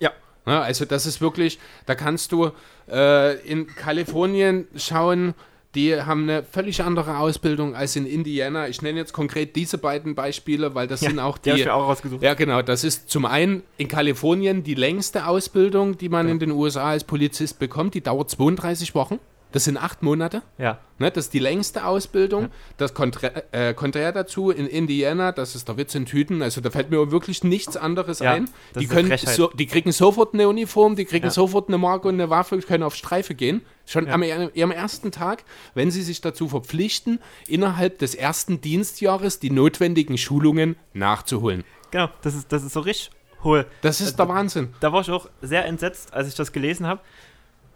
Ja. 0.00 0.12
Ja, 0.46 0.62
also 0.62 0.84
das 0.84 1.06
ist 1.06 1.20
wirklich, 1.20 1.58
da 1.86 1.94
kannst 1.94 2.32
du 2.32 2.50
äh, 2.90 3.36
in 3.46 3.66
Kalifornien 3.66 4.66
schauen, 4.76 5.34
die 5.74 6.00
haben 6.00 6.22
eine 6.22 6.42
völlig 6.42 6.82
andere 6.82 7.18
Ausbildung 7.18 7.74
als 7.76 7.94
in 7.94 8.06
Indiana. 8.06 8.68
Ich 8.68 8.80
nenne 8.80 8.98
jetzt 8.98 9.12
konkret 9.12 9.54
diese 9.54 9.76
beiden 9.76 10.14
Beispiele, 10.14 10.74
weil 10.74 10.86
das 10.86 11.00
sind 11.00 11.18
auch 11.18 11.36
Die 11.36 11.50
die, 11.52 11.60
ich 11.60 11.66
mir 11.66 11.74
auch 11.74 11.86
rausgesucht. 11.86 12.22
ja, 12.22 12.32
genau. 12.32 12.62
Das 12.62 12.84
ist 12.84 13.10
zum 13.10 13.26
einen 13.26 13.62
in 13.76 13.86
Kalifornien 13.86 14.64
die 14.64 14.74
längste 14.74 15.26
Ausbildung, 15.26 15.98
die 15.98 16.08
man 16.08 16.26
in 16.28 16.38
den 16.38 16.52
USA 16.52 16.88
als 16.90 17.04
Polizist 17.04 17.58
bekommt. 17.58 17.92
Die 17.94 18.00
dauert 18.00 18.30
32 18.30 18.94
Wochen. 18.94 19.20
Das 19.50 19.64
sind 19.64 19.78
acht 19.78 20.02
Monate. 20.02 20.42
Ja. 20.58 20.78
Ne? 20.98 21.10
Das 21.10 21.26
ist 21.26 21.34
die 21.34 21.38
längste 21.38 21.86
Ausbildung. 21.86 22.50
Das 22.76 22.92
konträr, 22.92 23.44
äh, 23.52 23.72
konträr 23.72 24.12
dazu 24.12 24.50
in 24.50 24.66
Indiana, 24.66 25.32
das 25.32 25.54
ist 25.54 25.68
der 25.68 25.76
Witz 25.78 25.94
in 25.94 26.04
Tüten. 26.04 26.42
Also 26.42 26.60
da 26.60 26.70
fällt 26.70 26.90
mir 26.90 27.10
wirklich 27.10 27.44
nichts 27.44 27.76
anderes 27.76 28.18
Ja, 28.18 28.32
ein. 28.32 28.50
Die, 28.78 28.86
können 28.86 29.16
so, 29.16 29.48
die 29.48 29.66
kriegen 29.66 29.90
sofort 29.92 30.34
eine 30.34 30.48
Uniform, 30.48 30.96
die 30.96 31.06
kriegen 31.06 31.26
Ja. 31.26 31.30
sofort 31.30 31.68
eine 31.68 31.78
Marke 31.78 32.08
und 32.08 32.14
eine 32.14 32.28
Waffe, 32.28 32.58
können 32.58 32.82
auf 32.82 32.94
Streife 32.94 33.34
gehen. 33.34 33.62
Schon 33.86 34.06
Ja. 34.06 34.12
am 34.14 34.22
ihrem 34.22 34.70
ersten 34.70 35.12
Tag, 35.12 35.44
wenn 35.74 35.90
sie 35.90 36.02
sich 36.02 36.20
dazu 36.20 36.48
verpflichten, 36.48 37.18
innerhalb 37.46 37.98
des 38.00 38.14
ersten 38.14 38.60
Dienstjahres 38.60 39.38
die 39.40 39.50
notwendigen 39.50 40.18
Schulungen 40.18 40.76
nachzuholen. 40.92 41.64
Genau, 41.90 42.10
das 42.20 42.34
ist, 42.34 42.52
das 42.52 42.64
ist 42.64 42.74
so 42.74 42.80
richtig 42.80 43.10
hohl. 43.44 43.64
Das 43.80 44.02
ist 44.02 44.18
der 44.18 44.28
Wahnsinn. 44.28 44.74
Da 44.80 44.92
war 44.92 45.00
ich 45.00 45.10
auch 45.10 45.30
sehr 45.40 45.64
entsetzt, 45.64 46.12
als 46.12 46.28
ich 46.28 46.34
das 46.34 46.52
gelesen 46.52 46.86
habe, 46.86 47.00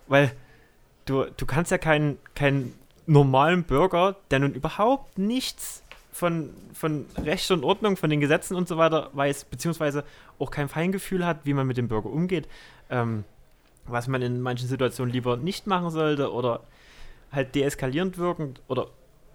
weil 0.06 0.32
du, 1.04 1.24
du 1.36 1.46
kannst 1.46 1.70
ja 1.70 1.78
keinen, 1.78 2.18
keinen 2.34 2.74
normalen 3.06 3.64
Bürger, 3.64 4.16
der 4.30 4.40
nun 4.40 4.52
überhaupt 4.54 5.18
nichts 5.18 5.82
von, 6.12 6.50
von 6.74 7.06
Recht 7.16 7.50
und 7.50 7.64
Ordnung, 7.64 7.96
von 7.96 8.10
den 8.10 8.20
Gesetzen 8.20 8.54
und 8.54 8.68
so 8.68 8.76
weiter 8.76 9.10
weiß, 9.12 9.46
beziehungsweise 9.46 10.04
auch 10.38 10.50
kein 10.50 10.68
Feingefühl 10.68 11.26
hat, 11.26 11.40
wie 11.44 11.54
man 11.54 11.66
mit 11.66 11.76
dem 11.76 11.88
Bürger 11.88 12.10
umgeht, 12.10 12.48
ähm, 12.90 13.24
was 13.86 14.08
man 14.08 14.22
in 14.22 14.40
manchen 14.40 14.68
Situationen 14.68 15.12
lieber 15.12 15.36
nicht 15.36 15.66
machen 15.66 15.90
sollte 15.90 16.32
oder 16.32 16.60
halt 17.32 17.54
deeskalierend 17.54 18.18
wirkend 18.18 18.60
oder 18.68 18.88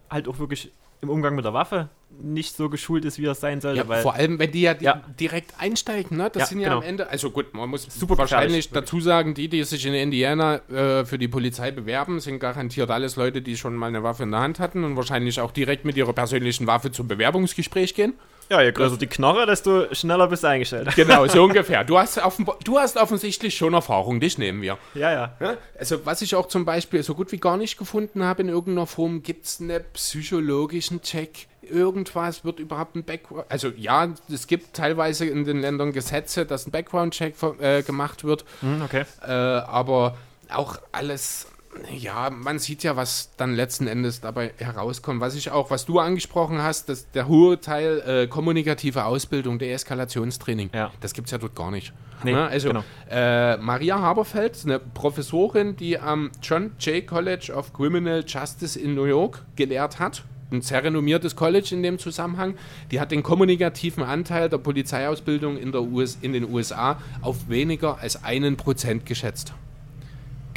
halt 0.09 0.28
auch 0.28 0.39
wirklich 0.39 0.72
im 1.02 1.10
Umgang 1.10 1.36
mit 1.36 1.45
der 1.45 1.54
Waffe 1.54 1.89
nicht 2.20 2.56
so 2.56 2.70
geschult 2.70 3.06
ist, 3.06 3.20
wie 3.20 3.26
er 3.26 3.36
sein 3.36 3.62
sollte. 3.62 3.78
Ja, 3.78 3.88
weil, 3.88 4.02
vor 4.02 4.16
allem, 4.16 4.39
wenn 4.39 4.52
die 4.52 4.62
ja, 4.62 4.76
Ja. 4.80 5.04
direkt 5.20 5.54
einsteigen, 5.60 6.18
ne? 6.18 6.30
Das 6.32 6.41
Ja, 6.41 6.45
sind 6.48 6.60
ja 6.62 6.70
genau. 6.70 6.78
am 6.78 6.84
Ende, 6.84 7.08
also 7.10 7.30
gut, 7.30 7.54
man 7.54 7.70
muss 7.70 7.84
Super 7.84 8.18
wahrscheinlich 8.18 8.70
dazu 8.72 9.00
sagen, 9.00 9.34
die, 9.34 9.50
die 9.50 9.64
sich 9.64 9.86
in 9.86 9.93
Indiana 9.93 10.56
äh, 10.70 11.06
für 11.06 11.18
die 11.20 11.28
Polizei 11.28 11.70
bewerben, 11.72 12.20
sind 12.20 12.39
garantiert 12.39 12.89
alles 12.89 13.16
Leute, 13.18 13.41
die 13.41 13.56
schon 13.58 13.76
mal 13.76 13.88
eine 13.88 14.02
Waffe 14.04 14.24
in 14.24 14.32
der 14.32 14.39
Hand 14.39 14.60
hatten 14.60 14.84
und 14.84 14.95
wahrscheinlich 14.95 15.39
auch 15.41 15.52
direkt 15.52 15.86
mit 15.86 15.98
ihrer 15.98 16.14
persönlichen 16.14 16.66
Waffe 16.66 16.91
zum 16.91 17.08
Bewerbungsgespräch 17.08 17.93
gehen. 17.93 18.14
Ja, 18.50 18.62
je 18.62 18.72
größer 18.72 18.98
die 18.98 19.08
Knarre, 19.08 19.45
desto 19.45 19.93
schneller 19.93 20.28
bist 20.28 20.43
du 20.43 20.48
eingestellt. 20.48 20.95
Genau, 20.95 21.28
so 21.28 21.43
ungefähr. 21.45 21.84
Du 21.84 21.98
hast, 21.98 22.18
offenbar, 22.18 22.58
du 22.64 22.80
hast 22.80 22.95
offensichtlich 22.98 23.56
schon 23.58 23.74
Erfahrung, 23.74 24.20
dich 24.20 24.38
nehmen 24.38 24.62
wir. 24.62 24.78
Ja, 24.93 25.12
ja. 25.12 25.36
Ja, 25.39 25.58
Also 25.78 26.06
was 26.06 26.22
ich 26.22 26.34
auch 26.36 26.48
zum 26.48 26.64
Beispiel 26.64 27.04
so 27.04 27.14
gut 27.14 27.32
wie 27.32 27.38
gar 27.39 27.58
nicht 27.58 27.78
gefunden 27.78 28.24
habe 28.24 28.41
in 28.43 28.50
irgendeiner 28.50 28.88
Form, 28.88 29.22
gibt 29.22 29.45
es 29.45 29.60
einen 29.60 29.82
psychologischen 29.93 31.02
Check. 31.02 31.48
Irgendwas 31.62 32.45
wird 32.45 32.60
überhaupt 32.60 32.95
ein 32.95 33.04
Background. 33.04 33.45
Also 33.50 33.70
ja, 33.76 34.08
es 34.32 34.48
gibt 34.48 34.74
teilweise 34.76 35.26
in 35.26 35.43
den 35.43 35.60
Ländern 35.60 35.91
Gesetze, 35.91 36.45
dass 36.45 36.66
ein 36.66 36.72
Background-Check 36.72 37.36
äh, 37.60 37.82
gemacht 37.84 38.24
wird, 38.24 38.45
Hm, 38.62 38.82
okay. 38.84 39.04
äh, 39.26 39.30
aber 39.32 40.16
auch 40.50 40.78
alles. 40.93 41.48
Ja, 41.91 42.30
man 42.30 42.59
sieht 42.59 42.84
ja, 42.84 42.95
was 42.95 43.32
dann 43.38 43.53
letzten 43.55 43.88
Endes 43.88 44.21
dabei 44.21 44.53
herauskommt. 44.57 45.21
Was 45.21 45.36
ich 45.36 45.51
auch, 45.51 45.69
was 45.71 45.86
du 45.86 45.99
angesprochen 45.99 46.61
hast, 46.61 46.89
dass 46.89 47.09
der 47.11 47.28
hohe 47.28 47.59
Teil 47.59 48.01
äh, 48.05 48.28
kommunikative 48.28 49.05
Ausbildung, 49.05 49.59
Deeskalationstraining, 49.59 50.69
Ja. 50.73 50.91
das 51.01 51.13
gibt 51.13 51.28
es 51.28 51.32
ja 51.32 51.38
dort 51.38 51.55
gar 51.55 51.71
nicht. 51.71 51.93
Nee, 52.23 52.32
Ne? 52.34 52.47
Also 52.47 52.69
genau. 52.69 52.84
äh, 53.09 53.57
Maria 53.57 53.99
Haberfeld, 53.99 54.59
eine 54.65 54.80
Professorin, 54.80 55.75
die 55.75 55.99
am 55.99 56.32
John 56.41 56.71
Jay 56.80 57.01
College 57.01 57.51
of 57.55 57.73
Criminal 57.73 58.23
Justice 58.25 58.80
in 58.80 58.95
New 58.95 59.05
York 59.05 59.45
gelehrt 59.55 59.99
hat. 59.99 60.23
Ein 60.49 60.61
sehr 60.61 60.82
renommiertes 60.82 61.36
College 61.36 61.69
in 61.71 61.84
dem 61.84 61.99
Zusammenhang. 61.99 62.55
Die 62.89 63.01
hat 63.01 63.11
den 63.11 63.21
kommunikativen 63.21 64.01
Anteil 64.03 64.47
der 64.47 64.57
Polizeiausbildung 64.59 65.57
in, 65.57 65.73
der 65.73 65.82
US, 65.82 66.17
in 66.21 66.32
den 66.32 66.49
USA 66.49 66.99
auf 67.21 67.49
weniger 67.49 67.97
als 67.99 68.23
einen 68.23 68.55
Prozent 68.55 69.05
geschätzt. 69.05 69.53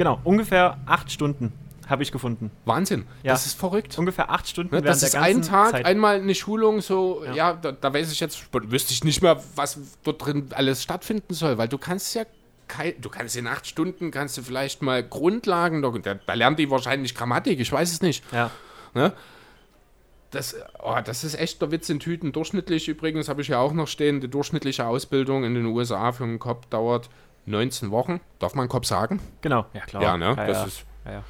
Genau, 0.01 0.19
ungefähr 0.25 0.79
acht 0.87 1.13
Stunden 1.13 1.53
habe 1.87 2.03
ich 2.03 2.11
gefunden. 2.11 2.51
Wahnsinn. 2.65 3.05
Ja. 3.23 3.33
Das 3.35 3.45
ist 3.45 3.59
verrückt. 3.59 3.99
Ungefähr 3.99 4.31
acht 4.31 4.49
Stunden 4.49 4.75
Ne, 4.75 4.81
das 4.81 5.03
ist 5.03 5.15
ein 5.15 5.43
Tag, 5.43 5.73
Zeit. 5.73 5.85
einmal 5.85 6.17
eine 6.17 6.35
Schulung, 6.35 6.81
so, 6.81 7.23
ja, 7.27 7.35
Ja. 7.35 7.53
da, 7.53 7.73
da 7.73 7.93
weiß 7.93 8.11
ich 8.11 8.19
jetzt, 8.19 8.49
wüsste 8.51 8.95
ich 8.95 9.05
nicht 9.05 9.21
mehr, 9.21 9.43
was 9.57 9.79
dort 10.03 10.25
drin 10.25 10.49
alles 10.55 10.83
stattfinden 10.83 11.35
soll, 11.35 11.59
weil 11.59 11.69
du 11.69 11.77
kannst 11.77 12.15
ja 12.15 12.23
Du 13.01 13.11
kannst 13.11 13.37
in 13.37 13.47
acht 13.47 13.67
Stunden, 13.67 14.11
kannst 14.11 14.39
du 14.39 14.43
vielleicht 14.43 14.81
mal 14.81 15.03
Grundlagen, 15.03 15.83
da, 15.83 16.15
da 16.15 16.35
lernt 16.35 16.59
die 16.59 16.71
wahrscheinlich 16.71 17.15
Grammatik, 17.15 17.61
ich 17.61 17.71
weiß 17.71 17.93
es 17.93 18.01
nicht. 18.01 18.25
ja. 18.33 18.51
Ne? 18.95 19.13
Das, 20.31 20.55
oh, 20.83 20.97
das 21.05 21.25
ist 21.25 21.35
echt 21.39 21.61
der 21.61 21.73
Witz 21.73 21.91
in 21.91 21.99
Tüten. 22.01 22.31
Durchschnittlich 22.33 22.89
übrigens, 22.89 23.29
habe 23.29 23.43
ich 23.43 23.49
ja 23.49 23.59
auch 23.59 23.73
noch 23.73 23.89
stehen, 23.89 24.21
die 24.23 24.29
durchschnittliche 24.29 24.87
Ausbildung 24.87 25.43
in 25.45 25.55
den 25.55 25.67
USA 25.67 26.13
für 26.13 26.23
einen 26.25 26.39
Cop 26.39 26.71
dauert 26.71 27.11
19 27.51 27.91
Wochen. 27.91 28.21
Darf 28.39 28.55
man 28.55 28.69
Cop 28.69 28.87
sagen? 28.87 29.21
Genau, 29.41 29.67
ja 29.73 29.81
klar. 29.83 30.03
Ja, 30.03 30.17
ne? 30.17 30.35
Ja, 30.37 30.47
das 30.47 30.59
ja. 30.59 30.65
ist 30.65 30.87
ja, 31.05 31.13
ja. 31.13 31.25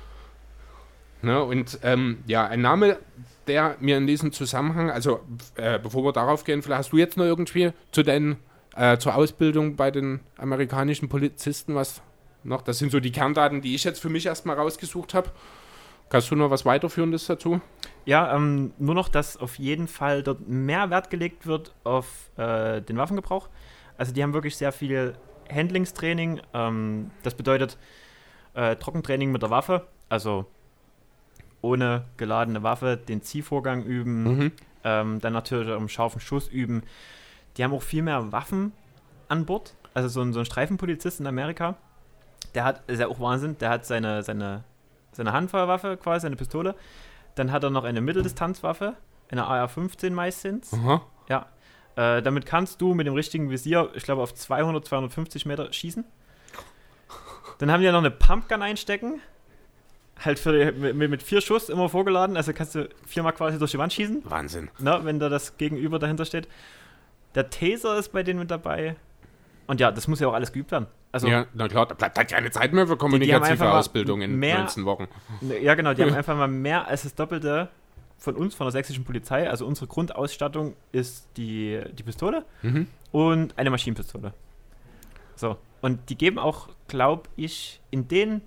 Ne, 1.22 1.42
und 1.42 1.78
ähm, 1.82 2.22
ja, 2.26 2.46
ein 2.46 2.62
Name, 2.62 2.98
der 3.46 3.76
mir 3.80 3.98
in 3.98 4.06
diesem 4.06 4.32
Zusammenhang, 4.32 4.90
also 4.90 5.20
äh, 5.56 5.78
bevor 5.78 6.02
wir 6.04 6.12
darauf 6.12 6.44
gehen, 6.44 6.62
vielleicht 6.62 6.78
hast 6.78 6.92
du 6.92 6.96
jetzt 6.96 7.16
noch 7.16 7.24
irgendwie 7.24 7.72
zu 7.92 8.02
den, 8.02 8.36
äh, 8.74 8.96
zur 8.96 9.14
Ausbildung 9.16 9.76
bei 9.76 9.90
den 9.90 10.20
amerikanischen 10.38 11.08
Polizisten 11.08 11.74
was 11.74 12.00
noch? 12.42 12.62
Das 12.62 12.78
sind 12.78 12.90
so 12.90 13.00
die 13.00 13.12
Kerndaten, 13.12 13.60
die 13.60 13.74
ich 13.74 13.84
jetzt 13.84 14.00
für 14.00 14.08
mich 14.08 14.24
erstmal 14.24 14.56
rausgesucht 14.56 15.12
habe. 15.12 15.30
Kannst 16.08 16.30
du 16.30 16.36
noch 16.36 16.50
was 16.50 16.64
weiterführendes 16.64 17.26
dazu? 17.26 17.60
Ja, 18.04 18.34
ähm, 18.34 18.72
nur 18.78 18.94
noch, 18.94 19.08
dass 19.08 19.36
auf 19.36 19.58
jeden 19.58 19.88
Fall 19.88 20.22
dort 20.22 20.48
mehr 20.48 20.90
Wert 20.90 21.10
gelegt 21.10 21.46
wird 21.46 21.74
auf 21.84 22.30
äh, 22.36 22.80
den 22.80 22.96
Waffengebrauch. 22.96 23.48
Also 23.98 24.12
die 24.12 24.22
haben 24.22 24.32
wirklich 24.32 24.56
sehr 24.56 24.72
viel 24.72 25.14
Handlingstraining. 25.50 26.40
Ähm, 26.54 27.10
das 27.22 27.34
bedeutet 27.34 27.76
äh, 28.54 28.76
Trockentraining 28.76 29.30
mit 29.32 29.42
der 29.42 29.50
Waffe, 29.50 29.86
also 30.08 30.46
ohne 31.62 32.04
geladene 32.16 32.62
Waffe 32.62 32.96
den 32.96 33.22
Ziehvorgang 33.22 33.82
üben, 33.84 34.22
Mhm. 34.24 34.52
ähm, 34.84 35.20
dann 35.20 35.32
natürlich 35.32 35.68
im 35.68 35.88
scharfen 35.88 36.20
Schuss 36.20 36.48
üben. 36.48 36.82
Die 37.56 37.64
haben 37.64 37.72
auch 37.74 37.82
viel 37.82 38.02
mehr 38.02 38.32
Waffen 38.32 38.72
an 39.28 39.44
Bord. 39.46 39.74
Also 39.92 40.08
so 40.08 40.22
ein, 40.22 40.32
so 40.32 40.38
ein 40.40 40.46
Streifenpolizist 40.46 41.20
in 41.20 41.26
Amerika, 41.26 41.74
der 42.54 42.64
hat, 42.64 42.82
ist 42.88 43.00
ja 43.00 43.08
auch 43.08 43.20
Wahnsinn, 43.20 43.58
der 43.58 43.70
hat 43.70 43.84
seine, 43.84 44.22
seine, 44.22 44.64
seine 45.12 45.32
Handfeuerwaffe 45.32 45.96
quasi, 45.96 46.22
seine 46.22 46.36
Pistole. 46.36 46.74
Dann 47.34 47.52
hat 47.52 47.62
er 47.64 47.70
noch 47.70 47.84
eine 47.84 48.00
Mitteldistanzwaffe, 48.00 48.94
eine 49.30 49.46
AR-15 49.46 50.10
meistens. 50.12 50.72
Aha. 50.72 51.02
Ja. 51.28 51.46
Äh, 51.96 52.22
damit 52.22 52.46
kannst 52.46 52.80
du 52.80 52.94
mit 52.94 53.06
dem 53.06 53.14
richtigen 53.14 53.50
Visier, 53.50 53.90
ich 53.94 54.04
glaube, 54.04 54.22
auf 54.22 54.34
200, 54.34 54.84
250 54.84 55.46
Meter 55.46 55.72
schießen. 55.72 56.04
Dann 57.58 57.70
haben 57.70 57.80
die 57.80 57.86
ja 57.86 57.92
noch 57.92 57.98
eine 57.98 58.10
Pumpgun 58.10 58.62
einstecken. 58.62 59.20
Halt 60.22 60.38
für, 60.38 60.72
mit, 60.72 61.10
mit 61.10 61.22
vier 61.22 61.40
Schuss 61.40 61.70
immer 61.70 61.88
vorgeladen, 61.88 62.36
also 62.36 62.52
kannst 62.52 62.74
du 62.74 62.88
viermal 63.06 63.32
quasi 63.32 63.58
durch 63.58 63.70
die 63.70 63.78
Wand 63.78 63.92
schießen, 63.94 64.22
Wahnsinn. 64.28 64.70
ne, 64.78 65.00
wenn 65.02 65.18
da 65.18 65.30
das 65.30 65.56
Gegenüber 65.56 65.98
dahinter 65.98 66.26
steht. 66.26 66.46
Der 67.34 67.48
Taser 67.48 67.96
ist 67.98 68.10
bei 68.12 68.22
denen 68.22 68.38
mit 68.40 68.50
dabei. 68.50 68.96
Und 69.66 69.80
ja, 69.80 69.90
das 69.90 70.08
muss 70.08 70.20
ja 70.20 70.28
auch 70.28 70.34
alles 70.34 70.52
geübt 70.52 70.72
werden. 70.72 70.88
Also, 71.12 71.26
ja, 71.26 71.46
na 71.54 71.68
klar, 71.68 71.86
da 71.86 71.94
bleibt 71.94 72.18
halt 72.18 72.28
keine 72.30 72.50
Zeit 72.50 72.72
mehr 72.74 72.86
für 72.86 72.96
kommunikative 72.98 73.72
Ausbildung 73.72 74.20
in 74.20 74.36
mehr- 74.36 74.58
19 74.58 74.84
Wochen. 74.84 75.08
Ja, 75.62 75.74
genau, 75.74 75.94
die 75.94 76.02
haben 76.02 76.12
einfach 76.14 76.36
mal 76.36 76.48
mehr 76.48 76.86
als 76.86 77.04
das 77.04 77.14
Doppelte 77.14 77.68
von 78.20 78.36
uns, 78.36 78.54
von 78.54 78.66
der 78.66 78.72
sächsischen 78.72 79.02
Polizei. 79.04 79.48
Also 79.50 79.66
unsere 79.66 79.86
Grundausstattung 79.88 80.76
ist 80.92 81.26
die, 81.36 81.80
die 81.98 82.02
Pistole 82.04 82.44
Mhm. 82.62 82.86
und 83.10 83.58
eine 83.58 83.70
Maschinenpistole. 83.70 84.32
So, 85.34 85.56
und 85.80 86.08
die 86.10 86.16
geben 86.16 86.38
auch, 86.38 86.68
glaube 86.86 87.24
ich, 87.36 87.80
in 87.90 88.06
den 88.06 88.42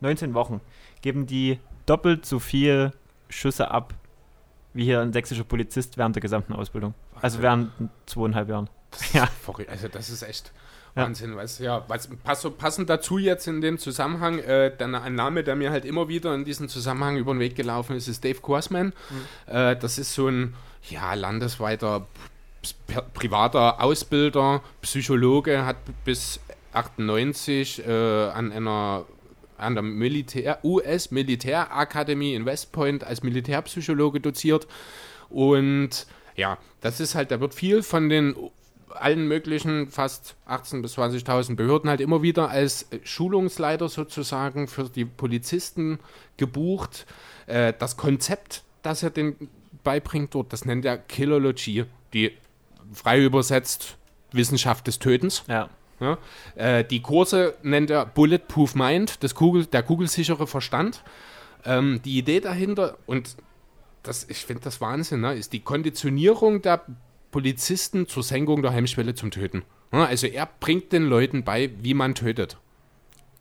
19 0.00 0.34
Wochen 0.34 0.60
geben 1.02 1.26
die 1.26 1.58
doppelt 1.86 2.26
so 2.26 2.38
viel 2.40 2.90
Schüsse 3.28 3.70
ab, 3.70 3.94
wie 4.74 4.84
hier 4.84 5.00
ein 5.00 5.12
sächsischer 5.12 5.44
Polizist 5.44 5.96
während 5.96 6.16
der 6.16 6.20
gesamten 6.20 6.52
Ausbildung. 6.52 6.94
Also 7.22 7.42
während 7.42 7.70
zweieinhalb 8.06 8.48
Jahren. 8.48 8.68
Ja. 9.12 9.28
Also 9.68 9.88
das 9.88 10.10
ist 10.10 10.22
echt 10.22 10.52
Ja. 10.96 11.04
Wahnsinn. 11.04 11.36
Weißt, 11.36 11.60
du, 11.60 11.64
ja, 11.64 11.84
was, 11.88 12.08
pass, 12.24 12.48
passend 12.58 12.90
dazu 12.90 13.18
jetzt 13.18 13.46
in 13.46 13.60
dem 13.60 13.78
Zusammenhang, 13.78 14.38
äh, 14.40 14.72
dann 14.76 14.94
ein 14.94 15.14
Name, 15.14 15.44
der 15.44 15.54
mir 15.56 15.70
halt 15.70 15.84
immer 15.84 16.08
wieder 16.08 16.34
in 16.34 16.44
diesem 16.44 16.68
Zusammenhang 16.68 17.16
über 17.16 17.32
den 17.32 17.40
Weg 17.40 17.54
gelaufen 17.54 17.94
ist, 17.96 18.08
ist 18.08 18.24
Dave 18.24 18.40
Kursman. 18.40 18.92
Äh, 19.46 19.76
das 19.76 19.98
ist 19.98 20.14
so 20.14 20.28
ein 20.28 20.54
ja, 20.88 21.14
landesweiter 21.14 22.06
privater 23.14 23.82
Ausbilder, 23.82 24.62
Psychologe, 24.82 25.64
hat 25.64 25.76
bis 26.04 26.40
98 26.72 27.86
äh, 27.86 28.28
an 28.28 28.52
einer 28.52 29.06
an 29.56 29.74
der 29.74 29.82
Militär, 29.82 30.58
US-Militärakademie 30.64 32.34
in 32.34 32.46
West 32.46 32.72
Point 32.72 33.04
als 33.04 33.22
Militärpsychologe 33.22 34.18
doziert. 34.20 34.66
Und 35.28 36.06
ja, 36.34 36.56
das 36.80 36.98
ist 36.98 37.14
halt, 37.14 37.30
da 37.30 37.40
wird 37.40 37.52
viel 37.52 37.82
von 37.82 38.08
den 38.08 38.34
allen 38.94 39.28
möglichen, 39.28 39.88
fast 39.88 40.36
18.000 40.48 40.82
bis 40.82 40.98
20.000 40.98 41.56
Behörden 41.56 41.90
halt 41.90 42.00
immer 42.00 42.22
wieder 42.22 42.50
als 42.50 42.84
äh, 42.90 42.98
Schulungsleiter 43.04 43.88
sozusagen 43.88 44.68
für 44.68 44.84
die 44.84 45.04
Polizisten 45.04 45.98
gebucht. 46.36 47.06
Äh, 47.46 47.72
das 47.78 47.96
Konzept, 47.96 48.62
das 48.82 49.02
er 49.02 49.10
den 49.10 49.36
beibringt 49.84 50.34
dort, 50.34 50.52
das 50.52 50.64
nennt 50.64 50.84
er 50.84 50.98
Killerlogie, 50.98 51.84
die 52.12 52.32
frei 52.92 53.22
übersetzt 53.22 53.96
Wissenschaft 54.32 54.86
des 54.86 54.98
Tötens. 54.98 55.44
Ja. 55.48 55.68
Ja, 56.00 56.16
äh, 56.54 56.82
die 56.82 57.02
Kurse 57.02 57.54
nennt 57.62 57.90
er 57.90 58.06
Bulletproof 58.06 58.74
Mind, 58.74 59.22
das 59.22 59.34
Kugel, 59.34 59.66
der 59.66 59.82
kugelsichere 59.82 60.46
Verstand. 60.46 61.04
Ähm, 61.66 62.00
die 62.06 62.16
Idee 62.16 62.40
dahinter, 62.40 62.96
und 63.04 63.36
das, 64.02 64.26
ich 64.30 64.38
finde 64.46 64.62
das 64.62 64.80
Wahnsinn, 64.80 65.20
ne, 65.20 65.34
ist 65.34 65.52
die 65.52 65.60
Konditionierung 65.60 66.62
der 66.62 66.82
Polizisten 67.30 68.06
zur 68.06 68.22
Senkung 68.22 68.62
der 68.62 68.70
Hemmschwelle 68.72 69.14
zum 69.14 69.30
Töten. 69.30 69.62
Also 69.90 70.26
er 70.26 70.48
bringt 70.60 70.92
den 70.92 71.04
Leuten 71.04 71.44
bei, 71.44 71.70
wie 71.80 71.94
man 71.94 72.14
tötet. 72.14 72.56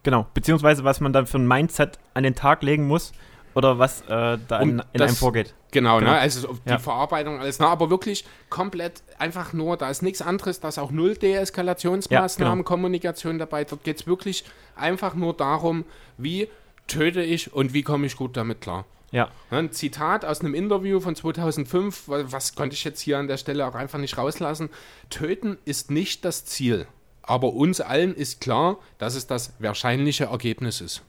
Genau, 0.04 0.26
beziehungsweise 0.34 0.84
was 0.84 1.00
man 1.02 1.14
dann 1.14 1.28
für 1.28 1.38
ein 1.38 1.48
Mindset 1.48 2.00
an 2.14 2.24
den 2.24 2.34
Tag 2.36 2.64
legen 2.64 2.88
muss 2.88 3.12
oder 3.54 3.78
was 3.80 4.02
äh, 4.04 4.38
da 4.48 4.60
in, 4.62 4.70
in 4.70 4.84
das- 4.94 5.10
einem 5.10 5.16
vorgeht. 5.18 5.54
Genau, 5.72 6.00
Genau. 6.00 6.12
Ne? 6.12 6.18
also 6.18 6.54
die 6.66 6.70
Ja. 6.72 6.80
Verarbeitung 6.80 7.40
alles, 7.40 7.60
ne? 7.60 7.68
aber 7.68 7.90
wirklich 7.92 8.26
komplett 8.50 9.04
einfach 9.20 9.54
nur, 9.54 9.78
da 9.78 9.90
ist 9.90 10.02
nichts 10.02 10.22
anderes, 10.22 10.60
da 10.60 10.70
ist 10.70 10.80
auch 10.80 10.90
null 10.92 11.16
Deeskalationsmaßnahmen, 11.16 12.50
Ja, 12.52 12.56
genau. 12.56 12.68
Kommunikation 12.68 13.38
dabei. 13.38 13.66
Dort 13.66 13.84
geht 13.84 14.00
es 14.00 14.08
wirklich 14.08 14.46
einfach 14.76 15.14
nur 15.14 15.34
darum, 15.36 15.86
wie 16.18 16.48
töte 16.88 17.22
ich 17.22 17.54
und 17.54 17.74
wie 17.74 17.84
komme 17.84 18.08
ich 18.08 18.16
gut 18.16 18.36
damit 18.38 18.62
klar. 18.62 18.86
Ja, 19.12 19.30
Ein 19.49 19.72
Zitat 19.72 20.24
aus 20.24 20.41
einem 20.41 20.53
Interview 20.53 20.99
von 20.99 21.16
2005, 21.16 22.07
wa- 22.07 22.24
was 22.28 22.53
konnte 22.55 22.76
ich 22.76 22.84
jetzt 22.84 23.01
hier 23.01 23.18
an 23.18 23.28
der 23.28 23.38
Stelle 23.38 23.66
auch 23.68 23.76
einfach 23.76 23.97
nicht 23.99 24.18
rauslassen. 24.18 24.70
Töten 25.10 25.57
ist 25.66 25.89
nicht 25.89 26.26
das 26.26 26.45
Ziel, 26.45 26.86
aber 27.24 27.53
uns 27.53 27.82
allen 27.82 28.14
ist 28.14 28.39
klar, 28.41 28.78
dass 28.99 29.16
es 29.16 29.26
das 29.26 29.53
wahrscheinliche 29.60 30.26
Ergebnis 30.26 30.80
ist. 30.82 31.01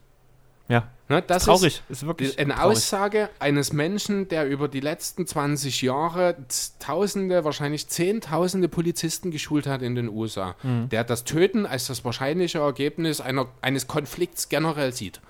ja. 0.69 0.89
Ne, 1.11 1.21
das 1.23 1.45
Traurig. 1.47 1.83
ist 1.89 2.03
Ist 2.03 2.07
wirklich 2.07 2.39
eine 2.39 2.55
traurig. 2.55 2.77
Aussage 2.77 3.29
eines 3.41 3.73
Menschen, 3.73 4.29
der 4.29 4.47
über 4.47 4.69
die 4.69 4.79
letzten 4.79 5.27
20 5.27 5.83
Jahre 5.83 6.37
Tausende, 6.79 7.45
wahrscheinlich 7.45 7.89
Zehntausende 7.89 8.69
Polizisten 8.69 9.33
geschult 9.33 9.67
hat 9.67 9.83
in 9.83 9.97
den 9.97 10.09
USA, 10.09 10.55
Mhm. 10.63 10.89
der 10.89 11.03
das 11.03 11.25
Töten 11.25 11.67
als 11.67 11.89
das 11.89 12.05
wahrscheinliche 12.05 12.61
Ergebnis 12.61 13.21
einer, 13.21 13.49
eines 13.61 13.89
Konflikts 13.89 14.49
generell 14.49 14.93
sieht. 14.93 15.21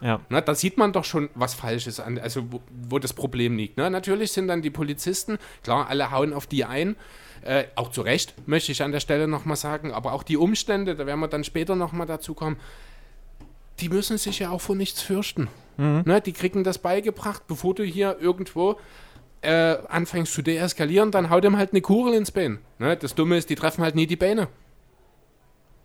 Ja. 0.00 0.20
Na, 0.28 0.40
da 0.40 0.54
sieht 0.54 0.78
man 0.78 0.92
doch 0.92 1.04
schon, 1.04 1.28
was 1.34 1.54
falsch 1.54 1.86
ist, 1.86 2.00
an, 2.00 2.18
also 2.18 2.50
wo, 2.50 2.60
wo 2.88 2.98
das 2.98 3.12
Problem 3.12 3.56
liegt. 3.56 3.76
Ne? 3.76 3.90
Natürlich 3.90 4.32
sind 4.32 4.48
dann 4.48 4.62
die 4.62 4.70
Polizisten, 4.70 5.38
klar, 5.62 5.88
alle 5.88 6.10
hauen 6.10 6.32
auf 6.32 6.46
die 6.46 6.64
ein, 6.64 6.96
äh, 7.42 7.64
auch 7.74 7.90
zu 7.90 8.02
Recht, 8.02 8.34
möchte 8.46 8.72
ich 8.72 8.82
an 8.82 8.92
der 8.92 9.00
Stelle 9.00 9.28
nochmal 9.28 9.56
sagen, 9.56 9.92
aber 9.92 10.12
auch 10.12 10.22
die 10.22 10.36
Umstände, 10.36 10.94
da 10.94 11.06
werden 11.06 11.20
wir 11.20 11.28
dann 11.28 11.44
später 11.44 11.76
nochmal 11.76 12.06
dazu 12.06 12.34
kommen, 12.34 12.56
die 13.80 13.88
müssen 13.88 14.18
sich 14.18 14.38
ja 14.38 14.50
auch 14.50 14.60
vor 14.60 14.76
nichts 14.76 15.00
fürchten. 15.00 15.48
Ne? 16.04 16.20
Die 16.20 16.32
kriegen 16.32 16.62
das 16.64 16.78
beigebracht, 16.78 17.46
bevor 17.46 17.74
du 17.74 17.82
hier 17.82 18.18
irgendwo 18.20 18.78
äh, 19.40 19.78
anfängst 19.88 20.34
zu 20.34 20.42
deeskalieren, 20.42 21.10
dann 21.10 21.30
haut 21.30 21.44
ihm 21.44 21.56
halt 21.56 21.72
eine 21.72 21.80
Kugel 21.80 22.12
ins 22.12 22.30
Bein. 22.30 22.58
Ne? 22.78 22.96
Das 22.96 23.14
Dumme 23.14 23.38
ist, 23.38 23.48
die 23.48 23.54
treffen 23.54 23.82
halt 23.82 23.94
nie 23.94 24.06
die 24.06 24.16
Beine. 24.16 24.48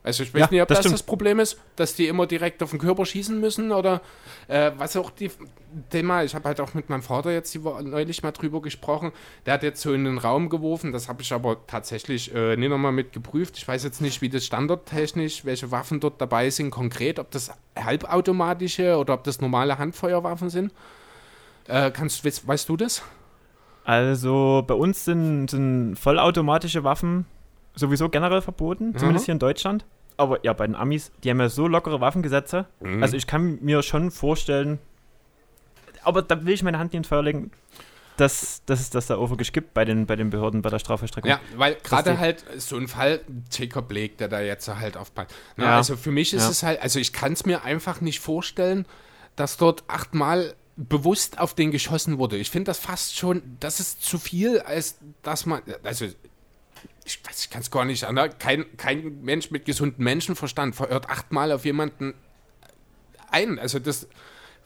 Also 0.05 0.21
ich 0.23 0.33
weiß 0.33 0.41
Ja, 0.41 0.47
nicht, 0.51 0.61
ob 0.61 0.67
das 0.67 0.81
das 0.81 0.91
das. 0.91 1.03
Problem 1.03 1.39
ist, 1.39 1.59
dass 1.75 1.95
die 1.95 2.07
immer 2.07 2.27
direkt 2.27 2.61
auf 2.61 2.69
den 2.69 2.77
Körper 2.79 3.05
schießen 3.05 3.39
müssen 3.39 3.71
oder 3.71 4.01
äh, 4.47 4.71
was 4.77 4.95
auch 4.95 5.09
die 5.09 5.31
Thema, 5.89 6.23
ich 6.23 6.35
habe 6.35 6.47
halt 6.47 6.61
auch 6.61 6.73
mit 6.75 6.89
meinem 6.89 7.01
Vater 7.01 7.31
jetzt 7.31 7.53
die 7.55 7.59
neulich 7.59 8.21
mal 8.21 8.31
drüber 8.31 8.61
gesprochen, 8.61 9.11
der 9.45 9.55
hat 9.55 9.63
jetzt 9.63 9.81
so 9.81 9.93
in 9.93 10.05
den 10.05 10.19
Raum 10.19 10.49
geworfen, 10.49 10.91
das 10.91 11.09
habe 11.09 11.23
ich 11.23 11.33
aber 11.33 11.57
tatsächlich 11.65 12.33
äh, 12.35 12.55
nie 12.55 12.67
nochmal 12.69 12.91
mit 12.91 13.13
geprüft. 13.13 13.57
Ich 13.57 13.67
weiß 13.67 13.83
jetzt 13.83 13.99
nicht, 13.99 14.21
wie 14.21 14.29
das 14.29 14.45
standardtechnisch, 14.45 15.43
welche 15.43 15.71
Waffen 15.71 15.99
dort 15.99 16.21
dabei 16.21 16.51
sind 16.51 16.69
konkret, 16.69 17.17
ob 17.17 17.31
das 17.31 17.51
halbautomatische 17.75 18.97
oder 18.97 19.15
ob 19.15 19.23
das 19.23 19.41
normale 19.41 19.77
Handfeuerwaffen 19.79 20.49
sind. 20.49 20.71
Äh, 21.67 21.89
kannst, 21.91 22.23
weißt, 22.23 22.47
weißt 22.47 22.69
du 22.69 22.77
das? 22.77 23.01
Also 23.83 24.63
bei 24.67 24.73
uns 24.75 25.03
sind, 25.05 25.49
sind 25.49 25.95
vollautomatische 25.97 26.83
Waffen 26.83 27.25
sowieso 27.75 28.09
generell 28.09 28.41
verboten, 28.41 28.89
Mhm. 28.89 28.97
zumindest 28.97 29.25
hier 29.25 29.33
in 29.33 29.39
Deutschland. 29.39 29.85
Aber 30.17 30.43
ja, 30.45 30.53
bei 30.53 30.65
den 30.65 30.75
Amis, 30.75 31.11
die 31.23 31.29
haben 31.29 31.39
ja 31.39 31.49
so 31.49 31.67
lockere 31.67 31.99
Waffengesetze. 32.01 32.65
Mhm. 32.79 33.03
Also 33.03 33.17
ich 33.17 33.27
kann 33.27 33.59
mir 33.61 33.83
schon 33.83 34.11
vorstellen, 34.11 34.79
aber 36.03 36.21
da 36.21 36.45
will 36.45 36.53
ich 36.53 36.63
meine 36.63 36.79
Hand 36.79 36.93
nicht 36.93 36.99
ins 36.99 37.07
Feuer 37.07 37.23
legen, 37.23 37.51
dass, 38.17 38.61
dass 38.65 38.79
es 38.79 38.89
das 38.89 39.07
da 39.07 39.17
auch 39.17 39.29
wirklich 39.29 39.51
gibt 39.51 39.73
bei 39.73 39.83
den, 39.83 40.05
bei 40.05 40.15
den 40.15 40.29
Behörden, 40.29 40.61
bei 40.61 40.69
der 40.69 40.79
Strafvollstreckung. 40.79 41.29
Ja, 41.29 41.39
weil 41.57 41.75
gerade 41.75 42.17
halt 42.17 42.45
so 42.57 42.77
ein 42.77 42.87
Fall, 42.87 43.19
Jacob 43.51 43.89
Blake, 43.89 44.15
der 44.17 44.29
da 44.29 44.39
jetzt 44.39 44.67
halt 44.67 44.95
aufpasst. 44.95 45.31
Na, 45.57 45.65
Ja. 45.65 45.77
Also 45.77 45.97
für 45.97 46.11
mich 46.11 46.33
ist 46.33 46.43
Ja. 46.43 46.49
es 46.49 46.63
halt, 46.63 46.81
also 46.81 46.99
ich 46.99 47.11
kann 47.11 47.33
es 47.33 47.45
mir 47.45 47.63
einfach 47.63 47.99
nicht 47.99 48.19
vorstellen, 48.21 48.85
dass 49.35 49.57
dort 49.57 49.83
achtmal 49.87 50.53
bewusst 50.77 51.39
auf 51.39 51.53
den 51.53 51.71
geschossen 51.71 52.17
wurde. 52.17 52.37
Ich 52.37 52.49
finde 52.49 52.65
das 52.69 52.79
fast 52.79 53.17
schon, 53.17 53.41
das 53.59 53.79
ist 53.81 54.01
zu 54.01 54.17
viel, 54.17 54.59
als 54.59 54.97
dass 55.23 55.45
man, 55.45 55.61
also 55.83 56.05
ich 57.05 57.23
weiß, 57.25 57.45
ich 57.45 57.49
kann 57.51 57.61
es 57.61 57.71
gar 57.71 57.85
nicht 57.85 58.03
anders. 58.03 58.35
Kein, 58.39 58.65
kein 58.77 59.21
Mensch 59.21 59.51
mit 59.51 59.65
gesundem 59.65 60.03
Menschenverstand 60.03 60.75
verirrt 60.75 61.09
achtmal 61.09 61.51
auf 61.51 61.63
jemanden 61.63 62.15
ein. 63.31 63.59
Also 63.59 63.79
das 63.79 64.07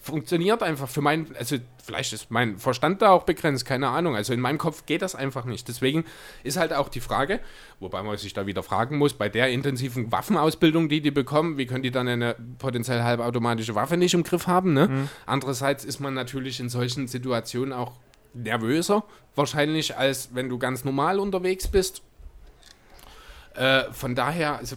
funktioniert 0.01 0.63
einfach 0.63 0.87
für 0.87 1.01
meinen, 1.01 1.35
also 1.37 1.57
vielleicht 1.83 2.13
ist 2.13 2.31
mein 2.31 2.57
Verstand 2.57 3.01
da 3.01 3.09
auch 3.09 3.23
begrenzt, 3.23 3.65
keine 3.65 3.89
Ahnung. 3.89 4.15
Also 4.15 4.31
in 4.31 4.39
meinem 4.39 4.57
Kopf 4.57 4.85
geht 4.85 5.01
das 5.01 5.15
einfach 5.15 5.43
nicht. 5.43 5.67
Deswegen 5.67 6.05
ist 6.43 6.55
halt 6.55 6.71
auch 6.71 6.87
die 6.87 7.01
Frage, 7.01 7.41
wobei 7.81 8.01
man 8.01 8.15
sich 8.17 8.33
da 8.33 8.45
wieder 8.45 8.63
fragen 8.63 8.97
muss, 8.97 9.13
bei 9.13 9.27
der 9.27 9.49
intensiven 9.49 10.09
Waffenausbildung, 10.09 10.87
die 10.87 11.01
die 11.01 11.11
bekommen, 11.11 11.57
wie 11.57 11.65
können 11.65 11.83
die 11.83 11.91
dann 11.91 12.07
eine 12.07 12.37
potenziell 12.57 13.03
halbautomatische 13.03 13.75
Waffe 13.75 13.97
nicht 13.97 14.13
im 14.13 14.23
Griff 14.23 14.47
haben? 14.47 14.73
Ne? 14.73 15.09
Andererseits 15.25 15.83
ist 15.83 15.99
man 15.99 16.13
natürlich 16.13 16.61
in 16.61 16.69
solchen 16.69 17.09
Situationen 17.09 17.73
auch 17.73 17.91
nervöser, 18.33 19.03
wahrscheinlich, 19.35 19.97
als 19.97 20.29
wenn 20.33 20.47
du 20.47 20.57
ganz 20.57 20.85
normal 20.85 21.19
unterwegs 21.19 21.67
bist. 21.67 22.03
Äh, 23.55 23.91
von 23.91 24.15
daher, 24.15 24.57
also 24.57 24.75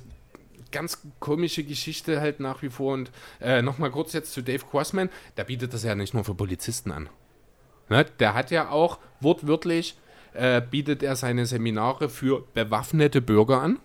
ganz 0.73 1.03
komische 1.21 1.63
Geschichte 1.63 2.21
halt 2.21 2.41
nach 2.41 2.63
wie 2.63 2.71
vor. 2.71 2.95
Und 2.95 3.11
äh, 3.41 3.63
nochmal 3.63 3.91
kurz 3.91 4.13
jetzt 4.13 4.33
zu 4.33 4.43
Dave 4.43 4.65
Crossman, 4.69 5.11
der 5.37 5.45
bietet 5.45 5.73
das 5.75 5.85
ja 5.85 5.95
nicht 5.95 6.15
nur 6.15 6.25
für 6.25 6.35
Polizisten 6.35 6.91
an. 6.91 7.09
Ne? 7.89 8.07
Der 8.19 8.35
hat 8.35 8.51
ja 8.51 8.71
auch 8.71 8.99
wortwörtlich, 9.21 9.97
äh, 10.33 10.61
bietet 10.63 11.03
er 11.03 11.15
seine 11.15 11.47
Seminare 11.47 12.09
für 12.09 12.45
bewaffnete 12.55 13.21
Bürger 13.21 13.61
an. 13.61 13.79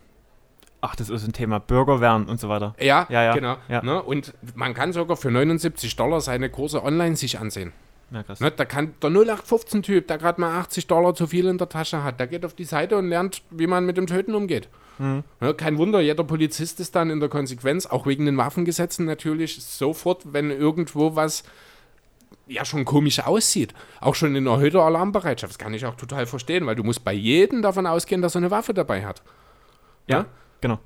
Ach, 0.79 0.95
das 0.95 1.09
ist 1.09 1.25
ein 1.25 1.33
Thema. 1.33 1.59
Bürgerwehren 1.59 2.27
und 2.27 2.39
so 2.39 2.49
weiter. 2.49 2.75
Ja, 2.79 3.07
Ja, 3.09 3.23
ja, 3.23 3.33
genau. 3.33 3.57
ja. 3.67 3.81
Ne? 3.83 4.01
Und 4.01 4.33
man 4.55 4.73
kann 4.73 4.93
sogar 4.93 5.17
für 5.17 5.31
79 5.31 5.95
Dollar 5.95 6.21
seine 6.21 6.49
Kurse 6.49 6.83
online 6.83 7.15
sich 7.15 7.39
ansehen. 7.39 7.73
Ja, 8.11 8.23
krass. 8.23 8.39
Ne? 8.39 8.51
Da 8.51 8.65
kann 8.65 8.93
der 9.01 9.09
0815-Typ, 9.09 10.07
der 10.07 10.17
gerade 10.17 10.39
mal 10.39 10.59
80 10.59 10.87
Dollar 10.87 11.13
zu 11.13 11.27
viel 11.27 11.47
in 11.47 11.57
der 11.57 11.69
Tasche 11.69 12.03
hat, 12.03 12.19
der 12.19 12.27
geht 12.27 12.45
auf 12.45 12.53
die 12.53 12.63
Seite 12.63 12.97
und 12.97 13.09
lernt, 13.09 13.41
wie 13.49 13.67
man 13.67 13.85
mit 13.85 13.97
dem 13.97 14.07
Töten 14.07 14.33
umgeht. 14.33 14.69
Mhm. 14.97 15.23
Ne? 15.41 15.53
Kein 15.53 15.77
Wunder, 15.77 15.99
jeder 15.99 16.23
Polizist 16.23 16.79
ist 16.79 16.95
dann 16.95 17.09
in 17.09 17.19
der 17.19 17.29
Konsequenz, 17.29 17.85
auch 17.85 18.05
wegen 18.05 18.25
den 18.25 18.37
Waffengesetzen 18.37 19.05
natürlich, 19.05 19.61
sofort, 19.63 20.33
wenn 20.33 20.51
irgendwo 20.51 21.15
was 21.15 21.43
ja 22.47 22.63
schon 22.63 22.85
komisch 22.85 23.19
aussieht, 23.19 23.73
auch 23.99 24.15
schon 24.15 24.35
in 24.35 24.47
erhöhter 24.47 24.81
Alarmbereitschaft. 24.81 25.53
Das 25.53 25.59
kann 25.59 25.73
ich 25.73 25.85
auch 25.85 25.95
total 25.95 26.25
verstehen, 26.25 26.65
weil 26.65 26.75
du 26.75 26.83
musst 26.83 27.03
bei 27.03 27.13
jedem 27.13 27.61
davon 27.61 27.85
ausgehen, 27.85 28.21
dass 28.21 28.35
er 28.35 28.39
eine 28.39 28.51
Waffe 28.51 28.73
dabei 28.73 29.05
hat. 29.05 29.21
Ja, 30.07 30.25
genau. 30.61 30.79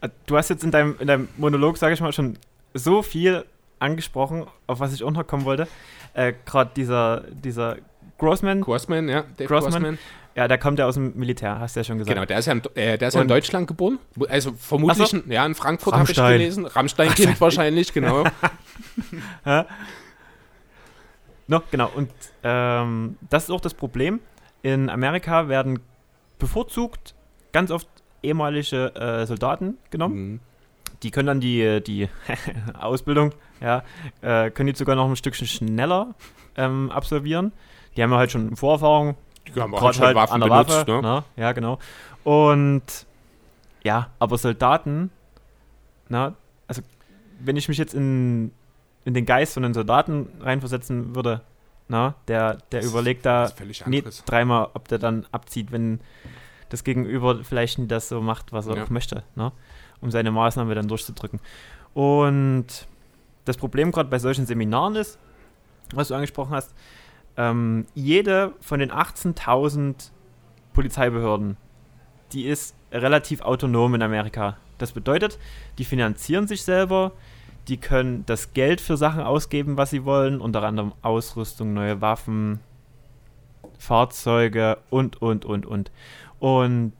Äh, 0.00 0.10
Du 0.26 0.36
hast 0.36 0.48
jetzt 0.50 0.62
in 0.62 0.70
deinem, 0.70 0.96
in 1.00 1.08
deinem 1.08 1.28
Monolog, 1.36 1.76
sage 1.76 1.94
ich 1.94 2.00
mal, 2.00 2.12
schon 2.12 2.38
so 2.72 3.02
viel 3.02 3.44
angesprochen, 3.78 4.46
auf 4.66 4.80
was 4.80 4.92
ich 4.94 5.02
auch 5.04 5.10
noch 5.10 5.26
kommen 5.26 5.44
wollte. 5.44 5.66
Äh, 6.14 6.32
Gerade 6.44 6.70
dieser, 6.76 7.22
dieser 7.30 7.76
Grossman, 8.18 8.60
Grossman, 8.62 9.08
ja, 9.08 9.22
Dave 9.36 9.48
Grossman. 9.48 9.72
Grossman. 9.72 9.98
ja, 10.34 10.48
der 10.48 10.56
kommt 10.58 10.78
ja 10.78 10.86
aus 10.86 10.94
dem 10.94 11.12
Militär, 11.16 11.58
hast 11.60 11.76
du 11.76 11.80
ja 11.80 11.84
schon 11.84 11.98
gesagt. 11.98 12.14
Genau, 12.14 12.24
der 12.26 12.38
ist 12.38 12.46
ja 12.46 12.52
in, 12.52 12.62
äh, 12.74 12.96
der 12.96 13.08
ist 13.08 13.14
ja 13.14 13.20
in 13.22 13.28
Deutschland 13.28 13.66
geboren. 13.66 13.98
Also 14.28 14.52
vermutlich, 14.52 15.08
so. 15.08 15.18
in- 15.18 15.30
ja, 15.30 15.44
in 15.44 15.54
Frankfurt 15.54 15.94
habe 15.94 16.10
ich 16.10 16.16
gelesen. 16.16 16.64
Rammstein-Kind 16.66 17.38
wahrscheinlich, 17.40 17.92
genau. 17.92 18.24
No, 21.48 21.62
genau, 21.70 21.90
und 21.94 22.10
ähm, 22.42 23.16
das 23.30 23.44
ist 23.44 23.50
auch 23.50 23.60
das 23.60 23.74
Problem. 23.74 24.20
In 24.62 24.90
Amerika 24.90 25.48
werden 25.48 25.78
bevorzugt 26.38 27.14
ganz 27.52 27.70
oft 27.70 27.86
ehemalige 28.22 28.94
äh, 28.96 29.26
Soldaten 29.26 29.78
genommen. 29.90 30.16
Mhm. 30.32 30.40
Die 31.02 31.10
können 31.10 31.26
dann 31.26 31.40
die, 31.40 31.82
die 31.82 32.08
Ausbildung, 32.78 33.32
ja, 33.60 33.82
äh, 34.22 34.50
können 34.50 34.72
die 34.72 34.76
sogar 34.78 34.96
noch 34.96 35.08
ein 35.08 35.16
Stückchen 35.16 35.46
schneller 35.46 36.14
ähm, 36.56 36.90
absolvieren. 36.90 37.52
Die 37.96 38.02
haben 38.02 38.10
ja 38.12 38.18
halt 38.18 38.30
schon 38.30 38.56
Vorerfahrung, 38.56 39.16
Die 39.54 39.60
haben 39.60 39.74
auch 39.74 39.92
schon 39.92 40.04
halt 40.04 40.16
Waffen 40.16 40.34
an 40.34 40.40
der 40.40 40.48
benutzt, 40.48 40.70
Waffe. 40.88 40.90
ne? 40.92 41.02
Ne? 41.02 41.24
Ja, 41.36 41.52
genau. 41.52 41.78
Und 42.24 42.82
ja, 43.84 44.10
aber 44.18 44.36
Soldaten, 44.38 45.10
na, 46.08 46.34
also 46.66 46.82
wenn 47.40 47.56
ich 47.56 47.68
mich 47.68 47.78
jetzt 47.78 47.94
in, 47.94 48.50
in 49.04 49.14
den 49.14 49.26
Geist 49.26 49.54
von 49.54 49.64
einem 49.64 49.74
Soldaten 49.74 50.28
reinversetzen 50.40 51.14
würde, 51.14 51.42
na, 51.88 52.14
der, 52.26 52.58
der 52.72 52.80
Das 52.80 52.90
überlegt 52.90 53.24
da 53.26 53.50
anderes. 53.84 54.24
dreimal, 54.24 54.68
ob 54.74 54.88
der 54.88 54.98
dann 54.98 55.26
abzieht, 55.30 55.70
wenn 55.70 56.00
das 56.68 56.82
Gegenüber 56.82 57.44
vielleicht 57.44 57.78
nicht 57.78 57.92
das 57.92 58.08
so 58.08 58.20
macht, 58.20 58.52
was 58.52 58.66
er 58.66 58.76
Ja. 58.76 58.82
auch 58.84 58.90
möchte, 58.90 59.22
ne? 59.36 59.52
Um 60.00 60.10
seine 60.10 60.30
Maßnahme 60.30 60.74
dann 60.74 60.88
durchzudrücken. 60.88 61.40
Und 61.94 62.66
das 63.44 63.56
Problem 63.56 63.92
gerade 63.92 64.10
bei 64.10 64.18
solchen 64.18 64.46
Seminaren 64.46 64.96
ist, 64.96 65.18
was 65.94 66.08
du 66.08 66.14
angesprochen 66.14 66.54
hast, 66.54 66.74
ähm, 67.36 67.86
jede 67.94 68.52
von 68.60 68.80
den 68.80 68.90
18.000 68.90 70.10
Polizeibehörden, 70.72 71.56
die 72.32 72.46
ist 72.46 72.74
relativ 72.92 73.40
autonom 73.42 73.94
in 73.94 74.02
Amerika. 74.02 74.56
Das 74.78 74.92
bedeutet, 74.92 75.38
die 75.78 75.84
finanzieren 75.84 76.46
sich 76.46 76.62
selber, 76.62 77.12
die 77.68 77.78
können 77.78 78.24
das 78.26 78.52
Geld 78.52 78.80
für 78.80 78.96
Sachen 78.96 79.22
ausgeben, 79.22 79.76
was 79.76 79.90
sie 79.90 80.04
wollen, 80.04 80.40
unter 80.40 80.62
anderem 80.62 80.92
Ausrüstung, 81.02 81.74
neue 81.74 82.00
Waffen, 82.00 82.60
Fahrzeuge 83.78 84.78
und, 84.90 85.20
und, 85.20 85.44
und, 85.44 85.66
und. 85.66 85.90
Und 86.38 86.92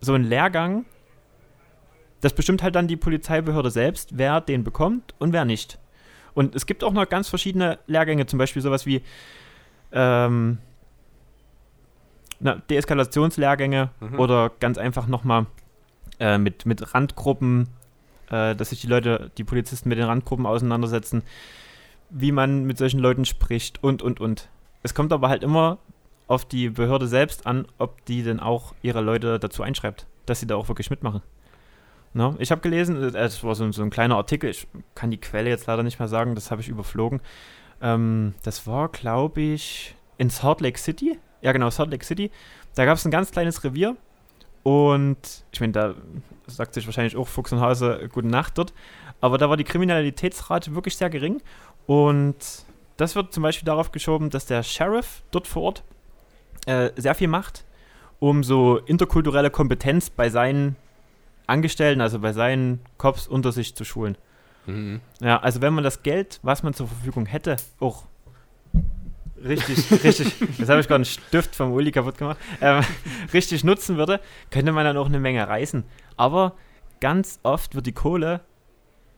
so 0.00 0.14
ein 0.14 0.24
Lehrgang, 0.24 0.84
das 2.22 2.32
bestimmt 2.32 2.62
halt 2.62 2.74
dann 2.74 2.88
die 2.88 2.96
Polizeibehörde 2.96 3.70
selbst, 3.70 4.16
wer 4.16 4.40
den 4.40 4.64
bekommt 4.64 5.14
und 5.18 5.32
wer 5.32 5.44
nicht. 5.44 5.78
Und 6.34 6.54
es 6.54 6.64
gibt 6.64 6.82
auch 6.82 6.92
noch 6.92 7.06
ganz 7.08 7.28
verschiedene 7.28 7.78
Lehrgänge, 7.86 8.24
zum 8.24 8.38
Beispiel 8.38 8.62
sowas 8.62 8.86
wie 8.86 9.02
ähm, 9.92 10.58
na, 12.40 12.54
Deeskalationslehrgänge 12.70 13.90
Mhm. 14.00 14.18
oder 14.18 14.50
ganz 14.60 14.78
einfach 14.78 15.06
nochmal 15.06 15.46
äh, 16.18 16.38
mit, 16.38 16.64
mit 16.64 16.94
Randgruppen, 16.94 17.68
äh, 18.30 18.54
dass 18.54 18.70
sich 18.70 18.80
die 18.80 18.86
Leute, 18.86 19.30
die 19.36 19.44
Polizisten 19.44 19.88
mit 19.88 19.98
den 19.98 20.06
Randgruppen 20.06 20.46
auseinandersetzen, 20.46 21.22
wie 22.10 22.32
man 22.32 22.64
mit 22.64 22.78
solchen 22.78 23.00
Leuten 23.00 23.24
spricht 23.24 23.82
und, 23.82 24.00
und, 24.02 24.20
und. 24.20 24.48
Es 24.82 24.94
kommt 24.94 25.12
aber 25.12 25.28
halt 25.28 25.42
immer 25.42 25.78
auf 26.28 26.44
die 26.44 26.70
Behörde 26.70 27.06
selbst 27.08 27.46
an, 27.46 27.66
ob 27.78 28.04
die 28.06 28.22
denn 28.22 28.40
auch 28.40 28.74
ihre 28.82 29.00
Leute 29.00 29.38
dazu 29.38 29.62
einschreibt, 29.62 30.06
dass 30.26 30.40
sie 30.40 30.46
da 30.46 30.56
auch 30.56 30.68
wirklich 30.68 30.88
mitmachen. 30.88 31.20
Ne? 32.14 32.34
Ich 32.38 32.50
habe 32.50 32.60
gelesen, 32.60 33.14
äh, 33.14 33.18
es 33.18 33.42
war 33.42 33.54
so, 33.54 33.70
so 33.72 33.82
ein 33.82 33.90
kleiner 33.90 34.16
Artikel, 34.16 34.50
ich 34.50 34.66
kann 34.94 35.10
die 35.10 35.20
Quelle 35.20 35.48
jetzt 35.48 35.66
leider 35.66 35.82
nicht 35.82 35.98
mehr 35.98 36.08
sagen, 36.08 36.34
das 36.34 36.50
habe 36.50 36.60
ich 36.60 36.68
überflogen. 36.68 37.20
Ähm, 37.80 38.34
das 38.42 38.66
war, 38.66 38.88
glaube 38.88 39.40
ich, 39.40 39.94
in 40.18 40.30
Salt 40.30 40.60
Lake 40.60 40.78
City. 40.78 41.18
Ja, 41.40 41.52
genau, 41.52 41.70
Salt 41.70 41.90
Lake 41.90 42.04
City. 42.04 42.30
Da 42.74 42.84
gab 42.84 42.96
es 42.96 43.04
ein 43.04 43.10
ganz 43.10 43.30
kleines 43.30 43.64
Revier 43.64 43.96
Und 44.62 45.44
ich 45.52 45.60
meine, 45.60 45.72
da 45.72 45.94
sagt 46.46 46.74
sich 46.74 46.86
wahrscheinlich 46.86 47.16
auch 47.16 47.28
Fuchs 47.28 47.52
und 47.52 47.60
Hase 47.60 48.08
gute 48.12 48.28
Nacht 48.28 48.58
dort. 48.58 48.72
Aber 49.20 49.38
da 49.38 49.48
war 49.48 49.56
die 49.56 49.64
Kriminalitätsrate 49.64 50.74
wirklich 50.74 50.96
sehr 50.96 51.10
gering. 51.10 51.40
Und 51.86 52.36
das 52.96 53.16
wird 53.16 53.32
zum 53.32 53.42
Beispiel 53.42 53.66
darauf 53.66 53.90
geschoben, 53.90 54.30
dass 54.30 54.46
der 54.46 54.62
Sheriff 54.62 55.22
dort 55.30 55.46
vor 55.46 55.62
Ort 55.62 55.84
äh, 56.66 56.90
sehr 56.96 57.14
viel 57.14 57.28
macht, 57.28 57.64
um 58.20 58.44
so 58.44 58.78
interkulturelle 58.78 59.50
Kompetenz 59.50 60.10
bei 60.10 60.28
seinen 60.28 60.76
Angestellten, 61.46 62.00
also 62.00 62.18
bei 62.20 62.32
seinen 62.32 62.80
Cops 62.98 63.26
unter 63.26 63.52
sich 63.52 63.74
zu 63.74 63.84
schulen. 63.84 64.16
Mhm. 64.66 65.00
Ja, 65.20 65.38
also 65.40 65.60
wenn 65.60 65.74
man 65.74 65.84
das 65.84 66.02
Geld, 66.02 66.38
was 66.42 66.62
man 66.62 66.74
zur 66.74 66.86
Verfügung 66.86 67.26
hätte, 67.26 67.56
auch 67.80 68.04
richtig, 69.44 69.90
richtig, 70.04 70.32
jetzt 70.58 70.68
habe 70.68 70.80
ich 70.80 70.86
gerade 70.86 70.96
einen 70.96 71.04
Stift 71.04 71.54
vom 71.56 71.72
Uli 71.72 71.90
kaputt 71.90 72.18
gemacht, 72.18 72.38
ähm, 72.60 72.82
richtig 73.32 73.64
nutzen 73.64 73.96
würde, 73.96 74.20
könnte 74.50 74.72
man 74.72 74.84
dann 74.84 74.96
auch 74.96 75.06
eine 75.06 75.18
Menge 75.20 75.46
reisen. 75.48 75.84
Aber 76.16 76.54
ganz 77.00 77.40
oft 77.42 77.74
wird 77.74 77.86
die 77.86 77.92
Kohle 77.92 78.40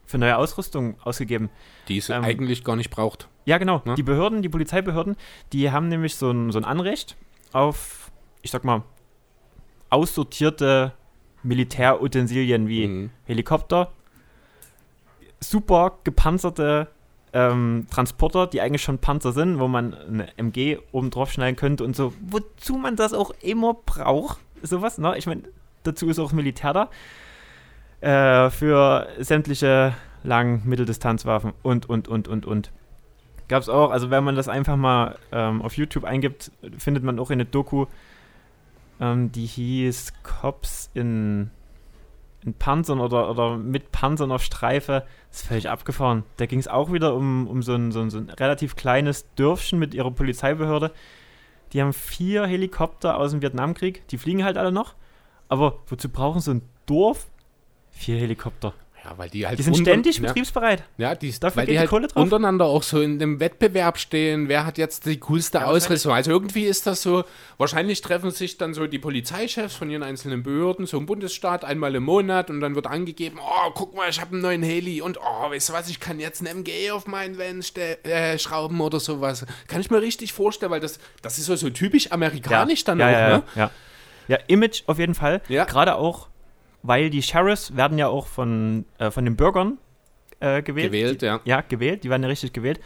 für 0.07 0.19
neue 0.19 0.37
Ausrüstung 0.37 0.97
ausgegeben. 1.03 1.51
Die 1.89 1.99
es 1.99 2.09
Ähm, 2.09 2.25
eigentlich 2.25 2.65
gar 2.65 2.77
nicht 2.77 2.91
braucht. 2.91 3.29
Ja, 3.47 3.59
genau. 3.59 3.83
Ja. 3.85 3.95
Die 3.95 4.03
Behörden, 4.03 4.43
die 4.43 4.49
Polizeibehörden, 4.49 5.17
die 5.53 5.71
haben 5.71 5.89
nämlich 5.89 6.17
so 6.17 6.31
ein, 6.31 6.51
so 6.53 6.59
ein 6.59 6.65
Anrecht 6.65 7.17
auf, 7.53 8.11
ich 8.43 8.51
sag 8.51 8.65
mal, 8.65 8.83
aussortierte 9.91 10.93
Militärutensilien 11.45 12.69
wie 12.69 12.87
Mhm. 12.87 13.11
Helikopter, 13.27 13.93
super 15.41 15.99
gepanzerte 16.05 16.89
ähm, 17.33 17.87
Transporter, 17.91 18.47
die 18.47 18.61
eigentlich 18.61 18.83
schon 18.83 18.99
Panzer 18.99 19.33
sind, 19.33 19.59
wo 19.59 19.69
man 19.69 19.95
eine 19.95 20.39
MG 20.39 20.79
oben 20.93 21.11
drauf 21.11 21.33
schneiden 21.33 21.57
könnte 21.57 21.85
und 21.85 21.97
so, 21.97 22.13
wozu 22.21 22.77
man 22.77 22.97
das 22.97 23.13
auch 23.13 23.33
immer 23.43 23.75
braucht, 23.75 24.39
sowas, 24.63 24.99
ne? 24.99 25.19
Ich 25.19 25.27
meine, 25.27 25.43
dazu 25.83 26.09
ist 26.09 26.19
auch 26.19 26.33
Militär 26.33 26.73
da. 26.73 26.91
Äh, 28.01 28.51
für 28.51 29.09
sämtliche 29.19 29.95
Lang-, 30.23 30.63
Mitteldistanzwaffen 30.65 31.53
und, 31.63 31.89
und, 31.89 32.09
und, 32.09 32.29
und, 32.29 32.47
und. 32.47 32.71
Gab 33.49 33.63
es 33.63 33.69
auch, 33.69 33.91
also 33.91 34.11
wenn 34.11 34.25
man 34.25 34.37
das 34.37 34.49
einfach 34.49 34.77
mal 34.77 35.19
ähm, 35.33 35.61
auf 35.61 35.77
YouTube 35.77 36.05
eingibt, 36.05 36.51
findet 36.79 37.03
man 37.03 37.19
auch 37.19 37.31
eine 37.31 37.45
Doku, 37.45 37.87
ähm, 39.01 39.33
die 39.33 39.47
hieß 39.47 40.13
Cops 40.23 40.91
in, 40.95 41.51
in 42.45 42.55
Panzern 42.55 43.01
oder, 43.01 43.31
oder 43.31 43.57
mit 43.57 43.93
Panzern 43.93 44.33
auf 44.33 44.43
Streife. 44.43 45.05
Das 45.31 45.41
ist 45.41 45.49
völlig 45.49 45.69
abgefahren. 45.69 46.25
Da 46.37 46.47
ging 46.47 46.59
es 46.59 46.69
auch 46.69 46.93
wieder 46.93 47.15
um, 47.15 47.47
um 47.49 47.63
so, 47.63 47.75
ein, 47.75 47.93
so, 47.93 48.01
ein, 48.01 48.11
so 48.11 48.19
ein 48.19 48.31
relativ 48.31 48.77
kleines 48.77 49.27
Dörfchen 49.35 49.79
mit 49.79 49.95
ihrer 49.95 50.11
Polizeibehörde. 50.11 50.93
Die 51.73 51.83
haben 51.83 51.93
vier 51.93 52.47
Helikopter 52.47 53.19
aus 53.19 53.33
dem 53.33 53.43
Vietnamkrieg. 53.43 54.07
Die 54.09 54.19
fliegen 54.19 54.45
halt 54.45 54.57
alle 54.57 54.73
noch. 54.73 54.95
Aber 55.49 55.81
wozu 55.87 56.09
brauchen 56.09 56.41
so 56.41 56.53
ein 56.53 56.63
Dorf 56.87 57.27
vier 57.91 58.17
Helikopter? 58.17 58.75
Ja, 59.05 59.19
weil 59.19 59.29
die 59.29 59.47
halt 59.47 59.59
Die 59.59 59.63
sind 59.63 59.77
ständig 59.77 60.17
ja, 60.17 60.29
betriebsbereit. 60.29 60.83
Ja, 60.97 61.15
die, 61.15 61.31
Dafür 61.39 61.57
weil 61.59 61.67
geht 61.67 61.69
die 61.69 61.73
die 61.75 61.79
halt 61.81 61.91
Kohle 61.91 62.09
drauf. 62.09 62.23
untereinander 62.23 62.65
auch 62.65 62.83
so 62.83 63.03
in 63.03 63.19
dem 63.19 63.39
Wettbewerb 63.39 63.99
stehen. 63.99 64.49
Wer 64.49 64.65
hat 64.65 64.79
jetzt 64.79 65.05
die 65.05 65.19
coolste 65.21 65.59
Ja, 65.59 65.67
Ausrüstung? 65.67 66.13
Also 66.13 66.31
irgendwie 66.31 66.65
ist 66.65 66.87
das 66.87 67.03
so, 67.03 67.25
wahrscheinlich 67.59 68.01
treffen 68.01 68.31
sich 68.31 68.57
dann 68.57 68.73
so 68.73 68.87
die 68.87 68.99
Polizeichefs 68.99 69.75
von 69.75 69.91
ihren 69.91 70.03
einzelnen 70.03 70.43
Behörden, 70.43 70.87
so 70.87 70.97
im 70.97 71.05
Bundesstaat, 71.05 71.65
einmal 71.67 71.95
im 71.95 72.05
Monat 72.05 72.49
und 72.49 72.61
dann 72.61 72.75
wird 72.75 72.87
angegeben, 72.87 73.39
oh, 73.43 73.71
guck 73.75 73.95
mal, 73.95 74.09
ich 74.09 74.21
habe 74.21 74.33
einen 74.33 74.41
neuen 74.41 74.63
Heli 74.63 75.03
und 75.03 75.19
oh, 75.19 75.51
weißt 75.51 75.69
du 75.69 75.73
was, 75.75 75.91
ich 75.91 76.01
kann 76.01 76.19
jetzt 76.19 76.41
einen 76.41 76.65
MG 76.65 76.91
auf 76.91 77.07
meinen 77.07 77.37
Van 77.39 77.63
äh, 77.77 78.39
schrauben 78.39 78.81
oder 78.81 79.01
sowas. 79.01 79.45
Kann 79.69 79.83
ich 79.83 79.91
mir 79.91 80.01
richtig 80.01 80.33
vorstellen, 80.33 80.73
weil 80.73 80.81
das, 80.81 80.99
das 81.21 81.37
ist 81.37 81.45
so, 81.45 81.57
so 81.57 81.69
typisch 81.69 82.11
amerikanisch 82.11 82.85
dann 82.85 83.01
ja, 83.01 83.07
auch, 83.07 83.13
ja, 83.13 83.29
ne? 83.29 83.43
ja, 83.55 83.63
ja. 83.65 83.71
ja, 84.29 84.39
Image 84.47 84.83
auf 84.87 84.99
jeden 84.99 85.15
Fall. 85.15 85.43
Ja. 85.49 85.65
Gerade 85.65 85.97
auch, 85.97 86.29
weil 86.85 87.09
die 87.11 87.23
Sheriffs 87.23 87.77
werden 87.77 87.99
ja 87.99 88.09
auch 88.09 88.27
von, 88.27 88.85
äh, 88.99 89.11
von 89.11 89.25
den 89.25 89.37
Bürgern 89.37 89.79
äh, 90.39 90.63
gewählt. 90.63 90.93
Gewählt, 90.93 91.23
die, 91.23 91.27
ja. 91.27 91.41
Ja, 91.45 91.61
gewählt. 91.63 92.05
Die 92.05 92.11
werden 92.11 92.23
ja 92.23 92.29
richtig 92.29 92.53
gewählt. 92.53 92.79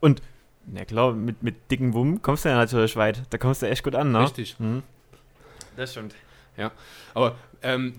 Und, 0.00 0.20
na 0.66 0.84
klar, 0.84 1.14
mit, 1.14 1.42
mit 1.42 1.70
dicken 1.70 1.94
Wumm 1.94 2.20
kommst 2.20 2.44
du 2.44 2.50
ja 2.50 2.56
natürlich 2.56 2.94
weit. 2.96 3.22
Da 3.30 3.38
kommst 3.38 3.62
du 3.62 3.66
echt 3.66 3.82
gut 3.82 3.94
an, 3.94 4.12
ne? 4.12 4.24
Richtig. 4.24 4.60
Mhm. 4.60 4.82
Das 5.76 5.92
stimmt. 5.92 6.14
Ja, 6.58 6.72
aber 7.14 7.36
ähm, 7.62 7.94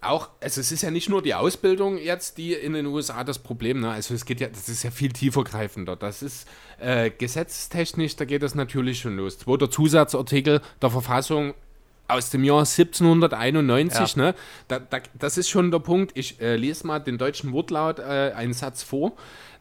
auch, 0.00 0.28
also 0.40 0.60
es 0.60 0.70
ist 0.70 0.82
ja 0.82 0.92
nicht 0.92 1.08
nur 1.08 1.22
die 1.22 1.34
Ausbildung 1.34 1.98
jetzt, 1.98 2.38
die 2.38 2.52
in 2.52 2.74
den 2.74 2.86
USA 2.86 3.24
das 3.24 3.40
Problem, 3.40 3.80
ne? 3.80 3.90
Also 3.90 4.14
es 4.14 4.24
geht 4.24 4.40
ja, 4.40 4.46
das 4.46 4.68
ist 4.68 4.84
ja 4.84 4.92
viel 4.92 5.10
tiefergreifender. 5.10 5.96
Das 5.96 6.22
ist 6.22 6.48
äh, 6.78 7.10
gesetzestechnisch, 7.10 8.14
da 8.14 8.24
geht 8.24 8.44
das 8.44 8.54
natürlich 8.54 9.00
schon 9.00 9.16
los. 9.16 9.38
Zweiter 9.38 9.70
Zusatzartikel 9.70 10.60
der 10.80 10.90
Verfassung 10.90 11.54
aus 12.08 12.30
dem 12.30 12.42
Jahr 12.42 12.60
1791, 12.60 14.16
ne? 14.16 14.34
Da, 14.66 14.78
da, 14.78 14.98
das 15.18 15.38
ist 15.38 15.48
schon 15.50 15.70
der 15.70 15.78
Punkt. 15.80 16.12
Ich 16.16 16.40
äh, 16.40 16.56
lese 16.56 16.86
mal 16.86 16.98
den 16.98 17.18
deutschen 17.18 17.52
Wortlaut 17.52 17.98
äh, 17.98 18.32
einen 18.34 18.54
Satz 18.54 18.82
vor. 18.82 19.12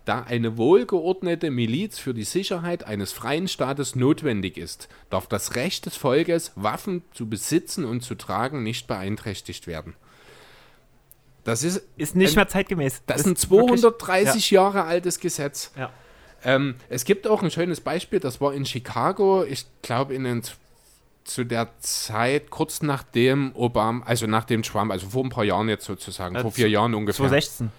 Da 0.06 0.24
eine 0.24 0.56
wohlgeordnete 0.58 1.52
Miliz 1.52 2.00
für 2.00 2.14
die 2.14 2.24
Sicherheit 2.24 2.86
eines 2.86 3.12
freien 3.12 3.50
Staates 3.50 3.94
notwendig 3.98 4.58
ist, 4.58 4.88
darf 5.10 5.28
das 5.28 5.56
Recht 5.56 5.86
des 5.86 5.98
Volkes, 5.98 6.54
Waffen 6.56 7.04
zu 7.14 7.28
besitzen 7.28 7.84
und 7.84 8.02
zu 8.02 8.16
tragen, 8.16 8.64
nicht 8.64 8.88
beeinträchtigt 8.88 9.68
werden. 9.68 9.96
Das 11.44 11.64
ist, 11.64 11.82
Ist 11.98 12.16
nicht 12.16 12.32
ein- 12.32 12.36
mehr 12.36 12.48
zeitgemäß. 12.48 13.02
das 13.06 13.22
ist 13.22 13.26
ein 13.28 13.34
Ist 13.34 13.50
wirklich- 13.50 13.82
230 13.82 14.52
Jahre 14.52 14.84
altes 14.86 15.20
Gesetz. 15.20 15.72
Ja. 15.78 15.92
Ähm, 16.44 16.76
es 16.88 17.04
gibt 17.04 17.28
auch 17.28 17.42
ein 17.44 17.52
schönes 17.52 17.82
Beispiel, 17.82 18.20
das 18.22 18.40
war 18.40 18.54
in 18.54 18.66
Chicago, 18.66 19.44
ich 19.44 19.66
glaube 19.82 20.14
in 20.14 20.24
den, 20.24 20.42
zu 21.28 21.44
der 21.46 21.70
Zeit, 21.80 22.50
kurz 22.50 22.82
nachdem 22.82 23.52
Obama, 23.56 24.06
also 24.06 24.28
nachdem 24.28 24.64
Trump, 24.64 24.92
also 24.92 25.08
vor 25.10 25.24
ein 25.24 25.30
paar 25.30 25.44
Jahren 25.44 25.70
jetzt 25.70 25.86
sozusagen, 25.86 26.36
Ja, 26.36 26.42
vor 26.42 26.52
vier 26.52 26.70
Jahren 26.70 26.94
ungefähr. 26.96 27.28
2016. 27.28 27.72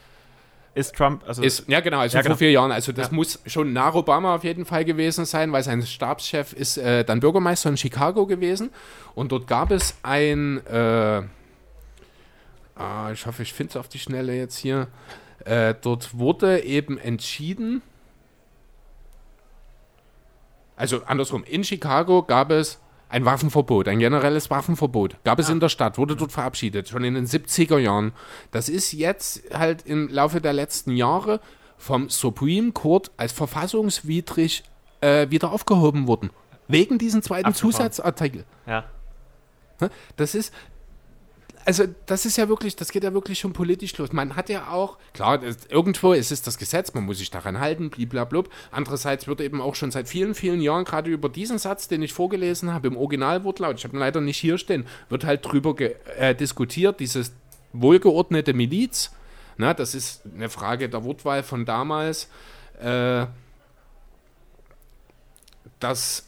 Ist 0.74 0.94
Trump, 0.94 1.24
also 1.26 1.42
Ist, 1.42 1.64
ja, 1.66 1.80
genau, 1.80 1.98
also 1.98 2.16
Ja, 2.16 2.22
vor 2.22 2.28
genau. 2.28 2.36
vier 2.36 2.52
Jahren. 2.52 2.70
Also, 2.70 2.92
das 2.92 3.08
Ja. 3.08 3.14
muss 3.14 3.40
schon 3.46 3.72
nach 3.72 3.94
Obama 3.94 4.34
auf 4.36 4.44
jeden 4.44 4.64
Fall 4.64 4.84
gewesen 4.84 5.24
sein, 5.24 5.50
weil 5.50 5.62
sein 5.64 5.82
Stabschef 5.84 6.52
ist 6.52 6.76
äh, 6.76 7.04
dann 7.04 7.18
Bürgermeister 7.18 7.68
in 7.70 7.76
Chicago 7.76 8.26
gewesen. 8.26 8.70
Und 9.16 9.32
dort 9.32 9.48
gab 9.48 9.72
es 9.72 9.96
ein, 10.04 10.64
äh, 10.66 11.22
ah, 12.76 13.10
ich 13.12 13.26
hoffe, 13.26 13.42
ich 13.42 13.52
finde 13.52 13.70
es 13.70 13.76
auf 13.76 13.88
die 13.88 13.98
Schnelle 13.98 14.34
jetzt 14.36 14.56
hier. 14.56 14.86
Äh, 15.44 15.74
dort 15.80 16.16
wurde 16.16 16.62
eben 16.62 16.96
entschieden, 16.98 17.82
also 20.76 21.02
andersrum, 21.06 21.42
in 21.44 21.64
Chicago 21.64 22.22
gab 22.22 22.50
es 22.52 22.78
ein 23.08 23.24
Waffenverbot, 23.24 23.88
ein 23.88 23.98
generelles 23.98 24.50
Waffenverbot. 24.50 25.16
Gab 25.24 25.38
es 25.38 25.48
in 25.48 25.60
der 25.60 25.68
Stadt, 25.68 25.98
wurde 25.98 26.16
dort 26.16 26.32
verabschiedet, 26.32 26.88
schon 26.88 27.04
in 27.04 27.14
den 27.14 27.26
70er 27.26 27.78
Jahren. 27.78 28.12
Das 28.50 28.68
ist 28.68 28.92
jetzt 28.92 29.42
halt 29.52 29.86
im 29.86 30.08
Laufe 30.08 30.40
der 30.40 30.52
letzten 30.52 30.96
Jahre 30.96 31.40
vom 31.78 32.10
Supreme 32.10 32.72
Court 32.72 33.10
als 33.16 33.32
verfassungswidrig 33.32 34.64
äh, 35.00 35.30
wieder 35.30 35.52
aufgehoben 35.52 36.06
worden. 36.06 36.30
Wegen 36.66 36.98
diesem 36.98 37.22
zweiten 37.22 37.46
Abgefahren. 37.46 37.72
Zusatzartikel. 37.72 38.44
ja. 38.66 38.84
Das 40.16 40.34
ist, 40.34 40.52
also 41.68 41.84
das 42.06 42.24
ist 42.24 42.38
ja 42.38 42.48
wirklich, 42.48 42.76
das 42.76 42.90
geht 42.92 43.04
ja 43.04 43.12
wirklich 43.12 43.38
schon 43.38 43.52
politisch 43.52 43.94
los. 43.98 44.10
Man 44.10 44.36
hat 44.36 44.48
ja 44.48 44.70
auch, 44.70 44.96
klar, 45.12 45.42
irgendwo 45.68 46.14
ist 46.14 46.32
es 46.32 46.40
das 46.40 46.56
Gesetz, 46.56 46.94
man 46.94 47.04
muss 47.04 47.18
sich 47.18 47.30
daran 47.30 47.60
halten, 47.60 47.90
bliblablub. 47.90 48.48
Andererseits 48.70 49.26
wird 49.26 49.42
eben 49.42 49.60
auch 49.60 49.74
schon 49.74 49.90
seit 49.90 50.08
vielen, 50.08 50.34
vielen 50.34 50.62
Jahren 50.62 50.86
gerade 50.86 51.10
über 51.10 51.28
diesen 51.28 51.58
Satz, 51.58 51.86
den 51.86 52.00
ich 52.00 52.14
vorgelesen 52.14 52.72
habe, 52.72 52.88
im 52.88 52.96
Originalwortlaut, 52.96 53.76
ich 53.76 53.84
habe 53.84 53.94
ihn 53.94 54.00
leider 54.00 54.22
nicht 54.22 54.38
hier 54.38 54.56
stehen, 54.56 54.86
wird 55.10 55.26
halt 55.26 55.44
drüber 55.44 55.78
äh, 56.16 56.34
diskutiert, 56.34 57.00
dieses 57.00 57.32
wohlgeordnete 57.74 58.54
Miliz. 58.54 59.10
Na, 59.58 59.74
das 59.74 59.94
ist 59.94 60.22
eine 60.34 60.48
Frage 60.48 60.88
der 60.88 61.04
Wortwahl 61.04 61.42
von 61.42 61.66
damals. 61.66 62.30
Äh, 62.80 63.26
das 65.80 66.27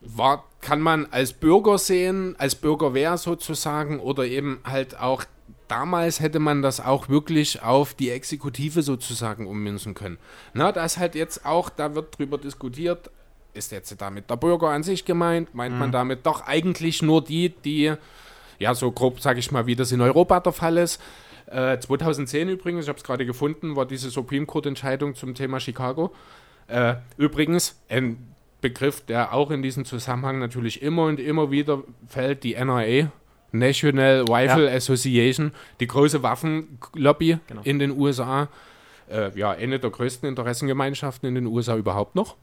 war, 0.00 0.44
kann 0.60 0.80
man 0.80 1.06
als 1.10 1.32
Bürger 1.32 1.78
sehen, 1.78 2.34
als 2.38 2.54
Bürgerwehr 2.54 3.16
sozusagen, 3.18 4.00
oder 4.00 4.24
eben 4.24 4.60
halt 4.64 4.98
auch, 4.98 5.24
damals 5.66 6.20
hätte 6.20 6.38
man 6.38 6.62
das 6.62 6.80
auch 6.80 7.08
wirklich 7.08 7.62
auf 7.62 7.94
die 7.94 8.10
Exekutive 8.10 8.82
sozusagen 8.82 9.46
ummünzen 9.46 9.94
können. 9.94 10.18
Na, 10.54 10.72
da 10.72 10.84
ist 10.84 10.98
halt 10.98 11.14
jetzt 11.14 11.44
auch, 11.44 11.68
da 11.68 11.94
wird 11.94 12.18
drüber 12.18 12.38
diskutiert, 12.38 13.10
ist 13.54 13.72
jetzt 13.72 14.00
damit 14.00 14.30
der 14.30 14.36
Bürger 14.36 14.68
an 14.68 14.82
sich 14.82 15.04
gemeint, 15.04 15.54
meint 15.54 15.78
man 15.78 15.90
damit 15.90 16.24
doch 16.26 16.46
eigentlich 16.46 17.02
nur 17.02 17.22
die, 17.24 17.50
die, 17.50 17.92
ja, 18.58 18.74
so 18.74 18.92
grob 18.92 19.20
sage 19.20 19.40
ich 19.40 19.50
mal, 19.50 19.66
wie 19.66 19.76
das 19.76 19.92
in 19.92 20.00
Europa 20.00 20.40
der 20.40 20.52
Fall 20.52 20.76
ist. 20.76 21.00
Äh, 21.46 21.78
2010 21.78 22.48
übrigens, 22.50 22.84
ich 22.84 22.88
habe 22.88 22.98
es 22.98 23.04
gerade 23.04 23.26
gefunden, 23.26 23.74
war 23.74 23.86
diese 23.86 24.10
Supreme 24.10 24.46
Court 24.46 24.66
Entscheidung 24.66 25.14
zum 25.14 25.34
Thema 25.34 25.60
Chicago. 25.60 26.12
Äh, 26.68 26.96
übrigens, 27.16 27.80
ein 27.88 28.34
Begriff, 28.60 29.00
der 29.02 29.32
auch 29.34 29.50
in 29.50 29.62
diesem 29.62 29.84
Zusammenhang 29.84 30.38
natürlich 30.38 30.82
immer 30.82 31.04
und 31.04 31.20
immer 31.20 31.50
wieder 31.50 31.82
fällt, 32.06 32.42
die 32.44 32.54
NRA, 32.54 33.10
National 33.52 34.24
Rifle 34.28 34.70
Association, 34.70 35.52
die 35.80 35.86
große 35.86 36.22
Waffenlobby 36.22 37.38
Genau. 37.46 37.62
in 37.64 37.78
den 37.78 37.92
USA. 37.98 38.48
Äh, 39.10 39.30
ja, 39.38 39.52
eine 39.52 39.78
der 39.78 39.90
größten 39.90 40.28
Interessengemeinschaften 40.28 41.28
in 41.28 41.34
den 41.34 41.46
USA 41.46 41.76
überhaupt 41.76 42.14
noch. 42.14 42.36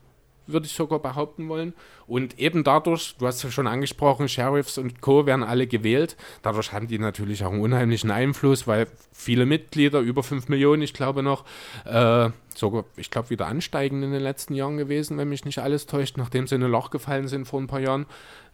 Würde 0.48 0.66
ich 0.66 0.74
sogar 0.74 1.00
behaupten 1.00 1.48
wollen. 1.50 1.74
Und 2.08 2.38
eben 2.40 2.64
dadurch, 2.64 3.16
du 3.18 3.28
hast 3.28 3.44
ja 3.44 3.52
schon 3.52 3.68
angesprochen, 3.68 4.28
Sheriffs 4.28 4.78
und 4.78 5.02
Co. 5.02 5.26
werden 5.26 5.44
alle 5.44 5.68
gewählt. 5.68 6.16
Dadurch 6.42 6.72
haben 6.72 6.88
die 6.88 7.00
natürlich 7.00 7.44
auch 7.44 7.52
einen 7.52 7.62
unheimlichen 7.62 8.12
Einfluss, 8.12 8.68
weil 8.68 8.88
viele 9.12 9.46
Mitglieder, 9.46 10.00
über 10.00 10.24
5 10.24 10.50
Millionen, 10.50 10.82
ich 10.82 10.94
glaube 10.94 11.24
noch, 11.24 11.46
äh, 11.86 12.30
sogar, 12.54 12.86
ich 12.96 13.12
glaube, 13.12 13.30
wieder 13.30 13.48
ansteigend 13.48 14.04
in 14.04 14.12
den 14.12 14.22
letzten 14.22 14.54
Jahren 14.54 14.78
gewesen, 14.78 15.18
wenn 15.18 15.30
mich 15.30 15.46
nicht 15.46 15.60
alles 15.60 15.88
täuscht, 15.88 16.18
nachdem 16.18 16.48
sie 16.48 16.56
in 16.56 16.64
ein 16.64 16.72
Loch 16.72 16.92
gefallen 16.92 17.28
sind 17.28 17.46
vor 17.46 17.60
ein 17.60 17.68
paar 17.68 17.82
Jahren. 17.82 18.06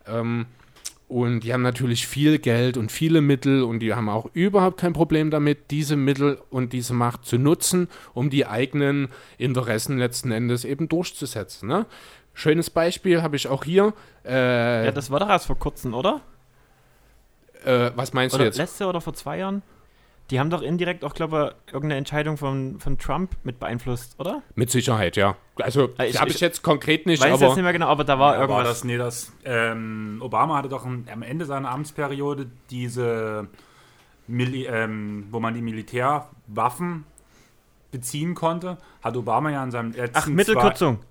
Ähm, 0.07 0.45
und 1.11 1.41
die 1.41 1.51
haben 1.53 1.61
natürlich 1.61 2.07
viel 2.07 2.39
Geld 2.39 2.77
und 2.77 2.89
viele 2.89 3.19
Mittel 3.19 3.63
und 3.63 3.79
die 3.79 3.93
haben 3.93 4.07
auch 4.07 4.29
überhaupt 4.33 4.77
kein 4.79 4.93
Problem 4.93 5.29
damit, 5.29 5.69
diese 5.69 5.97
Mittel 5.97 6.39
und 6.49 6.71
diese 6.71 6.93
Macht 6.93 7.25
zu 7.25 7.38
nutzen, 7.38 7.89
um 8.13 8.29
die 8.29 8.45
eigenen 8.47 9.09
Interessen 9.38 9.97
letzten 9.97 10.31
Endes 10.31 10.63
eben 10.63 10.88
durchzusetzen. 10.88 11.67
Ne? 11.67 11.85
Schönes 12.33 12.69
Beispiel 12.69 13.21
habe 13.21 13.35
ich 13.35 13.49
auch 13.49 13.65
hier. 13.65 13.93
Äh, 14.23 14.85
Ja, 14.85 14.91
das 14.91 15.11
war 15.11 15.19
doch 15.19 15.27
erst 15.27 15.47
vor 15.47 15.59
kurzem, 15.59 15.93
oder? 15.93 16.21
äh, 17.65 17.91
was 17.95 18.13
meinst 18.13 18.33
Oder 18.35 18.45
du 18.45 18.47
jetzt? 18.47 18.57
letzte 18.57 18.88
oder 18.88 19.01
vor 19.01 19.13
zwei 19.13 19.38
Jahren? 19.39 19.61
Die 20.32 20.40
haben 20.40 20.49
doch 20.49 20.62
indirekt 20.62 21.03
auch, 21.03 21.14
glaube 21.14 21.56
ich, 21.68 21.74
irgendeine 21.74 21.98
Entscheidung 21.98 22.38
von, 22.38 22.80
von 22.80 22.98
Trump 22.98 23.36
mit 23.44 23.60
beeinflusst, 23.60 24.18
oder? 24.18 24.41
Mit 24.56 24.72
Sicherheit, 24.72 25.18
ja. 25.18 25.36
Also, 25.58 25.90
Äh, 25.99 26.08
ich- 26.08 26.20
habe 26.22 26.30
ich 26.32 26.40
jetzt 26.40 26.62
konkret 26.64 27.06
nicht, 27.06 27.22
Weiß 27.22 27.34
aber 27.34 27.48
jetzt 27.48 27.56
nicht 27.58 27.64
mehr 27.64 27.74
genau, 27.74 27.88
aber 27.88 28.06
da 28.06 28.18
war 28.18 28.36
Ja, 28.36 28.41
irgendwas. 28.41 28.58
War 28.58 28.64
das, 28.64 28.84
nee, 28.86 28.98
das, 28.98 29.34
ähm, 29.44 30.20
Obama 30.22 30.56
hatte 30.58 30.70
doch 30.70 30.86
am 30.86 31.06
am 31.12 31.22
Ende 31.22 31.45
seiner 31.45 31.70
Amtsperiode 31.70 32.48
diese, 32.70 33.48
Mili 34.28 34.66
ähm, 34.66 35.28
wo 35.32 35.41
man 35.41 35.53
die 35.53 35.62
Militärwaffen 35.62 37.03
beziehen 37.91 38.34
konnte, 38.34 38.78
hat 39.03 39.18
Obama 39.18 39.49
ja 39.52 39.62
in 39.64 39.72
seinem 39.72 39.91
letzten 39.91 40.18
Ach, 40.18 40.28
Mittelkürzung. 40.28 40.99
Zwei, 40.99 41.06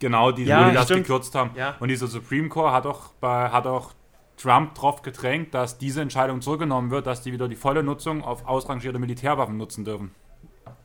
genau, 0.00 0.32
diese, 0.32 0.50
Ja, 0.50 0.68
die 0.68 0.74
das 0.74 0.88
gekürzt 0.88 1.34
haben. 1.36 1.50
Ja. 1.54 1.76
Und 1.78 1.88
dieser 1.88 2.08
Supreme 2.08 2.48
Court 2.48 2.72
hat 2.72 2.86
auch, 2.86 3.10
bei, 3.20 3.50
hat 3.50 3.66
auch 3.68 3.92
Trump 4.36 4.74
drauf 4.74 5.02
gedrängt, 5.02 5.54
dass 5.54 5.78
diese 5.78 6.00
Entscheidung 6.00 6.40
zurückgenommen 6.40 6.90
wird, 6.90 7.06
dass 7.06 7.22
die 7.22 7.32
wieder 7.32 7.48
die 7.48 7.56
volle 7.56 7.82
Nutzung 7.82 8.22
auf 8.22 8.46
ausrangierte 8.46 8.98
Militärwaffen 8.98 9.56
nutzen 9.56 9.84
dürfen. 9.84 10.14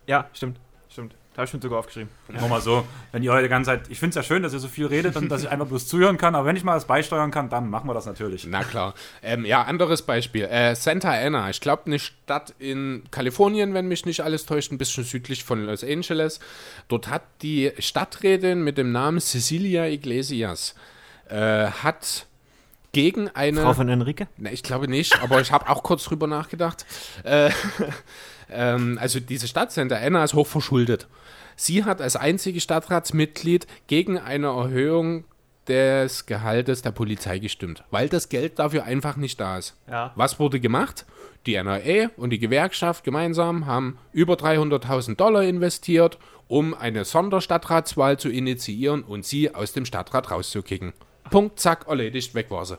Ja, 0.08 0.28
stimmt. 0.34 0.60
Stimmt. 0.90 1.14
Da 1.34 1.44
habe 1.44 1.48
ich 1.48 1.54
mir 1.54 1.62
sogar 1.62 1.80
aufgeschrieben. 1.80 2.10
Nur 2.28 2.50
mal 2.50 2.60
so, 2.60 2.84
wenn 3.12 3.22
ihr 3.22 3.32
heute 3.32 3.44
die 3.44 3.50
ganze 3.50 3.70
Zeit, 3.70 3.90
ich 3.90 4.00
finde 4.00 4.10
es 4.10 4.16
ja 4.16 4.24
schön, 4.24 4.42
dass 4.42 4.52
ihr 4.54 4.60
so 4.60 4.68
viel 4.68 4.88
redet 4.88 5.16
und 5.16 5.30
dass 5.30 5.44
ich 5.44 5.50
einfach 5.50 5.68
bloß 5.68 5.88
zuhören 5.88 6.18
kann, 6.18 6.34
aber 6.34 6.48
wenn 6.48 6.56
ich 6.56 6.64
mal 6.64 6.74
das 6.74 6.86
beisteuern 6.86 7.30
kann, 7.30 7.50
dann 7.50 7.70
machen 7.70 7.88
wir 7.88 7.94
das 7.94 8.08
natürlich. 8.08 8.46
Na 8.48 8.64
klar. 8.64 8.96
Ähm, 9.22 9.46
ja, 9.46 9.62
anderes 9.62 10.02
Beispiel. 10.02 10.46
Äh, 10.46 10.76
Santa 10.76 11.12
Ana, 11.12 11.50
ich 11.50 11.62
glaube 11.62 11.84
eine 11.86 12.00
Stadt 12.00 12.56
in 12.58 13.04
Kalifornien, 13.12 13.76
wenn 13.76 13.88
mich 13.88 14.06
nicht 14.06 14.22
alles 14.22 14.48
täuscht, 14.48 14.72
ein 14.72 14.80
bisschen 14.80 15.04
südlich 15.04 15.44
von 15.44 15.64
Los 15.64 15.84
Angeles. 15.84 16.40
Dort 16.88 17.08
hat 17.08 17.22
die 17.44 17.72
Stadträtin 17.78 18.64
mit 18.64 18.80
dem 18.80 18.92
Namen 18.92 19.22
Cecilia 19.22 19.86
Iglesias 19.86 20.74
äh, 21.30 21.68
hat 21.68 22.26
gegen 22.92 23.30
eine... 23.30 23.62
Frau 23.62 23.74
von 23.74 23.90
Enrique? 23.90 24.28
Ne, 24.38 24.52
ich 24.52 24.64
glaube 24.64 24.88
nicht, 24.88 25.22
aber 25.22 25.42
ich 25.42 25.52
habe 25.52 25.70
auch 25.70 25.84
kurz 25.84 26.04
drüber 26.04 26.28
nachgedacht. 26.28 26.86
Äh, 27.24 27.52
ähm, 28.50 28.98
also 29.02 29.20
diese 29.20 29.48
Stadt 29.48 29.72
Santa 29.72 29.96
Ana 29.96 30.24
ist 30.24 30.34
hochverschuldet. 30.34 31.08
Sie 31.56 31.84
hat 31.84 32.02
als 32.02 32.16
einzige 32.16 32.62
Stadtratsmitglied 32.62 33.68
gegen 33.88 34.18
eine 34.18 34.48
Erhöhung 34.48 35.26
des 35.68 36.26
Gehaltes 36.26 36.82
der 36.82 36.92
Polizei 36.92 37.38
gestimmt, 37.38 37.84
weil 37.92 38.10
das 38.10 38.30
Geld 38.30 38.60
dafür 38.60 38.86
einfach 38.86 39.18
nicht 39.18 39.40
da 39.40 39.58
ist. 39.58 39.76
Ja. 39.90 40.12
Was 40.16 40.40
wurde 40.40 40.60
gemacht? 40.60 41.06
Die 41.46 41.56
NRA 41.56 42.10
und 42.18 42.32
die 42.32 42.40
Gewerkschaft 42.40 43.04
gemeinsam 43.04 43.66
haben 43.66 43.98
über 44.12 44.34
300.000 44.34 45.16
Dollar 45.16 45.44
investiert, 45.44 46.18
um 46.48 46.74
eine 46.74 47.06
Sonderstadtratswahl 47.06 48.18
zu 48.18 48.30
initiieren 48.30 49.04
und 49.04 49.26
sie 49.26 49.54
aus 49.54 49.72
dem 49.72 49.86
Stadtrat 49.86 50.32
rauszukicken. 50.32 50.94
Punkt, 51.30 51.60
zack, 51.60 51.88
erledigt, 51.88 52.34
weg 52.36 52.50
war 52.52 52.66
sie. 52.66 52.78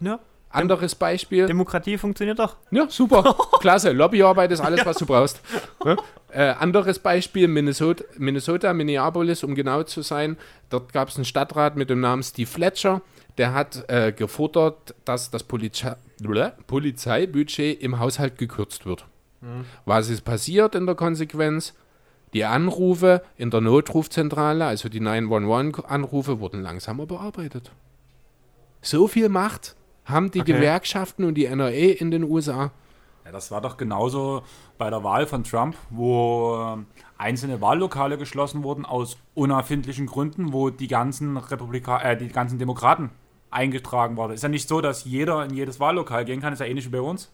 Ja. 0.00 0.20
Anderes 0.50 0.94
Beispiel. 0.94 1.46
Demokratie 1.46 1.98
funktioniert 1.98 2.38
doch. 2.38 2.56
Ja, 2.70 2.88
super. 2.88 3.36
Klasse. 3.60 3.90
Lobbyarbeit 3.90 4.52
ist 4.52 4.60
alles, 4.60 4.86
was 4.86 4.98
du 4.98 5.06
brauchst. 5.06 5.40
Ja? 5.84 5.96
Äh, 6.30 6.50
anderes 6.50 7.00
Beispiel, 7.00 7.48
Minnesota, 7.48 8.04
Minnesota, 8.18 8.72
Minneapolis, 8.72 9.42
um 9.42 9.56
genau 9.56 9.82
zu 9.82 10.02
sein. 10.02 10.36
Dort 10.70 10.92
gab 10.92 11.08
es 11.08 11.16
einen 11.16 11.24
Stadtrat 11.24 11.76
mit 11.76 11.90
dem 11.90 11.98
Namen 11.98 12.22
Steve 12.22 12.48
Fletcher. 12.48 13.02
Der 13.36 13.52
hat 13.52 13.84
äh, 13.88 14.12
gefordert, 14.12 14.94
dass 15.04 15.32
das 15.32 15.42
Polizei 15.42 15.96
Polizeibudget 16.68 17.82
im 17.82 17.98
Haushalt 17.98 18.38
gekürzt 18.38 18.86
wird. 18.86 19.04
Was 19.84 20.08
ist 20.08 20.22
passiert 20.22 20.74
in 20.74 20.86
der 20.86 20.94
Konsequenz? 20.94 21.74
Die 22.34 22.44
Anrufe 22.44 23.22
in 23.36 23.50
der 23.50 23.60
Notrufzentrale, 23.60 24.66
also 24.66 24.88
die 24.88 25.00
911-Anrufe, 25.00 26.40
wurden 26.40 26.62
langsamer 26.62 27.06
bearbeitet. 27.06 27.70
So 28.82 29.06
viel 29.06 29.28
Macht 29.28 29.76
haben 30.04 30.30
die 30.30 30.40
Okay. 30.40 30.52
Gewerkschaften 30.52 31.24
und 31.24 31.34
die 31.34 31.46
NRA 31.46 31.70
in 31.70 32.10
den 32.10 32.24
USA. 32.24 32.72
Ja, 33.24 33.32
das 33.32 33.50
war 33.50 33.62
doch 33.62 33.78
genauso 33.78 34.42
bei 34.76 34.90
der 34.90 35.02
Wahl 35.02 35.26
von 35.26 35.44
Trump, 35.44 35.76
wo 35.88 36.76
äh, 36.76 37.22
einzelne 37.22 37.60
Wahllokale 37.62 38.18
geschlossen 38.18 38.62
wurden 38.64 38.84
aus 38.84 39.16
unerfindlichen 39.32 40.06
Gründen, 40.06 40.52
wo 40.52 40.68
die 40.68 40.88
ganzen 40.88 41.38
Republika 41.38 42.02
äh, 42.02 42.16
die 42.18 42.28
ganzen 42.28 42.58
Demokraten 42.58 43.10
eingetragen 43.54 44.16
waren. 44.16 44.32
Ist 44.32 44.42
ja 44.42 44.48
nicht 44.48 44.68
so, 44.68 44.80
dass 44.80 45.04
jeder 45.04 45.44
in 45.44 45.54
jedes 45.54 45.80
Wahllokal 45.80 46.24
gehen 46.24 46.40
kann, 46.40 46.52
ist 46.52 46.58
ja 46.60 46.66
ähnlich 46.66 46.86
wie 46.86 46.90
bei 46.90 47.00
uns. 47.00 47.32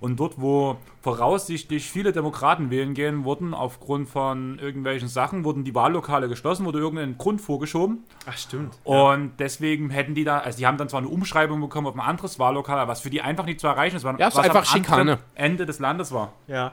Und 0.00 0.20
dort, 0.20 0.40
wo 0.40 0.76
voraussichtlich 1.00 1.88
viele 1.90 2.12
Demokraten 2.12 2.70
wählen 2.70 2.94
gehen, 2.94 3.24
wurden 3.24 3.54
aufgrund 3.54 4.08
von 4.08 4.58
irgendwelchen 4.58 5.08
Sachen, 5.08 5.44
wurden 5.44 5.64
die 5.64 5.74
Wahllokale 5.74 6.28
geschlossen, 6.28 6.64
wurde 6.66 6.78
irgendein 6.78 7.18
Grund 7.18 7.40
vorgeschoben. 7.40 8.04
Ach, 8.26 8.36
stimmt. 8.36 8.78
Und 8.84 9.32
deswegen 9.38 9.90
hätten 9.90 10.14
die 10.14 10.24
da, 10.24 10.38
also 10.38 10.58
die 10.58 10.66
haben 10.66 10.76
dann 10.76 10.88
zwar 10.88 11.00
eine 11.00 11.08
Umschreibung 11.08 11.60
bekommen 11.60 11.86
auf 11.86 11.94
ein 11.94 12.00
anderes 12.00 12.38
Wahllokal, 12.38 12.78
aber 12.78 12.90
was 12.90 13.00
für 13.00 13.10
die 13.10 13.22
einfach 13.22 13.46
nicht 13.46 13.60
zu 13.60 13.66
erreichen 13.66 13.96
ist, 13.96 14.04
war, 14.04 14.18
Ja, 14.18 14.26
was 14.26 14.36
am 14.36 14.44
einfach 14.44 14.74
anderen 14.74 14.84
Schikane. 14.84 15.18
Ende 15.34 15.66
des 15.66 15.78
Landes 15.78 16.12
war. 16.12 16.32
Ja. 16.46 16.72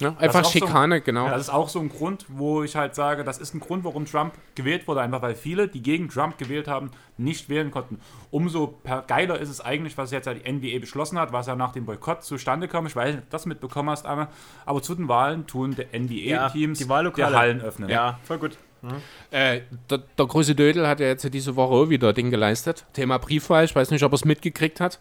Ja, 0.00 0.14
einfach 0.18 0.40
auch 0.40 0.44
so- 0.44 0.50
Schikane, 0.58 1.00
genau. 1.00 1.28
Das 1.28 1.40
ist 1.40 1.48
auch 1.50 1.68
so 1.70 1.80
ein 1.80 1.88
Grund, 1.88 2.26
wo 2.28 2.62
ich 2.62 2.76
halt 2.76 2.94
sage, 2.94 3.24
das 3.24 3.38
ist 3.38 3.54
ein 3.54 3.60
Grund, 3.60 3.82
warum 3.84 4.04
Trump 4.04 4.34
gewählt 4.54 4.86
wurde, 4.86 5.00
einfach 5.00 5.22
weil 5.22 5.34
viele, 5.34 5.68
die 5.68 5.82
gegen 5.82 6.08
Trump 6.10 6.36
gewählt 6.36 6.68
haben, 6.68 6.90
nicht 7.16 7.48
wählen 7.48 7.70
konnten. 7.70 7.98
Umso 8.30 8.66
per- 8.66 9.02
geiler 9.02 9.38
ist 9.38 9.48
es 9.48 9.60
eigentlich, 9.62 9.96
was 9.96 10.10
jetzt 10.10 10.26
ja 10.26 10.34
die 10.34 10.44
NBA 10.50 10.78
beschlossen 10.80 11.18
hat, 11.18 11.32
was 11.32 11.46
ja 11.46 11.56
nach 11.56 11.72
dem 11.72 11.86
Boykott 11.86 12.22
zustande 12.24 12.68
kam. 12.68 12.86
Ich 12.86 12.94
weiß 12.94 13.06
nicht, 13.14 13.18
ob 13.18 13.24
du 13.24 13.30
das 13.30 13.46
mitbekommen 13.46 13.88
hast, 13.88 14.04
Anne, 14.04 14.28
aber 14.66 14.82
zu 14.82 14.94
den 14.94 15.08
Wahlen 15.08 15.46
tun 15.46 15.74
die 15.74 15.86
NBA-Teams 15.98 16.78
die 16.78 16.88
Wahllokale. 16.90 17.30
die 17.30 17.36
Hallen 17.36 17.60
öffnen. 17.62 17.88
Ja, 17.88 18.18
voll 18.24 18.38
gut. 18.38 18.58
Äh, 19.30 19.62
der, 19.90 19.98
der 19.98 20.26
große 20.26 20.54
Dödel 20.54 20.86
hat 20.86 21.00
ja 21.00 21.06
jetzt 21.06 21.32
diese 21.32 21.56
Woche 21.56 21.72
auch 21.74 21.88
wieder 21.88 22.12
Ding 22.12 22.30
geleistet. 22.30 22.84
Thema 22.92 23.18
Briefwahl, 23.18 23.64
ich 23.64 23.74
weiß 23.74 23.90
nicht, 23.90 24.02
ob 24.04 24.12
er 24.12 24.16
es 24.16 24.24
mitgekriegt 24.24 24.78
hat. 24.80 24.98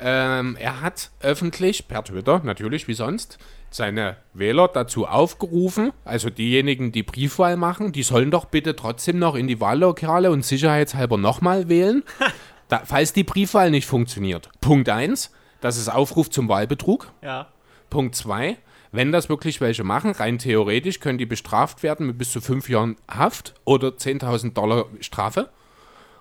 Ähm, 0.00 0.56
er 0.58 0.80
hat 0.80 1.10
öffentlich, 1.20 1.86
per 1.86 2.02
Twitter 2.02 2.40
natürlich, 2.42 2.88
wie 2.88 2.94
sonst, 2.94 3.38
seine 3.74 4.16
Wähler 4.32 4.68
dazu 4.68 5.06
aufgerufen, 5.06 5.92
also 6.04 6.30
diejenigen, 6.30 6.92
die 6.92 7.02
Briefwahl 7.02 7.56
machen, 7.56 7.90
die 7.90 8.04
sollen 8.04 8.30
doch 8.30 8.44
bitte 8.44 8.76
trotzdem 8.76 9.18
noch 9.18 9.34
in 9.34 9.48
die 9.48 9.60
Wahllokale 9.60 10.30
und 10.30 10.44
sicherheitshalber 10.44 11.16
nochmal 11.18 11.68
wählen, 11.68 12.04
da, 12.68 12.82
falls 12.84 13.12
die 13.12 13.24
Briefwahl 13.24 13.72
nicht 13.72 13.86
funktioniert. 13.86 14.48
Punkt 14.60 14.88
1, 14.88 15.32
das 15.60 15.76
ist 15.76 15.88
Aufruf 15.88 16.30
zum 16.30 16.48
Wahlbetrug. 16.48 17.10
Ja. 17.20 17.48
Punkt 17.90 18.14
2, 18.14 18.58
wenn 18.92 19.10
das 19.10 19.28
wirklich 19.28 19.60
welche 19.60 19.82
machen, 19.82 20.12
rein 20.12 20.38
theoretisch 20.38 21.00
können 21.00 21.18
die 21.18 21.26
bestraft 21.26 21.82
werden 21.82 22.06
mit 22.06 22.16
bis 22.16 22.30
zu 22.30 22.40
fünf 22.40 22.68
Jahren 22.68 22.94
Haft 23.08 23.54
oder 23.64 23.88
10.000 23.88 24.52
Dollar 24.52 24.86
Strafe. 25.00 25.50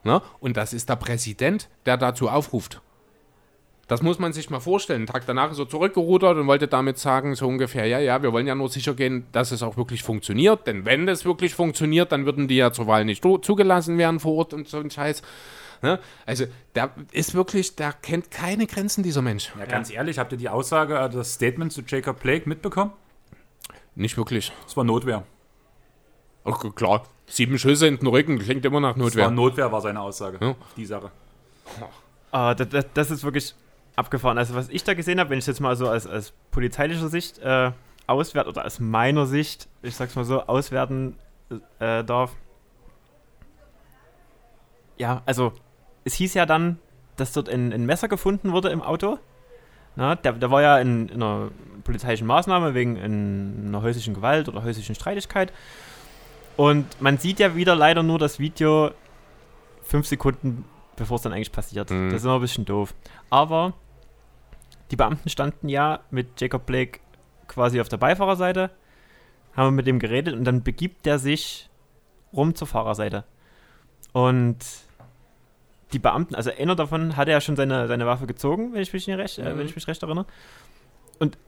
Na? 0.03 0.23
Und 0.39 0.57
das 0.57 0.73
ist 0.73 0.89
der 0.89 0.95
Präsident, 0.95 1.69
der 1.85 1.97
dazu 1.97 2.29
aufruft. 2.29 2.81
Das 3.93 4.01
muss 4.01 4.17
man 4.17 4.33
sich 4.33 4.49
mal 4.49 4.59
vorstellen. 4.59 5.01
Einen 5.01 5.05
Tag 5.05 5.27
danach 5.27 5.51
ist 5.51 5.59
er 5.59 5.69
zurückgerudert 5.69 6.35
und 6.35 6.47
wollte 6.47 6.67
damit 6.67 6.97
sagen, 6.97 7.35
so 7.35 7.47
ungefähr, 7.47 7.85
ja, 7.85 7.99
ja, 7.99 8.23
wir 8.23 8.33
wollen 8.33 8.47
ja 8.47 8.55
nur 8.55 8.67
sicher 8.67 8.95
gehen, 8.95 9.27
dass 9.33 9.51
es 9.51 9.61
auch 9.61 9.77
wirklich 9.77 10.01
funktioniert. 10.01 10.65
Denn 10.65 10.83
wenn 10.83 11.05
das 11.05 11.25
wirklich 11.25 11.53
funktioniert, 11.53 12.11
dann 12.11 12.25
würden 12.25 12.47
die 12.47 12.55
ja 12.55 12.71
zur 12.71 12.87
Wahl 12.87 13.05
nicht 13.05 13.23
zugelassen 13.23 13.99
werden 13.99 14.19
vor 14.19 14.33
Ort 14.33 14.55
und 14.55 14.67
so 14.67 14.79
ein 14.79 14.89
Scheiß. 14.89 15.21
Ne? 15.83 15.99
Also, 16.25 16.45
der 16.73 16.89
ist 17.11 17.35
wirklich, 17.35 17.75
der 17.75 17.93
kennt 17.93 18.31
keine 18.31 18.65
Grenzen, 18.65 19.03
dieser 19.03 19.21
Mensch. 19.21 19.53
Ja, 19.59 19.65
ganz 19.65 19.91
ehrlich, 19.91 20.17
habt 20.17 20.31
ihr 20.31 20.39
die 20.39 20.49
Aussage, 20.49 20.97
äh, 20.97 21.07
das 21.11 21.33
Statement 21.33 21.71
zu 21.71 21.83
Jacob 21.87 22.19
Blake 22.19 22.49
mitbekommen? 22.49 22.93
Nicht 23.93 24.17
wirklich. 24.17 24.51
Es 24.65 24.75
war 24.75 24.85
Notwehr. 24.85 25.23
Ach, 26.45 26.65
klar. 26.73 27.03
Sieben 27.27 27.59
Schüsse 27.59 27.85
in 27.85 27.97
den 27.99 28.07
Rücken 28.07 28.39
klingt 28.39 28.65
immer 28.65 28.79
nach 28.79 28.95
Es 28.95 28.97
war 28.97 29.05
Notwehr. 29.05 29.29
Notwehr, 29.29 29.71
war 29.71 29.81
seine 29.81 30.01
Aussage. 30.01 30.39
Ja. 30.41 30.49
auf 30.49 30.73
Die 30.75 30.85
Sache. 30.87 31.11
Ah, 32.31 32.55
das, 32.55 32.69
das, 32.69 32.85
das 32.95 33.11
ist 33.11 33.23
wirklich 33.23 33.53
abgefahren. 33.95 34.37
Also, 34.37 34.55
was 34.55 34.69
ich 34.69 34.83
da 34.83 34.93
gesehen 34.93 35.19
habe, 35.19 35.29
wenn 35.29 35.39
ich 35.39 35.47
jetzt 35.47 35.59
mal 35.59 35.75
so 35.75 35.87
als, 35.87 36.07
als 36.07 36.33
polizeilicher 36.51 37.09
Sicht 37.09 37.39
äh, 37.39 37.71
auswerte 38.07 38.49
oder 38.49 38.65
aus 38.65 38.79
meiner 38.79 39.25
Sicht, 39.25 39.67
ich 39.81 39.95
sag's 39.95 40.15
mal 40.15 40.25
so, 40.25 40.41
auswerten 40.43 41.17
äh, 41.79 42.03
darf. 42.03 42.31
Ja, 44.97 45.21
also, 45.25 45.53
es 46.03 46.13
hieß 46.15 46.33
ja 46.33 46.45
dann, 46.45 46.79
dass 47.15 47.33
dort 47.33 47.49
ein, 47.49 47.71
ein 47.71 47.85
Messer 47.85 48.07
gefunden 48.07 48.51
wurde 48.51 48.69
im 48.69 48.81
Auto. 48.81 49.19
Na, 49.95 50.15
der, 50.15 50.33
der 50.33 50.49
war 50.49 50.61
ja 50.61 50.79
in, 50.79 51.07
in 51.09 51.21
einer 51.21 51.51
polizeilichen 51.83 52.25
Maßnahme 52.25 52.73
wegen 52.73 52.95
in, 52.95 53.65
einer 53.67 53.81
häuslichen 53.81 54.13
Gewalt 54.13 54.49
oder 54.49 54.63
häuslichen 54.63 54.95
Streitigkeit. 54.95 55.53
Und 56.57 56.99
man 57.01 57.17
sieht 57.17 57.39
ja 57.39 57.55
wieder 57.55 57.75
leider 57.75 58.03
nur 58.03 58.19
das 58.19 58.39
Video 58.39 58.91
fünf 59.83 60.07
Sekunden, 60.07 60.65
bevor 60.95 61.17
es 61.17 61.23
dann 61.23 61.33
eigentlich 61.33 61.51
passiert. 61.51 61.89
Mhm. 61.91 62.09
Das 62.09 62.21
ist 62.21 62.25
immer 62.25 62.35
ein 62.35 62.41
bisschen 62.41 62.65
doof. 62.65 62.93
Aber 63.29 63.73
die 64.93 64.97
Beamten 64.97 65.27
standen 65.27 65.69
ja 65.69 66.01
mit 66.11 66.39
Jacob 66.39 66.67
Blake 66.67 66.99
quasi 67.47 67.81
auf 67.81 67.89
der 67.89 67.97
Beifahrerseite, 67.97 68.69
haben 69.57 69.73
mit 69.75 69.87
dem 69.87 69.97
geredet 69.97 70.35
und 70.35 70.43
dann 70.43 70.61
begibt 70.61 71.07
er 71.07 71.17
sich 71.17 71.67
rum 72.31 72.53
zur 72.53 72.67
Fahrerseite. 72.67 73.23
Und 74.11 74.57
die 75.93 75.97
Beamten, 75.97 76.35
also 76.35 76.51
einer 76.55 76.75
davon 76.75 77.17
hatte 77.17 77.31
ja 77.31 77.41
schon 77.41 77.55
seine, 77.55 77.87
seine 77.87 78.05
Waffe 78.05 78.27
gezogen, 78.27 78.71
wenn 78.73 78.83
ich 78.83 78.93
mich 78.93 79.07
nicht 79.07 79.17
recht, 79.17 79.39
äh, 79.39 79.51
Mhm. 79.51 79.57
wenn 79.57 79.65
ich 79.65 79.73
mich 79.75 79.87
recht 79.87 80.03
erinnere. 80.03 80.27
Und 81.17 81.39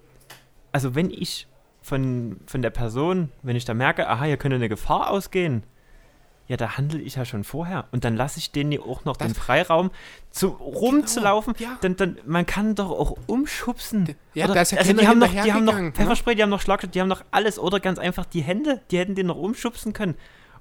also 0.71 0.95
wenn 0.95 1.11
ich 1.11 1.45
von, 1.83 2.39
von 2.47 2.63
der 2.63 2.71
Person, 2.71 3.31
wenn 3.43 3.55
ich 3.55 3.65
da 3.65 3.75
merke, 3.75 4.09
aha, 4.09 4.25
hier 4.25 4.37
könnte 4.37 4.55
eine 4.55 4.69
Gefahr 4.69 5.11
ausgehen, 5.11 5.61
ja, 6.47 6.57
da 6.57 6.77
handle 6.77 6.99
ich 6.99 7.15
ja 7.15 7.25
schon 7.25 7.43
vorher. 7.43 7.85
Und 7.91 8.03
dann 8.05 8.15
lasse 8.15 8.37
ich 8.39 8.51
denen 8.51 8.71
ja 8.71 8.81
auch 8.81 9.03
noch 9.05 9.17
Das- 9.17 9.27
den 9.29 9.35
Freiraum, 9.35 9.89
zu, 10.29 10.47
rumzulaufen. 10.49 11.53
ja. 11.57 11.77
Dann, 11.81 11.95
dann, 11.95 12.17
man 12.25 12.45
kann 12.45 12.75
doch 12.75 12.89
auch 12.91 13.17
umschubsen. 13.27 14.15
Ja, 14.33 14.45
Oder- 14.45 14.55
da 14.55 14.61
ist 14.61 14.71
ja 14.71 14.77
also 14.79 14.93
die 14.93 15.07
haben, 15.07 15.19
noch, 15.19 15.29
die 15.31 15.53
haben 15.53 15.65
noch 15.65 15.79
ne? 15.79 15.91
Pfefferspray, 15.91 16.35
die 16.35 16.43
haben 16.43 16.49
noch 16.49 16.61
Schlagstock, 16.61 16.91
die 16.91 17.01
haben 17.01 17.07
noch 17.07 17.23
alles. 17.31 17.57
Oder 17.57 17.79
ganz 17.79 17.97
einfach 17.99 18.25
die 18.25 18.41
Hände, 18.41 18.81
die 18.91 18.97
hätten 18.99 19.15
den 19.15 19.27
noch 19.27 19.37
umschubsen 19.37 19.93
können. 19.93 20.15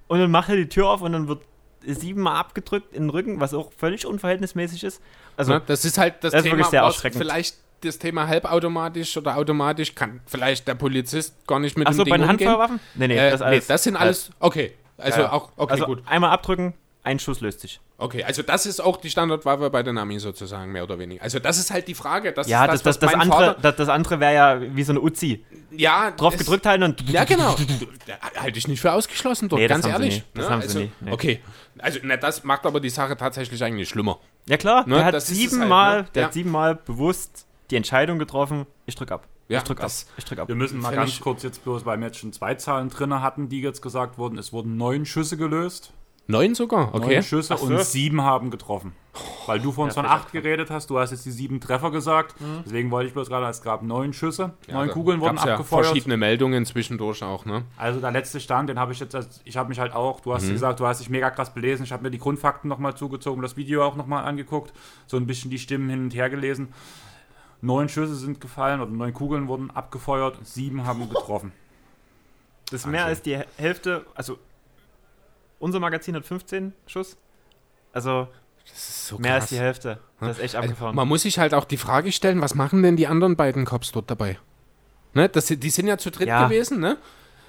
Und 0.07 0.19
dann 0.21 0.31
macht 0.31 0.49
er 0.49 0.57
die 0.57 0.69
Tür 0.69 0.89
auf 0.89 1.03
und 1.03 1.13
dann 1.13 1.29
wird 1.29 1.43
siebenmal 1.87 2.37
abgedrückt 2.37 2.95
in 2.95 3.05
den 3.05 3.11
Rücken, 3.11 3.41
was 3.41 3.53
auch 3.53 3.71
völlig 3.77 4.07
unverhältnismäßig 4.07 4.85
ist. 4.85 5.03
Also, 5.37 5.53
ne? 5.53 5.63
Das 5.67 5.85
ist 5.85 5.99
halt 5.99 6.15
das, 6.23 6.33
das 6.33 6.39
ist 6.41 6.43
Thema, 6.45 6.57
wirklich 6.59 6.67
sehr 6.71 6.83
was 6.83 6.97
vielleicht 6.97 7.57
das 7.83 7.99
Thema 7.99 8.27
halbautomatisch 8.27 9.15
oder 9.19 9.37
automatisch 9.37 9.95
kann 9.95 10.21
vielleicht 10.25 10.67
der 10.67 10.75
Polizist 10.77 11.47
gar 11.47 11.59
nicht 11.59 11.77
mit 11.77 11.87
achso, 11.87 12.05
dem 12.05 12.11
bei 12.11 12.17
Ding 12.17 12.27
den 12.27 12.31
umgehen. 12.31 12.49
Handfeuerwaffen? 12.49 12.81
Nee, 12.95 13.09
nee, 13.09 13.19
Äh, 13.19 13.31
das, 13.33 13.41
nee, 13.41 13.47
alles, 13.47 13.67
das 13.67 13.83
sind 13.83 13.97
alles, 13.97 14.31
okay, 14.41 14.73
also 14.99 15.21
Ja, 15.23 15.33
auch, 15.33 15.51
okay, 15.57 15.73
also 15.73 15.87
gut. 15.87 16.03
einmal 16.07 16.31
abdrücken, 16.31 16.75
ein 17.03 17.19
Schuss 17.19 17.41
löst 17.41 17.61
sich. 17.61 17.81
Okay, 17.97 18.25
also 18.25 18.43
das 18.43 18.67
ist 18.67 18.81
auch 18.81 18.97
die 18.97 19.09
Standardwaffe 19.09 19.71
bei 19.71 19.83
den 19.85 19.99
Amis 19.99 20.23
sozusagen, 20.23 20.73
mehr 20.73 20.83
oder 20.83 20.99
weniger. 20.99 21.23
Also 21.23 21.39
das 21.39 21.59
ist 21.59 21.71
halt 21.71 21.87
die 21.87 21.95
Frage. 21.95 22.33
Das 22.33 22.49
Ja, 22.49 22.67
das, 22.67 22.83
das, 22.83 22.99
das, 22.99 23.13
mein 23.13 23.21
andere, 23.31 23.57
das, 23.63 23.77
das 23.77 23.89
andere 23.89 24.19
wäre 24.19 24.35
ja 24.35 24.61
wie 24.75 24.83
so 24.83 24.93
eine 24.93 25.01
Uzi. 25.01 25.45
ja, 25.71 26.11
Drauf 26.11 26.37
gedrückt 26.37 26.67
halten 26.67 26.83
und. 26.83 27.09
Ja, 27.09 27.25
genau. 27.25 27.57
Halte 28.37 28.59
ich 28.59 28.67
nicht 28.67 28.81
für 28.81 28.93
ausgeschlossen 28.93 29.49
dort, 29.49 29.61
Nee, 29.61 29.69
das 29.69 29.77
ganz 29.77 29.85
sie 29.85 29.91
ehrlich. 29.93 30.17
nie. 30.17 30.23
Das 30.35 30.45
ne? 30.47 30.51
haben 30.51 30.61
sie 30.63 30.67
also, 30.67 30.79
nie, 30.81 30.93
nee. 31.01 31.13
Okay, 31.13 31.41
also 31.79 31.99
na, 32.03 32.17
das 32.17 32.43
macht 32.43 32.67
aber 32.67 32.81
die 32.81 32.91
Sache 32.91 33.17
tatsächlich 33.17 33.63
eigentlich 33.63 33.89
schlimmer. 33.89 34.19
Ja, 34.49 34.57
klar, 34.57 34.85
Ne, 34.89 34.97
der 34.97 35.05
hat 35.05 35.15
das 35.15 35.29
es 35.31 35.37
siebenmal, 35.37 35.91
halt, 35.91 36.05
ne? 36.07 36.11
der 36.15 36.21
Ja. 36.23 36.27
hat 36.27 36.35
siebenmal 36.35 36.75
bewusst 36.75 37.47
die 37.71 37.77
Entscheidung 37.77 38.19
getroffen, 38.19 38.67
ich 38.87 38.95
drück 38.97 39.13
ab. 39.13 39.27
Ja, 39.49 39.59
ich 39.59 39.65
drück 39.65 39.79
ab. 39.81 39.85
das- 39.85 40.07
Ich 40.17 40.25
drück 40.25 40.39
ab. 40.39 40.49
Wir 40.49 40.55
müssen 40.55 40.81
mal 40.81 40.95
ganz 40.95 41.21
kurz 41.21 41.43
jetzt 41.43 41.63
bloß, 41.65 41.85
weil 41.85 41.99
wir 41.99 42.07
jetzt 42.07 42.19
schon 42.19 42.33
zwei 42.33 42.55
Zahlen 42.55 42.89
drin 42.89 43.21
hatten, 43.21 43.49
die 43.49 43.61
jetzt 43.61 43.83
gesagt 43.83 44.17
wurden. 44.19 44.39
Es 44.39 44.53
wurden 44.53 44.77
neun 44.77 45.05
Schüsse 45.07 45.37
gelöst. 45.37 45.93
Neun 46.27 46.55
sogar, 46.55 46.95
okay. 46.95 47.17
Neun 47.17 47.23
Schüsse 47.23 47.55
so. 47.59 47.67
und 47.67 47.79
sieben 47.83 48.23
haben 48.23 48.51
getroffen. 48.51 48.93
Weil 49.47 49.61
du 49.61 49.73
von 49.73 49.85
uns 49.85 49.95
Ja, 49.95 50.03
von 50.03 50.11
acht 50.11 50.33
geredet 50.33 50.71
hast, 50.71 50.89
du 50.89 50.99
hast 50.99 51.11
jetzt 51.11 51.27
die 51.27 51.31
sieben 51.31 51.61
Treffer 51.61 51.91
gesagt. 51.91 52.35
Deswegen 52.65 52.91
wollte 52.91 53.09
ich 53.09 53.13
bloß 53.13 53.29
gerade, 53.29 53.47
es 53.47 53.61
gab 53.61 53.83
neun 53.83 54.15
Schüsse, 54.15 54.55
neun 54.67 54.89
da 54.89 54.93
Kugeln 54.95 55.21
wurden 55.21 55.37
gab's 55.37 55.47
ja 55.47 55.53
abgefeuert. 55.53 55.85
verschiedene 55.85 56.17
Meldungen 56.17 56.65
zwischendurch 56.65 57.23
auch, 57.23 57.45
ne? 57.45 57.65
Also 57.77 58.01
der 58.01 58.11
letzte 58.11 58.41
Stand, 58.41 58.71
den 58.71 58.79
habe 58.81 58.93
ich 58.93 59.01
jetzt, 59.01 59.15
also 59.15 59.29
ich 59.45 59.59
habe 59.59 59.69
mich 59.69 59.79
halt 59.79 59.93
auch, 59.93 60.21
du 60.21 60.31
Mhm. 60.31 60.35
hast 60.37 60.49
gesagt, 60.49 60.81
du 60.81 60.87
hast 60.87 61.01
dich 61.01 61.11
mega 61.11 61.31
krass 61.31 61.53
belesen, 61.53 61.85
ich 61.85 61.93
habe 61.93 62.03
mir 62.03 62.11
die 62.11 62.19
Grundfakten 62.19 62.69
nochmal 62.71 62.97
zugezogen, 62.97 63.43
das 63.43 63.59
Video 63.59 63.85
auch 63.85 63.95
nochmal 63.95 64.25
angeguckt, 64.25 64.73
so 65.07 65.19
ein 65.19 65.27
bisschen 65.27 65.51
die 65.51 65.59
Stimmen 65.59 65.91
hin 65.91 66.05
und 66.05 66.15
her 66.15 66.31
gelesen. 66.31 66.73
Neun 67.61 67.89
Schüsse 67.89 68.15
sind 68.15 68.41
gefallen 68.41 68.81
oder 68.81 68.91
neun 68.91 69.13
Kugeln 69.15 69.49
wurden 69.49 69.71
abgefeuert 69.71 70.39
und 70.39 70.47
sieben 70.47 70.85
haben 70.87 71.09
getroffen. 71.09 71.53
Das 72.71 72.81
ist 72.81 72.87
mehr 72.87 73.05
als 73.05 73.21
die 73.21 73.39
Hälfte, 73.59 74.07
also 74.15 74.39
unser 75.59 75.81
Magazin 75.81 76.17
hat 76.17 76.25
15 76.25 76.73
Schuss. 76.87 77.17
Also 77.93 78.27
Das 78.67 78.73
ist 78.77 79.07
so 79.07 79.19
mehr 79.19 79.35
als 79.35 79.47
die 79.51 79.59
Hälfte. 79.59 80.01
Das 80.19 80.39
ist 80.39 80.43
echt 80.43 80.57
Also, 80.57 80.71
abgefahren. 80.71 80.97
man 80.97 81.07
muss 81.07 81.23
sich 81.23 81.39
halt 81.39 81.53
auch 81.55 81.67
die 81.67 81.77
Frage 81.77 82.11
stellen, 82.11 82.41
was 82.41 82.55
machen 82.55 82.83
denn 82.83 82.97
die 82.97 83.07
anderen 83.07 83.37
beiden 83.37 83.65
Cops 83.67 83.93
dort 83.93 84.11
dabei? 84.11 84.39
Ne? 85.13 85.29
Das, 85.29 85.47
sind- 85.47 85.63
die 85.63 85.69
sind 85.71 85.87
ja 85.87 85.99
zu 85.99 86.11
dritt 86.11 86.27
Ja. 86.27 86.45
gewesen, 86.49 86.81
ne? 86.81 86.97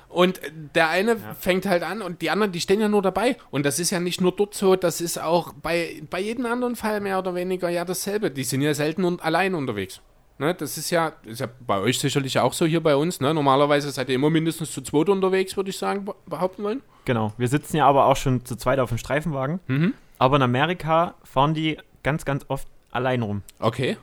Und 0.10 0.40
der 0.76 0.90
eine 0.90 1.12
Ja. 1.14 1.34
fängt 1.40 1.66
halt 1.66 1.84
an 1.84 2.02
und 2.02 2.22
die 2.22 2.30
anderen, 2.30 2.52
die 2.52 2.62
stehen 2.62 2.80
ja 2.80 2.88
nur 2.88 3.02
dabei. 3.02 3.38
Und 3.52 3.66
das 3.66 3.80
ist 3.80 3.92
ja 3.92 4.00
nicht 4.00 4.22
nur 4.22 4.32
dort 4.34 4.54
so, 4.54 4.76
das 4.76 5.02
ist 5.02 5.20
auch 5.22 5.54
bei, 5.54 6.02
bei 6.10 6.20
jedem 6.22 6.46
anderen 6.46 6.76
Fall 6.76 7.02
mehr 7.02 7.20
oder 7.20 7.36
weniger 7.36 7.70
ja 7.70 7.84
dasselbe. 7.86 8.32
Die 8.32 8.44
sind 8.44 8.62
ja 8.62 8.74
selten 8.74 9.04
und 9.04 9.24
allein 9.24 9.56
unterwegs. 9.56 10.02
Ne? 10.38 10.54
Das 10.54 10.78
ist 10.78 10.90
ja, 10.90 11.14
ist 11.24 11.40
ja 11.40 11.48
bei 11.66 11.80
euch 11.80 12.00
sicherlich 12.00 12.40
auch 12.40 12.54
so 12.54 12.66
hier 12.66 12.82
bei 12.84 12.96
uns. 12.96 13.20
Ne? 13.22 13.34
Normalerweise 13.34 13.90
seid 13.92 14.10
ihr 14.10 14.16
immer 14.16 14.30
mindestens 14.30 14.72
zu 14.72 14.82
zweit 14.82 15.10
unterwegs, 15.10 15.56
würde 15.58 15.70
ich 15.70 15.78
sagen, 15.78 16.06
be- 16.06 16.16
behaupten 16.26 16.64
wollen. 16.64 16.82
Genau. 17.06 17.34
Wir 17.38 17.48
sitzen 17.48 17.78
ja 17.78 17.86
aber 17.88 18.06
auch 18.06 18.18
schon 18.18 18.44
zu 18.46 18.56
zweit 18.56 18.80
auf 18.80 18.90
dem 18.90 18.98
Streifenwagen. 18.98 19.60
Mhm. 19.68 19.94
Aber 20.18 20.36
in 20.38 20.42
Amerika 20.42 21.16
fahren 21.24 21.54
die 21.54 21.78
ganz, 22.04 22.26
ganz 22.26 22.46
oft 22.48 22.68
allein 22.92 23.22
rum. 23.22 23.44
Okay. 23.60 23.98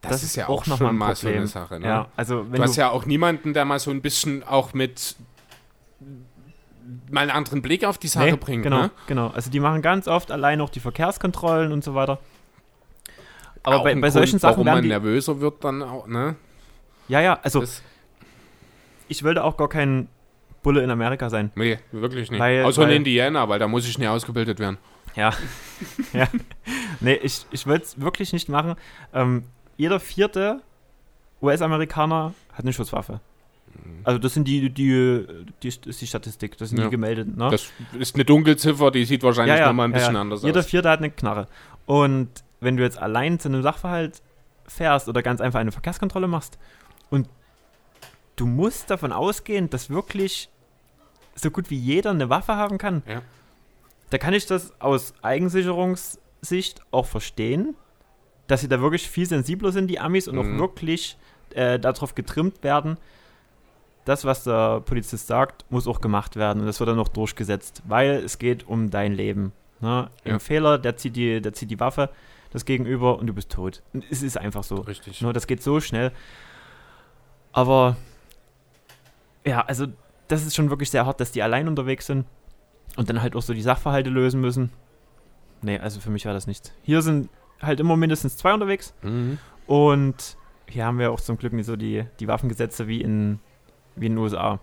Das, 0.00 0.12
das 0.12 0.22
ist 0.22 0.36
ja 0.36 0.48
auch 0.48 0.62
auch 0.62 0.66
noch 0.68 0.92
mal 0.92 1.14
so 1.16 1.28
eine 1.28 1.46
Sache. 1.48 1.80
Ne? 1.80 1.86
Ja, 1.86 2.08
also 2.16 2.44
Du 2.44 2.62
hast 2.62 2.76
ja 2.76 2.90
auch 2.90 3.04
niemanden, 3.04 3.52
der 3.52 3.64
mal 3.64 3.78
so 3.80 3.90
ein 3.90 4.00
bisschen 4.00 4.44
auch 4.44 4.72
mit 4.72 5.16
mal 7.10 7.22
einen 7.22 7.30
anderen 7.30 7.62
Blick 7.62 7.84
auf 7.84 7.98
die 7.98 8.08
Sache 8.08 8.26
Nee, 8.32 8.36
bringt. 8.36 8.62
Genau, 8.62 8.82
Ne? 8.82 8.90
genau. 9.06 9.28
Also 9.28 9.50
die 9.50 9.60
machen 9.60 9.82
ganz 9.82 10.08
oft 10.08 10.30
allein 10.30 10.60
auch 10.60 10.70
die 10.70 10.80
Verkehrskontrollen 10.80 11.72
und 11.72 11.82
so 11.84 11.94
weiter. 11.94 12.18
Aber 13.62 13.80
Auch 13.80 13.84
bei, 13.84 13.94
bei 13.94 14.10
solchen 14.10 14.32
Grund, 14.32 14.40
Sachen 14.42 14.52
warum 14.58 14.66
man 14.66 14.82
die. 14.82 14.88
nervöser 14.88 15.40
wird 15.40 15.64
dann 15.64 15.82
auch, 15.82 16.06
ne? 16.06 16.36
Ja, 17.08 17.20
ja, 17.20 17.38
also 17.42 17.60
Das, 17.60 17.82
ich 19.08 19.22
da 19.22 19.42
auch 19.42 19.56
gar 19.56 19.68
kein 19.68 20.08
Bulle 20.62 20.82
in 20.82 20.90
Amerika 20.90 21.28
sein. 21.28 21.50
nee, 21.54 21.78
wirklich 21.92 22.30
nicht. 22.30 22.40
Weil- 22.40 22.64
Außer 22.64 22.82
in 22.82 22.88
weil- 22.88 22.96
Indiana, 22.96 23.48
weil 23.48 23.58
da 23.58 23.66
muss 23.68 23.86
ich 23.88 23.98
nie 23.98 24.06
ausgebildet 24.06 24.58
werden. 24.60 24.78
Ja. 25.14 25.32
ja. 26.12 26.28
Nee, 27.00 27.14
ich, 27.14 27.46
ich 27.50 27.66
will 27.66 27.80
es 27.80 28.00
wirklich 28.00 28.32
nicht 28.32 28.48
machen. 28.48 28.76
Ähm, 29.12 29.44
jeder 29.78 29.98
vierte 30.00 30.60
US-Amerikaner 31.40 32.34
hat 32.52 32.60
eine 32.64 32.72
Schusswaffe. 32.74 33.20
Also 34.04 34.18
das 34.18 34.34
sind 34.34 34.46
die, 34.48 34.68
die, 34.70 35.24
die, 35.62 35.68
ist 35.68 36.00
die 36.00 36.06
Statistik, 36.06 36.58
das 36.58 36.70
sind 36.70 36.78
Ja. 36.78 36.84
die 36.84 36.90
gemeldet. 36.90 37.36
Ne? 37.36 37.48
Das 37.50 37.70
ist 37.98 38.14
eine 38.16 38.24
Dunkelziffer, 38.24 38.90
die 38.90 39.04
sieht 39.04 39.22
wahrscheinlich 39.22 39.60
nochmal 39.60 39.86
ein 39.88 39.92
bisschen 39.92 40.14
ja. 40.14 40.20
anders 40.20 40.42
Jeder 40.42 40.60
aus. 40.60 40.66
vierte 40.66 40.90
hat 40.90 40.98
eine 40.98 41.10
Knarre. 41.10 41.46
Und 41.86 42.28
wenn 42.60 42.76
du 42.76 42.82
jetzt 42.82 42.98
allein 42.98 43.38
zu 43.38 43.48
einem 43.48 43.62
Sachverhalt 43.62 44.20
fährst 44.66 45.08
oder 45.08 45.22
ganz 45.22 45.40
einfach 45.40 45.60
eine 45.60 45.70
Verkehrskontrolle 45.72 46.26
machst 46.28 46.58
und 47.10 47.28
du 48.36 48.46
musst 48.46 48.90
davon 48.90 49.12
ausgehen, 49.12 49.70
dass 49.70 49.90
wirklich 49.90 50.48
so 51.34 51.50
gut 51.50 51.70
wie 51.70 51.76
jeder 51.78 52.10
eine 52.10 52.28
Waffe 52.30 52.56
haben 52.56 52.78
kann, 52.78 53.02
Ja. 53.06 53.22
da 54.10 54.18
kann 54.18 54.34
ich 54.34 54.46
das 54.46 54.72
aus 54.80 55.14
Eigensicherungssicht 55.22 56.80
auch 56.90 57.06
verstehen, 57.06 57.74
dass 58.48 58.62
sie 58.62 58.68
da 58.68 58.80
wirklich 58.80 59.08
viel 59.08 59.26
sensibler 59.26 59.70
sind, 59.70 59.86
die 59.86 60.00
Amis, 60.00 60.26
und 60.26 60.34
Mhm. 60.36 60.56
auch 60.56 60.58
wirklich 60.60 61.16
äh, 61.54 61.78
darauf 61.78 62.14
getrimmt 62.14 62.62
werden, 62.64 62.98
das, 64.04 64.24
was 64.24 64.44
der 64.44 64.80
Polizist 64.80 65.26
sagt, 65.28 65.64
muss 65.70 65.86
auch 65.86 66.00
gemacht 66.00 66.36
werden 66.36 66.60
und 66.60 66.66
das 66.66 66.80
wird 66.80 66.88
dann 66.90 66.96
noch 66.96 67.08
durchgesetzt, 67.08 67.82
weil 67.86 68.10
es 68.24 68.38
geht 68.38 68.66
um 68.66 68.90
dein 68.90 69.12
Leben. 69.14 69.52
Ne? 69.80 70.10
Ja. 70.24 70.34
Ein 70.34 70.40
Fehler, 70.40 70.76
der 70.78 70.96
zieht, 70.96 71.14
die, 71.16 71.40
der 71.40 71.52
zieht 71.52 71.70
die 71.70 71.78
Waffe, 71.80 72.10
das 72.50 72.64
Gegenüber 72.64 73.18
und 73.18 73.26
du 73.28 73.32
bist 73.34 73.50
tot. 73.52 73.82
Und 73.92 74.04
es 74.10 74.22
ist 74.22 74.36
einfach 74.38 74.62
so. 74.64 74.76
Richtig. 74.76 75.20
Nur 75.22 75.32
das 75.32 75.46
geht 75.46 75.62
so 75.62 75.80
schnell. 75.80 76.10
Aber 77.52 77.96
ja, 79.44 79.62
also 79.62 79.86
das 80.28 80.44
ist 80.46 80.54
schon 80.54 80.70
wirklich 80.70 80.90
sehr 80.90 81.06
hart, 81.06 81.20
dass 81.20 81.32
die 81.32 81.42
allein 81.42 81.68
unterwegs 81.68 82.06
sind 82.06 82.26
und 82.96 83.08
dann 83.08 83.22
halt 83.22 83.36
auch 83.36 83.42
so 83.42 83.54
die 83.54 83.62
Sachverhalte 83.62 84.10
lösen 84.10 84.40
müssen. 84.40 84.70
Nee, 85.62 85.78
also 85.78 86.00
für 86.00 86.10
mich 86.10 86.24
war 86.26 86.32
das 86.34 86.46
nichts. 86.46 86.72
Hier 86.82 87.02
sind 87.02 87.28
halt 87.60 87.80
immer 87.80 87.96
mindestens 87.96 88.36
zwei 88.36 88.54
unterwegs 88.54 88.94
Mhm. 89.02 89.38
und 89.66 90.36
hier 90.68 90.84
haben 90.84 90.98
wir 90.98 91.10
auch 91.10 91.20
zum 91.20 91.38
Glück 91.38 91.52
nicht 91.54 91.66
so 91.66 91.76
die, 91.76 92.04
die 92.20 92.28
Waffengesetze 92.28 92.88
wie 92.88 93.00
in, 93.00 93.38
wie 93.96 94.06
in 94.06 94.12
den 94.12 94.18
USA. 94.18 94.60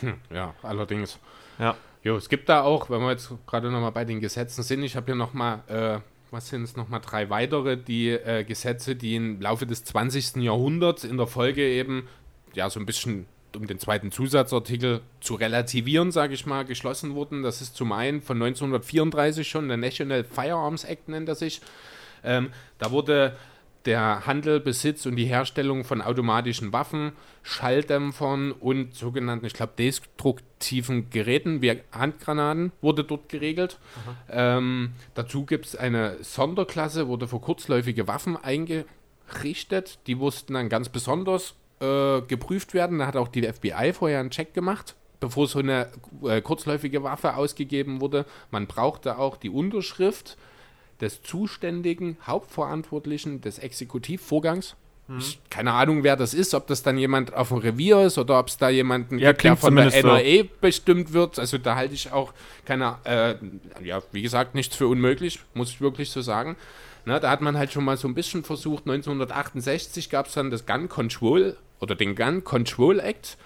Hm, 0.00 0.14
ja, 0.32 0.54
allerdings. 0.62 1.18
Ja. 1.58 1.76
Jo, 2.02 2.16
es 2.16 2.28
gibt 2.28 2.48
da 2.48 2.62
auch, 2.62 2.90
wenn 2.90 3.00
wir 3.00 3.10
jetzt 3.10 3.30
gerade 3.46 3.70
nochmal 3.70 3.92
bei 3.92 4.04
den 4.04 4.20
Gesetzen 4.20 4.62
sind, 4.62 4.82
ich 4.82 4.96
habe 4.96 5.06
hier 5.06 5.14
nochmal, 5.14 5.62
äh, 5.68 6.00
was 6.30 6.48
sind 6.48 6.62
es 6.64 6.76
nochmal, 6.76 7.00
drei 7.00 7.30
weitere, 7.30 7.76
die 7.76 8.08
äh, 8.10 8.42
Gesetze, 8.44 8.96
die 8.96 9.14
im 9.16 9.40
Laufe 9.40 9.66
des 9.66 9.84
20. 9.84 10.36
Jahrhunderts 10.42 11.04
in 11.04 11.16
der 11.16 11.26
Folge 11.26 11.62
eben, 11.62 12.08
ja, 12.54 12.68
so 12.70 12.80
ein 12.80 12.86
bisschen 12.86 13.26
um 13.56 13.66
den 13.68 13.78
zweiten 13.78 14.10
Zusatzartikel 14.10 15.00
zu 15.20 15.34
relativieren, 15.36 16.10
sage 16.10 16.34
ich 16.34 16.44
mal, 16.44 16.64
geschlossen 16.64 17.14
wurden. 17.14 17.42
Das 17.44 17.60
ist 17.60 17.76
zum 17.76 17.92
einen 17.92 18.20
von 18.20 18.36
1934 18.42 19.46
schon, 19.48 19.68
der 19.68 19.76
National 19.76 20.24
Firearms 20.24 20.84
Act 20.84 21.08
nennt 21.08 21.28
er 21.28 21.36
sich. 21.36 21.60
Ähm, 22.24 22.50
da 22.78 22.90
wurde 22.90 23.36
der 23.84 24.26
Handel, 24.26 24.60
Besitz 24.60 25.04
und 25.06 25.16
die 25.16 25.26
Herstellung 25.26 25.84
von 25.84 26.00
automatischen 26.00 26.72
Waffen, 26.72 27.12
Schalldämpfern 27.42 28.52
und 28.52 28.94
sogenannten, 28.94 29.44
ich 29.44 29.52
glaube, 29.52 29.74
destruktiven 29.76 31.10
Geräten 31.10 31.60
wie 31.60 31.80
Handgranaten 31.92 32.72
wurde 32.80 33.04
dort 33.04 33.28
geregelt. 33.28 33.78
Ähm, 34.30 34.92
dazu 35.14 35.44
gibt 35.44 35.66
es 35.66 35.76
eine 35.76 36.16
Sonderklasse, 36.22 37.08
wurde 37.08 37.28
für 37.28 37.40
kurzläufige 37.40 38.08
Waffen 38.08 38.36
eingerichtet. 38.36 39.98
Die 40.06 40.14
mussten 40.14 40.54
dann 40.54 40.68
ganz 40.68 40.88
besonders 40.88 41.54
äh, 41.80 42.22
geprüft 42.22 42.72
werden. 42.72 42.98
Da 42.98 43.06
hat 43.06 43.16
auch 43.16 43.28
die 43.28 43.42
FBI 43.42 43.92
vorher 43.92 44.20
einen 44.20 44.30
Check 44.30 44.54
gemacht, 44.54 44.94
bevor 45.20 45.46
so 45.46 45.58
eine 45.58 45.88
äh, 46.22 46.40
kurzläufige 46.40 47.02
Waffe 47.02 47.36
ausgegeben 47.36 48.00
wurde. 48.00 48.24
Man 48.50 48.66
brauchte 48.66 49.18
auch 49.18 49.36
die 49.36 49.50
Unterschrift 49.50 50.38
des 51.00 51.22
zuständigen 51.22 52.16
Hauptverantwortlichen 52.26 53.40
des 53.40 53.58
Exekutivvorgangs. 53.58 54.76
Ich, 55.18 55.38
keine 55.50 55.72
Ahnung, 55.72 56.02
wer 56.02 56.16
das 56.16 56.32
ist, 56.32 56.54
ob 56.54 56.66
das 56.66 56.82
dann 56.82 56.96
jemand 56.96 57.34
auf 57.34 57.48
dem 57.48 57.58
Revier 57.58 58.00
ist 58.06 58.16
oder 58.16 58.38
ob 58.38 58.48
es 58.48 58.56
da 58.56 58.70
jemanden 58.70 59.18
Ja, 59.18 59.32
gibt, 59.32 59.44
der 59.44 59.56
von 59.56 59.76
der 59.76 59.90
zumindest 59.90 60.02
so. 60.02 60.08
NRE 60.08 60.44
bestimmt 60.62 61.12
wird. 61.12 61.38
Also 61.38 61.58
da 61.58 61.76
halte 61.76 61.92
ich 61.92 62.10
auch 62.10 62.32
keine, 62.64 62.96
äh, 63.04 63.34
ja, 63.84 64.02
wie 64.12 64.22
gesagt, 64.22 64.54
nichts 64.54 64.74
für 64.76 64.88
unmöglich, 64.88 65.40
muss 65.52 65.68
ich 65.68 65.82
wirklich 65.82 66.08
so 66.08 66.22
sagen. 66.22 66.56
Na, 67.04 67.20
da 67.20 67.30
hat 67.30 67.42
man 67.42 67.58
halt 67.58 67.70
schon 67.70 67.84
mal 67.84 67.98
so 67.98 68.08
ein 68.08 68.14
bisschen 68.14 68.44
versucht, 68.44 68.84
1968 68.86 70.08
gab 70.08 70.28
es 70.28 70.32
dann 70.32 70.50
das 70.50 70.64
Gun 70.64 70.88
Control 70.88 71.54
oder 71.80 71.94
den 71.94 72.14
Gun 72.16 72.42
Control 72.42 72.98
Act. 72.98 73.36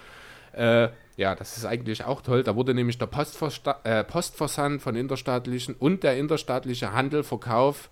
Äh, 0.53 0.91
ja, 1.19 1.35
das 1.35 1.57
ist 1.57 1.65
eigentlich 1.65 2.05
auch 2.05 2.23
toll. 2.23 2.45
Da 2.45 2.55
wurde 2.55 2.73
nämlich 2.75 2.97
der 2.97 3.07
Postversta 3.07 3.81
äh, 3.83 4.05
Postversand 4.05 4.81
von 4.81 4.95
interstaatlichen 4.95 5.75
und 5.75 6.05
der 6.05 6.17
interstaatliche 6.17 6.93
Handel, 6.93 7.25
Verkauf 7.25 7.91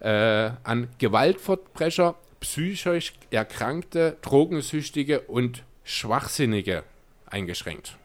äh, 0.00 0.50
an 0.62 0.88
Gewaltverbrecher, 0.98 2.16
psychisch 2.40 3.14
Erkrankte, 3.30 4.18
Drogensüchtige 4.20 5.20
und 5.22 5.64
Schwachsinnige 5.84 6.84
eingeschränkt. 7.24 7.96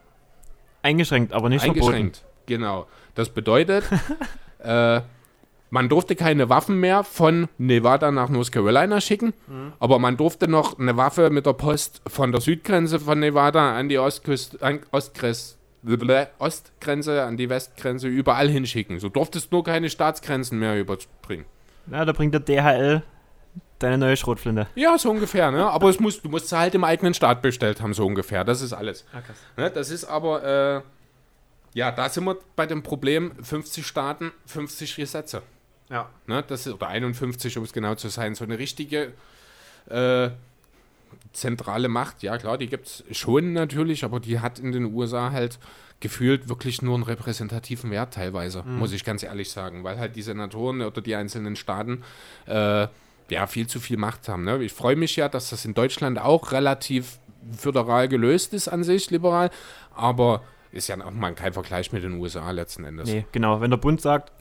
Eingeschränkt, 0.82 1.34
aber 1.34 1.50
nicht 1.50 1.62
verboten. 1.62 1.84
Eingeschränkt, 1.84 2.24
genau. 2.46 2.86
Das 3.14 3.28
bedeutet, 3.28 3.84
äh, 4.60 5.02
man 5.70 5.88
durfte 5.88 6.16
keine 6.16 6.48
Waffen 6.48 6.78
mehr 6.78 7.04
von 7.04 7.48
Nevada 7.58 8.10
nach 8.10 8.28
North 8.28 8.52
Carolina 8.52 9.00
schicken, 9.00 9.32
aber 9.78 9.98
man 9.98 10.16
durfte 10.16 10.48
noch 10.48 10.78
eine 10.78 10.96
Waffe 10.96 11.30
mit 11.30 11.46
der 11.46 11.54
Post 11.54 12.02
von 12.06 12.32
der 12.32 12.40
Südgrenze 12.40 13.00
von 13.00 13.18
Nevada 13.18 13.76
an 13.76 13.88
die 13.88 13.98
Ostküste, 13.98 14.62
an 14.62 14.80
Ostgrenze, 14.92 15.56
Ostgrenze, 16.38 17.22
an 17.22 17.36
die 17.36 17.48
Westgrenze 17.48 18.08
überall 18.08 18.48
hinschicken. 18.48 19.00
So 19.00 19.08
durftest 19.08 19.52
nur 19.52 19.64
keine 19.64 19.90
Staatsgrenzen 19.90 20.58
mehr 20.58 20.78
überspringen. 20.78 21.44
Na, 21.86 22.04
da 22.04 22.12
bringt 22.12 22.34
der 22.34 22.40
DHL 22.40 23.02
deine 23.78 23.98
neue 23.98 24.16
Schrotflinte. 24.16 24.66
Ja, 24.74 24.98
so 24.98 25.10
ungefähr, 25.10 25.50
ne? 25.50 25.66
Aber 25.66 25.88
es 25.88 26.00
muss, 26.00 26.22
du 26.22 26.28
musst 26.28 26.48
sie 26.48 26.58
halt 26.58 26.74
im 26.74 26.84
eigenen 26.84 27.14
Staat 27.14 27.42
bestellt 27.42 27.80
haben, 27.80 27.94
so 27.94 28.06
ungefähr. 28.06 28.44
Das 28.44 28.62
ist 28.62 28.72
alles. 28.72 29.04
Ne? 29.56 29.70
Das 29.70 29.90
ist 29.90 30.04
aber, 30.04 30.44
äh, 30.44 30.82
ja, 31.74 31.90
da 31.90 32.08
sind 32.08 32.24
wir 32.24 32.38
bei 32.56 32.66
dem 32.66 32.82
Problem 32.82 33.32
50 33.42 33.86
Staaten, 33.86 34.32
50 34.46 34.96
Gesetze. 34.96 35.42
Ja. 35.90 36.08
Ne? 36.26 36.44
Das 36.46 36.66
ist, 36.66 36.72
oder 36.72 36.88
51, 36.88 37.56
um 37.58 37.64
es 37.64 37.72
genau 37.72 37.94
zu 37.94 38.08
sein. 38.08 38.34
So 38.34 38.44
eine 38.44 38.58
richtige 38.58 39.12
äh, 39.88 40.30
zentrale 41.32 41.88
Macht, 41.88 42.22
ja 42.22 42.38
klar, 42.38 42.58
die 42.58 42.66
gibt 42.66 42.86
es 42.86 43.04
schon 43.16 43.52
natürlich, 43.52 44.04
aber 44.04 44.20
die 44.20 44.40
hat 44.40 44.58
in 44.58 44.72
den 44.72 44.94
USA 44.94 45.30
halt 45.30 45.58
gefühlt 46.00 46.48
wirklich 46.48 46.82
nur 46.82 46.94
einen 46.94 47.04
repräsentativen 47.04 47.90
Wert 47.90 48.14
teilweise, 48.14 48.62
muss 48.64 48.92
ich 48.92 49.02
ganz 49.02 49.22
ehrlich 49.22 49.50
sagen, 49.50 49.82
weil 49.82 49.98
halt 49.98 50.14
die 50.14 50.22
Senatoren 50.22 50.82
oder 50.82 51.00
die 51.00 51.14
einzelnen 51.14 51.56
Staaten 51.56 52.02
äh, 52.46 52.86
ja 53.30 53.46
viel 53.46 53.66
zu 53.66 53.80
viel 53.80 53.96
Macht 53.96 54.28
haben. 54.28 54.44
Ne? 54.44 54.62
Ich 54.62 54.72
freue 54.72 54.96
mich 54.96 55.16
ja, 55.16 55.28
dass 55.28 55.50
das 55.50 55.64
in 55.64 55.72
Deutschland 55.72 56.18
auch 56.18 56.52
relativ 56.52 57.18
föderal 57.56 58.08
gelöst 58.08 58.52
ist 58.52 58.68
an 58.68 58.84
sich, 58.84 59.10
liberal, 59.10 59.50
aber 59.94 60.42
ist 60.72 60.88
ja 60.88 61.02
auch 61.02 61.10
mal 61.12 61.34
kein 61.34 61.54
Vergleich 61.54 61.92
mit 61.92 62.02
den 62.02 62.20
USA 62.20 62.50
letzten 62.50 62.84
Endes. 62.84 63.08
Nee, 63.08 63.24
genau. 63.32 63.60
Wenn 63.60 63.70
der 63.70 63.78
Bund 63.78 64.00
sagt, 64.00 64.32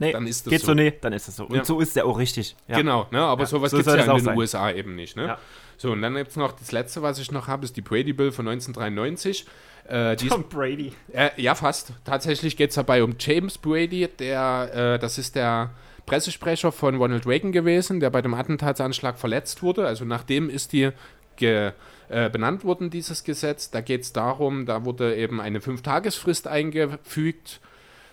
nee, 0.00 0.12
Dann 0.12 0.26
ist 0.26 0.46
das 0.46 0.50
geht 0.50 0.60
so. 0.60 0.66
so. 0.68 0.74
nee, 0.74 0.92
dann 1.00 1.12
ist 1.12 1.28
es 1.28 1.36
so. 1.36 1.44
Und 1.46 1.54
Ja. 1.56 1.64
so 1.64 1.78
ist 1.80 1.94
der 1.96 2.06
auch 2.06 2.18
richtig. 2.18 2.56
Ja. 2.66 2.76
Genau, 2.76 3.06
ne? 3.10 3.20
aber 3.20 3.42
Ja, 3.42 3.46
sowas 3.46 3.70
so 3.70 3.76
gibt 3.76 3.88
es 3.88 3.94
ja 3.94 4.00
es 4.00 4.06
in 4.08 4.14
den 4.16 4.24
sein. 4.24 4.36
USA 4.38 4.70
eben 4.72 4.94
nicht. 4.96 5.16
Ne? 5.16 5.26
Ja. 5.26 5.38
So, 5.76 5.92
und 5.92 6.02
dann 6.02 6.16
jetzt 6.16 6.36
noch 6.36 6.52
das 6.52 6.72
letzte, 6.72 7.00
was 7.02 7.18
ich 7.18 7.30
noch 7.32 7.46
habe, 7.46 7.64
ist 7.64 7.76
die 7.76 7.80
Brady 7.80 8.12
Bill 8.12 8.32
von 8.32 8.46
1993. 8.48 9.46
Äh, 9.88 10.16
die 10.16 10.26
ist, 10.26 10.32
Tom 10.32 10.44
Brady. 10.48 10.92
äh, 11.12 11.30
ja, 11.36 11.54
fast. 11.54 11.92
Tatsächlich 12.04 12.56
geht 12.56 12.70
es 12.70 12.76
dabei 12.76 13.02
um 13.02 13.14
James 13.18 13.56
Brady, 13.58 14.08
der, 14.18 14.94
äh, 14.94 14.98
das 14.98 15.16
ist 15.18 15.36
der 15.36 15.70
Pressesprecher 16.06 16.70
von 16.72 16.96
Ronald 16.96 17.26
Reagan 17.26 17.52
gewesen, 17.52 18.00
der 18.00 18.10
bei 18.10 18.20
dem 18.20 18.34
Attentatsanschlag 18.34 19.18
verletzt 19.18 19.62
wurde. 19.62 19.86
Also 19.86 20.04
nachdem 20.04 20.50
ist 20.50 20.72
die 20.72 20.90
ge, 21.36 21.72
äh, 22.08 22.28
benannt 22.28 22.64
worden, 22.64 22.90
dieses 22.90 23.24
Gesetz. 23.24 23.70
Da 23.70 23.80
geht 23.80 24.02
es 24.02 24.12
darum, 24.12 24.66
da 24.66 24.84
wurde 24.84 25.16
eben 25.16 25.40
eine 25.40 25.60
Fünf-Tagesfrist 25.60 26.46
eingefügt 26.46 27.60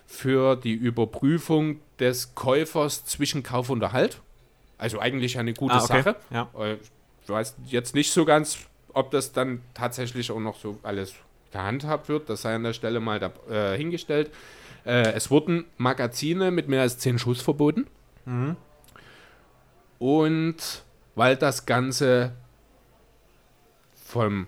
für 0.07 0.55
die 0.55 0.73
Überprüfung 0.73 1.79
des 1.99 2.33
Käufers 2.33 3.05
zwischen 3.05 3.43
Kauf 3.43 3.69
und 3.69 3.81
Erhalt. 3.83 4.21
Also 4.79 4.99
eigentlich 4.99 5.37
eine 5.37 5.53
gute 5.53 5.75
Ah, 5.75 5.83
okay. 5.83 6.01
Sache. 6.01 6.15
Ja. 6.31 6.49
Äh, 6.57 6.77
Ich 7.23 7.29
weiß 7.29 7.55
jetzt 7.65 7.93
nicht 7.93 8.11
so 8.11 8.23
ganz, 8.25 8.57
ob 8.93 9.11
das 9.11 9.33
dann 9.33 9.61
tatsächlich 9.73 10.31
auch 10.31 10.39
noch 10.39 10.57
so 10.57 10.79
alles 10.83 11.13
gehandhabt 11.51 12.07
wird. 12.09 12.29
Das 12.29 12.41
sei 12.43 12.55
an 12.55 12.63
der 12.63 12.73
Stelle 12.73 12.99
mal 13.01 13.19
da, 13.19 13.31
äh, 13.49 13.77
hingestellt. 13.77 14.31
Äh, 14.85 15.11
es 15.11 15.29
wurden 15.29 15.65
Magazine 15.77 16.51
mit 16.51 16.69
mehr 16.69 16.81
als 16.81 16.97
10 16.99 17.19
Schuss 17.19 17.41
verboten. 17.41 17.85
Und 19.99 20.55
weil 21.15 21.35
das 21.35 21.65
Ganze 21.65 22.31
vom 24.05 24.47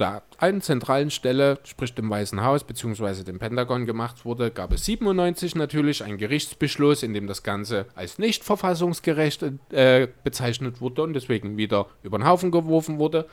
der 0.00 0.22
einen 0.38 0.62
zentralen 0.62 1.10
Stelle, 1.10 1.58
sprich 1.64 1.94
dem 1.94 2.10
Weißen 2.10 2.42
Haus 2.42 2.64
bzw. 2.64 3.22
dem 3.22 3.38
Pentagon 3.38 3.86
gemacht 3.86 4.24
wurde, 4.24 4.50
gab 4.50 4.72
es 4.72 4.84
97 4.86 5.54
natürlich 5.54 6.02
einen 6.02 6.18
Gerichtsbeschluss, 6.18 7.02
in 7.02 7.14
dem 7.14 7.26
das 7.26 7.42
Ganze 7.42 7.86
als 7.94 8.18
nicht 8.18 8.42
verfassungsgerecht 8.42 9.44
äh, 9.70 10.08
bezeichnet 10.24 10.80
wurde 10.80 11.02
und 11.02 11.12
deswegen 11.12 11.56
wieder 11.56 11.86
über 12.02 12.18
den 12.18 12.26
Haufen 12.26 12.50
geworfen 12.50 12.98
wurde. 12.98 13.26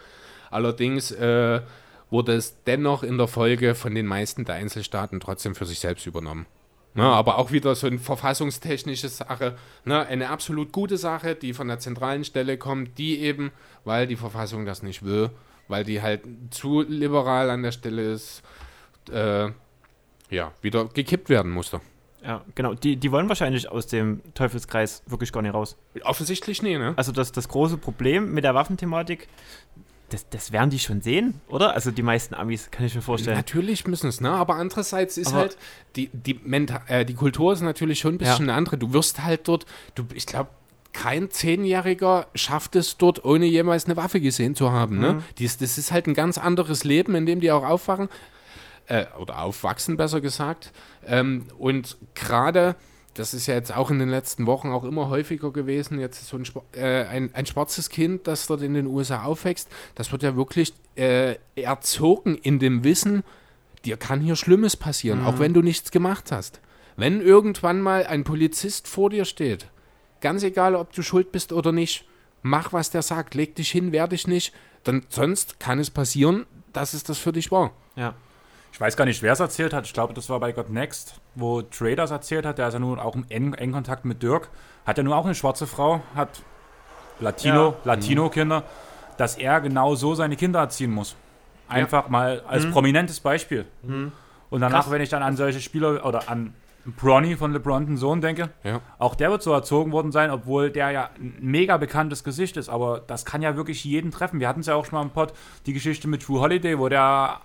Allerdings 0.52 1.11
äh, 1.11 1.61
wurde 2.10 2.34
es 2.34 2.64
dennoch 2.64 3.03
in 3.03 3.18
der 3.18 3.27
Folge 3.27 3.76
von 3.76 3.95
den 3.95 4.06
meisten 4.06 4.45
der 4.45 4.56
Einzelstaaten 4.56 5.19
trotzdem 5.19 5.56
für 5.56 5.65
sich 5.65 5.80
selbst 5.80 6.06
übernommen. 6.06 6.45
Ne, 6.94 7.03
aber 7.03 7.38
auch 7.38 7.52
wieder 7.52 7.76
so 7.76 7.85
eine 7.85 7.99
verfassungstechnische 7.99 9.10
Sache, 9.10 9.56
ne, 9.85 10.07
eine 10.07 10.30
absolut 10.30 10.72
gute 10.72 10.98
Sache, 10.98 11.35
die 11.35 11.53
von 11.53 11.68
der 11.68 11.77
zentralen 11.77 12.23
Stelle 12.23 12.57
kommt, 12.57 12.98
die 12.98 13.19
eben, 13.19 13.52
weil 13.84 14.07
die 14.07 14.15
Verfassung 14.15 14.65
das 14.65 14.81
nicht 14.81 15.06
will, 15.06 15.30
weil 15.68 15.84
die 15.84 16.02
halt 16.02 16.22
zu 16.52 16.81
liberal 16.81 17.49
an 17.49 17.64
der 17.64 17.72
Stelle 17.72 18.11
ist, 18.11 18.41
äh, 19.11 19.49
ja, 20.30 20.52
wieder 20.61 20.85
gekippt 20.85 21.30
werden 21.30 21.52
musste. 21.52 21.81
Ja, 22.23 22.44
genau. 22.56 22.73
Die, 22.73 22.98
die 22.98 23.11
wollen 23.11 23.30
wahrscheinlich 23.30 23.69
aus 23.72 23.88
dem 23.88 24.22
Teufelskreis 24.34 25.03
wirklich 25.06 25.31
gar 25.31 25.41
nicht 25.41 25.53
raus. 25.53 25.77
Offensichtlich 26.03 26.61
nee, 26.61 26.77
ne? 26.77 26.94
Also 26.98 27.11
das, 27.11 27.31
das 27.31 27.48
große 27.48 27.77
Problem 27.77 28.34
mit 28.34 28.44
der 28.44 28.53
Waffenthematik, 28.56 29.27
das, 30.10 30.27
das 30.30 30.52
werden 30.52 30.69
die 30.69 30.80
schon 30.80 31.02
sehen, 31.02 31.39
oder? 31.48 31.73
Also 31.73 31.91
die 31.91 32.02
meisten 32.02 32.34
Amis, 32.34 32.72
kann 32.72 32.85
ich 32.85 32.95
mir 32.95 33.02
vorstellen. 33.02 33.38
Natürlich 33.38 33.88
müssen 33.88 34.07
es, 34.07 34.19
ne? 34.19 34.31
Aber 34.31 34.56
andererseits 34.56 35.18
ist 35.18 35.27
Aber- 35.27 35.38
halt, 35.38 35.57
die, 35.95 36.10
die, 36.11 36.34
Menta 36.44 36.81
äh, 36.88 37.06
die 37.06 37.14
Kultur 37.14 37.53
ist 37.53 37.61
natürlich 37.61 37.99
schon 37.99 38.15
ein 38.15 38.18
bisschen 38.18 38.44
eine 38.49 38.53
andere. 38.53 38.77
Du 38.77 38.94
wirst 38.94 39.23
halt 39.23 39.48
dort, 39.48 39.65
du, 39.95 40.06
ich 40.14 40.26
glaube, 40.26 40.49
kein 40.98 41.30
Zehnjähriger 41.30 42.26
schafft 42.34 42.76
es 42.76 42.98
dort, 42.98 43.24
ohne 43.24 43.45
jemals 43.45 43.86
eine 43.86 43.95
Waffe 43.98 44.19
gesehen 44.19 44.56
zu 44.56 44.72
haben. 44.72 44.98
Ne? 44.99 45.24
Dies, 45.38 45.57
das 45.57 45.78
ist 45.78 45.91
halt 45.91 46.07
ein 46.07 46.15
ganz 46.15 46.40
anderes 46.40 46.84
Leben, 46.84 47.14
in 47.14 47.28
dem 47.28 47.40
die 47.40 47.52
auch 47.52 47.64
aufwachen. 47.64 48.10
Äh, 48.88 49.06
oder 49.19 49.44
aufwachsen, 49.44 49.95
besser 49.95 50.22
gesagt. 50.22 50.72
Ähm, 51.06 51.45
und 51.60 51.98
gerade, 52.15 52.76
das 53.14 53.36
ist 53.36 53.45
ja 53.45 53.53
jetzt 53.53 53.76
auch 53.76 53.91
in 53.91 53.99
den 53.99 54.10
letzten 54.10 54.48
Wochen 54.48 54.69
auch 54.69 54.84
immer 54.84 55.10
häufiger 55.10 55.52
gewesen, 55.52 55.99
jetzt 55.99 56.26
so 56.26 56.38
ein, 56.38 56.45
äh, 56.72 57.03
ein, 57.06 57.30
ein 57.36 57.45
schwarzes 57.45 57.90
Kind, 57.90 58.26
das 58.26 58.48
dort 58.48 58.64
in 58.64 58.74
den 58.74 58.88
USA 58.88 59.24
aufwächst, 59.24 59.69
das 59.94 60.11
wird 60.11 60.24
ja 60.24 60.36
wirklich 60.36 60.74
äh, 60.95 61.36
erzogen 61.56 62.36
in 62.36 62.57
dem 62.57 62.84
Wissen, 62.84 63.24
dir 63.86 63.98
kann 63.98 64.19
hier 64.19 64.36
Schlimmes 64.36 64.76
passieren, 64.76 65.24
auch 65.24 65.38
wenn 65.38 65.53
du 65.53 65.61
nichts 65.61 65.91
gemacht 65.91 66.32
hast. 66.32 66.60
Wenn 66.95 67.22
irgendwann 67.22 67.82
mal 67.82 68.07
ein 68.07 68.24
Polizist 68.24 68.88
vor 68.88 69.11
dir 69.11 69.26
steht, 69.26 69.68
ganz 70.22 70.44
egal, 70.44 70.76
ob 70.76 70.94
du 70.94 71.02
schuld 71.02 71.31
bist 71.31 71.53
oder 71.53 71.72
nicht, 71.72 72.06
mach, 72.41 72.73
was 72.73 72.89
der 72.89 73.02
sagt, 73.02 73.35
leg 73.35 73.56
dich 73.56 73.72
hin, 73.72 73.91
wehr 73.91 74.07
dich 74.07 74.27
nicht, 74.27 74.53
denn 74.85 75.06
sonst 75.10 75.60
kann 75.60 75.80
es 75.80 75.89
passieren, 75.89 76.45
dass 76.73 76.94
es 76.94 77.03
das 77.03 77.18
für 77.18 77.31
dich 77.31 77.52
war. 77.52 77.72
Ja. 77.95 78.14
Ich 78.72 78.80
weiß 78.80 78.95
gar 78.95 79.06
nicht, 79.06 79.23
wer 79.23 79.34
es 79.34 79.39
erzählt 79.39 79.73
hat. 79.73 79.85
Ich 79.88 79.94
glaube, 79.94 80.14
das 80.14 80.30
war 80.30 80.39
bei 80.39 80.52
God 80.52 80.69
Next, 80.69 81.19
wo 81.35 81.61
Traders 81.64 82.11
erzählt 82.11 82.45
hat. 82.45 82.57
Der 82.60 82.68
ist 82.68 82.73
ja 82.76 82.80
nun 82.80 82.99
auch 82.99 83.15
im 83.15 83.26
engen, 83.30 83.53
engen 83.56 83.73
Kontakt 83.73 84.06
mit 84.06 84.22
Dirk. 84.22 84.49
Hat 84.85 84.98
ja 84.98 85.03
nun 85.03 85.14
auch 85.14 85.26
eine 85.26 85.34
schwarze 85.35 85.65
Frau, 85.65 86.02
hat 86.14 86.41
Latino, 87.19 87.69
Ja. 87.69 87.76
Latino-Kinder, 87.95 88.64
dass 89.18 89.35
er 89.35 89.61
genau 89.61 89.95
so 89.95 90.14
seine 90.14 90.35
Kinder 90.35 90.60
erziehen 90.60 90.91
muss. 90.91 91.15
Einfach 91.68 92.07
mal 92.10 92.41
als 92.48 92.69
prominentes 92.69 93.19
Beispiel. 93.19 93.65
Und 93.84 94.11
danach, 94.61 94.84
Krass. 94.84 94.91
wenn 94.91 95.02
ich 95.02 95.10
dann 95.10 95.23
an 95.23 95.35
solche 95.35 95.60
Spieler 95.60 96.06
oder 96.06 96.30
an 96.30 96.53
Bronny 96.95 97.35
von 97.35 97.51
LeBron, 97.51 97.85
den 97.85 97.97
Sohn, 97.97 98.22
denke, 98.22 98.49
Ja. 98.64 98.80
auch 98.97 99.15
der 99.15 99.30
wird 99.30 99.43
so 99.43 99.51
erzogen 99.51 99.91
worden 99.91 100.11
sein, 100.11 100.31
obwohl 100.31 100.72
der 100.72 100.91
ja 100.91 101.09
ein 101.19 101.35
mega 101.41 101.77
bekanntes 101.77 102.23
Gesicht 102.23 102.55
ist. 102.57 102.69
Aber 102.69 103.01
das 103.05 103.26
kann 103.26 103.41
ja 103.41 103.55
wirklich 103.57 103.84
jeden 103.84 104.11
treffen. 104.11 104.39
Wir 104.39 104.47
hatten 104.47 104.61
es 104.61 104.68
ja 104.68 104.76
auch 104.76 104.85
schon 104.85 104.97
mal 104.97 105.03
im 105.03 105.09
Pod, 105.09 105.34
die 105.65 105.73
Geschichte 105.73 106.07
mit 106.07 106.23
True 106.23 106.39
Holiday, 106.39 106.80
wo 106.80 106.88
der 106.89 107.41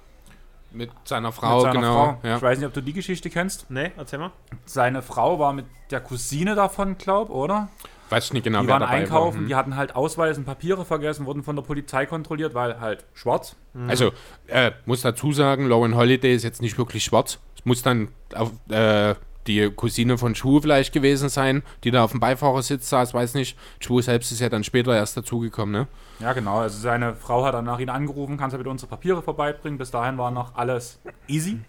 Mit 0.70 0.90
seiner 1.04 1.32
Frau, 1.32 1.56
mit 1.56 1.62
seiner 1.64 1.80
genau. 1.80 1.92
Frau, 2.22 2.28
Ja. 2.28 2.36
ich 2.36 2.42
weiß 2.42 2.58
nicht, 2.58 2.66
ob 2.66 2.72
du 2.72 2.80
die 2.82 2.92
Geschichte 2.94 3.28
kennst. 3.30 3.70
Nee, 3.70 3.90
erzähl 3.96 4.18
mal. 4.18 4.30
Seine 4.64 5.02
Frau 5.02 5.38
war 5.38 5.52
mit 5.52 5.66
der 5.90 6.00
Cousine 6.00 6.54
davon, 6.54 6.96
glaub, 6.96 7.28
oder? 7.30 7.68
weiß 8.08 8.26
ich 8.26 8.32
nicht 8.34 8.44
genau, 8.44 8.60
Die 8.60 8.66
wer 8.66 8.74
waren 8.74 8.80
dabei 8.82 8.92
einkaufen, 8.94 9.34
war. 9.34 9.40
Hm. 9.40 9.48
die 9.48 9.54
hatten 9.54 9.74
halt 9.76 9.96
Ausweis 9.96 10.36
und 10.36 10.44
Papiere 10.44 10.84
vergessen, 10.84 11.24
wurden 11.24 11.42
von 11.42 11.56
der 11.56 11.62
Polizei 11.62 12.04
kontrolliert, 12.04 12.52
weil 12.54 12.78
halt 12.78 13.06
schwarz. 13.14 13.56
Also, 13.88 14.12
äh, 14.48 14.72
muss 14.84 15.00
dazu 15.00 15.32
sagen, 15.32 15.66
Lauren 15.66 15.96
Holiday 15.96 16.34
ist 16.34 16.42
jetzt 16.42 16.60
nicht 16.60 16.76
wirklich 16.76 17.04
schwarz. 17.04 17.38
Es 17.56 17.64
muss 17.64 17.80
dann 17.82 18.08
auf, 18.34 18.50
äh, 18.70 19.14
die 19.46 19.70
Cousine 19.70 20.18
von 20.18 20.34
Chu 20.34 20.60
vielleicht 20.60 20.92
gewesen 20.92 21.28
sein, 21.28 21.62
die 21.84 21.90
da 21.90 22.04
auf 22.04 22.12
dem 22.12 22.20
Beifahrersitz 22.20 22.88
saß, 22.88 23.12
weiß 23.14 23.34
nicht. 23.34 23.58
Chu 23.80 24.00
selbst 24.00 24.30
ist 24.32 24.40
ja 24.40 24.48
dann 24.48 24.64
später 24.64 24.94
erst 24.94 25.16
dazugekommen, 25.16 25.72
ne? 25.72 25.88
Ja, 26.20 26.32
genau. 26.32 26.58
Also 26.58 26.78
seine 26.78 27.14
Frau 27.16 27.44
hat 27.44 27.54
dann 27.54 27.64
nach 27.64 27.78
ihn 27.80 27.88
angerufen, 27.90 28.36
kannst 28.36 28.54
du 28.54 28.58
bitte 28.58 28.70
unsere 28.70 28.88
Papiere 28.88 29.22
vorbeibringen. 29.22 29.78
Bis 29.78 29.90
dahin 29.90 30.18
war 30.18 30.30
noch 30.30 30.54
alles 30.54 31.00
easy. 31.26 31.60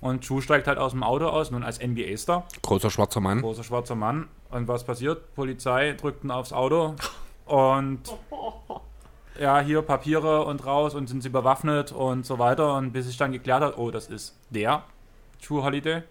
Und 0.00 0.22
Chu 0.22 0.40
steigt 0.40 0.66
halt 0.66 0.78
aus 0.78 0.92
dem 0.92 1.02
Auto 1.02 1.26
aus, 1.26 1.50
nun 1.50 1.62
als 1.62 1.78
NBA-Star, 1.78 2.44
Großer 2.62 2.90
schwarzer 2.90 3.20
Mann. 3.20 3.42
großer 3.42 3.62
schwarzer 3.64 3.94
Mann. 3.94 4.28
Und 4.50 4.66
was 4.66 4.84
passiert? 4.84 5.34
Polizei 5.34 5.92
drückt 5.92 6.24
ihn 6.24 6.30
aufs 6.30 6.52
Auto 6.52 6.96
und 7.44 8.00
ja, 9.40 9.60
hier 9.60 9.82
Papiere 9.82 10.44
und 10.44 10.64
raus 10.66 10.94
und 10.94 11.08
sind 11.08 11.22
sie 11.22 11.28
bewaffnet 11.28 11.92
und 11.92 12.26
so 12.26 12.38
weiter. 12.38 12.74
Und 12.76 12.92
bis 12.92 13.06
sich 13.06 13.16
dann 13.16 13.32
geklärt 13.32 13.62
hat, 13.62 13.78
oh, 13.78 13.90
das 13.90 14.08
ist 14.08 14.36
der 14.50 14.82
Chu 15.40 15.62
Holiday. 15.62 16.02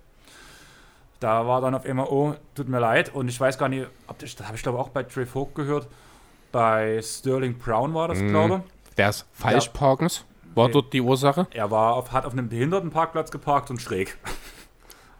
Da 1.19 1.45
war 1.47 1.59
dann 1.61 1.75
auf 1.75 1.85
einmal, 1.85 2.07
oh, 2.09 2.35
tut 2.55 2.69
mir 2.69 2.79
leid. 2.79 3.13
Und 3.13 3.27
ich 3.27 3.39
weiß 3.39 3.57
gar 3.57 3.67
nicht, 3.69 3.87
ob 4.07 4.19
das, 4.19 4.35
das 4.35 4.47
habe 4.47 4.55
ich 4.55 4.63
glaube 4.63 4.79
auch 4.79 4.89
bei 4.89 5.03
Trey 5.03 5.25
Folk 5.25 5.53
gehört. 5.55 5.87
Bei 6.51 7.01
Sterling 7.03 7.57
Brown 7.57 7.93
war 7.93 8.07
das, 8.07 8.19
Mhm. 8.19 8.29
glaube 8.29 8.63
Der 8.97 9.09
ist 9.09 9.25
Falschparkens. 9.33 10.23
War 10.55 10.65
Okay. 10.65 10.73
dort 10.73 10.93
die 10.93 11.01
Ursache? 11.01 11.47
Er 11.51 11.69
war 11.71 11.93
auf, 11.95 12.11
hat 12.11 12.25
auf 12.25 12.33
einem 12.33 12.49
Behindertenparkplatz 12.49 13.31
geparkt 13.31 13.69
und 13.69 13.81
schräg. 13.81 14.17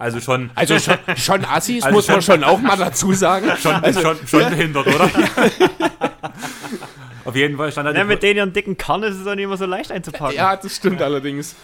Also 0.02 0.22
schon, 0.22 0.50
Also 0.56 0.80
schon, 0.80 0.96
schon 1.18 1.44
Assis, 1.44 1.84
Also 1.84 1.94
muss 1.94 2.08
man 2.08 2.22
schon- 2.22 2.36
schon 2.36 2.44
auch 2.46 2.62
mal 2.62 2.78
dazu 2.78 3.12
sagen. 3.12 3.52
schon, 3.58 3.84
schon, 3.94 4.16
schon 4.28 4.50
behindert, 4.50 4.88
oder? 4.88 5.10
auf 7.30 7.36
jeden 7.36 7.58
Fall 7.58 7.72
stand 7.72 7.88
er 7.88 7.96
Ja, 7.96 8.04
mit 8.04 8.22
denen 8.24 8.38
ihren 8.38 8.54
dicken 8.54 8.78
Karren 8.78 9.04
ist 9.04 9.16
es 9.16 9.26
auch 9.28 9.36
nicht 9.36 9.46
immer 9.46 9.58
so 9.58 9.66
leicht 9.66 9.92
einzupacken. 9.92 10.36
Ja, 10.36 10.56
das 10.56 10.76
stimmt 10.76 11.02
allerdings. 11.02 11.56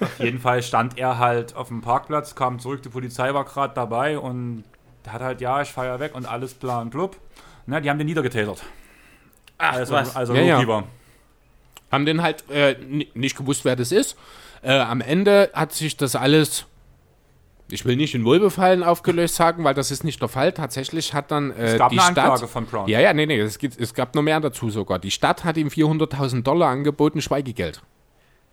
Auf 0.00 0.18
jeden 0.20 0.38
Fall 0.40 0.62
stand 0.62 0.98
er 0.98 1.18
halt 1.18 1.54
auf 1.54 1.68
dem 1.68 1.80
Parkplatz, 1.82 2.34
kam 2.34 2.58
zurück, 2.58 2.82
die 2.82 2.88
Polizei 2.88 3.32
war 3.34 3.44
gerade 3.44 3.74
dabei 3.74 4.18
und 4.18 4.64
hat 5.08 5.20
halt, 5.20 5.40
ja, 5.40 5.60
ich 5.62 5.68
feier 5.70 6.00
weg 6.00 6.14
und 6.14 6.26
alles 6.26 6.54
plan 6.54 6.90
blub. 6.90 7.16
Na, 7.66 7.80
die 7.80 7.90
haben 7.90 7.98
den 7.98 8.06
niedergetätert. 8.06 8.62
Ach, 9.58 9.72
Also, 9.74 9.94
was? 9.94 10.16
also 10.16 10.34
Ja, 10.34 10.60
ja. 10.62 10.84
Haben 11.92 12.06
den 12.06 12.22
halt 12.22 12.44
äh, 12.50 12.76
ni- 12.86 13.08
nicht 13.14 13.36
gewusst, 13.36 13.64
wer 13.64 13.76
das 13.76 13.92
ist. 13.92 14.16
Äh, 14.62 14.78
am 14.78 15.00
Ende 15.00 15.50
hat 15.52 15.72
sich 15.72 15.96
das 15.96 16.14
alles, 16.16 16.66
ich 17.72 17.84
will 17.84 17.96
nicht 17.96 18.14
in 18.14 18.24
Wohlbefallen 18.24 18.82
aufgelöst 18.82 19.34
sagen, 19.36 19.64
weil 19.64 19.74
das 19.74 19.90
ist 19.90 20.04
nicht 20.04 20.20
der 20.20 20.28
Fall. 20.28 20.52
Tatsächlich 20.52 21.14
hat 21.14 21.30
dann 21.30 21.50
äh, 21.52 21.72
Es 21.72 21.78
gab 21.78 21.90
die 21.90 21.98
eine 21.98 22.12
Stadt. 22.12 22.18
Anklage 22.24 22.48
von 22.48 22.66
Brown. 22.66 22.88
Ja, 22.88 23.00
ja, 23.00 23.12
nee, 23.12 23.26
nee, 23.26 23.38
es, 23.40 23.58
gibt, 23.58 23.80
es 23.80 23.94
gab 23.94 24.14
noch 24.14 24.22
mehr 24.22 24.40
dazu 24.40 24.70
sogar. 24.70 24.98
Die 24.98 25.10
Stadt 25.10 25.44
hat 25.44 25.56
ihm 25.56 25.68
400.000 25.68 26.42
Dollar 26.42 26.68
angeboten, 26.70 27.20
Schweigegeld. 27.20 27.82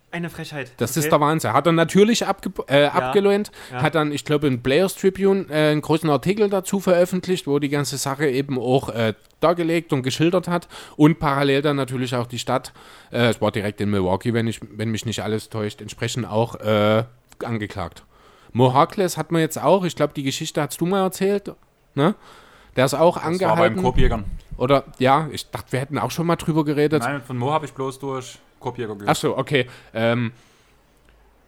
Eine 0.10 0.30
Frechheit. 0.30 0.72
Das 0.78 0.92
Okay. 0.92 1.02
ist 1.02 1.12
der 1.12 1.20
Wahnsinn. 1.20 1.52
Hat 1.52 1.66
er 1.66 1.74
natürlich 1.74 2.26
abge 2.26 2.50
äh, 2.68 2.86
abgelehnt, 2.86 3.52
ja. 3.74 3.82
hat 3.82 3.94
dann, 3.94 4.14
ich 4.14 4.24
glaube, 4.24 4.48
in 4.48 4.64
Players 4.64 4.96
Tribune 4.96 5.48
äh, 5.50 5.72
einen 5.72 5.82
großen 5.82 6.10
Artikel 6.10 6.50
dazu 6.50 6.80
veröffentlicht, 6.80 7.46
wo 7.46 7.60
die 7.60 7.68
ganze 7.68 7.98
Sache 7.98 8.26
eben 8.30 8.58
auch 8.58 8.88
äh, 8.88 9.16
dargelegt 9.42 9.92
und 9.92 10.04
geschildert 10.04 10.48
hat 10.48 10.70
und 10.96 11.20
parallel 11.20 11.62
dann 11.62 11.76
natürlich 11.76 12.16
auch 12.16 12.26
die 12.26 12.40
Stadt, 12.40 12.72
äh, 13.12 13.28
es 13.28 13.42
war 13.42 13.52
direkt 13.52 13.82
in 13.82 13.90
Milwaukee, 13.90 14.34
wenn, 14.34 14.48
ich, 14.48 14.62
wenn 14.72 14.92
mich 14.92 15.06
nicht 15.06 15.22
alles 15.24 15.50
täuscht, 15.50 15.82
entsprechend 15.82 16.26
auch 16.26 16.56
äh, 16.56 17.04
angeklagt. 17.44 18.04
Mo 18.54 18.74
Harkless 18.74 19.18
hat 19.18 19.32
man 19.32 19.42
jetzt 19.42 19.62
auch, 19.62 19.84
ich 19.84 19.96
glaube, 19.96 20.14
die 20.14 20.24
Geschichte 20.24 20.62
hast 20.62 20.80
du 20.80 20.86
mal 20.86 21.02
erzählt, 21.02 21.54
ne? 21.96 22.16
Der 22.76 22.86
ist 22.86 22.94
auch 22.94 23.16
Das 23.16 23.24
war 23.24 23.32
beim 23.32 23.34
angehalten. 23.34 23.82
Korbjägern. 23.82 24.24
Oder, 24.58 24.86
ja, 25.00 25.28
ich 25.32 25.50
dachte, 25.50 25.72
wir 25.72 25.80
hätten 25.80 25.98
auch 25.98 26.12
schon 26.12 26.28
mal 26.28 26.36
drüber 26.36 26.64
geredet. 26.64 27.04
Nein, 27.04 27.22
von 27.22 27.38
Mo 27.38 27.52
habe 27.52 27.66
ich 27.66 27.74
bloß 27.74 28.00
durch 28.00 28.40
Korbjäger 28.60 28.94
gehört. 28.96 29.10
Ach 29.10 29.16
so, 29.16 29.38
okay. 29.38 29.68
Ähm, 29.94 30.32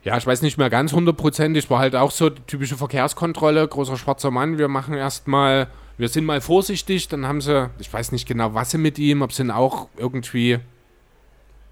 ja, 0.02 0.16
ich 0.16 0.26
weiß 0.26 0.42
nicht 0.42 0.58
mehr 0.58 0.70
ganz 0.70 0.92
hundertprozentig. 0.92 1.68
War 1.70 1.80
halt 1.80 1.94
auch 1.94 2.10
so 2.10 2.30
die 2.30 2.42
typische 2.42 2.76
Verkehrskontrolle. 2.76 3.66
Großer 3.66 3.96
schwarzer 3.96 4.30
Mann. 4.30 4.58
Wir 4.58 4.68
machen 4.68 4.94
erstmal, 4.94 5.68
wir 5.98 6.08
sind 6.08 6.24
mal 6.24 6.40
vorsichtig. 6.40 7.08
Dann 7.08 7.26
haben 7.26 7.40
sie, 7.40 7.68
ich 7.78 7.92
weiß 7.92 8.12
nicht 8.12 8.26
genau, 8.26 8.54
was 8.54 8.70
sie 8.70 8.78
mit 8.78 8.98
ihm, 8.98 9.22
ob 9.22 9.32
sie 9.32 9.42
ihn 9.42 9.50
auch 9.50 9.88
irgendwie 9.96 10.58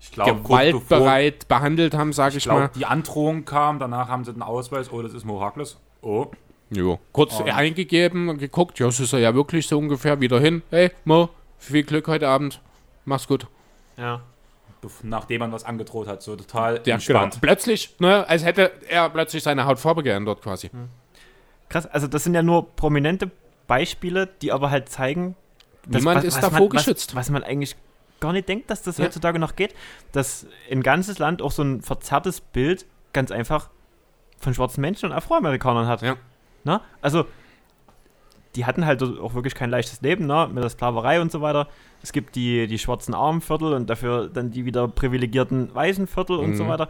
ich 0.00 0.12
glaube, 0.12 0.40
kurz 0.42 0.46
bevor, 0.72 0.98
gewaltbereit 0.98 1.48
behandelt 1.48 1.94
haben, 1.94 2.12
sage 2.12 2.36
ich, 2.36 2.44
ich 2.44 2.46
mal. 2.46 2.56
glaube, 2.58 2.72
die 2.78 2.86
Androhung 2.86 3.44
kam, 3.44 3.78
danach 3.78 4.08
haben 4.08 4.24
sie 4.24 4.32
den 4.32 4.42
Ausweis, 4.42 4.92
oh, 4.92 5.02
das 5.02 5.12
ist 5.14 5.24
Mo 5.24 5.40
Harkless. 5.40 5.78
Oh, 6.02 6.26
Jo. 6.70 6.98
Kurz 7.12 7.40
Um. 7.40 7.46
eingegeben 7.46 8.28
und 8.28 8.36
geguckt. 8.38 8.78
Ja, 8.78 8.90
so 8.90 9.02
ist 9.02 9.14
er 9.14 9.20
ja 9.20 9.34
wirklich 9.34 9.66
so 9.66 9.78
ungefähr. 9.78 10.20
Wieder 10.20 10.38
hin. 10.38 10.60
Hey, 10.70 10.90
Mo, 11.06 11.30
viel 11.56 11.82
Glück 11.82 12.06
heute 12.08 12.28
Abend. 12.28 12.60
Mach's 13.06 13.26
gut. 13.26 13.46
Ja. 13.96 14.20
nachdem 15.02 15.40
man 15.40 15.50
was 15.50 15.64
angedroht 15.64 16.06
hat, 16.06 16.22
so 16.22 16.36
total 16.36 16.74
Ja, 16.74 16.80
genau. 16.82 16.94
entspannt. 16.96 17.38
Plötzlich, 17.40 17.96
ne, 18.00 18.28
als 18.28 18.44
hätte 18.44 18.70
er 18.88 19.08
plötzlich 19.08 19.42
seine 19.42 19.64
Hautfarbe 19.64 20.02
geändert 20.02 20.42
quasi. 20.42 20.70
Krass, 21.70 21.86
also 21.86 22.06
das 22.06 22.22
sind 22.24 22.34
ja 22.34 22.42
nur 22.42 22.68
prominente 22.76 23.30
Beispiele, 23.66 24.28
die 24.42 24.52
aber 24.52 24.70
halt 24.70 24.88
zeigen, 24.88 25.34
dass- 25.86 26.00
Niemand 26.02 26.18
was- 26.18 26.24
ist 26.24 26.34
was 26.34 26.42
davor 26.42 26.60
man, 26.60 26.68
geschützt. 26.68 27.10
Was, 27.16 27.26
was 27.26 27.30
man 27.30 27.42
eigentlich 27.42 27.76
gar 28.20 28.32
nicht 28.32 28.48
denkt, 28.48 28.70
dass 28.70 28.82
das 28.82 28.98
Ja. 28.98 29.04
heutzutage 29.04 29.38
noch 29.38 29.56
geht, 29.56 29.74
dass 30.12 30.46
ein 30.70 30.82
ganzes 30.82 31.18
Land 31.18 31.42
auch 31.42 31.52
so 31.52 31.62
ein 31.62 31.82
verzerrtes 31.82 32.40
Bild 32.40 32.86
ganz 33.12 33.30
einfach 33.30 33.70
von 34.38 34.54
schwarzen 34.54 34.80
Menschen 34.80 35.06
und 35.10 35.12
Afroamerikanern 35.16 35.86
hat. 35.86 36.02
Ja. 36.02 36.16
Na? 36.64 36.80
Also, 37.00 37.24
die 38.56 38.64
hatten 38.64 38.86
halt 38.86 39.02
auch 39.02 39.34
wirklich 39.34 39.54
kein 39.54 39.70
leichtes 39.70 40.00
Leben, 40.00 40.26
ne? 40.26 40.48
mit 40.52 40.62
der 40.62 40.70
Sklaverei 40.70 41.20
und 41.20 41.30
so 41.30 41.40
weiter. 41.40 41.68
Es 42.02 42.12
gibt 42.12 42.34
die, 42.34 42.66
die 42.66 42.78
schwarzen 42.78 43.14
Armenviertel 43.14 43.72
und 43.72 43.88
dafür 43.90 44.28
dann 44.28 44.50
die 44.50 44.64
wieder 44.64 44.88
privilegierten 44.88 45.74
weißen 45.74 46.06
Viertel 46.06 46.38
und 46.38 46.56
so 46.56 46.64
Mhm. 46.64 46.68
weiter. 46.68 46.88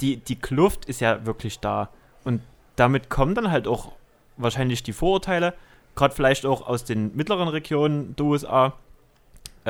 Die, 0.00 0.16
die 0.16 0.36
Kluft 0.36 0.86
ist 0.86 1.00
ja 1.00 1.24
wirklich 1.26 1.60
da. 1.60 1.90
Und 2.24 2.42
damit 2.76 3.08
kommen 3.10 3.34
dann 3.34 3.50
halt 3.50 3.66
auch 3.68 3.92
wahrscheinlich 4.36 4.82
die 4.82 4.92
Vorurteile, 4.92 5.54
gerade 5.94 6.14
vielleicht 6.14 6.46
auch 6.46 6.66
aus 6.66 6.84
den 6.84 7.14
mittleren 7.14 7.48
Regionen 7.48 8.16
der 8.16 8.26
USA, 8.26 8.72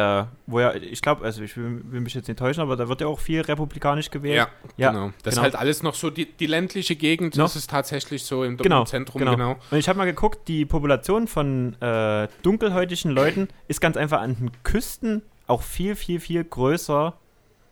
äh, 0.00 0.24
wo 0.46 0.60
ja, 0.60 0.74
ich 0.74 1.02
glaube, 1.02 1.24
also 1.24 1.42
ich 1.42 1.56
will, 1.56 1.82
will 1.90 2.00
mich 2.00 2.14
jetzt 2.14 2.28
nicht 2.28 2.38
täuschen, 2.38 2.62
aber 2.62 2.76
da 2.76 2.88
wird 2.88 3.00
ja 3.00 3.06
auch 3.06 3.20
viel 3.20 3.40
republikanisch 3.40 4.10
gewählt. 4.10 4.48
Ja, 4.76 4.90
genau. 4.90 5.12
Das 5.22 5.34
genau. 5.34 5.46
ist 5.46 5.52
halt 5.52 5.56
alles 5.56 5.82
noch 5.82 5.94
so 5.94 6.10
die, 6.10 6.26
die 6.32 6.46
ländliche 6.46 6.96
Gegend. 6.96 7.36
No. 7.36 7.44
Das 7.44 7.56
ist 7.56 7.70
tatsächlich 7.70 8.24
so 8.24 8.44
im, 8.44 8.56
Genau, 8.56 8.84
Zentrum, 8.84 9.18
genau. 9.18 9.32
genau. 9.32 9.56
Und 9.70 9.78
ich 9.78 9.88
habe 9.88 9.98
mal 9.98 10.04
geguckt, 10.06 10.48
die 10.48 10.64
Population 10.64 11.26
von 11.26 11.74
äh, 11.80 12.28
dunkelhäutigen 12.42 13.10
Leuten 13.10 13.48
ist 13.68 13.80
ganz 13.80 13.96
einfach 13.96 14.20
an 14.20 14.36
den 14.36 14.50
Küsten 14.62 15.22
auch 15.46 15.62
viel, 15.62 15.96
viel, 15.96 16.20
viel 16.20 16.44
größer 16.44 17.14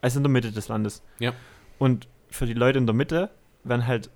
als 0.00 0.16
in 0.16 0.22
der 0.22 0.30
Mitte 0.30 0.52
des 0.52 0.68
Landes. 0.68 1.02
Ja. 1.18 1.32
Und 1.78 2.08
für 2.30 2.46
die 2.46 2.54
Leute 2.54 2.78
in 2.78 2.86
der 2.86 2.94
Mitte 2.94 3.30
werden 3.64 3.86
halt 3.86 4.10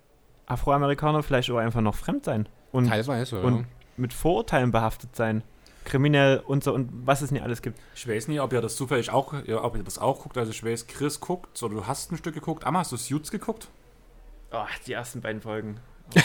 Afroamerikaner 0.46 1.22
vielleicht 1.22 1.50
auch 1.50 1.56
einfach 1.58 1.80
noch 1.80 1.94
fremd 1.94 2.24
sein 2.24 2.48
und 2.72 2.88
Teilweise, 2.88 3.40
und- 3.40 3.56
ja. 3.60 3.64
mit 3.96 4.12
Vorurteilen 4.12 4.70
behaftet 4.72 5.14
sein. 5.16 5.42
Kriminell 5.84 6.42
und 6.46 6.64
so 6.64 6.72
und 6.72 6.88
was 7.04 7.22
es 7.22 7.30
nicht 7.30 7.42
alles 7.42 7.62
gibt. 7.62 7.78
Ich 7.94 8.06
weiß 8.08 8.28
nicht, 8.28 8.40
ob 8.40 8.52
ihr 8.52 8.60
das 8.60 8.76
zufällig 8.76 9.10
auch, 9.10 9.34
ja, 9.46 9.62
ob 9.62 9.76
ihr 9.76 9.82
das 9.82 9.98
auch 9.98 10.22
guckt. 10.22 10.38
Also 10.38 10.50
ich 10.50 10.64
weiß, 10.64 10.86
Chris 10.86 11.20
guckt, 11.20 11.62
oder 11.62 11.74
du 11.74 11.86
hast 11.86 12.12
ein 12.12 12.16
Stück 12.16 12.34
geguckt. 12.34 12.64
Amma, 12.64 12.80
hast 12.80 12.92
du 12.92 12.96
Suits 12.96 13.30
geguckt? 13.30 13.68
Oh, 14.52 14.64
die 14.86 14.92
ersten 14.92 15.20
beiden 15.20 15.40
Folgen. 15.40 15.80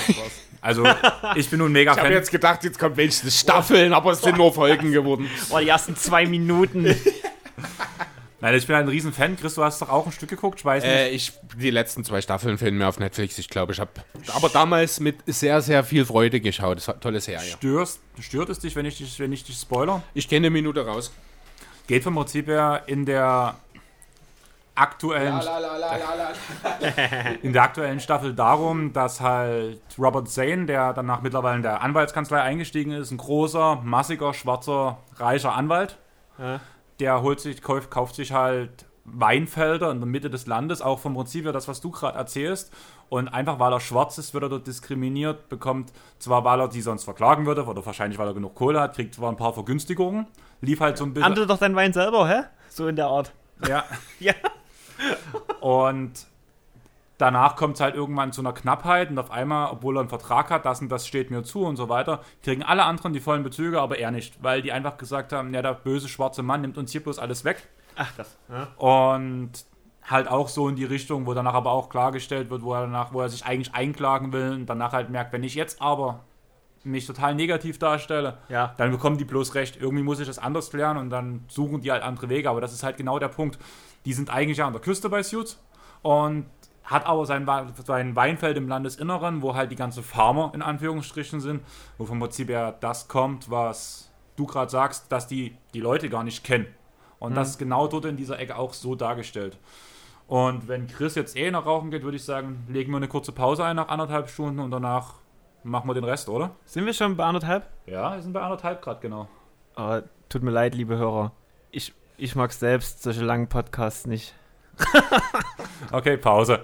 Also 0.59 0.83
ich 1.35 1.49
bin 1.49 1.59
nun 1.59 1.71
mega 1.71 1.91
Ich 1.91 1.97
habe 1.97 2.07
Fan. 2.07 2.17
jetzt 2.17 2.31
gedacht, 2.31 2.63
jetzt 2.63 2.79
kommt 2.79 2.97
welche 2.97 3.29
Staffeln, 3.31 3.93
aber 3.93 4.11
es 4.11 4.21
sind 4.21 4.37
nur 4.37 4.51
Folgen 4.51 4.91
geworden. 4.91 5.29
oh, 5.49 5.59
die 5.59 5.69
ersten 5.69 5.95
zwei 5.95 6.25
Minuten. 6.25 6.85
Nein, 8.39 8.53
ich 8.53 8.67
bin 8.67 8.75
ein 8.75 8.87
riesen 8.87 9.13
Fan. 9.13 9.35
Chris, 9.35 9.55
du 9.55 9.63
hast 9.63 9.81
doch 9.81 9.89
auch 9.89 10.05
ein 10.05 10.11
Stück 10.11 10.29
geguckt. 10.29 10.59
Ich 10.59 10.65
weiß 10.65 10.83
nicht. 10.83 10.93
Äh, 10.93 11.09
ich, 11.09 11.33
die 11.59 11.71
letzten 11.71 12.03
zwei 12.03 12.21
Staffeln 12.21 12.59
fehlen 12.59 12.77
mir 12.77 12.87
auf 12.87 12.99
Netflix. 12.99 13.37
Ich 13.39 13.49
glaube, 13.49 13.73
ich 13.73 13.79
habe 13.79 13.89
aber 14.33 14.49
damals 14.49 14.99
mit 14.99 15.17
sehr, 15.25 15.61
sehr 15.61 15.83
viel 15.83 16.05
Freude 16.05 16.39
geschaut. 16.39 16.77
Das 16.77 16.83
ist 16.83 16.89
eine 16.89 16.99
tolle 16.99 17.19
Serie. 17.19 17.49
Störst, 17.49 17.99
stört 18.19 18.49
es 18.49 18.59
dich, 18.59 18.75
wenn 18.75 18.85
ich 18.85 18.97
dich, 18.97 19.19
wenn 19.19 19.33
ich 19.33 19.43
dich 19.43 19.57
spoiler? 19.57 20.03
Ich 20.13 20.27
gehe 20.27 20.37
eine 20.37 20.51
Minute 20.51 20.85
raus. 20.85 21.11
Geht 21.87 22.03
vom 22.03 22.15
Prinzip 22.15 22.47
her 22.47 22.83
in 22.85 23.05
der 23.05 23.55
aktuellen 24.75 25.41
in 27.41 27.53
der 27.53 27.63
aktuellen 27.63 27.99
Staffel 27.99 28.35
darum, 28.35 28.93
dass 28.93 29.19
halt 29.19 29.81
Robert 29.97 30.29
Zane, 30.29 30.67
der 30.67 30.93
danach 30.93 31.21
mittlerweile 31.21 31.55
in 31.55 31.63
der 31.63 31.81
Anwaltskanzlei 31.81 32.41
eingestiegen 32.41 32.91
ist, 32.91 33.09
ein 33.09 33.17
großer, 33.17 33.81
massiger, 33.83 34.35
schwarzer, 34.35 34.99
reicher 35.15 35.55
Anwalt, 35.55 35.97
Ja. 36.37 36.59
Der 36.99 37.21
holt 37.21 37.39
sich, 37.39 37.61
kauft, 37.61 37.91
kauft 37.91 38.15
sich 38.15 38.31
halt 38.31 38.85
Weinfelder 39.05 39.89
in 39.91 39.99
der 39.99 40.07
Mitte 40.07 40.29
des 40.29 40.47
Landes, 40.47 40.81
auch 40.81 40.99
vom 40.99 41.13
Prinzip 41.13 41.45
her 41.45 41.53
das, 41.53 41.67
was 41.67 41.79
du 41.79 41.91
gerade 41.91 42.17
erzählst. 42.17 42.73
Und 43.09 43.29
einfach 43.29 43.57
weil 43.57 43.71
er 43.71 43.79
schwarz 43.79 44.17
ist, 44.17 44.33
wird 44.33 44.43
er 44.43 44.49
dort 44.49 44.67
diskriminiert, 44.67 45.47
bekommt 45.47 45.93
zwar, 46.19 46.43
weil 46.43 46.59
er 46.59 46.67
die 46.67 46.81
sonst 46.81 47.05
verklagen 47.05 47.45
würde, 47.45 47.65
oder 47.65 47.85
wahrscheinlich 47.85 48.19
weil 48.19 48.27
er 48.27 48.33
genug 48.33 48.53
Kohle 48.55 48.81
hat, 48.81 48.95
kriegt 48.95 49.15
zwar 49.15 49.31
ein 49.31 49.37
paar 49.37 49.53
Vergünstigungen, 49.53 50.27
lief 50.59 50.81
halt 50.81 50.97
so 50.97 51.05
ein 51.05 51.13
bisschen. 51.13 51.29
Ernte 51.29 51.47
doch 51.47 51.57
dein 51.57 51.75
Wein 51.75 51.93
selber, 51.93 52.27
hä? 52.27 52.43
So 52.69 52.87
in 52.87 52.97
der 52.97 53.07
Art. 53.07 53.31
Ja. 53.67 53.85
Ja. 54.19 54.33
Und 55.61 56.25
danach 57.17 57.55
kommt 57.55 57.75
es 57.75 57.81
halt 57.81 57.95
irgendwann 57.95 58.31
zu 58.31 58.41
einer 58.41 58.53
Knappheit 58.53 59.09
und 59.09 59.17
auf 59.19 59.31
einmal, 59.31 59.71
obwohl 59.71 59.97
er 59.97 60.01
einen 60.01 60.09
Vertrag 60.09 60.49
hat, 60.51 60.65
das 60.65 60.81
und 60.81 60.89
das 60.89 61.07
steht 61.07 61.31
mir 61.31 61.43
zu 61.43 61.63
und 61.63 61.75
so 61.75 61.89
weiter, 61.89 62.21
kriegen 62.43 62.63
alle 62.63 62.83
anderen 62.83 63.13
die 63.13 63.19
vollen 63.19 63.43
Bezüge, 63.43 63.81
aber 63.81 63.97
er 63.97 64.11
nicht, 64.11 64.41
weil 64.43 64.61
die 64.61 64.71
einfach 64.71 64.97
gesagt 64.97 65.33
haben, 65.33 65.53
ja, 65.53 65.61
der 65.61 65.73
böse 65.73 66.07
schwarze 66.07 66.43
Mann 66.43 66.61
nimmt 66.61 66.77
uns 66.77 66.91
hier 66.91 67.01
bloß 67.03 67.19
alles 67.19 67.43
weg. 67.43 67.67
Ach, 67.95 68.11
das. 68.15 68.37
Ja. 68.49 68.67
Und 68.77 69.51
halt 70.03 70.27
auch 70.29 70.47
so 70.47 70.69
in 70.69 70.75
die 70.75 70.85
Richtung, 70.85 71.25
wo 71.25 71.33
danach 71.33 71.55
aber 71.55 71.71
auch 71.71 71.89
klargestellt 71.89 72.49
wird, 72.49 72.61
wo 72.61 72.73
er 72.73 72.81
danach, 72.81 73.11
wo 73.13 73.21
er 73.21 73.29
sich 73.29 73.45
eigentlich 73.45 73.73
einklagen 73.73 74.31
will 74.31 74.51
und 74.51 74.65
danach 74.67 74.93
halt 74.93 75.09
merkt, 75.09 75.33
wenn 75.33 75.43
ich 75.43 75.55
jetzt 75.55 75.81
aber 75.81 76.21
mich 76.83 77.05
total 77.05 77.35
negativ 77.35 77.79
darstelle, 77.79 78.37
Ja. 78.47 78.73
dann 78.77 78.91
bekommen 78.91 79.17
die 79.17 79.25
bloß 79.25 79.55
recht. 79.55 79.75
Irgendwie 79.75 80.03
muss 80.03 80.19
ich 80.21 80.27
das 80.27 80.39
anders 80.39 80.69
klären 80.69 80.95
und 80.97 81.09
dann 81.09 81.43
suchen 81.49 81.81
die 81.81 81.91
halt 81.91 82.03
andere 82.03 82.29
Wege. 82.29 82.49
Aber 82.49 82.61
das 82.61 82.71
ist 82.71 82.83
halt 82.83 82.95
genau 82.95 83.19
der 83.19 83.27
Punkt. 83.27 83.59
Die 84.05 84.13
sind 84.13 84.29
eigentlich 84.29 84.59
ja 84.59 84.67
an 84.67 84.71
der 84.73 84.81
Küste 84.81 85.09
bei 85.09 85.21
Suits 85.23 85.59
und 86.03 86.45
hat 86.87 87.05
aber 87.05 87.25
sein, 87.25 87.45
sein 87.85 88.15
Weinfeld 88.15 88.57
im 88.57 88.67
Landesinneren, 88.67 89.41
wo 89.41 89.53
halt 89.53 89.71
die 89.71 89.75
ganzen 89.75 90.03
Farmer 90.03 90.51
in 90.55 90.61
Anführungsstrichen 90.61 91.41
sind, 91.41 91.61
wo 91.97 92.05
vom 92.05 92.19
Prinzip 92.19 92.49
her 92.49 92.75
das 92.79 93.07
kommt, 93.07 93.51
was 93.51 94.09
du 94.37 94.45
gerade 94.45 94.71
sagst, 94.71 95.11
dass 95.11 95.27
die 95.27 95.55
die 95.73 95.81
Leute 95.81 96.09
gar 96.09 96.23
nicht 96.23 96.43
kennen. 96.43 96.67
Und 97.19 97.35
das 97.35 97.49
ist 97.49 97.57
genau 97.57 97.87
dort 97.87 98.05
in 98.05 98.15
dieser 98.15 98.39
Ecke 98.39 98.55
auch 98.55 98.73
so 98.73 98.95
dargestellt. 98.95 99.57
Und 100.27 100.67
wenn 100.67 100.87
Chris 100.87 101.15
jetzt 101.15 101.35
eh 101.35 101.49
nach 101.51 101.65
Rauchen 101.65 101.89
geht, 101.89 102.03
würde 102.03 102.17
ich 102.17 102.23
sagen, 102.23 102.65
legen 102.69 102.91
wir 102.91 102.97
eine 102.97 103.07
kurze 103.07 103.31
Pause 103.31 103.65
ein 103.65 103.75
nach 103.75 103.87
anderthalb 103.87 104.29
Stunden 104.29 104.59
und 104.59 104.71
danach 104.71 105.15
machen 105.63 105.89
wir 105.89 105.93
den 105.93 106.03
Rest, 106.03 106.29
oder? 106.29 106.51
Sind 106.65 106.85
wir 106.85 106.93
schon 106.93 107.17
bei 107.17 107.25
anderthalb? 107.25 107.67
Ja, 107.85 108.15
wir 108.15 108.21
sind 108.21 108.33
bei 108.33 108.41
anderthalb 108.41 108.81
Grad, 108.81 109.01
genau. 109.01 109.27
Oh, 109.75 109.99
tut 110.29 110.43
mir 110.43 110.51
leid, 110.51 110.75
liebe 110.75 110.97
Hörer. 110.97 111.31
Ich, 111.71 111.93
ich 112.17 112.35
mag 112.35 112.53
selbst 112.53 113.03
solche 113.03 113.23
langen 113.23 113.47
Podcasts 113.47 114.05
nicht. 114.05 114.35
Okay, 115.91 116.17
Pause. 116.17 116.61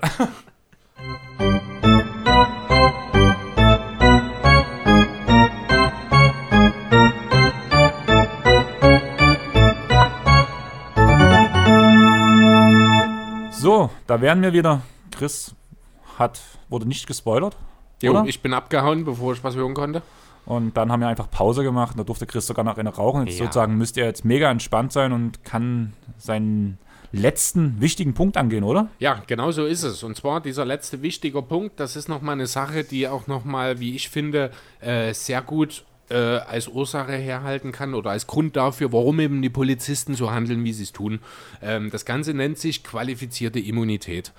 So, 13.52 13.90
da 14.08 14.20
wären 14.22 14.42
wir 14.42 14.52
wieder. 14.52 14.82
Chris 15.12 15.56
hat, 16.20 16.42
wurde 16.70 16.86
nicht 16.86 17.08
gespoilert. 17.08 17.56
Jo, 18.02 18.12
Oder? 18.12 18.26
ich 18.26 18.42
bin 18.42 18.54
abgehauen, 18.54 19.06
bevor 19.06 19.34
ich 19.34 19.44
was 19.44 19.56
hören 19.56 19.74
konnte. 19.74 20.02
Und 20.46 20.76
dann 20.76 20.92
haben 20.92 21.00
wir 21.00 21.08
einfach 21.08 21.32
Pause 21.32 21.64
gemacht. 21.64 21.98
Da 21.98 22.04
durfte 22.04 22.26
Chris 22.26 22.46
sogar 22.46 22.66
noch 22.66 22.78
eine 22.78 22.90
rauchen. 22.94 23.26
Jetzt 23.26 23.40
Ja. 23.40 23.46
sozusagen 23.46 23.78
müsste 23.78 24.02
er 24.02 24.08
jetzt 24.08 24.26
mega 24.26 24.52
entspannt 24.52 24.92
sein 24.92 25.14
und 25.14 25.46
kann 25.46 25.94
seinen 26.18 26.78
letzten 27.14 27.80
wichtigen 27.80 28.14
Punkt 28.14 28.36
angehen, 28.36 28.64
oder? 28.64 28.90
Ja, 29.00 29.22
genau 29.28 29.52
so 29.52 29.66
ist 29.66 29.84
es. 29.84 30.04
Und 30.04 30.18
zwar 30.18 30.42
dieser 30.42 30.66
letzte 30.66 31.02
wichtige 31.02 31.42
Punkt, 31.42 31.80
das 31.80 31.96
ist 31.96 32.10
nochmal 32.10 32.34
eine 32.34 32.48
Sache, 32.48 32.84
die 32.84 33.08
auch 33.08 33.28
nochmal, 33.28 33.80
wie 33.80 33.96
ich 33.96 34.10
finde, 34.10 34.52
äh, 34.82 35.14
sehr 35.14 35.42
gut 35.42 35.86
äh, 36.10 36.16
als 36.16 36.68
Ursache 36.68 37.14
herhalten 37.14 37.72
kann 37.72 37.94
oder 37.94 38.10
als 38.10 38.28
Grund 38.28 38.56
dafür, 38.56 38.92
warum 38.92 39.20
eben 39.20 39.42
die 39.42 39.50
Polizisten 39.50 40.16
so 40.16 40.32
handeln, 40.32 40.64
wie 40.64 40.74
sie 40.74 40.84
es 40.84 40.92
tun. 40.92 41.20
Ähm, 41.62 41.92
das 41.92 42.04
Ganze 42.04 42.34
nennt 42.34 42.58
sich 42.58 42.84
qualifizierte 42.84 43.60
Immunität. 43.60 44.34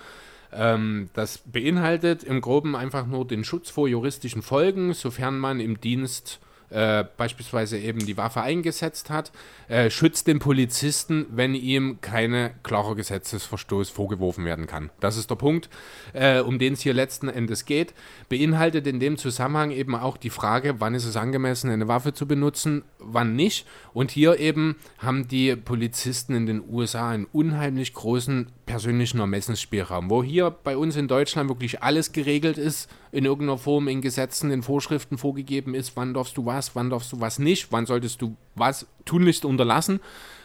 Ähm, 0.53 1.11
das 1.15 1.39
beinhaltet 1.39 2.25
im 2.25 2.41
Groben 2.41 2.75
einfach 2.75 3.07
nur 3.07 3.25
den 3.25 3.45
Schutz 3.45 3.71
vor 3.71 3.89
juristischen 3.89 4.43
Folgen, 4.43 4.95
sofern 4.95 5.39
man 5.39 5.61
im 5.61 5.81
Dienst 5.81 6.41
äh, 6.71 7.05
beispielsweise 7.17 7.79
eben 7.79 8.05
die 8.05 8.17
Waffe 8.17 8.43
eingesetzt 8.43 9.11
hat, 9.11 9.33
äh, 9.69 9.91
schützt 9.91 10.27
den 10.27 10.39
Polizisten, 10.39 11.27
wenn 11.31 11.55
ihm 11.55 12.01
keine 12.01 12.53
klarer 12.63 12.95
Gesetzesverstoß 12.95 13.91
vorgeworfen 13.91 14.45
werden 14.45 14.67
kann. 14.67 14.91
Das 15.01 15.17
ist 15.17 15.31
der 15.31 15.37
Punkt, 15.37 15.69
äh, 16.13 16.41
um 16.41 16.59
den 16.59 16.75
es 16.75 16.81
hier 16.81 16.95
letzten 16.95 17.29
Endes 17.29 17.65
geht. 17.65 17.95
Beinhaltet 18.29 18.87
in 18.87 19.01
dem 19.01 19.17
Zusammenhang 19.17 19.71
eben 19.71 19.95
auch 19.95 20.17
die 20.17 20.31
Frage, 20.31 20.81
wann 20.81 20.95
ist 20.95 21.07
es 21.07 21.17
angemessen, 21.17 21.71
eine 21.71 21.89
Waffe 21.89 22.13
zu 22.13 22.27
benutzen, 22.27 22.83
wann 22.99 23.37
nicht. 23.37 23.67
Und 23.93 24.11
hier 24.11 24.39
eben 24.39 24.77
haben 24.99 25.29
die 25.29 25.57
Polizisten 25.57 26.35
in 26.35 26.47
den 26.47 26.63
USA 26.69 27.11
einen 27.11 27.27
unheimlich 27.27 27.95
großen 27.95 28.49
persönlichen 28.67 29.21
Ermessensspielraum, 29.21 30.11
wo 30.11 30.23
hier 30.23 30.51
bei 30.51 30.77
uns 30.77 30.97
in 30.97 31.09
Deutschland 31.09 31.49
wirklich 31.51 31.83
alles 31.83 32.13
geregelt 32.13 32.59
ist, 32.59 32.91
in 33.13 33.25
irgendeiner 33.25 33.59
Form 33.59 33.89
in 33.89 34.01
Gesetzen, 34.01 34.51
in 34.51 34.63
Vorschriften 34.63 35.19
vorgegeben 35.19 35.75
ist, 35.75 35.97
wann 35.97 36.15
darfst 36.15 36.37
du 36.37 36.47
was, 36.47 36.75
wann 36.75 36.91
darfst 36.91 37.13
du 37.13 37.21
was 37.21 37.39
nicht, 37.39 37.73
wann 37.73 37.87
solltest 37.87 38.23
du 38.23 38.37
was 38.55 38.87
tunlichst 39.05 39.45
unterlassen, 39.45 40.01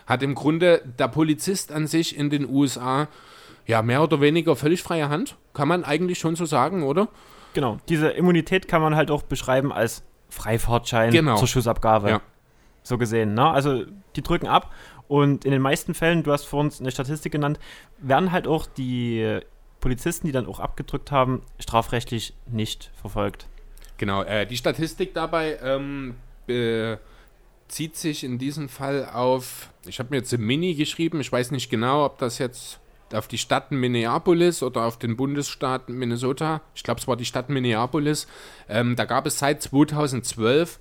hat 0.06 0.22
im 0.24 0.36
Grunde 0.36 0.84
der 1.00 1.08
Polizist 1.08 1.72
an 1.72 1.88
sich 1.88 2.18
in 2.18 2.30
den 2.30 2.50
USA 2.50 3.08
ja 3.68 3.82
mehr 3.82 4.04
oder 4.04 4.20
weniger 4.20 4.56
völlig 4.56 4.82
freie 4.84 5.10
Hand, 5.10 5.38
kann 5.54 5.68
man 5.68 5.84
eigentlich 5.84 6.20
schon 6.20 6.36
so 6.36 6.46
sagen, 6.46 6.84
oder? 6.84 7.08
Genau. 7.54 7.78
Diese 7.88 8.10
Immunität 8.10 8.68
kann 8.68 8.82
man 8.82 8.96
halt 8.96 9.12
auch 9.12 9.24
beschreiben 9.24 9.72
als 9.72 10.04
Freifahrtschein 10.30 11.12
Genau. 11.12 11.38
zur 11.38 11.48
Schussabgabe. 11.48 12.10
Ja. 12.10 12.22
So 12.84 12.98
gesehen. 12.98 13.34
Ne? 13.34 13.46
Also 13.48 13.86
die 14.16 14.22
drücken 14.24 14.48
ab 14.48 14.72
und 15.10 15.44
in 15.44 15.52
den 15.52 15.62
meisten 15.62 15.96
Fällen, 15.96 16.22
du 16.24 16.32
hast 16.32 16.46
vor 16.46 16.62
uns 16.62 16.80
eine 16.80 16.92
Statistik 16.92 17.32
genannt, 17.32 17.60
werden 17.98 18.32
halt 18.32 18.48
auch 18.48 18.68
die 18.68 19.40
Polizisten, 19.82 20.28
die 20.28 20.32
dann 20.32 20.46
auch 20.46 20.60
abgedrückt 20.60 21.12
haben, 21.12 21.42
strafrechtlich 21.60 22.36
nicht 22.46 22.92
verfolgt. 23.02 23.48
Genau, 23.98 24.22
äh, 24.22 24.46
die 24.46 24.56
Statistik 24.56 25.16
dabei 25.16 25.58
ähm, 25.64 26.16
bezieht 26.46 27.98
sich 27.98 28.24
in 28.24 28.38
diesem 28.38 28.70
Fall 28.70 29.10
auf, 29.12 29.72
ich 29.88 29.98
habe 29.98 30.12
mir 30.12 30.18
jetzt 30.18 30.32
im 30.32 30.46
Mini 30.46 30.76
geschrieben, 30.76 31.20
ich 31.22 31.32
weiß 31.32 31.50
nicht 31.52 31.72
genau, 31.72 32.06
ob 32.06 32.20
das 32.20 32.38
jetzt 32.38 32.80
auf 33.12 33.28
die 33.28 33.40
Stadt 33.40 33.72
Minneapolis 33.72 34.62
oder 34.62 34.86
auf 34.86 35.00
den 35.00 35.18
Bundesstaat 35.18 35.90
Minnesota, 35.90 36.62
ich 36.76 36.84
glaube 36.84 37.00
es 37.00 37.08
war 37.08 37.18
die 37.18 37.26
Stadt 37.26 37.50
Minneapolis, 37.50 38.28
ähm, 38.70 38.96
da 38.96 39.06
gab 39.06 39.26
es 39.26 39.40
seit 39.40 39.64
2012 39.64 40.80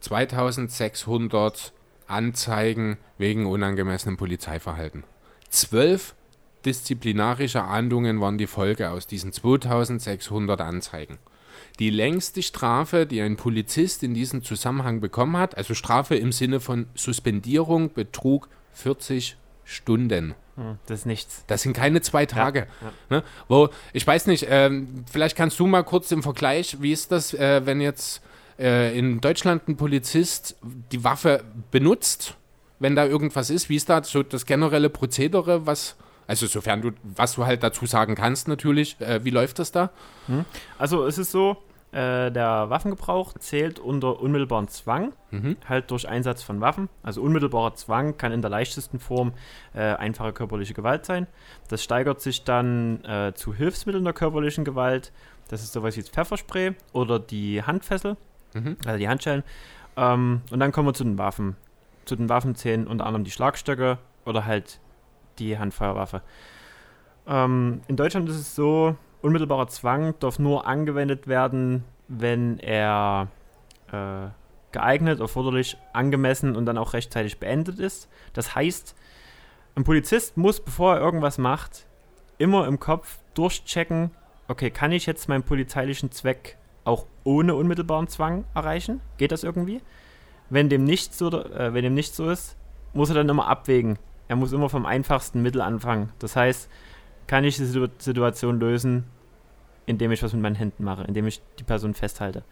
2600 0.00 1.72
Anzeigen 2.08 2.98
wegen 3.18 3.46
unangemessenem 3.46 4.16
Polizeiverhalten. 4.16 5.04
Zwölf 5.50 6.14
disziplinarische 6.64 7.62
Ahndungen 7.62 8.20
waren 8.20 8.38
die 8.38 8.46
Folge 8.46 8.90
aus 8.90 9.06
diesen 9.06 9.32
2600 9.32 10.60
Anzeigen. 10.60 11.18
Die 11.78 11.90
längste 11.90 12.42
Strafe, 12.42 13.06
die 13.06 13.20
ein 13.20 13.36
Polizist 13.36 14.02
in 14.02 14.14
diesem 14.14 14.42
Zusammenhang 14.42 15.00
bekommen 15.00 15.36
hat, 15.36 15.56
also 15.56 15.74
Strafe 15.74 16.16
im 16.16 16.32
Sinne 16.32 16.60
von 16.60 16.86
Suspendierung, 16.94 17.92
betrug 17.92 18.48
40 18.72 19.36
Stunden. 19.64 20.34
Hm, 20.56 20.78
das 20.86 21.00
ist 21.00 21.06
nichts. 21.06 21.44
Das 21.46 21.62
sind 21.62 21.74
keine 21.74 22.00
zwei 22.00 22.26
Tage. 22.26 22.66
Ne? 23.10 23.22
Wo, 23.48 23.68
ich 23.92 24.06
weiß 24.06 24.26
nicht, 24.26 24.46
ähm, 24.48 25.04
vielleicht 25.10 25.36
kannst 25.36 25.60
du 25.60 25.66
mal 25.66 25.84
kurz 25.84 26.10
im 26.10 26.22
Vergleich, 26.22 26.78
wie 26.80 26.92
ist 26.92 27.12
das, 27.12 27.32
äh, 27.34 27.64
wenn 27.64 27.80
jetzt 27.80 28.22
äh, 28.58 28.96
in 28.98 29.20
Deutschland 29.20 29.68
ein 29.68 29.76
Polizist 29.76 30.56
die 30.92 31.04
Waffe 31.04 31.44
benutzt, 31.70 32.36
wenn 32.78 32.94
da 32.96 33.04
irgendwas 33.06 33.50
ist, 33.50 33.68
wie 33.68 33.76
ist 33.76 33.88
da 33.88 34.02
so 34.04 34.22
das 34.22 34.46
generelle 34.46 34.88
Prozedere, 34.90 35.66
was, 35.66 35.96
also 36.26 36.46
sofern 36.46 36.80
du, 36.82 36.90
was 37.02 37.34
du 37.34 37.44
halt 37.46 37.62
dazu 37.62 37.86
sagen 37.86 38.14
kannst 38.14 38.48
natürlich, 38.48 39.00
äh, 39.00 39.24
wie 39.24 39.30
läuft 39.30 39.58
das 39.58 39.72
da? 39.72 39.90
Also 40.78 41.04
es 41.06 41.18
ist 41.18 41.32
so, 41.32 41.56
äh, 41.90 42.30
der 42.30 42.68
Waffengebrauch 42.70 43.32
zählt 43.38 43.78
unter 43.78 44.20
unmittelbaren 44.20 44.68
Zwang, 44.68 45.12
Mhm. 45.30 45.56
halt 45.68 45.90
durch 45.90 46.08
Einsatz 46.08 46.42
von 46.42 46.60
Waffen. 46.60 46.88
Also 47.02 47.20
unmittelbarer 47.22 47.74
Zwang 47.74 48.16
kann 48.16 48.30
in 48.32 48.40
der 48.42 48.50
leichtesten 48.50 48.98
Form 48.98 49.32
äh, 49.74 49.80
einfache 49.80 50.32
körperliche 50.32 50.74
Gewalt 50.74 51.04
sein. 51.06 51.26
Das 51.68 51.82
steigert 51.82 52.20
sich 52.20 52.44
dann 52.44 53.02
äh, 53.04 53.32
zu 53.34 53.54
Hilfsmitteln 53.54 54.04
der 54.04 54.12
körperlichen 54.12 54.64
Gewalt. 54.64 55.12
Das 55.48 55.62
ist 55.62 55.72
sowas 55.72 55.96
wie 55.96 56.00
das 56.00 56.10
Pfefferspray 56.10 56.72
oder 56.92 57.18
die 57.18 57.62
Handfessel, 57.62 58.16
Mhm. 58.54 58.76
also 58.84 58.98
die 58.98 59.08
Handschellen. 59.08 59.42
Ähm, 59.96 60.42
und 60.50 60.60
dann 60.60 60.72
kommen 60.72 60.88
wir 60.88 60.94
zu 60.94 61.04
den 61.04 61.18
Waffen. 61.18 61.56
Zu 62.04 62.16
den 62.16 62.28
Waffen 62.28 62.54
zählen 62.54 62.86
unter 62.86 63.06
anderem 63.06 63.24
die 63.24 63.30
Schlagstöcke 63.30 63.98
oder 64.24 64.44
halt 64.46 64.80
die 65.38 65.58
Handfeuerwaffe. 65.58 66.22
Ähm, 67.26 67.82
in 67.88 67.96
Deutschland 67.96 68.28
ist 68.28 68.36
es 68.36 68.54
so, 68.54 68.96
unmittelbarer 69.22 69.68
Zwang 69.68 70.14
darf 70.20 70.38
nur 70.38 70.66
angewendet 70.66 71.26
werden, 71.26 71.84
wenn 72.08 72.58
er 72.58 73.28
äh, 73.92 74.28
geeignet, 74.72 75.20
erforderlich, 75.20 75.76
angemessen 75.92 76.56
und 76.56 76.66
dann 76.66 76.78
auch 76.78 76.92
rechtzeitig 76.92 77.38
beendet 77.38 77.78
ist. 77.78 78.08
Das 78.32 78.54
heißt, 78.54 78.94
ein 79.74 79.84
Polizist 79.84 80.36
muss, 80.36 80.60
bevor 80.60 80.96
er 80.96 81.00
irgendwas 81.00 81.38
macht, 81.38 81.86
immer 82.38 82.66
im 82.66 82.80
Kopf 82.80 83.18
durchchecken, 83.34 84.10
okay, 84.46 84.70
kann 84.70 84.92
ich 84.92 85.06
jetzt 85.06 85.28
meinen 85.28 85.42
polizeilichen 85.42 86.10
Zweck 86.10 86.56
auch 86.88 87.06
ohne 87.24 87.54
unmittelbaren 87.54 88.08
Zwang 88.08 88.44
erreichen? 88.54 89.00
Geht 89.16 89.32
das 89.32 89.44
irgendwie? 89.44 89.80
Wenn 90.50 90.68
dem 90.68 90.84
nicht 90.84 91.14
so, 91.14 91.30
äh, 91.30 91.74
wenn 91.74 91.84
dem 91.84 91.94
nicht 91.94 92.14
so 92.14 92.28
ist, 92.30 92.56
muss 92.94 93.10
er 93.10 93.14
dann 93.16 93.28
immer 93.28 93.46
abwägen. 93.46 93.98
Er 94.28 94.36
muss 94.36 94.52
immer 94.52 94.68
vom 94.68 94.86
einfachsten 94.86 95.42
Mittel 95.42 95.60
anfangen. 95.60 96.10
Das 96.18 96.36
heißt, 96.36 96.68
kann 97.26 97.44
ich 97.44 97.56
die 97.56 97.64
Situ- 97.64 97.88
Situation 97.98 98.58
lösen, 98.58 99.04
indem 99.86 100.10
ich 100.10 100.22
was 100.22 100.32
mit 100.32 100.42
meinen 100.42 100.54
Händen 100.54 100.84
mache, 100.84 101.04
indem 101.04 101.26
ich 101.26 101.42
die 101.58 101.64
Person 101.64 101.94
festhalte. 101.94 102.44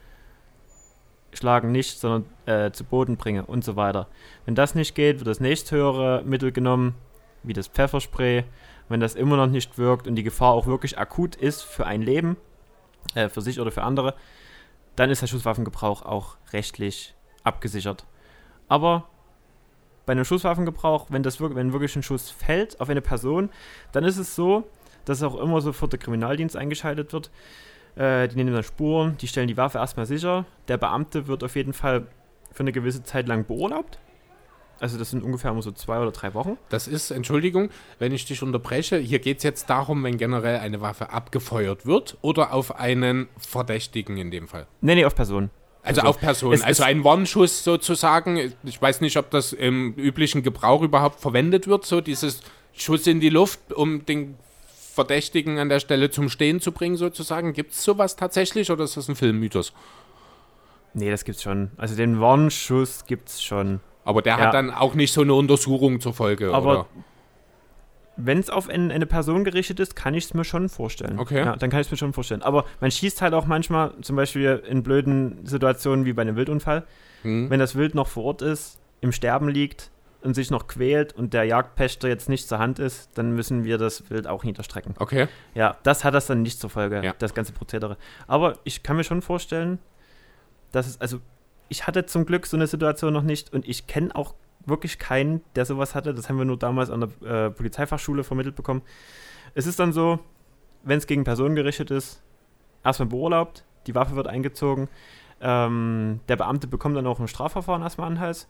Schlagen 1.32 1.72
nicht, 1.72 1.98
sondern 1.98 2.24
äh, 2.46 2.70
zu 2.70 2.84
Boden 2.84 3.16
bringe 3.16 3.44
und 3.44 3.64
so 3.64 3.76
weiter. 3.76 4.06
Wenn 4.44 4.54
das 4.54 4.74
nicht 4.74 4.94
geht, 4.94 5.18
wird 5.18 5.26
das 5.26 5.40
nächsthöhere 5.40 6.22
Mittel 6.24 6.52
genommen, 6.52 6.94
wie 7.42 7.52
das 7.52 7.68
Pfefferspray, 7.68 8.44
wenn 8.88 9.00
das 9.00 9.14
immer 9.14 9.36
noch 9.36 9.48
nicht 9.48 9.76
wirkt 9.78 10.06
und 10.06 10.14
die 10.16 10.22
Gefahr 10.22 10.52
auch 10.52 10.66
wirklich 10.66 10.98
akut 10.98 11.36
ist 11.36 11.62
für 11.62 11.86
ein 11.86 12.02
Leben, 12.02 12.36
äh, 13.15 13.28
für 13.28 13.41
sich 13.41 13.61
oder 13.61 13.70
für 13.70 13.83
andere, 13.83 14.15
dann 14.97 15.11
ist 15.11 15.23
der 15.23 15.27
Schusswaffengebrauch 15.27 16.03
auch 16.03 16.37
rechtlich 16.53 17.15
abgesichert. 17.45 18.07
Aber 18.69 19.09
bei 20.07 20.12
einem 20.12 20.24
Schusswaffengebrauch, 20.24 21.07
wenn, 21.11 21.23
das, 21.23 21.41
wenn 21.41 21.73
wirklich 21.73 21.97
ein 21.97 22.03
Schuss 22.03 22.31
fällt 22.31 22.81
auf 22.81 22.89
eine 22.89 23.03
Person, 23.03 23.51
dann 23.93 24.05
ist 24.05 24.19
es 24.19 24.35
so, 24.35 24.65
dass 25.05 25.23
auch 25.23 25.37
immer 25.37 25.61
sofort 25.61 25.93
der 25.93 25.99
Kriminaldienst 25.99 26.57
eingeschaltet 26.57 27.12
wird. 27.12 27.31
Äh, 27.97 28.28
die 28.28 28.37
nehmen 28.37 28.53
dann 28.53 28.62
Spuren, 28.62 29.16
die 29.19 29.28
stellen 29.28 29.49
die 29.49 29.57
Waffe 29.57 29.78
erstmal 29.78 30.07
sicher. 30.07 30.47
Der 30.69 30.78
Beamte 30.78 31.27
wird 31.27 31.45
auf 31.45 31.57
jeden 31.57 31.73
Fall 31.73 32.07
für 32.53 32.61
eine 32.61 32.73
gewisse 32.73 33.03
Zeit 33.03 33.28
lang 33.28 33.47
beurlaubt. 33.47 33.99
Also 34.78 34.98
das 34.98 35.11
sind 35.11 35.23
ungefähr 35.23 35.51
immer 35.51 35.62
so 35.62 35.73
zwei 35.73 35.98
oder 35.98 36.12
drei 36.12 36.35
Wochen. 36.35 36.59
Das 36.69 36.86
ist, 36.86 37.11
Entschuldigung, 37.11 37.70
wenn 37.98 38.12
ich 38.12 38.27
dich 38.27 38.43
unterbreche, 38.43 38.98
hier 38.98 39.19
geht 39.19 39.39
es 39.39 39.43
jetzt 39.43 39.70
darum, 39.70 40.05
wenn 40.05 40.19
generell 40.19 40.59
eine 40.59 40.81
Waffe 40.81 41.11
abgefeuert 41.11 41.86
wird 41.86 42.19
oder 42.20 42.53
auf 42.53 42.78
einen 42.78 43.28
Verdächtigen 43.39 44.19
in 44.19 44.31
dem 44.31 44.48
Fall. 44.48 44.66
Nee, 44.82 44.97
nee, 44.97 45.05
auf 45.05 45.15
Person. 45.15 45.51
Also, 45.82 46.01
also 46.01 46.11
auf 46.11 46.20
Person. 46.20 46.61
Also 46.62 46.82
ein 46.82 47.05
Warnschuss 47.05 47.62
sozusagen. 47.65 48.53
Ich 48.65 48.82
weiß 48.82 49.01
nicht, 49.01 49.16
ob 49.16 49.31
das 49.31 49.53
im 49.53 49.94
üblichen 49.94 50.43
Gebrauch 50.43 50.82
überhaupt 50.82 51.20
verwendet 51.20 51.69
wird, 51.69 51.86
so 51.86 52.01
dieses 52.01 52.40
Schuss 52.73 53.07
in 53.07 53.20
die 53.20 53.31
Luft, 53.31 53.73
um 53.73 54.05
den 54.05 54.36
Verdächtigen 54.93 55.59
an 55.59 55.69
der 55.69 55.78
Stelle 55.81 56.11
zum 56.11 56.28
Stehen 56.28 56.61
zu 56.61 56.73
bringen, 56.73 56.97
sozusagen. 56.97 57.53
Gibt 57.53 57.73
es 57.73 57.85
sowas 57.85 58.16
tatsächlich 58.16 58.70
oder 58.70 58.85
ist 58.85 58.97
das 58.97 59.09
ein 59.09 59.15
Filmmythos? 59.15 59.73
Nee, 60.93 61.11
das 61.11 61.24
gibt's 61.24 61.43
schon. 61.43 61.70
Also 61.77 61.94
den 61.94 62.20
Warnschuss 62.20 63.05
gibt's 63.07 63.43
schon. 63.43 63.81
Aber 64.07 64.23
der 64.23 64.39
ja. 64.39 64.47
hat 64.47 64.55
dann 64.55 64.70
auch 64.70 64.95
nicht 64.95 65.12
so 65.12 65.23
eine 65.23 65.35
Untersuchung 65.35 66.01
zur 66.01 66.15
Folge, 66.15 66.55
Aber 66.55 66.87
wenn 68.16 68.39
es 68.39 68.49
auf 68.49 68.69
ein, 68.69 68.93
eine 68.93 69.05
Person 69.05 69.43
gerichtet 69.43 69.81
ist, 69.81 69.97
kann 69.97 70.15
ich 70.15 70.27
es 70.27 70.35
mir 70.35 70.45
schon 70.45 70.69
vorstellen. 70.69 71.19
Okay. 71.19 71.39
Ja, 71.39 71.57
dann 71.57 71.70
kann 71.70 71.81
ich 71.81 71.89
es 71.89 71.91
mir 71.91 71.99
schon 71.99 72.12
vorstellen. 72.12 72.41
Aber 72.41 72.65
man 72.81 72.91
schießt 72.91 73.20
halt 73.20 73.35
auch 73.35 73.47
manchmal, 73.47 73.93
zum 74.01 74.15
Beispiel 74.15 74.62
in 74.69 74.85
blöden 74.85 75.45
Situationen 75.45 76.05
wie 76.05 76.12
bei 76.12 76.23
einem 76.23 76.37
Wildunfall, 76.37 76.85
hm. 77.23 77.51
wenn 77.51 77.59
das 77.59 77.74
Wild 77.74 77.97
noch 77.97 78.07
vor 78.07 78.24
Ort 78.24 78.43
ist, 78.43 78.78
im 79.01 79.11
Sterben 79.11 79.49
liegt 79.49 79.91
und 80.23 80.35
sich 80.35 80.53
noch 80.53 80.69
quält 80.69 81.12
und 81.12 81.35
der 81.35 81.45
Jagdpächter 81.45 82.09
jetzt 82.09 82.28
nicht 82.28 82.49
zur 82.49 82.61
Hand 82.61 82.78
ist, 82.78 83.11
dann 83.19 83.33
müssen 83.33 83.65
wir 83.65 83.77
das 83.77 84.09
Wild 84.09 84.28
auch 84.28 84.45
niederstrecken. 84.45 84.95
Okay. 85.01 85.27
Ja, 85.55 85.77
das 85.83 86.05
hat 86.05 86.15
das 86.15 86.27
dann 86.27 86.43
nicht 86.43 86.61
zur 86.61 86.70
Folge, 86.70 87.03
ja. 87.05 87.12
das 87.19 87.35
ganze 87.35 87.53
Prozedere. 87.53 87.97
Aber 88.28 88.59
ich 88.62 88.85
kann 88.85 88.97
mir 88.97 89.05
schon 89.05 89.20
vorstellen, 89.20 89.81
dass 90.70 90.87
es, 90.87 91.01
also 91.01 91.19
ich 91.68 91.86
hatte 91.86 92.06
zum 92.06 92.26
Glück 92.26 92.47
so 92.47 92.56
eine 92.56 92.66
Situation 92.66 93.12
noch 93.12 93.22
nicht 93.22 93.52
und 93.52 93.68
ich 93.68 93.86
kenne 93.86 94.14
auch 94.14 94.34
wirklich 94.64 94.98
keinen, 94.98 95.43
der 95.55 95.64
sowas 95.64 95.94
hatte. 95.94 96.14
Das 96.14 96.28
haben 96.28 96.38
wir 96.38 96.44
nur 96.44 96.59
damals 96.59 96.90
an 96.90 97.01
der 97.01 97.47
äh, 97.47 97.51
Polizeifachschule 97.51 98.24
vermittelt 98.24 98.56
bekommen. 98.56 98.82
Es 99.55 99.66
ist 99.66 99.78
dann 99.78 99.93
so, 99.93 100.18
wenn 100.82 100.98
es 100.98 101.06
gegen 101.06 101.24
Personen 101.24 101.55
gerichtet 101.55 101.90
ist, 101.90 102.22
erstmal 102.84 103.09
beurlaubt, 103.09 103.64
die 103.86 103.94
Waffe 103.94 104.16
wird 104.16 104.26
eingezogen, 104.26 104.88
ähm, 105.40 106.20
der 106.28 106.36
Beamte 106.36 106.66
bekommt 106.66 106.97
dann 106.97 107.06
auch 107.06 107.20
ein 107.20 107.28
Strafverfahren 107.28 107.82
erstmal 107.82 108.09
an 108.09 108.14
den 108.14 108.20
Hals. 108.20 108.48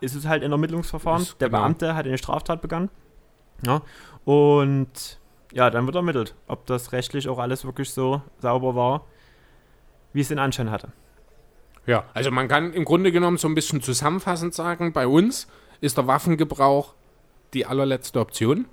Es 0.00 0.14
ist 0.14 0.26
halt 0.26 0.42
ein 0.42 0.52
Ermittlungsverfahren. 0.52 1.22
Ist, 1.22 1.40
der 1.40 1.48
genau. 1.48 1.60
Beamte 1.60 1.94
hat 1.94 2.06
eine 2.06 2.18
Straftat 2.18 2.60
begangen. 2.60 2.90
Ja, 3.64 3.80
und 4.24 5.18
ja, 5.52 5.70
dann 5.70 5.86
wird 5.86 5.96
ermittelt, 5.96 6.34
ob 6.46 6.66
das 6.66 6.92
rechtlich 6.92 7.28
auch 7.28 7.38
alles 7.38 7.64
wirklich 7.64 7.90
so 7.90 8.20
sauber 8.38 8.74
war, 8.74 9.06
wie 10.12 10.20
es 10.20 10.28
den 10.28 10.38
Anschein 10.38 10.70
hatte. 10.70 10.92
Ja, 11.86 12.04
also 12.14 12.30
man 12.30 12.48
kann 12.48 12.72
im 12.72 12.84
Grunde 12.84 13.12
genommen 13.12 13.38
so 13.38 13.48
ein 13.48 13.54
bisschen 13.54 13.82
zusammenfassend 13.82 14.54
sagen, 14.54 14.92
bei 14.92 15.06
uns 15.06 15.46
ist 15.80 15.96
der 15.96 16.06
Waffengebrauch 16.06 16.94
die 17.54 17.66
allerletzte 17.66 18.20
Option. 18.20 18.66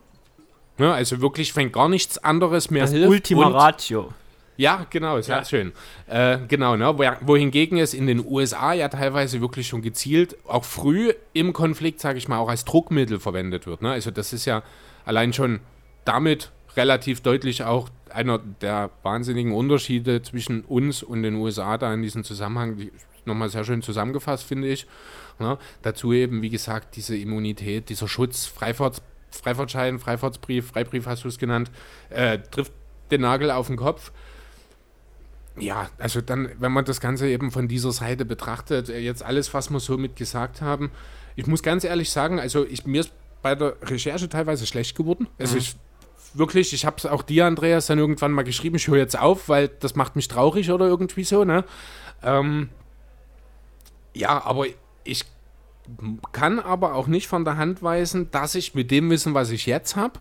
Ja, 0.77 0.93
also 0.93 1.21
wirklich, 1.21 1.55
wenn 1.55 1.71
gar 1.71 1.89
nichts 1.89 2.17
anderes 2.17 2.71
mehr 2.71 2.83
das 2.83 2.91
hilft. 2.91 3.09
Ultima 3.09 3.47
Ratio. 3.47 4.13
Ja, 4.57 4.85
genau, 4.89 5.19
sehr 5.21 5.37
ja. 5.37 5.45
schön. 5.45 5.71
Äh, 6.07 6.39
genau, 6.47 6.75
ne? 6.75 6.95
wohingegen 7.21 7.77
es 7.77 7.93
in 7.93 8.05
den 8.05 8.23
USA 8.25 8.73
ja 8.73 8.87
teilweise 8.87 9.41
wirklich 9.41 9.67
schon 9.67 9.81
gezielt, 9.81 10.37
auch 10.47 10.63
früh 10.63 11.13
im 11.33 11.53
Konflikt, 11.53 11.99
sage 11.99 12.17
ich 12.17 12.27
mal, 12.27 12.37
auch 12.37 12.49
als 12.49 12.65
Druckmittel 12.65 13.19
verwendet 13.19 13.65
wird. 13.65 13.81
Ne? 13.81 13.91
Also 13.91 14.11
das 14.11 14.31
ist 14.31 14.45
ja 14.45 14.63
allein 15.05 15.33
schon 15.33 15.59
damit 16.05 16.51
relativ 16.75 17.21
deutlich 17.21 17.63
auch 17.63 17.89
einer 18.13 18.39
der 18.39 18.89
wahnsinnigen 19.01 19.53
Unterschiede 19.53 20.21
zwischen 20.21 20.61
uns 20.61 21.03
und 21.03 21.23
den 21.23 21.35
USA 21.35 21.77
da 21.77 21.93
in 21.93 22.01
diesem 22.01 22.23
Zusammenhang, 22.23 22.77
die 22.77 22.91
nochmal 23.25 23.49
sehr 23.49 23.63
schön 23.63 23.81
zusammengefasst, 23.81 24.43
finde 24.43 24.67
ich. 24.67 24.87
Ja, 25.39 25.57
dazu 25.81 26.13
eben, 26.13 26.41
wie 26.41 26.49
gesagt, 26.49 26.95
diese 26.95 27.17
Immunität, 27.17 27.89
dieser 27.89 28.07
Schutz, 28.07 28.45
Freifahrts, 28.45 29.01
Freifahrtschein, 29.31 29.99
Freifahrtsbrief, 29.99 30.67
Freibrief 30.67 31.07
hast 31.07 31.23
du 31.23 31.27
es 31.27 31.39
genannt, 31.39 31.71
äh, 32.09 32.39
trifft 32.39 32.73
den 33.11 33.21
Nagel 33.21 33.49
auf 33.51 33.67
den 33.67 33.77
Kopf. 33.77 34.11
Ja, 35.57 35.89
also 35.97 36.21
dann, 36.21 36.49
wenn 36.59 36.71
man 36.71 36.85
das 36.85 36.99
Ganze 36.99 37.27
eben 37.27 37.51
von 37.51 37.67
dieser 37.67 37.91
Seite 37.91 38.25
betrachtet, 38.25 38.89
äh, 38.89 38.99
jetzt 38.99 39.23
alles, 39.23 39.53
was 39.53 39.69
wir 39.69 39.79
so 39.79 39.97
mit 39.97 40.15
gesagt 40.15 40.61
haben, 40.61 40.91
ich 41.35 41.47
muss 41.47 41.63
ganz 41.63 41.83
ehrlich 41.83 42.11
sagen, 42.11 42.39
also 42.39 42.65
ich, 42.65 42.85
mir 42.85 43.01
ist 43.01 43.11
bei 43.41 43.55
der 43.55 43.75
Recherche 43.81 44.29
teilweise 44.29 44.65
schlecht 44.65 44.95
geworden. 44.95 45.27
Also 45.37 45.55
mhm. 45.55 45.59
ich 45.59 45.75
wirklich, 46.33 46.73
ich 46.73 46.85
habe 46.85 46.97
es 46.97 47.05
auch 47.05 47.21
dir, 47.21 47.45
Andreas, 47.45 47.87
dann 47.87 47.99
irgendwann 47.99 48.31
mal 48.31 48.43
geschrieben, 48.43 48.75
ich 48.75 48.87
höre 48.87 48.97
jetzt 48.97 49.17
auf, 49.17 49.49
weil 49.49 49.67
das 49.67 49.95
macht 49.95 50.15
mich 50.15 50.27
traurig 50.27 50.71
oder 50.71 50.87
irgendwie 50.87 51.23
so, 51.23 51.43
ne? 51.43 51.63
Ähm, 52.23 52.69
ja, 54.13 54.43
aber 54.43 54.65
ich 55.03 55.25
kann 56.31 56.59
aber 56.59 56.95
auch 56.95 57.07
nicht 57.07 57.27
von 57.27 57.43
der 57.45 57.57
Hand 57.57 57.83
weisen, 57.83 58.31
dass 58.31 58.55
ich 58.55 58.73
mit 58.73 58.91
dem 58.91 59.09
Wissen, 59.09 59.33
was 59.33 59.49
ich 59.49 59.65
jetzt 59.65 59.95
habe, 59.95 60.19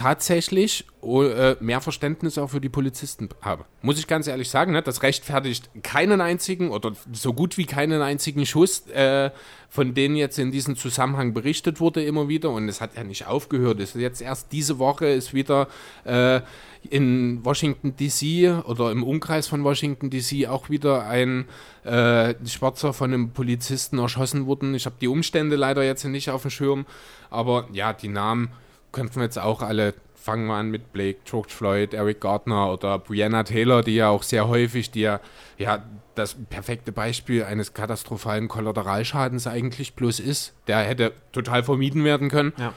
tatsächlich 0.00 0.86
äh, 1.02 1.56
mehr 1.60 1.82
Verständnis 1.82 2.38
auch 2.38 2.48
für 2.48 2.60
die 2.62 2.70
Polizisten 2.70 3.28
habe. 3.42 3.66
Muss 3.82 3.98
ich 3.98 4.06
ganz 4.06 4.28
ehrlich 4.28 4.48
sagen, 4.48 4.72
ne? 4.72 4.80
das 4.80 5.02
rechtfertigt 5.02 5.68
keinen 5.82 6.22
einzigen 6.22 6.70
oder 6.70 6.92
so 7.12 7.34
gut 7.34 7.58
wie 7.58 7.66
keinen 7.66 8.00
einzigen 8.00 8.46
Schuss, 8.46 8.86
äh, 8.86 9.30
von 9.68 9.92
denen 9.92 10.16
jetzt 10.16 10.38
in 10.38 10.52
diesem 10.52 10.76
Zusammenhang 10.76 11.34
berichtet 11.34 11.80
wurde 11.80 12.02
immer 12.02 12.28
wieder. 12.28 12.48
Und 12.48 12.66
es 12.70 12.80
hat 12.80 12.96
ja 12.96 13.04
nicht 13.04 13.26
aufgehört. 13.26 13.78
Es 13.78 13.94
ist 13.94 14.00
jetzt 14.00 14.22
erst 14.22 14.52
diese 14.52 14.78
Woche 14.78 15.06
ist 15.06 15.34
wieder 15.34 15.68
äh, 16.04 16.40
in 16.88 17.44
Washington 17.44 17.94
DC 17.94 18.66
oder 18.66 18.92
im 18.92 19.02
Umkreis 19.02 19.48
von 19.48 19.64
Washington 19.64 20.08
DC 20.08 20.48
auch 20.48 20.70
wieder 20.70 21.06
ein 21.06 21.44
Schwarzer 21.82 22.92
von 22.92 23.12
einem 23.12 23.30
Polizisten 23.30 23.98
erschossen 23.98 24.46
worden. 24.46 24.74
Ich 24.74 24.84
habe 24.84 24.96
die 25.00 25.08
Umstände 25.08 25.56
leider 25.56 25.82
jetzt 25.82 26.04
nicht 26.04 26.30
auf 26.30 26.42
dem 26.42 26.50
Schirm, 26.50 26.84
aber 27.30 27.68
ja, 27.72 27.94
die 27.94 28.08
Namen 28.08 28.50
könnten 28.92 29.16
wir 29.16 29.24
jetzt 29.24 29.38
auch 29.38 29.62
alle, 29.62 29.94
fangen 30.14 30.46
wir 30.46 30.54
an 30.54 30.70
mit 30.70 30.92
Blake, 30.92 31.20
George 31.24 31.50
Floyd, 31.50 31.94
Eric 31.94 32.20
Gardner 32.20 32.72
oder 32.72 32.98
Brianna 32.98 33.42
Taylor, 33.42 33.82
die 33.82 33.96
ja 33.96 34.08
auch 34.10 34.22
sehr 34.22 34.48
häufig, 34.48 34.90
die 34.90 35.00
ja, 35.00 35.20
ja 35.58 35.82
das 36.14 36.36
perfekte 36.50 36.92
Beispiel 36.92 37.44
eines 37.44 37.72
katastrophalen 37.72 38.48
Kollateralschadens 38.48 39.46
eigentlich 39.46 39.94
bloß 39.94 40.20
ist. 40.20 40.52
Der 40.66 40.78
hätte 40.80 41.12
total 41.32 41.62
vermieden 41.62 42.04
werden 42.04 42.28
können. 42.28 42.52
Ja. 42.58 42.74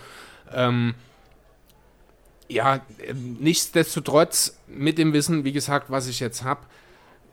Ähm, 0.53 0.93
ja, 2.47 2.81
nichtsdestotrotz, 3.39 4.57
mit 4.67 4.97
dem 4.97 5.13
Wissen, 5.13 5.43
wie 5.43 5.51
gesagt, 5.51 5.89
was 5.89 6.07
ich 6.07 6.19
jetzt 6.19 6.43
habe, 6.43 6.61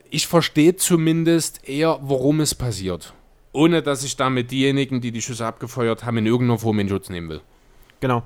ich 0.08 0.26
verstehe 0.26 0.74
zumindest 0.74 1.68
eher, 1.68 1.98
warum 2.02 2.40
es 2.40 2.54
passiert. 2.54 3.12
Ohne 3.52 3.82
dass 3.82 4.02
ich 4.02 4.16
damit 4.16 4.50
diejenigen, 4.50 5.00
die 5.00 5.12
die 5.12 5.22
Schüsse 5.22 5.46
abgefeuert 5.46 6.04
haben, 6.04 6.18
in 6.18 6.26
irgendeiner 6.26 6.58
Form 6.58 6.78
in 6.80 6.88
Schutz 6.88 7.10
nehmen 7.10 7.28
will. 7.28 7.40
Genau 8.00 8.24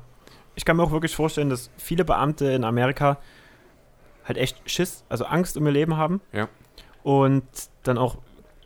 ich 0.55 0.65
kann 0.65 0.77
mir 0.77 0.83
auch 0.83 0.93
wirklich 0.93 1.15
vorstellen, 1.15 1.51
dass 1.51 1.71
viele 1.77 2.05
Beamte 2.05 2.47
in 2.47 2.65
Amerika 2.65 3.19
halt 4.25 4.39
echt 4.39 4.69
Schiss, 4.71 5.05
also 5.09 5.25
Angst 5.25 5.57
um 5.57 5.67
ihr 5.67 5.73
Leben 5.73 5.97
haben. 5.97 6.21
Ja. 6.33 6.49
Und 7.03 7.45
dann 7.83 7.99
auch 7.99 8.19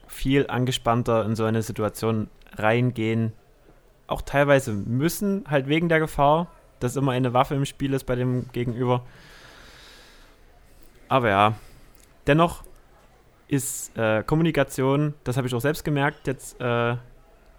viel 0.06 0.46
angespannter 0.48 1.24
in 1.24 1.34
so 1.34 1.44
eine 1.44 1.62
Situation 1.62 2.28
reingehen. 2.54 3.32
Auch 4.06 4.22
teilweise 4.22 4.72
müssen, 4.72 5.44
halt 5.48 5.68
wegen 5.68 5.88
der 5.88 5.98
Gefahr, 6.00 6.48
dass 6.80 6.96
immer 6.96 7.12
eine 7.12 7.34
Waffe 7.34 7.54
im 7.54 7.64
Spiel 7.64 7.92
ist 7.92 8.04
bei 8.04 8.14
dem 8.14 8.46
Gegenüber. 8.52 9.04
Aber 11.08 11.28
ja, 11.28 11.54
dennoch 12.26 12.62
ist 13.48 13.96
äh, 13.96 14.22
Kommunikation, 14.22 15.14
das 15.24 15.36
habe 15.36 15.46
ich 15.46 15.54
auch 15.54 15.60
selbst 15.60 15.84
gemerkt, 15.84 16.26
jetzt 16.26 16.60
äh, 16.60 16.96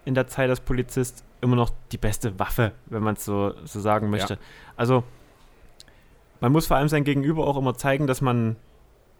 in 0.04 0.14
der 0.14 0.28
Zeit 0.28 0.48
als 0.48 0.60
Polizist, 0.60 1.24
immer 1.40 1.56
noch 1.56 1.70
die 1.92 1.98
beste 1.98 2.38
Waffe, 2.38 2.72
wenn 2.86 3.02
man 3.02 3.14
es 3.14 3.24
so, 3.24 3.54
so 3.64 3.80
sagen 3.80 4.10
möchte. 4.10 4.34
Ja. 4.34 4.40
Also, 4.76 5.04
man 6.40 6.52
muss 6.52 6.66
vor 6.66 6.76
allem 6.76 6.88
sein 6.88 7.04
Gegenüber 7.04 7.46
auch 7.46 7.56
immer 7.56 7.74
zeigen, 7.74 8.06
dass 8.06 8.20
man, 8.20 8.56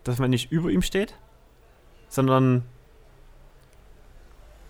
dass 0.05 0.19
man 0.19 0.31
nicht 0.31 0.51
über 0.51 0.71
ihm 0.71 0.83
steht, 0.83 1.15
sondern 2.09 2.65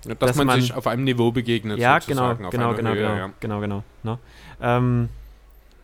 dass, 0.04 0.18
dass, 0.18 0.36
man, 0.36 0.46
man 0.46 0.60
sich 0.60 0.72
auf 0.74 0.86
einem 0.86 1.04
Niveau 1.04 1.30
begegnet. 1.30 1.78
Ja, 1.78 1.98
genau, 1.98 2.34
genau, 2.34 2.50
genau, 2.50 2.74
genau, 2.74 2.90
Höhe, 2.90 2.96
genau, 2.96 3.14
ja. 3.14 3.32
genau, 3.40 3.60
genau, 3.60 3.84
ne? 4.02 4.18
ähm, 4.60 5.08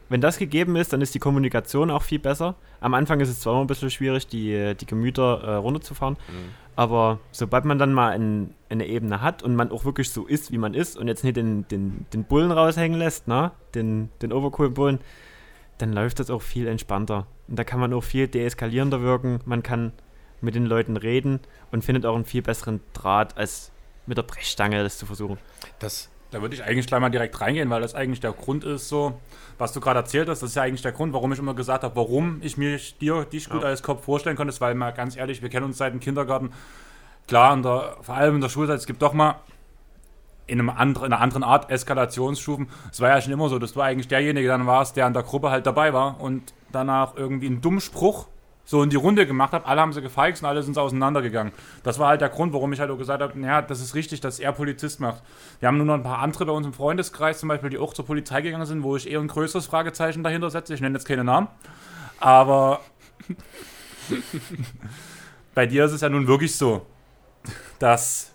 wenn 0.08 0.20
das 0.20 0.38
gegeben 0.38 0.76
ist, 0.76 0.92
dann 0.92 1.00
ist 1.00 1.14
die 1.14 1.18
Kommunikation 1.18 1.90
auch 1.90 2.02
viel 2.02 2.18
besser. 2.20 2.54
Am 2.80 2.94
Anfang 2.94 3.20
ist 3.20 3.28
es 3.28 3.40
zwar 3.40 3.54
immer 3.54 3.64
ein 3.64 3.66
bisschen 3.66 3.90
schwierig, 3.90 4.26
die, 4.28 4.74
die 4.76 4.86
Gemüter 4.86 5.42
äh, 5.42 5.54
runterzufahren, 5.54 6.16
mhm. 6.28 6.54
Aber 6.76 7.18
sobald 7.32 7.64
man 7.64 7.78
dann 7.78 7.94
mal 7.94 8.12
ein, 8.12 8.54
eine 8.68 8.86
Ebene 8.86 9.22
hat 9.22 9.42
und 9.42 9.56
man 9.56 9.70
auch 9.72 9.86
wirklich 9.86 10.10
so 10.10 10.26
ist, 10.26 10.52
wie 10.52 10.58
man 10.58 10.74
ist 10.74 10.96
und 10.96 11.08
jetzt 11.08 11.24
nicht 11.24 11.36
den, 11.36 11.66
den, 11.68 12.06
den 12.12 12.24
Bullen 12.24 12.52
raushängen 12.52 12.98
lässt, 12.98 13.26
ne? 13.26 13.50
den, 13.74 14.10
den 14.20 14.32
overcoolen 14.32 14.74
Bullen, 14.74 15.00
dann 15.78 15.94
läuft 15.94 16.20
das 16.20 16.30
auch 16.30 16.42
viel 16.42 16.66
entspannter. 16.66 17.26
Und 17.48 17.58
da 17.58 17.64
kann 17.64 17.80
man 17.80 17.94
auch 17.94 18.04
viel 18.04 18.28
deeskalierender 18.28 19.00
wirken. 19.00 19.40
Man 19.46 19.62
kann 19.62 19.92
mit 20.42 20.54
den 20.54 20.66
Leuten 20.66 20.98
reden 20.98 21.40
und 21.72 21.82
findet 21.82 22.04
auch 22.04 22.14
einen 22.14 22.26
viel 22.26 22.42
besseren 22.42 22.80
Draht, 22.92 23.38
als 23.38 23.72
mit 24.04 24.18
der 24.18 24.22
Brechstange 24.22 24.82
das 24.82 24.98
zu 24.98 25.06
versuchen. 25.06 25.38
Das, 25.78 26.10
Da 26.30 26.42
würde 26.42 26.54
ich 26.54 26.64
eigentlich 26.64 26.86
gleich 26.86 27.00
mal 27.00 27.08
direkt 27.08 27.40
reingehen, 27.40 27.70
weil 27.70 27.80
das 27.80 27.94
eigentlich 27.94 28.20
der 28.20 28.32
Grund 28.32 28.64
ist, 28.64 28.88
so, 28.88 29.20
was 29.58 29.72
du 29.72 29.80
gerade 29.80 30.00
erzählt 30.00 30.28
hast, 30.28 30.42
das 30.42 30.50
ist 30.50 30.56
ja 30.56 30.62
eigentlich 30.62 30.82
der 30.82 30.92
Grund, 30.92 31.12
warum 31.12 31.32
ich 31.32 31.38
immer 31.38 31.54
gesagt 31.54 31.84
habe, 31.84 31.94
warum 31.96 32.40
ich 32.42 32.56
mir 32.56 32.78
dir 33.00 33.24
dich 33.24 33.48
gut 33.48 33.62
Ja. 33.62 33.68
als 33.68 33.82
Kopf 33.82 34.04
vorstellen 34.04 34.36
konnte, 34.36 34.58
weil 34.60 34.74
mal 34.74 34.90
ganz 34.92 35.16
ehrlich, 35.16 35.40
wir 35.40 35.48
kennen 35.48 35.66
uns 35.66 35.78
seit 35.78 35.92
dem 35.92 36.00
Kindergarten. 36.00 36.50
Klar, 37.28 37.56
der, 37.62 37.96
vor 38.02 38.14
allem 38.16 38.36
in 38.36 38.40
der 38.40 38.48
Schulzeit, 38.48 38.78
es 38.78 38.86
gibt 38.86 39.02
doch 39.02 39.12
mal 39.12 39.36
in, 40.46 40.60
einem 40.60 40.70
anderen, 40.70 41.06
in 41.06 41.12
einer 41.12 41.22
anderen 41.22 41.42
Art 41.42 41.70
Eskalationsstufen. 41.70 42.68
Es 42.90 43.00
war 43.00 43.08
ja 43.10 43.20
schon 43.20 43.32
immer 43.32 43.48
so, 43.48 43.58
dass 43.58 43.72
du 43.72 43.80
eigentlich 43.80 44.08
derjenige 44.08 44.48
dann 44.48 44.66
warst, 44.66 44.96
der 44.96 45.06
in 45.06 45.12
der 45.12 45.22
Gruppe 45.22 45.50
halt 45.50 45.66
dabei 45.66 45.92
war 45.92 46.20
und 46.20 46.52
danach 46.72 47.16
irgendwie 47.16 47.46
einen 47.46 47.60
dummen 47.60 47.80
Spruch 47.80 48.26
so 48.66 48.82
in 48.82 48.90
die 48.90 48.96
Runde 48.96 49.26
gemacht 49.26 49.52
hat. 49.52 49.64
Alle 49.64 49.80
haben 49.80 49.92
sie 49.92 50.02
gefeixt 50.02 50.42
und 50.42 50.48
alle 50.48 50.62
sind 50.62 50.76
auseinandergegangen. 50.76 51.52
Das 51.84 51.98
war 51.98 52.08
halt 52.08 52.20
der 52.20 52.28
Grund, 52.28 52.52
warum 52.52 52.72
ich 52.72 52.80
halt 52.80 52.90
auch 52.90 52.98
gesagt 52.98 53.22
habe, 53.22 53.38
naja, 53.38 53.62
das 53.62 53.80
ist 53.80 53.94
richtig, 53.94 54.20
dass 54.20 54.38
er 54.38 54.52
Polizist 54.52 55.00
macht. 55.00 55.22
Wir 55.60 55.68
haben 55.68 55.78
nur 55.78 55.86
noch 55.86 55.94
ein 55.94 56.02
paar 56.02 56.18
andere 56.18 56.44
bei 56.44 56.52
uns 56.52 56.66
im 56.66 56.74
Freundeskreis 56.74 57.38
zum 57.38 57.48
Beispiel, 57.48 57.70
die 57.70 57.78
auch 57.78 57.94
zur 57.94 58.04
Polizei 58.04 58.42
gegangen 58.42 58.66
sind, 58.66 58.82
wo 58.82 58.96
ich 58.96 59.08
eher 59.08 59.20
ein 59.20 59.28
größeres 59.28 59.66
Fragezeichen 59.66 60.22
dahinter 60.22 60.50
setze. 60.50 60.74
Ich 60.74 60.80
nenne 60.80 60.96
jetzt 60.96 61.06
keine 61.06 61.24
Namen. 61.24 61.48
Aber 62.18 62.80
bei 65.54 65.66
dir 65.66 65.84
ist 65.84 65.92
es 65.92 66.00
ja 66.00 66.08
nun 66.08 66.26
wirklich 66.26 66.56
so, 66.56 66.84
dass 67.78 68.32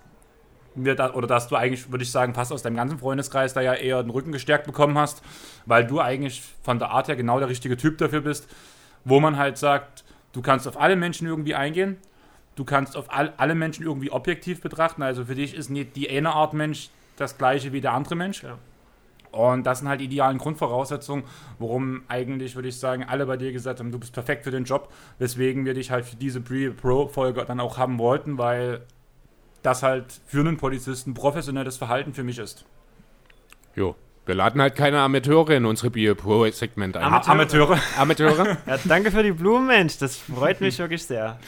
wir 0.75 0.95
da, 0.95 1.13
oder 1.13 1.27
dass 1.27 1.49
du 1.49 1.57
eigentlich, 1.57 1.91
würde 1.91 2.03
ich 2.03 2.11
sagen, 2.11 2.33
fast 2.33 2.53
aus 2.53 2.61
deinem 2.61 2.77
ganzen 2.77 2.99
Freundeskreis 2.99 3.53
da 3.53 3.59
ja 3.59 3.73
eher 3.73 4.01
den 4.01 4.09
Rücken 4.09 4.31
gestärkt 4.31 4.65
bekommen 4.65 4.97
hast, 4.97 5.21
weil 5.65 5.85
du 5.85 5.99
eigentlich 5.99 6.41
von 6.63 6.79
der 6.79 6.91
Art 6.91 7.09
her 7.09 7.17
genau 7.17 7.39
der 7.39 7.49
richtige 7.49 7.75
Typ 7.75 7.97
dafür 7.97 8.21
bist, 8.21 8.47
wo 9.03 9.19
man 9.19 9.35
halt 9.35 9.57
sagt, 9.57 10.00
du 10.33 10.41
kannst 10.41 10.67
auf 10.67 10.79
alle 10.79 10.95
Menschen 10.95 11.27
irgendwie 11.27 11.55
eingehen, 11.55 11.97
du 12.55 12.63
kannst 12.63 12.95
auf 12.95 13.13
all, 13.13 13.33
alle 13.37 13.55
Menschen 13.55 13.85
irgendwie 13.85 14.11
objektiv 14.11 14.61
betrachten, 14.61 15.03
also 15.03 15.25
für 15.25 15.35
dich 15.35 15.53
ist 15.53 15.69
nicht 15.69 15.95
die 15.95 16.09
eine 16.09 16.33
Art 16.33 16.53
Mensch 16.53 16.89
das 17.17 17.37
gleiche 17.37 17.71
wie 17.73 17.81
der 17.81 17.93
andere 17.93 18.15
Mensch. 18.15 18.43
Ja. 18.43 18.57
Und 19.31 19.63
das 19.63 19.79
sind 19.79 19.87
halt 19.87 20.01
die 20.01 20.05
idealen 20.05 20.37
Grundvoraussetzungen, 20.37 21.23
worum 21.57 22.03
eigentlich, 22.09 22.55
würde 22.55 22.67
ich 22.67 22.77
sagen, 22.77 23.05
alle 23.05 23.25
bei 23.25 23.37
dir 23.37 23.53
gesagt 23.53 23.79
haben, 23.79 23.91
du 23.91 23.99
bist 23.99 24.13
perfekt 24.13 24.43
für 24.43 24.51
den 24.51 24.65
Job, 24.65 24.91
weswegen 25.19 25.65
wir 25.65 25.73
dich 25.73 25.89
halt 25.89 26.05
für 26.05 26.17
diese 26.17 26.41
Pre-Pro-Folge 26.41 27.45
dann 27.45 27.59
auch 27.59 27.77
haben 27.77 27.97
wollten, 27.97 28.37
weil 28.37 28.81
das 29.63 29.83
halt 29.83 30.19
für 30.25 30.41
einen 30.41 30.57
Polizisten 30.57 31.13
professionelles 31.13 31.77
Verhalten 31.77 32.13
für 32.13 32.23
mich 32.23 32.39
ist. 32.39 32.65
jo. 33.75 33.95
Wir 34.25 34.35
laden 34.35 34.61
halt 34.61 34.75
keine 34.75 34.99
Amateure 34.99 35.51
in 35.51 35.65
unsere 35.65 35.89
Bio-Pro-Segment 35.89 36.95
ein. 36.95 37.03
Amateure. 37.03 37.31
Amateure. 37.31 37.79
Amateure? 37.97 38.57
Ja, 38.67 38.77
danke 38.85 39.11
für 39.11 39.23
die 39.23 39.31
Blumen, 39.31 39.67
Mensch. 39.67 39.97
Das 39.97 40.15
freut 40.17 40.61
mich 40.61 40.77
wirklich 40.77 41.03
sehr. 41.03 41.39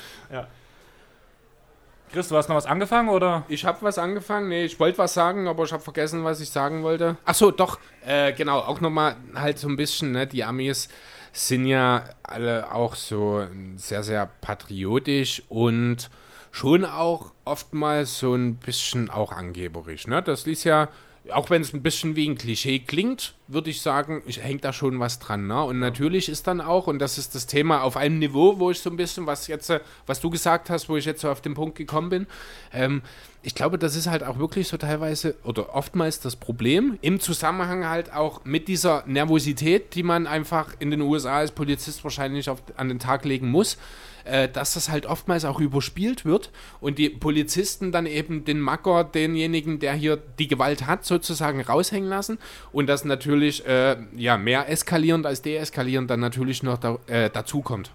Chris, 2.11 2.27
du 2.29 2.37
hast 2.37 2.47
noch 2.47 2.55
was 2.55 2.65
angefangen 2.65 3.09
oder? 3.09 3.43
Ich 3.47 3.65
habe 3.65 3.79
was 3.81 3.97
angefangen. 3.97 4.49
Nee, 4.49 4.65
ich 4.65 4.79
wollte 4.79 4.99
was 4.99 5.13
sagen, 5.13 5.47
aber 5.47 5.63
ich 5.63 5.73
habe 5.73 5.81
vergessen, 5.81 6.23
was 6.23 6.39
ich 6.41 6.49
sagen 6.49 6.83
wollte. 6.83 7.17
Ach 7.25 7.33
so, 7.33 7.51
doch. 7.51 7.79
Äh, 8.05 8.33
genau, 8.33 8.59
auch 8.59 8.81
nochmal 8.81 9.15
halt 9.33 9.57
so 9.57 9.67
ein 9.67 9.75
bisschen, 9.75 10.11
ne, 10.11 10.27
die 10.27 10.43
Amis 10.43 10.89
sind 11.31 11.65
ja 11.65 12.03
alle 12.21 12.71
auch 12.71 12.95
so 12.95 13.45
sehr, 13.75 14.03
sehr 14.03 14.29
patriotisch 14.41 15.41
und 15.49 16.11
schon 16.51 16.85
auch 16.85 17.33
oftmals 17.45 18.19
so 18.19 18.35
ein 18.35 18.57
bisschen 18.57 19.09
auch 19.09 19.31
angeberisch. 19.31 20.05
Ne? 20.05 20.21
Das 20.21 20.45
ist 20.45 20.63
ja, 20.63 20.89
auch 21.31 21.49
wenn 21.49 21.61
es 21.61 21.73
ein 21.73 21.81
bisschen 21.81 22.15
wie 22.15 22.27
ein 22.27 22.37
Klischee 22.37 22.79
klingt, 22.79 23.33
würde 23.47 23.69
ich 23.69 23.81
sagen, 23.81 24.21
ich 24.25 24.41
hängt 24.41 24.65
da 24.65 24.73
schon 24.73 24.99
was 24.99 25.19
dran. 25.19 25.47
Ne? 25.47 25.63
Und 25.63 25.79
natürlich 25.79 26.27
ist 26.27 26.47
dann 26.47 26.59
auch, 26.59 26.87
und 26.87 26.99
das 26.99 27.17
ist 27.17 27.33
das 27.33 27.47
Thema 27.47 27.81
auf 27.81 27.95
einem 27.95 28.19
Niveau, 28.19 28.59
wo 28.59 28.71
ich 28.71 28.79
so 28.79 28.89
ein 28.89 28.97
bisschen, 28.97 29.25
was 29.25 29.47
jetzt, 29.47 29.69
äh, 29.69 29.79
was 30.05 30.19
du 30.19 30.29
gesagt 30.29 30.69
hast, 30.69 30.89
wo 30.89 30.97
ich 30.97 31.05
jetzt 31.05 31.21
so 31.21 31.29
auf 31.29 31.39
den 31.39 31.53
Punkt 31.53 31.77
gekommen 31.77 32.09
bin, 32.09 32.27
ähm, 32.73 33.01
ich 33.41 33.55
glaube, 33.55 33.77
das 33.77 33.95
ist 33.95 34.07
halt 34.07 34.23
auch 34.23 34.37
wirklich 34.37 34.67
so 34.67 34.77
teilweise 34.77 35.35
oder 35.43 35.75
oftmals 35.75 36.19
das 36.19 36.35
Problem 36.35 36.97
im 37.01 37.19
Zusammenhang 37.19 37.87
halt 37.87 38.13
auch 38.13 38.43
mit 38.45 38.67
dieser 38.67 39.03
Nervosität, 39.05 39.95
die 39.95 40.03
man 40.03 40.27
einfach 40.27 40.73
in 40.79 40.91
den 40.91 41.01
USA 41.01 41.37
als 41.37 41.51
Polizist 41.51 42.03
wahrscheinlich 42.03 42.49
auf, 42.49 42.63
an 42.77 42.87
den 42.87 42.99
Tag 42.99 43.25
legen 43.25 43.49
muss, 43.49 43.77
äh, 44.25 44.47
dass 44.49 44.73
das 44.73 44.89
halt 44.89 45.05
oftmals 45.05 45.45
auch 45.45 45.59
überspielt 45.59 46.25
wird 46.25 46.51
und 46.81 46.97
die 46.97 47.09
Polizisten 47.09 47.91
dann 47.91 48.05
eben 48.05 48.45
den 48.45 48.59
Macker, 48.59 49.03
denjenigen, 49.03 49.79
der 49.79 49.93
hier 49.93 50.17
die 50.17 50.47
Gewalt 50.47 50.85
hat, 50.87 51.05
sozusagen 51.05 51.61
raushängen 51.61 52.09
lassen 52.09 52.37
und 52.71 52.87
das 52.87 53.05
natürlich 53.05 53.65
äh, 53.65 53.97
ja 54.15 54.37
mehr 54.37 54.69
eskalierend 54.69 55.25
als 55.25 55.41
deeskalierend 55.41 56.09
dann 56.09 56.19
natürlich 56.19 56.63
noch 56.63 56.77
da, 56.77 56.97
äh, 57.07 57.29
dazu 57.29 57.61
kommt. 57.61 57.91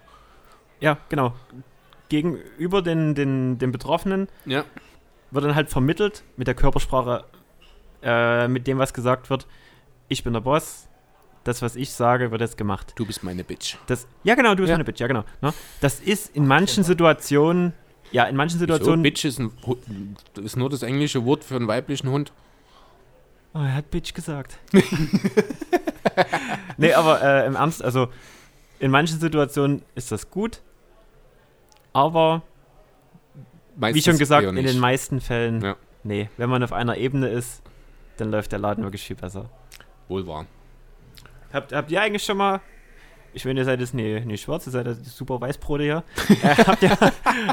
Ja, 0.79 0.97
genau. 1.09 1.33
Gegenüber 2.09 2.81
den, 2.81 3.13
den, 3.15 3.57
den 3.57 3.71
Betroffenen 3.71 4.27
Ja. 4.45 4.65
wird 5.31 5.45
dann 5.45 5.55
halt 5.55 5.69
vermittelt 5.69 6.23
mit 6.37 6.47
der 6.47 6.55
Körpersprache, 6.55 7.25
äh, 8.01 8.47
mit 8.47 8.65
dem, 8.65 8.77
was 8.79 8.93
gesagt 8.93 9.29
wird. 9.29 9.45
Ich 10.07 10.23
bin 10.23 10.33
der 10.33 10.39
Boss. 10.41 10.87
Das, 11.43 11.61
was 11.61 11.75
ich 11.75 11.91
sage, 11.91 12.31
wird 12.31 12.41
jetzt 12.41 12.57
gemacht. 12.57 12.93
Du 12.95 13.05
bist 13.05 13.23
meine 13.23 13.43
Bitch. 13.43 13.77
Das, 13.87 14.07
ja, 14.23 14.35
genau, 14.35 14.51
du 14.51 14.57
bist 14.57 14.69
Ja. 14.69 14.75
meine 14.75 14.83
Bitch, 14.83 14.99
ja, 14.99 15.07
genau. 15.07 15.23
Ne? 15.41 15.53
Das 15.81 15.99
ist 15.99 16.35
in 16.35 16.45
manchen 16.45 16.83
Situationen, 16.83 17.73
ja, 18.11 18.25
in 18.25 18.35
manchen 18.35 18.59
Situationen. 18.59 19.01
Bitch 19.03 19.25
ist, 19.25 19.39
ein, 19.39 19.51
ist 20.43 20.57
nur 20.57 20.69
das 20.69 20.83
englische 20.83 21.25
Wort 21.25 21.43
für 21.43 21.55
einen 21.55 21.67
weiblichen 21.67 22.09
Hund. 22.09 22.33
Oh, 23.53 23.59
er 23.59 23.75
hat 23.75 23.89
Bitch 23.89 24.13
gesagt. 24.13 24.59
nee, 26.77 26.93
aber 26.93 27.21
äh, 27.21 27.45
im 27.47 27.55
Ernst, 27.55 27.83
also 27.83 28.09
in 28.79 28.91
manchen 28.91 29.19
Situationen 29.19 29.81
ist 29.95 30.11
das 30.11 30.29
gut, 30.29 30.61
aber 31.93 32.41
wie 33.75 33.81
Meistens 33.81 34.05
schon 34.05 34.17
gesagt, 34.17 34.47
in 34.47 34.55
den 34.55 34.79
meisten 34.79 35.21
Fällen, 35.21 35.61
Ja. 35.61 35.75
nee, 36.03 36.29
wenn 36.37 36.49
man 36.49 36.63
auf 36.63 36.73
einer 36.73 36.97
Ebene 36.97 37.29
ist, 37.29 37.61
dann 38.17 38.31
läuft 38.31 38.51
der 38.51 38.59
Laden 38.59 38.83
wirklich 38.83 39.03
viel 39.03 39.15
besser. 39.15 39.49
Wohl 40.09 40.27
wahr. 40.27 40.45
Habt, 41.51 41.73
habt 41.73 41.91
ihr 41.91 42.01
eigentlich 42.01 42.23
schon 42.23 42.37
mal, 42.37 42.61
ich 43.33 43.45
meine, 43.45 43.61
ihr 43.61 43.65
seid 43.65 43.79
jetzt 43.79 43.93
nie, 43.93 44.19
nie 44.21 44.37
schwarz, 44.37 44.67
ihr 44.67 44.71
seid 44.71 44.87
die 44.87 45.09
super 45.09 45.41
Weißbrote 45.41 45.83
hier, 45.83 46.03
äh, 46.43 46.55
habt, 46.55 46.83
ihr, 46.83 46.97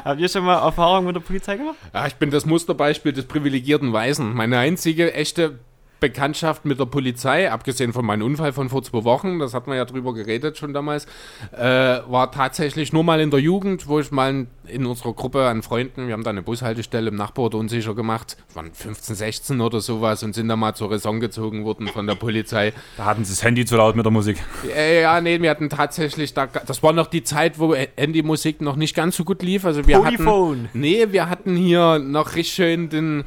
habt 0.04 0.20
ihr 0.20 0.28
schon 0.28 0.44
mal 0.44 0.58
Erfahrungen 0.58 1.06
mit 1.06 1.16
der 1.16 1.20
Polizei 1.20 1.56
gemacht? 1.56 1.76
Ja, 1.94 2.06
ich 2.06 2.16
bin 2.16 2.30
das 2.30 2.46
Musterbeispiel 2.46 3.12
des 3.12 3.26
privilegierten 3.26 3.92
Weisen. 3.92 4.34
Meine 4.34 4.58
einzige 4.58 5.14
echte 5.14 5.58
Bekanntschaft 6.00 6.64
mit 6.64 6.78
der 6.78 6.86
Polizei, 6.86 7.50
abgesehen 7.50 7.92
von 7.92 8.04
meinem 8.04 8.22
Unfall 8.22 8.52
von 8.52 8.68
vor 8.68 8.82
zwei 8.82 9.04
Wochen, 9.04 9.38
das 9.38 9.54
hatten 9.54 9.70
wir 9.70 9.76
ja 9.76 9.84
drüber 9.84 10.12
geredet 10.12 10.58
schon 10.58 10.74
damals, 10.74 11.06
äh, 11.52 11.58
war 11.62 12.30
tatsächlich 12.30 12.92
nur 12.92 13.02
mal 13.02 13.20
in 13.20 13.30
der 13.30 13.40
Jugend, 13.40 13.88
wo 13.88 13.98
ich 14.00 14.10
mal 14.10 14.46
in 14.66 14.86
unserer 14.86 15.14
Gruppe 15.14 15.46
an 15.46 15.62
Freunden, 15.62 16.06
wir 16.06 16.12
haben 16.12 16.24
da 16.24 16.30
eine 16.30 16.42
Bushaltestelle 16.42 17.08
im 17.08 17.16
Nachbarort 17.16 17.54
unsicher 17.54 17.94
gemacht, 17.94 18.36
waren 18.54 18.72
15, 18.72 19.14
16 19.14 19.60
oder 19.60 19.80
sowas 19.80 20.22
und 20.22 20.34
sind 20.34 20.48
da 20.48 20.56
mal 20.56 20.74
zur 20.74 20.90
Raison 20.90 21.20
gezogen 21.20 21.64
worden 21.64 21.88
von 21.88 22.06
der 22.06 22.14
Polizei. 22.14 22.72
Da 22.96 23.06
hatten 23.06 23.24
sie 23.24 23.32
das 23.32 23.42
Handy 23.42 23.64
zu 23.64 23.76
laut 23.76 23.96
mit 23.96 24.04
der 24.04 24.12
Musik. 24.12 24.36
Äh, 24.74 25.02
ja, 25.02 25.20
nee, 25.20 25.40
wir 25.40 25.50
hatten 25.50 25.70
tatsächlich, 25.70 26.34
da, 26.34 26.46
das 26.46 26.82
war 26.82 26.92
noch 26.92 27.06
die 27.06 27.24
Zeit, 27.24 27.58
wo 27.58 27.74
Handymusik 27.74 28.60
noch 28.60 28.76
nicht 28.76 28.94
ganz 28.94 29.16
so 29.16 29.24
gut 29.24 29.42
lief. 29.42 29.64
Also 29.64 29.86
wir 29.86 30.04
hatten, 30.04 30.16
Polyphone. 30.16 30.68
nee, 30.74 31.06
wir 31.10 31.30
hatten 31.30 31.56
hier 31.56 31.98
noch 31.98 32.34
richtig 32.34 32.54
schön 32.54 32.88
den, 32.88 33.24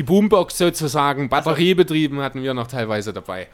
die 0.00 0.04
Boombox 0.04 0.56
sozusagen, 0.56 1.28
batteriebetrieben 1.28 2.20
hatten 2.22 2.42
wir 2.42 2.54
noch 2.54 2.68
teilweise 2.68 3.12
dabei. 3.12 3.48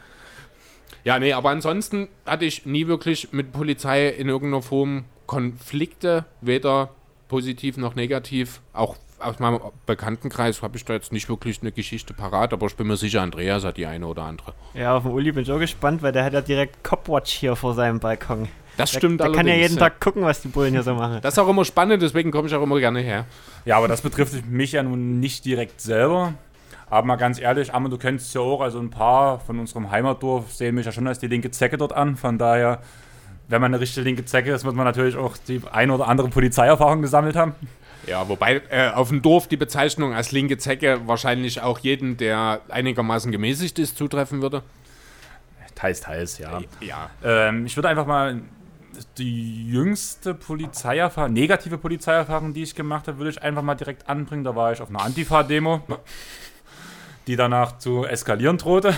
Ja, 1.02 1.18
nee, 1.18 1.32
aber 1.32 1.50
ansonsten 1.50 2.06
hatte 2.24 2.44
ich 2.44 2.64
nie 2.66 2.86
wirklich 2.86 3.32
mit 3.32 3.50
Polizei 3.50 4.06
in 4.06 4.28
irgendeiner 4.28 4.62
Form 4.62 5.06
Konflikte, 5.26 6.24
weder 6.40 6.90
positiv 7.26 7.78
noch 7.78 7.96
negativ. 7.96 8.60
Auch 8.72 8.94
aus 9.18 9.40
meinem 9.40 9.58
Bekanntenkreis 9.86 10.62
habe 10.62 10.76
ich 10.76 10.84
da 10.84 10.92
jetzt 10.92 11.10
nicht 11.10 11.28
wirklich 11.28 11.62
eine 11.62 11.72
Geschichte 11.72 12.14
parat, 12.14 12.52
aber 12.52 12.66
ich 12.66 12.76
bin 12.76 12.86
mir 12.86 12.96
sicher, 12.96 13.22
Andreas 13.22 13.64
hat 13.64 13.76
die 13.76 13.86
eine 13.86 14.06
oder 14.06 14.22
andere. 14.22 14.54
Ja, 14.74 14.96
auf 14.96 15.02
den 15.02 15.10
Uli 15.10 15.32
bin 15.32 15.42
ich 15.42 15.50
auch 15.50 15.58
gespannt, 15.58 16.00
weil 16.02 16.12
der 16.12 16.22
hat 16.22 16.32
ja 16.32 16.42
direkt 16.42 16.84
Copwatch 16.84 17.32
hier 17.32 17.56
vor 17.56 17.74
seinem 17.74 17.98
Balkon. 17.98 18.46
Das 18.76 18.90
Der, 18.90 18.98
stimmt 18.98 19.20
der 19.20 19.32
kann 19.32 19.46
ja 19.46 19.54
jeden 19.54 19.78
Tag 19.78 20.00
gucken, 20.00 20.22
was 20.22 20.42
die 20.42 20.48
Bullen 20.48 20.72
hier 20.72 20.82
so 20.82 20.94
machen. 20.94 21.18
Das 21.22 21.34
ist 21.34 21.38
auch 21.38 21.48
immer 21.48 21.64
spannend, 21.64 22.02
deswegen 22.02 22.30
komme 22.30 22.48
ich 22.48 22.54
auch 22.54 22.62
immer 22.62 22.78
gerne 22.78 23.00
her. 23.00 23.24
Ja, 23.64 23.78
aber 23.78 23.88
das 23.88 24.02
betrifft 24.02 24.46
mich 24.46 24.72
ja 24.72 24.82
nun 24.82 25.18
nicht 25.20 25.44
direkt 25.44 25.80
selber. 25.80 26.34
Aber 26.88 27.06
mal 27.06 27.16
ganz 27.16 27.40
ehrlich, 27.40 27.74
Amma, 27.74 27.88
du 27.88 27.98
kennst 27.98 28.28
es 28.28 28.34
ja 28.34 28.40
auch, 28.40 28.60
also 28.60 28.78
ein 28.78 28.90
paar 28.90 29.40
von 29.40 29.58
unserem 29.58 29.90
Heimatdorf 29.90 30.52
sehen 30.52 30.74
mich 30.74 30.86
ja 30.86 30.92
schon 30.92 31.06
als 31.08 31.18
die 31.18 31.26
linke 31.26 31.50
Zecke 31.50 31.78
dort 31.78 31.92
an. 31.92 32.16
Von 32.16 32.38
daher, 32.38 32.80
wenn 33.48 33.60
man 33.60 33.72
eine 33.72 33.80
richtige 33.80 34.04
linke 34.04 34.24
Zecke 34.24 34.52
ist, 34.52 34.64
muss 34.64 34.74
man 34.74 34.84
natürlich 34.84 35.16
auch 35.16 35.36
die 35.48 35.60
ein 35.72 35.90
oder 35.90 36.06
andere 36.06 36.28
Polizeierfahrung 36.28 37.02
gesammelt 37.02 37.34
haben. 37.34 37.54
Ja, 38.06 38.28
wobei 38.28 38.62
äh, 38.70 38.90
auf 38.90 39.08
dem 39.08 39.20
Dorf 39.20 39.48
die 39.48 39.56
Bezeichnung 39.56 40.14
als 40.14 40.30
linke 40.30 40.58
Zecke 40.58 41.00
wahrscheinlich 41.06 41.60
auch 41.60 41.80
jeden, 41.80 42.16
der 42.18 42.60
einigermaßen 42.68 43.32
gemäßigt 43.32 43.80
ist, 43.80 43.98
zutreffen 43.98 44.42
würde. 44.42 44.62
Teils, 45.74 46.00
teils, 46.00 46.38
ja. 46.38 46.60
Ja. 46.80 47.10
Ähm, 47.22 47.66
ich 47.66 47.76
würde 47.76 47.88
einfach 47.88 48.06
mal 48.06 48.40
die 49.18 49.68
jüngste 49.68 50.34
Polizeierfahrung, 50.34 51.32
negative 51.32 51.78
Polizeierfahrung, 51.78 52.54
die 52.54 52.62
ich 52.62 52.74
gemacht 52.74 53.08
habe, 53.08 53.18
würde 53.18 53.30
ich 53.30 53.42
einfach 53.42 53.62
mal 53.62 53.74
direkt 53.74 54.08
anbringen. 54.08 54.44
Da 54.44 54.54
war 54.54 54.72
ich 54.72 54.80
auf 54.80 54.88
einer 54.88 55.02
Antifa-Demo, 55.02 55.82
die 57.26 57.36
danach 57.36 57.78
zu 57.78 58.04
eskalieren 58.04 58.58
drohte. 58.58 58.94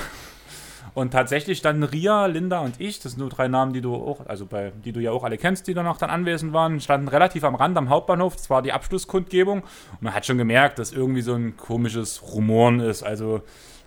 Und 0.95 1.12
tatsächlich 1.12 1.59
standen 1.59 1.85
Ria, 1.85 2.27
Linda 2.27 2.59
und 2.59 2.81
ich, 2.81 2.99
das 2.99 3.12
sind 3.12 3.20
nur 3.20 3.29
drei 3.29 3.47
Namen, 3.47 3.73
die 3.73 3.81
du 3.81 3.95
auch, 3.95 4.27
also 4.27 4.47
bei, 4.47 4.73
die 4.85 4.91
du 4.91 5.01
ja 5.01 5.12
auch 5.12 5.23
alle 5.23 5.39
kennst, 5.39 5.69
die 5.69 5.75
da 5.75 5.85
noch 5.85 5.97
dann 5.97 6.11
anwesend 6.11 6.53
waren, 6.53 6.81
standen 6.81 7.07
relativ 7.07 7.45
am 7.45 7.55
Rand 7.55 7.77
am 7.77 7.89
Hauptbahnhof. 7.89 8.35
Das 8.35 8.51
war 8.51 8.62
die 8.62 8.73
Abschlusskundgebung. 8.73 9.61
Und 9.61 10.03
man 10.03 10.12
hat 10.12 10.27
schon 10.27 10.39
gemerkt, 10.39 10.79
dass 10.81 10.93
irgendwie 10.93 11.23
so 11.23 11.35
ein 11.35 11.57
komisches 11.57 12.23
Rumoren 12.33 12.81
ist. 12.81 13.05
Also 13.05 13.43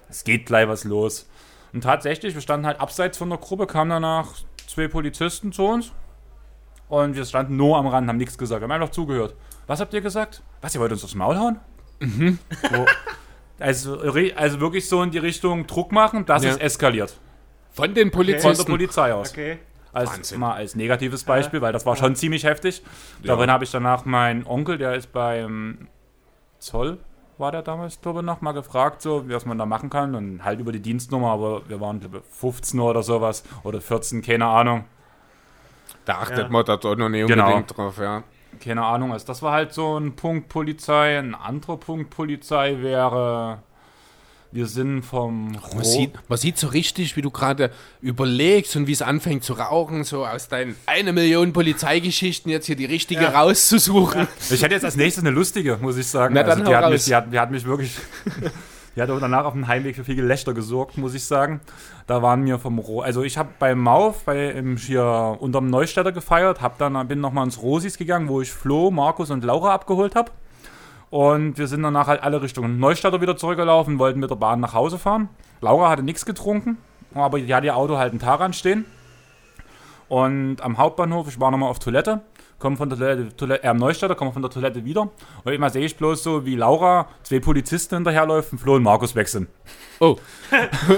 es 0.10 0.24
geht 0.24 0.46
gleich 0.46 0.70
was 0.70 0.86
los. 0.86 1.28
Und 1.74 1.82
tatsächlich, 1.82 2.34
wir 2.34 2.42
standen 2.42 2.66
halt 2.66 2.80
abseits 2.80 3.18
von 3.18 3.30
der 3.30 3.40
Gruppe, 3.40 3.68
kamen 3.68 3.90
danach 3.90 4.36
zwei 4.72 4.88
Polizisten 4.88 5.52
zu 5.52 5.65
uns. 5.65 5.91
Und 6.89 7.15
wir 7.15 7.23
standen 7.26 7.56
nur 7.56 7.77
am 7.77 7.88
Rand, 7.88 8.07
haben 8.10 8.18
nichts 8.18 8.38
gesagt, 8.38 8.64
haben 8.64 8.72
einfach 8.72 8.89
zugehört. 8.89 9.35
Was 9.68 9.80
habt 9.80 9.93
ihr 9.93 10.02
gesagt? 10.02 10.43
Was, 10.61 10.76
ihr 10.76 10.81
wollt 10.81 10.91
uns 10.91 11.03
aufs 11.03 11.15
Maul 11.15 11.38
hauen? 11.38 11.60
Mhm. 11.99 12.39
So, 12.69 12.85
also, 13.60 13.99
also 14.35 14.60
wirklich 14.60 14.89
so 14.89 15.02
in 15.03 15.11
die 15.11 15.19
Richtung 15.19 15.68
Druck 15.68 15.91
machen, 15.91 16.26
dass 16.26 16.43
Ja. 16.43 16.52
es 16.52 16.57
eskaliert. 16.57 17.18
Von 17.72 17.93
den 17.93 18.11
Von 18.11 18.26
der 18.26 18.34
Polizisten. 18.34 18.69
Polizei 18.72 19.14
aus. 19.14 19.31
Okay. 19.31 19.60
Als, 19.93 20.10
Wahnsinn. 20.10 20.39
mal 20.39 20.53
als 20.53 20.76
negatives 20.76 21.23
Beispiel, 21.23 21.61
weil 21.61 21.73
das 21.73 21.85
war 21.85 21.95
schon 21.95 22.15
ziemlich 22.15 22.43
heftig. 22.45 22.81
Darin 23.23 23.52
habe 23.52 23.65
ich 23.65 23.72
danach 23.72 24.06
meinen 24.06 24.45
Onkel, 24.48 24.77
der 24.77 24.95
ist 24.95 25.11
beim 25.14 25.88
Zoll, 26.60 26.98
war 27.41 27.51
der 27.51 27.61
damals, 27.63 27.99
glaube 27.99 28.19
ich, 28.19 28.26
noch 28.26 28.39
mal 28.39 28.53
gefragt, 28.53 29.01
so, 29.01 29.27
was 29.27 29.45
man 29.45 29.57
da 29.57 29.65
machen 29.65 29.89
kann. 29.89 30.15
Und 30.15 30.45
halt 30.45 30.59
über 30.61 30.72
die 30.72 30.80
Dienstnummer, 30.80 31.31
aber 31.31 31.68
wir 31.68 31.81
waren, 31.81 31.99
glaube 31.99 32.19
ich, 32.19 32.23
15 32.35 32.80
oder 32.80 33.03
sowas. 33.03 33.43
Oder 33.63 33.81
14, 33.81 34.22
keine 34.22 34.45
Ahnung. 34.45 34.85
Da 36.05 36.19
achtet 36.19 36.38
Ja. 36.45 36.49
man 36.49 36.63
da 36.65 36.77
doch 36.77 36.95
noch 36.95 37.09
nicht 37.09 37.27
Genau. 37.27 37.45
unbedingt 37.47 37.76
drauf, 37.77 37.97
ja. 37.99 38.23
Keine 38.63 38.84
Ahnung. 38.85 39.11
Also 39.11 39.27
das 39.27 39.41
war 39.41 39.51
halt 39.53 39.73
so 39.73 39.97
ein 39.97 40.15
Punkt 40.15 40.47
Polizei. 40.49 41.18
Ein 41.19 41.35
anderer 41.35 41.77
Punkt 41.77 42.09
Polizei 42.09 42.77
wäre, 42.81 43.59
wir 44.52 44.65
sind 44.65 45.03
vom 45.03 45.52
Man 45.52 45.56
Ro- 45.60 45.84
sieht, 45.84 46.11
man 46.28 46.38
sieht 46.38 46.57
so 46.57 46.68
richtig, 46.68 47.15
wie 47.15 47.22
du 47.22 47.32
gerade 47.32 47.72
überlegst 48.02 48.76
und 48.76 48.88
wie 48.88 48.91
es 48.91 49.02
anfängt 49.02 49.44
zu 49.44 49.53
rauchen, 49.53 50.03
so 50.03 50.26
aus 50.26 50.48
deinen 50.49 50.76
eine 50.86 51.14
Million 51.14 51.53
Polizeigeschichten 51.53 52.52
jetzt 52.52 52.65
hier 52.65 52.76
die 52.76 52.86
richtige 52.86 53.34
rauszusuchen. 53.34 54.28
Ich 54.49 54.61
hätte 54.61 54.73
jetzt 54.73 54.86
als 54.86 54.95
nächstes 54.98 55.23
eine 55.23 55.34
lustige, 55.34 55.78
muss 55.82 55.98
ich 55.98 56.07
sagen. 56.07 56.34
Na, 56.36 56.44
dann 56.44 56.60
also 56.61 56.72
die, 56.72 56.76
hat 56.76 56.90
mich, 56.90 57.06
die, 57.06 57.15
hat, 57.15 57.34
die 57.34 57.40
hat 57.40 57.52
mich 57.52 57.65
wirklich. 57.65 57.95
die 58.95 59.02
hat 59.02 59.10
auch 59.10 59.19
danach 59.22 59.45
auf 59.45 59.53
dem 59.53 59.68
Heimweg 59.68 59.95
für 59.95 60.03
viel 60.03 60.15
Gelächter 60.15 60.53
gesorgt, 60.53 60.98
muss 60.98 61.14
ich 61.14 61.23
sagen. 61.23 61.61
Da 62.07 62.22
waren 62.22 62.45
wir 62.45 62.60
vom 62.60 62.78
Ro 62.80 62.99
Also 62.99 63.23
ich 63.23 63.38
habe 63.38 63.49
beim 63.57 63.80
Mauf 63.80 64.26
bei, 64.26 64.49
im, 64.49 64.76
hier 64.76 65.38
unterm 65.40 65.69
Neustädter 65.69 66.11
gefeiert, 66.11 66.60
hab 66.61 66.78
dann, 66.78 67.07
bin 67.07 67.22
nochmal 67.22 67.45
ins 67.45 67.61
Rosis 67.61 67.98
gegangen, 67.98 68.28
wo 68.28 68.41
ich 68.41 68.52
Flo, 68.52 68.91
Markus 68.91 69.30
und 69.30 69.45
Laura 69.45 69.73
abgeholt 69.73 70.15
habe. 70.15 70.32
Und 71.12 71.58
wir 71.58 71.68
sind 71.68 71.84
danach 71.84 72.08
halt 72.08 72.24
alle 72.24 72.42
Richtungen 72.42 72.80
Neustädter 72.80 73.22
wieder 73.22 73.38
zurückgelaufen, 73.38 74.00
wollten 74.00 74.20
mit 74.20 74.32
der 74.32 74.36
Bahn 74.36 74.62
nach 74.62 74.74
Hause 74.74 74.98
fahren. 74.98 75.30
Laura 75.60 75.90
hatte 75.90 76.04
nichts 76.04 76.26
getrunken, 76.26 76.78
aber 77.14 77.40
die 77.40 77.54
hatte 77.54 77.68
ihr 77.68 77.76
Auto 77.76 77.98
halt 77.98 78.12
einen 78.12 78.20
Taran 78.20 78.54
stehen. 78.54 78.86
Und 80.08 80.62
am 80.62 80.78
Hauptbahnhof, 80.78 81.28
ich 81.28 81.40
war 81.40 81.52
nochmal 81.52 81.70
auf 81.70 81.80
Toilette, 81.80 82.22
komme 82.60 82.78
von 82.78 82.90
der 82.90 82.98
Toilette, 82.98 83.36
Toilette 83.36 83.64
äh, 83.66 83.68
am 83.68 83.78
Neustädter, 83.78 84.16
komme 84.16 84.32
von 84.32 84.42
der 84.42 84.52
Toilette 84.52 84.86
wieder. 84.86 85.10
Und 85.44 85.54
immer 85.54 85.70
sehe 85.70 85.86
ich 85.86 85.98
bloß 85.98 86.24
so, 86.24 86.46
wie 86.46 86.56
Laura, 86.56 87.08
zwei 87.24 87.40
Polizisten 87.40 87.96
hinterherläufen, 87.96 88.58
Flo 88.58 88.76
und 88.76 88.84
Markus 88.84 89.14
weg 89.14 89.28
sind. 89.28 89.50
Oh, 90.00 90.16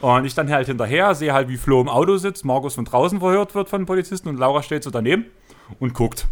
Und 0.00 0.24
ich 0.24 0.34
dann 0.34 0.50
halt 0.50 0.66
hinterher, 0.66 1.14
sehe 1.14 1.32
halt, 1.32 1.48
wie 1.48 1.56
Flo 1.56 1.80
im 1.80 1.88
Auto 1.88 2.16
sitzt, 2.16 2.44
Markus 2.44 2.74
von 2.74 2.84
draußen 2.84 3.20
verhört 3.20 3.54
wird 3.54 3.68
von 3.68 3.82
den 3.82 3.86
Polizisten 3.86 4.28
und 4.28 4.38
Laura 4.38 4.62
steht 4.62 4.82
so 4.82 4.90
daneben 4.90 5.26
und 5.78 5.94
guckt. 5.94 6.26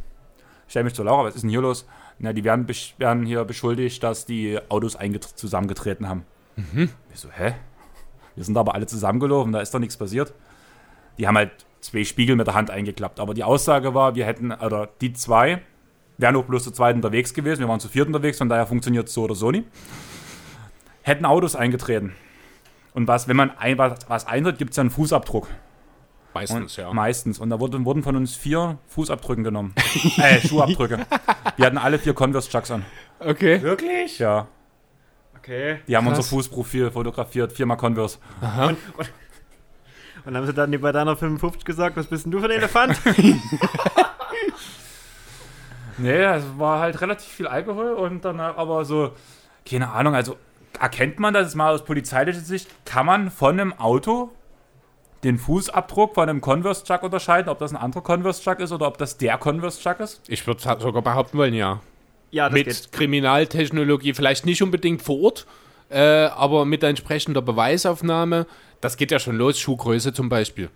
Ich 0.66 0.72
stelle 0.72 0.84
mich 0.84 0.94
zu 0.94 1.02
Laura, 1.02 1.24
was 1.24 1.34
ist 1.34 1.42
denn 1.42 1.50
hier 1.50 1.60
los? 1.60 1.86
Na, 2.18 2.32
die 2.32 2.44
werden, 2.44 2.66
werden 2.98 3.26
hier 3.26 3.44
beschuldigt, 3.44 4.02
dass 4.02 4.26
die 4.26 4.58
Autos 4.68 4.96
zusammengetreten 5.34 6.08
haben. 6.08 6.24
Ich 7.12 7.20
so, 7.20 7.28
hä? 7.30 7.54
Wir 8.34 8.44
sind 8.44 8.56
aber 8.56 8.74
alle 8.74 8.86
zusammengelaufen, 8.86 9.52
da 9.52 9.60
ist 9.60 9.74
doch 9.74 9.78
nichts 9.78 9.96
passiert. 9.96 10.32
Die 11.18 11.26
haben 11.26 11.36
halt 11.36 11.50
zwei 11.80 12.04
Spiegel 12.04 12.36
mit 12.36 12.46
der 12.46 12.54
Hand 12.54 12.70
eingeklappt. 12.70 13.20
Aber 13.20 13.34
die 13.34 13.44
Aussage 13.44 13.94
war, 13.94 14.14
wir 14.14 14.24
hätten, 14.24 14.52
oder 14.52 14.88
die 15.00 15.12
zwei 15.12 15.62
wären 16.18 16.36
auch 16.36 16.44
bloß 16.44 16.64
zu 16.64 16.70
zweit 16.70 16.94
unterwegs 16.94 17.34
gewesen. 17.34 17.60
Wir 17.60 17.68
waren 17.68 17.80
zu 17.80 17.88
viert 17.88 18.06
unterwegs, 18.06 18.38
von 18.38 18.48
daher 18.48 18.66
funktioniert 18.66 19.08
es 19.08 19.14
so 19.14 19.24
oder 19.24 19.34
so 19.34 19.50
nie. 19.50 19.64
Hätten 21.02 21.24
Autos 21.24 21.56
eingetreten. 21.56 22.14
Und 22.94 23.08
was, 23.08 23.26
wenn 23.26 23.36
man 23.36 23.50
ein, 23.58 23.76
was, 23.78 24.08
was 24.08 24.26
eintritt, 24.26 24.58
gibt 24.58 24.70
es 24.70 24.76
ja 24.76 24.82
einen 24.82 24.90
Fußabdruck. 24.90 25.48
Meistens, 26.34 26.78
Und 26.78 26.84
ja. 26.84 26.92
Meistens. 26.92 27.38
Und 27.38 27.50
da 27.50 27.60
wurden, 27.60 27.84
wurden 27.84 28.02
von 28.02 28.16
uns 28.16 28.34
vier 28.34 28.78
Fußabdrücken 28.88 29.44
genommen. 29.44 29.74
äh, 30.18 30.40
Schuhabdrücke. 30.40 31.06
Wir 31.56 31.66
hatten 31.66 31.78
alle 31.78 31.98
vier 31.98 32.14
Converse-Chucks 32.14 32.70
an. 32.70 32.84
Okay. 33.18 33.62
Wirklich? 33.62 34.18
Ja. 34.18 34.46
Okay. 35.38 35.80
Die 35.88 35.96
haben 35.96 36.06
Krass. 36.06 36.18
unser 36.18 36.28
Fußprofil 36.28 36.90
fotografiert, 36.90 37.52
viermal 37.52 37.76
Converse. 37.76 38.18
Und 40.24 40.36
haben 40.36 40.46
sie 40.46 40.54
dann 40.54 40.80
bei 40.80 40.92
deiner 40.92 41.16
55 41.16 41.64
gesagt, 41.64 41.96
was 41.96 42.06
bist 42.06 42.24
denn 42.24 42.32
du 42.32 42.38
für 42.38 42.44
ein 42.44 42.52
Elefant? 42.52 43.00
Nee, 45.98 46.22
es 46.22 46.44
war 46.58 46.80
halt 46.80 47.00
relativ 47.00 47.28
viel 47.28 47.46
Alkohol 47.46 47.92
und 47.92 48.24
danach 48.24 48.56
aber 48.56 48.84
so, 48.84 49.12
keine 49.68 49.90
Ahnung, 49.90 50.14
also 50.14 50.36
erkennt 50.80 51.18
man 51.20 51.34
das 51.34 51.54
mal 51.54 51.72
aus 51.72 51.84
polizeilicher 51.84 52.40
Sicht, 52.40 52.68
kann 52.84 53.06
man 53.06 53.30
von 53.30 53.60
einem 53.60 53.72
Auto 53.74 54.32
den 55.24 55.38
Fußabdruck 55.38 56.14
von 56.14 56.28
einem 56.28 56.40
Converse-Chuck 56.40 57.02
unterscheiden, 57.02 57.48
ob 57.48 57.58
das 57.58 57.72
ein 57.72 57.76
anderer 57.76 58.02
Converse-Chuck 58.02 58.60
ist 58.60 58.72
oder 58.72 58.86
ob 58.88 58.98
das 58.98 59.18
der 59.18 59.38
Converse-Chuck 59.38 60.00
ist? 60.00 60.20
Ich 60.28 60.46
würde 60.46 60.60
sogar 60.60 61.02
behaupten 61.02 61.38
wollen, 61.38 61.54
ja. 61.54 61.80
ja, 62.30 62.48
das 62.48 62.54
mit 62.54 62.66
geht. 62.66 62.92
Kriminaltechnologie, 62.92 64.14
vielleicht 64.14 64.46
nicht 64.46 64.62
unbedingt 64.62 65.02
vor 65.02 65.20
Ort, 65.22 65.46
äh, 65.90 66.00
aber 66.00 66.64
mit 66.64 66.82
entsprechender 66.82 67.42
Beweisaufnahme. 67.42 68.46
Das 68.80 68.96
geht 68.96 69.12
ja 69.12 69.18
schon 69.20 69.36
los, 69.36 69.60
Schuhgröße 69.60 70.12
zum 70.12 70.28
Beispiel. 70.28 70.70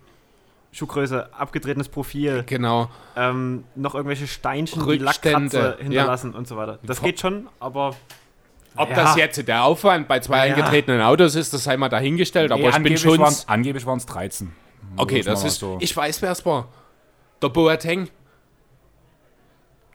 Schuhgröße, 0.71 1.33
abgetretenes 1.33 1.89
Profil, 1.89 2.43
Genau. 2.45 2.89
ähm, 3.15 3.63
noch 3.75 3.95
irgendwelche 3.95 4.27
Steinchen, 4.27 4.83
die 4.83 4.89
Rückstände, 5.03 5.57
Lackkratzer 5.57 5.77
hinterlassen 5.83 6.33
und 6.33 6.47
so 6.47 6.55
weiter. 6.55 6.79
Das 6.83 7.01
geht 7.01 7.19
schon, 7.19 7.47
aber 7.59 7.95
Ob 8.77 8.89
Ja. 8.89 8.95
das 8.95 9.15
jetzt 9.15 9.47
der 9.47 9.63
Aufwand 9.63 10.07
bei 10.07 10.19
zwei 10.19 10.47
Ja. 10.47 10.55
eingetretenen 10.55 11.01
Autos 11.01 11.35
ist, 11.35 11.53
das 11.53 11.63
sei 11.63 11.75
mal 11.77 11.89
dahingestellt, 11.89 12.51
aber 12.51 12.61
ich 12.61 12.67
bin 12.67 12.75
angeblich 12.75 13.01
schon. 13.01 13.19
waren's- 13.19 13.47
angeblich 13.47 13.85
waren 13.85 13.97
es 13.97 14.05
13. 14.05 14.53
Okay, 14.97 15.21
das 15.21 15.43
ist. 15.43 15.59
so- 15.59 15.77
Ich 15.81 15.95
weiß, 15.95 16.21
wer 16.21 16.31
es 16.31 16.45
war. 16.45 16.67
Der 17.41 17.49
Boateng. 17.49 18.09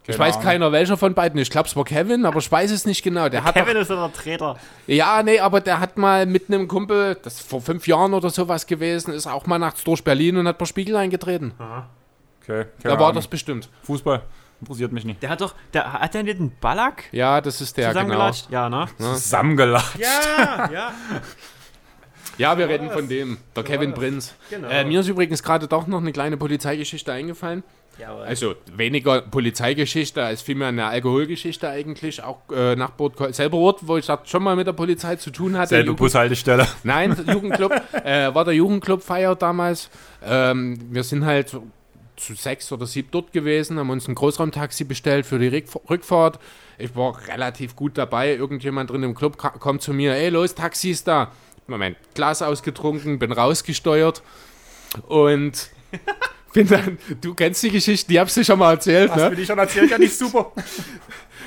Ich 0.04 0.09
Keine 0.09 0.18
weiß 0.18 0.34
Ahnung. 0.34 0.44
keiner 0.48 0.72
welcher 0.72 0.96
von 0.96 1.14
beiden. 1.14 1.38
Ich 1.40 1.48
glaube, 1.48 1.68
es 1.68 1.76
war 1.76 1.84
Kevin, 1.84 2.26
aber 2.26 2.38
ich 2.40 2.50
weiß 2.50 2.72
es 2.72 2.86
nicht 2.86 3.04
genau. 3.04 3.28
Der 3.28 3.44
hat 3.44 3.54
Kevin 3.54 3.74
doch, 3.74 3.80
ist 3.82 3.90
der 3.90 4.12
Treter. 4.12 4.56
Ja, 4.88 5.22
nee, 5.22 5.38
aber 5.38 5.60
der 5.60 5.78
hat 5.78 5.96
mal 5.96 6.26
mit 6.26 6.48
einem 6.48 6.66
Kumpel, 6.66 7.16
das 7.22 7.34
ist 7.34 7.48
vor 7.48 7.60
fünf 7.60 7.86
Jahren 7.86 8.12
oder 8.12 8.28
sowas 8.30 8.66
gewesen, 8.66 9.14
ist 9.14 9.28
auch 9.28 9.46
mal 9.46 9.59
nachts 9.60 9.84
durch 9.84 10.02
Berlin 10.02 10.38
und 10.38 10.48
hat 10.48 10.59
per 10.59 10.66
Spiegel 10.66 10.96
eingetreten. 10.96 11.52
Okay, 12.42 12.66
Da 12.82 12.90
war 12.90 12.98
Ahnung. 12.98 13.14
das 13.14 13.28
bestimmt. 13.28 13.68
Fußball. 13.84 14.22
Interessiert 14.62 14.93
mich 14.93 15.05
nicht. 15.05 15.20
Der 15.22 15.30
hat 15.30 15.40
doch, 15.40 15.55
der 15.74 15.93
hat 15.93 16.14
der 16.14 16.22
nicht 16.22 16.39
einen 16.39 16.52
Ballack 16.60 17.05
Ja, 17.10 17.40
das 17.40 17.60
ist 17.60 17.76
der, 17.76 17.89
genau. 17.89 17.94
zusammengelatscht? 18.01 18.51
Ja, 18.51 18.68
ne? 18.68 18.86
Zusammengelacht. 18.97 19.98
Ja, 19.98 20.70
ja. 20.72 20.93
Ja, 22.39 22.56
wir 22.56 22.68
reden 22.68 22.89
von 22.90 23.09
dem, 23.09 23.39
der 23.55 23.64
Kevin 23.64 23.93
Prinz. 23.93 24.34
Genau. 24.51 24.68
Äh, 24.68 24.84
mir 24.84 25.01
ist 25.01 25.09
übrigens 25.09 25.43
gerade 25.43 25.66
doch 25.68 25.86
noch 25.86 25.98
eine 26.01 26.12
kleine 26.12 26.36
Polizeigeschichte 26.36 27.12
eingefallen. 27.12 27.62
Jawohl. 27.98 28.22
Also 28.22 28.55
weniger 28.74 29.20
Polizeigeschichte 29.20 30.24
als 30.24 30.40
vielmehr 30.40 30.68
eine 30.68 30.86
Alkoholgeschichte 30.86 31.68
eigentlich. 31.68 32.22
Auch 32.22 32.39
äh, 32.51 32.74
Nachbord, 32.74 33.34
selber 33.34 33.59
Ort, 33.59 33.80
wo 33.86 33.98
ich 33.98 34.06
das 34.06 34.20
schon 34.24 34.43
mal 34.43 34.56
mit 34.56 34.66
der 34.66 34.72
Polizei 34.72 35.16
zu 35.16 35.30
tun 35.30 35.59
hatte. 35.59 35.70
Selbe 35.70 35.89
Jugend- 35.90 35.98
Bushaltestelle. 35.98 36.66
Nein, 36.84 37.14
Jugendclub. 37.26 37.72
äh, 38.05 38.34
war 38.34 38.44
der 38.47 38.55
Jugendclubfeier 38.55 39.34
damals. 39.36 39.90
Ähm, 40.24 40.78
wir 40.90 41.05
sind 41.05 41.26
halt 41.26 41.51
so 41.51 41.66
zu 42.23 42.35
sechs 42.35 42.70
oder 42.73 42.86
sieben 42.86 43.09
dort 43.11 43.32
gewesen, 43.32 43.78
haben 43.78 43.90
uns 43.90 44.09
ein 44.09 44.15
Großraumtaxi 44.15 44.85
bestellt 44.85 45.27
für 45.27 45.39
die 45.39 45.51
Rück- 45.51 45.89
Rückfahrt. 45.90 46.39
Ich 46.78 46.94
war 46.97 47.19
relativ 47.28 47.77
gut 47.77 47.99
dabei. 47.99 48.35
Irgendjemand 48.35 48.90
drin 48.90 49.03
im 49.03 49.15
Club 49.15 49.36
kommt 49.36 49.82
zu 49.82 49.93
mir, 49.93 50.15
ey, 50.15 50.28
los, 50.31 50.55
Taxi 50.55 50.90
ist 50.90 51.07
da. 51.09 51.32
Moment, 51.66 51.97
Glas 52.15 52.43
ausgetrunken, 52.43 53.19
bin 53.19 53.32
rausgesteuert 53.32 54.23
und 55.09 55.70
bin 56.53 56.69
dann, 56.69 56.99
du 57.20 57.35
kennst 57.35 57.62
die 57.62 57.70
Geschichte, 57.70 58.09
die 58.09 58.20
hab's 58.20 58.35
dir 58.35 58.45
schon 58.45 58.59
mal 58.59 58.73
erzählt, 58.73 59.15
ne? 59.15 59.31
mir 59.31 59.37
die 59.37 59.47
schon 59.47 59.59
erzählt? 59.59 59.91
Ja, 59.91 59.99
nicht 59.99 60.16
super. 60.16 60.53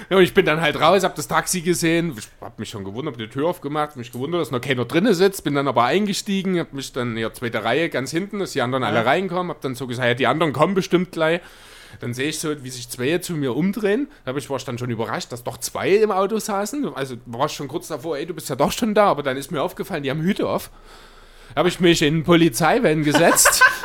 Ja, 0.09 0.17
und 0.17 0.23
ich 0.23 0.35
bin 0.35 0.45
dann 0.45 0.61
halt 0.61 0.79
raus, 0.79 1.03
hab 1.03 1.15
das 1.15 1.27
Taxi 1.27 1.61
gesehen, 1.61 2.15
hab 2.39 2.59
mich 2.59 2.69
schon 2.69 2.83
gewundert, 2.83 3.15
hab 3.15 3.19
die 3.19 3.27
Tür 3.27 3.47
aufgemacht, 3.47 3.95
mich 3.95 4.11
gewundert, 4.11 4.41
dass 4.41 4.51
noch 4.51 4.61
keiner 4.61 4.85
drinne 4.85 5.15
sitzt, 5.15 5.43
bin 5.43 5.55
dann 5.55 5.67
aber 5.67 5.85
eingestiegen, 5.85 6.59
hab 6.59 6.73
mich 6.73 6.93
dann 6.93 7.11
in 7.11 7.15
der 7.15 7.33
zweite 7.33 7.63
Reihe 7.63 7.89
ganz 7.89 8.11
hinten, 8.11 8.37
dass 8.37 8.51
die 8.51 8.61
anderen 8.61 8.83
alle 8.83 9.03
reinkommen, 9.03 9.49
hab 9.49 9.61
dann 9.61 9.73
so 9.73 9.87
gesagt, 9.87 10.07
ja, 10.07 10.13
die 10.13 10.27
anderen 10.27 10.53
kommen 10.53 10.75
bestimmt 10.75 11.11
gleich. 11.11 11.41
Dann 12.01 12.13
sehe 12.13 12.29
ich 12.29 12.39
so, 12.39 12.63
wie 12.63 12.69
sich 12.69 12.89
zwei 12.89 13.17
zu 13.19 13.33
mir 13.33 13.55
umdrehen. 13.55 14.09
Da 14.25 14.31
hab 14.31 14.37
ich, 14.37 14.49
war 14.49 14.57
ich 14.57 14.65
dann 14.65 14.77
schon 14.77 14.89
überrascht, 14.89 15.31
dass 15.31 15.43
doch 15.43 15.57
zwei 15.57 15.91
im 15.91 16.11
Auto 16.11 16.37
saßen. 16.37 16.93
Also 16.93 17.15
war 17.25 17.45
ich 17.45 17.53
schon 17.53 17.67
kurz 17.67 17.87
davor, 17.87 18.17
ey, 18.17 18.25
du 18.25 18.33
bist 18.33 18.49
ja 18.49 18.55
doch 18.55 18.71
schon 18.71 18.93
da, 18.93 19.05
aber 19.05 19.23
dann 19.23 19.37
ist 19.37 19.51
mir 19.51 19.61
aufgefallen, 19.61 20.03
die 20.03 20.11
haben 20.11 20.21
Hüte 20.21 20.47
auf. 20.47 20.71
Habe 21.55 21.69
ich 21.69 21.79
mich 21.79 22.01
in 22.01 22.15
einen 22.15 22.23
Polizeivan 22.23 23.03
gesetzt 23.03 23.63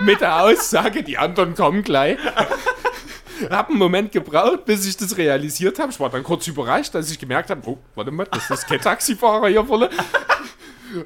mit 0.00 0.20
der 0.20 0.42
Aussage, 0.42 1.02
die 1.02 1.18
anderen 1.18 1.54
kommen 1.54 1.82
gleich. 1.82 2.18
Hab 3.50 3.70
einen 3.70 3.78
Moment 3.78 4.12
gebraucht, 4.12 4.64
bis 4.64 4.86
ich 4.86 4.96
das 4.96 5.16
realisiert 5.16 5.78
habe. 5.78 5.90
Ich 5.90 5.98
war 5.98 6.10
dann 6.10 6.22
kurz 6.22 6.46
überrascht, 6.46 6.94
als 6.94 7.10
ich 7.10 7.18
gemerkt 7.18 7.50
habe, 7.50 7.60
oh, 7.66 7.78
warte 7.94 8.10
mal, 8.10 8.26
das 8.30 8.50
ist 8.50 8.68
kein 8.68 8.80
Taxifahrer 8.80 9.48
hier 9.48 9.64
vorne. 9.64 9.90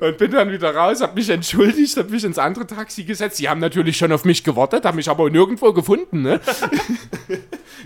Und 0.00 0.18
bin 0.18 0.30
dann 0.30 0.50
wieder 0.50 0.74
raus, 0.74 1.00
hab 1.00 1.14
mich 1.14 1.28
entschuldigt, 1.30 1.96
hab 1.96 2.10
mich 2.10 2.24
ins 2.24 2.38
andere 2.38 2.66
Taxi 2.66 3.04
gesetzt. 3.04 3.38
Die 3.38 3.48
haben 3.48 3.60
natürlich 3.60 3.96
schon 3.96 4.12
auf 4.12 4.24
mich 4.24 4.42
gewartet, 4.44 4.84
haben 4.84 4.96
mich 4.96 5.08
aber 5.08 5.30
nirgendwo 5.30 5.72
gefunden. 5.72 6.22
Ne? 6.22 6.40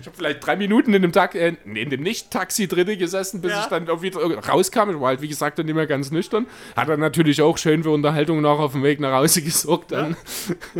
ich 0.00 0.06
habe 0.06 0.16
vielleicht 0.16 0.44
drei 0.44 0.56
Minuten 0.56 0.94
in 0.94 1.02
dem, 1.02 1.12
äh, 1.12 1.54
in 1.64 1.90
dem 1.90 2.02
Nicht-Taxi 2.02 2.68
drinne 2.68 2.96
gesessen, 2.96 3.40
bis 3.40 3.52
Ja. 3.52 3.60
ich 3.62 3.66
dann 3.66 3.88
auch 3.88 4.02
wieder 4.02 4.20
rauskam. 4.20 4.90
Ich 4.90 5.00
war 5.00 5.08
halt, 5.08 5.20
wie 5.22 5.28
gesagt, 5.28 5.58
dann 5.58 5.66
nicht 5.66 5.74
mehr 5.74 5.86
ganz 5.86 6.10
nüchtern. 6.10 6.46
Hat 6.76 6.88
dann 6.88 7.00
natürlich 7.00 7.42
auch 7.42 7.58
schön 7.58 7.82
für 7.82 7.90
Unterhaltung 7.90 8.40
noch 8.40 8.58
auf 8.58 8.72
dem 8.72 8.82
Weg 8.82 9.00
nach 9.00 9.12
Hause 9.12 9.42
gesorgt. 9.42 9.92
Dann. 9.92 10.16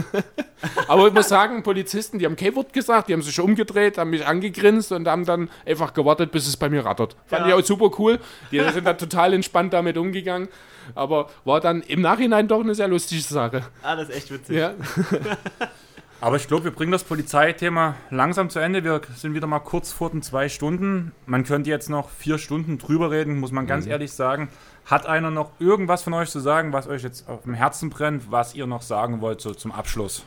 aber 0.88 1.08
ich 1.08 1.12
muss 1.12 1.28
sagen, 1.28 1.62
Polizisten, 1.62 2.18
die 2.18 2.26
haben 2.26 2.36
kein 2.36 2.54
Wort 2.54 2.72
gesagt, 2.72 3.08
die 3.08 3.12
haben 3.12 3.22
sich 3.22 3.38
umgedreht, 3.40 3.98
haben 3.98 4.10
mich 4.10 4.26
angegrinst 4.26 4.92
und 4.92 5.06
haben 5.08 5.24
dann 5.24 5.50
einfach 5.66 5.92
gewartet, 5.92 6.32
bis 6.32 6.46
es 6.46 6.56
bei 6.56 6.68
mir 6.68 6.84
rattert. 6.84 7.16
Fand 7.26 7.46
Ja. 7.46 7.48
ich 7.58 7.62
auch 7.62 7.66
super 7.66 7.90
cool. 7.98 8.18
Die 8.50 8.60
sind 8.72 8.86
da 8.86 8.94
total 8.94 9.34
entspannt 9.34 9.72
damit 9.72 9.96
umgegangen. 9.96 10.48
Aber 10.94 11.28
war 11.44 11.60
dann 11.60 11.82
im 11.82 12.00
Nachhinein 12.00 12.48
doch 12.48 12.60
eine 12.60 12.74
sehr 12.74 12.88
lustige 12.88 13.22
Sache. 13.22 13.62
Ah, 13.82 13.96
das 13.96 14.08
ist 14.08 14.16
echt 14.16 14.30
witzig. 14.30 14.56
Ja. 14.56 14.74
Aber 16.22 16.36
ich 16.36 16.48
glaube, 16.48 16.64
wir 16.64 16.70
bringen 16.70 16.92
das 16.92 17.02
Polizeithema 17.04 17.94
langsam 18.10 18.50
zu 18.50 18.58
Ende. 18.58 18.84
Wir 18.84 19.00
sind 19.16 19.32
wieder 19.34 19.46
mal 19.46 19.60
kurz 19.60 19.90
vor 19.90 20.10
den 20.10 20.20
zwei 20.20 20.50
Stunden. 20.50 21.12
Man 21.24 21.44
könnte 21.44 21.70
jetzt 21.70 21.88
noch 21.88 22.10
vier 22.10 22.36
Stunden 22.36 22.76
drüber 22.76 23.10
reden, 23.10 23.40
muss 23.40 23.52
man 23.52 23.66
ganz 23.66 23.86
ehrlich 23.86 24.12
sagen. 24.12 24.50
Hat 24.84 25.06
einer 25.06 25.30
noch 25.30 25.52
irgendwas 25.60 26.02
von 26.02 26.12
euch 26.12 26.28
zu 26.28 26.40
sagen, 26.40 26.74
was 26.74 26.88
euch 26.88 27.02
jetzt 27.02 27.26
auf 27.26 27.44
dem 27.44 27.54
Herzen 27.54 27.88
brennt, 27.88 28.30
was 28.30 28.54
ihr 28.54 28.66
noch 28.66 28.82
sagen 28.82 29.22
wollt 29.22 29.40
so 29.40 29.54
zum 29.54 29.72
Abschluss? 29.72 30.24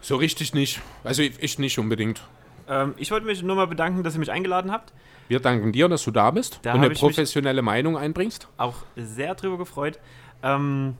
So 0.00 0.16
richtig 0.16 0.54
nicht. 0.54 0.80
Also 1.02 1.22
ich, 1.22 1.42
ich 1.42 1.58
nicht 1.58 1.78
unbedingt. 1.78 2.22
Ähm, 2.68 2.94
ich 2.96 3.10
wollte 3.10 3.26
mich 3.26 3.42
nur 3.42 3.56
mal 3.56 3.66
bedanken, 3.66 4.02
dass 4.02 4.14
ihr 4.14 4.20
mich 4.20 4.30
eingeladen 4.30 4.70
habt. 4.70 4.92
Wir 5.28 5.40
danken 5.40 5.72
dir, 5.72 5.88
dass 5.88 6.04
du 6.04 6.10
da 6.10 6.30
bist 6.30 6.58
Da 6.62 6.72
und 6.72 6.80
eine 6.80 6.90
professionelle 6.90 7.60
Meinung 7.62 7.96
einbringst. 7.98 8.48
Auch 8.56 8.76
sehr 8.96 9.34
drüber 9.34 9.58
gefreut. 9.58 9.98
Ähm, 10.42 10.96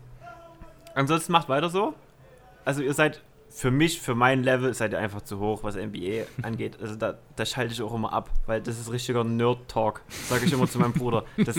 ansonsten 0.95 1.33
macht 1.33 1.49
weiter 1.49 1.71
so. 1.71 1.95
Also 2.65 2.83
ihr 2.83 2.93
seid 2.93 3.23
für 3.49 3.71
mich, 3.71 4.01
für 4.01 4.15
mein 4.15 4.45
Level, 4.45 4.75
seid 4.75 4.93
ihr 4.93 4.99
einfach 4.99 5.23
zu 5.23 5.39
hoch, 5.39 5.65
was 5.65 5.77
NBA 5.77 6.27
angeht. 6.43 6.79
Also 6.81 6.95
da, 6.95 7.15
da 7.37 7.47
schalte 7.47 7.73
ich 7.73 7.81
auch 7.81 7.95
immer 7.95 8.13
ab, 8.13 8.29
weil 8.47 8.61
das 8.61 8.79
ist 8.79 8.93
richtiger 8.93 9.25
Nerd-Talk, 9.25 10.03
sage 10.29 10.45
ich 10.45 10.53
immer 10.53 10.69
zu 10.69 10.79
meinem 10.79 10.93
Bruder. 10.93 11.25
Das, 11.39 11.59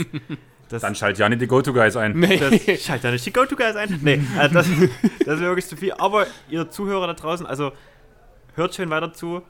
das, 0.69 0.83
Dann 0.83 0.93
schalt 0.93 1.17
ja 1.17 1.27
nicht 1.27 1.41
die 1.41 1.47
Go-To-Guys 1.47 1.95
ein. 1.95 2.19
Nee. 2.19 2.37
das 2.37 2.83
schaltet 2.83 3.05
ja 3.05 3.11
nicht 3.11 3.25
die 3.25 3.33
Go-To-Guys 3.33 3.75
ein. 3.75 3.99
Nee, 4.03 4.21
also 4.37 4.53
das, 4.53 4.67
das 5.25 5.35
ist 5.35 5.41
wirklich 5.41 5.65
zu 5.65 5.75
viel. 5.75 5.93
Aber 5.93 6.27
ihr 6.49 6.69
Zuhörer 6.69 7.07
da 7.07 7.13
draußen, 7.13 7.47
also 7.47 7.71
hört 8.53 8.75
schön 8.75 8.91
weiter 8.91 9.11
zu, 9.11 9.41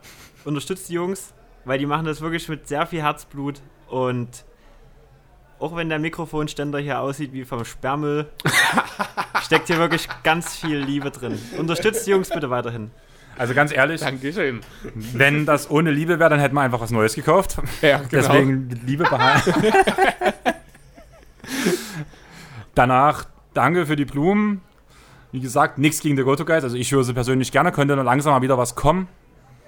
unterstützt 0.46 0.88
die 0.88 0.94
Jungs, 0.94 1.34
weil 1.70 1.78
die 1.78 1.86
machen 1.86 2.08
das 2.08 2.20
wirklich 2.20 2.50
mit 2.50 2.68
sehr 2.68 2.88
viel 2.88 3.04
Herzblut 3.04 3.62
und 3.90 4.44
auch 5.60 5.76
wenn 5.76 5.88
der 5.88 6.00
Mikrofonständer 6.00 6.80
hier 6.80 7.00
aussieht 7.00 7.32
wie 7.32 7.46
vom 7.46 7.64
Sperrmüll, 7.64 8.26
steckt 9.44 9.68
hier 9.68 9.78
wirklich 9.78 10.08
ganz 10.24 10.56
viel 10.56 10.78
Liebe 10.78 11.12
drin. 11.12 11.38
Unterstützt 11.60 12.08
die 12.08 12.12
Jungs 12.12 12.30
bitte 12.30 12.50
weiterhin. 12.50 12.90
Also 13.38 13.54
ganz 13.54 13.72
ehrlich, 13.72 14.02
Dankeschön. 14.02 14.62
wenn 14.96 15.46
das 15.46 15.70
ohne 15.70 15.92
Liebe 15.92 16.18
wäre, 16.18 16.32
dann 16.32 16.40
hätten 16.40 16.56
wir 16.56 16.62
einfach 16.62 16.82
was 16.82 16.90
Neues 16.90 17.14
gekauft. 17.14 17.58
Ja, 17.84 17.98
genau. 17.98 18.08
Deswegen 18.10 18.70
Liebe 18.88 19.04
behalten. 19.04 19.54
Danach 22.74 23.26
danke 23.54 23.86
für 23.86 23.96
die 23.96 24.06
Blumen. 24.06 24.62
Wie 25.32 25.40
gesagt, 25.40 25.78
nichts 25.78 26.00
gegen 26.00 26.16
die 26.16 26.24
Goto-Guys. 26.24 26.64
Also 26.64 26.78
ich 26.78 26.92
höre 26.92 27.04
sie 27.04 27.14
persönlich 27.14 27.52
gerne. 27.52 27.72
Könnte 27.72 27.96
dann 27.96 28.06
langsam 28.08 28.34
mal 28.34 28.42
wieder 28.42 28.58
was 28.58 28.74
kommen, 28.74 29.08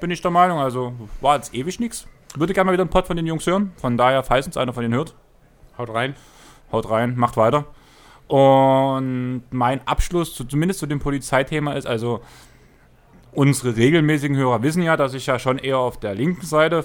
bin 0.02 0.12
ich 0.12 0.22
der 0.22 0.32
Meinung. 0.32 0.60
Also 0.60 0.94
war 1.22 1.38
jetzt 1.38 1.54
ewig 1.54 1.80
nichts. 1.80 2.08
Würde 2.36 2.54
gerne 2.54 2.66
mal 2.66 2.74
wieder 2.74 2.84
einen 2.84 2.90
Pod 2.90 3.08
von 3.08 3.16
den 3.16 3.26
Jungs 3.28 3.48
hören. 3.48 3.72
Von 3.78 3.98
daher, 3.98 4.24
falls 4.24 4.46
uns 4.46 4.58
einer 4.58 4.74
von 4.74 4.84
denen 4.84 4.96
hört, 4.96 5.16
Haut 5.78 5.94
rein. 5.94 6.16
haut 6.72 6.90
rein, 6.90 7.16
macht 7.16 7.38
weiter. 7.38 7.66
Und 8.28 9.44
mein 9.52 9.86
Abschluss, 9.88 10.36
zu, 10.36 10.46
zumindest 10.46 10.80
zu 10.80 10.86
dem 10.86 11.00
Polizeithema, 11.00 11.74
ist 11.74 11.88
also, 11.88 12.22
unsere 13.34 13.76
regelmäßigen 13.76 14.36
Hörer 14.36 14.62
wissen 14.64 14.84
ja, 14.84 14.98
dass 14.98 15.14
ich 15.14 15.26
ja 15.26 15.40
schon 15.40 15.58
eher 15.58 15.80
auf 15.80 16.00
der 16.00 16.16
linken 16.16 16.46
Seite 16.46 16.84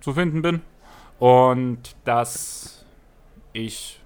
zu 0.00 0.12
finden 0.12 0.42
bin. 0.42 0.60
Und 1.18 1.96
dass 2.04 2.84
ich, 3.52 4.00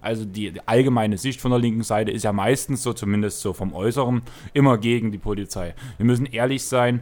also 0.00 0.24
die, 0.24 0.52
die 0.52 0.68
allgemeine 0.68 1.18
Sicht 1.18 1.40
von 1.40 1.50
der 1.50 1.60
linken 1.60 1.82
Seite 1.82 2.12
ist 2.12 2.22
ja 2.22 2.32
meistens 2.32 2.82
so, 2.82 2.92
zumindest 2.92 3.40
so 3.40 3.52
vom 3.52 3.74
Äußeren, 3.74 4.22
immer 4.52 4.78
gegen 4.78 5.10
die 5.10 5.18
Polizei. 5.18 5.74
Wir 5.96 6.06
müssen 6.06 6.26
ehrlich 6.26 6.64
sein, 6.66 7.00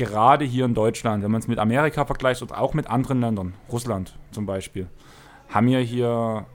gerade 0.00 0.46
hier 0.46 0.64
in 0.64 0.74
Deutschland, 0.74 1.22
wenn 1.22 1.30
man 1.30 1.40
es 1.40 1.46
mit 1.46 1.58
Amerika 1.58 2.06
vergleicht 2.06 2.42
oder 2.42 2.58
auch 2.58 2.72
mit 2.72 2.88
anderen 2.88 3.20
Ländern, 3.20 3.54
Russland 3.70 4.18
zum 4.30 4.46
Beispiel, 4.46 4.88
haben 5.50 5.66
wir 5.66 5.80
hier 5.80 6.46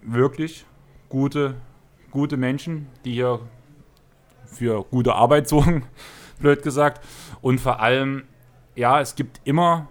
wirklich 0.00 0.64
gute, 1.10 1.56
gute 2.10 2.38
Menschen, 2.38 2.88
die 3.04 3.12
hier 3.12 3.40
für 4.46 4.84
gute 4.84 5.14
Arbeit 5.14 5.48
sorgen, 5.50 5.84
blöd 6.38 6.62
gesagt. 6.62 7.04
Und 7.42 7.60
vor 7.60 7.80
allem, 7.80 8.24
ja, 8.74 9.00
es 9.00 9.16
gibt 9.16 9.42
immer 9.44 9.88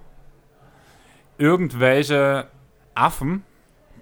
irgendwelche 1.38 2.48
Affen, 2.95 3.44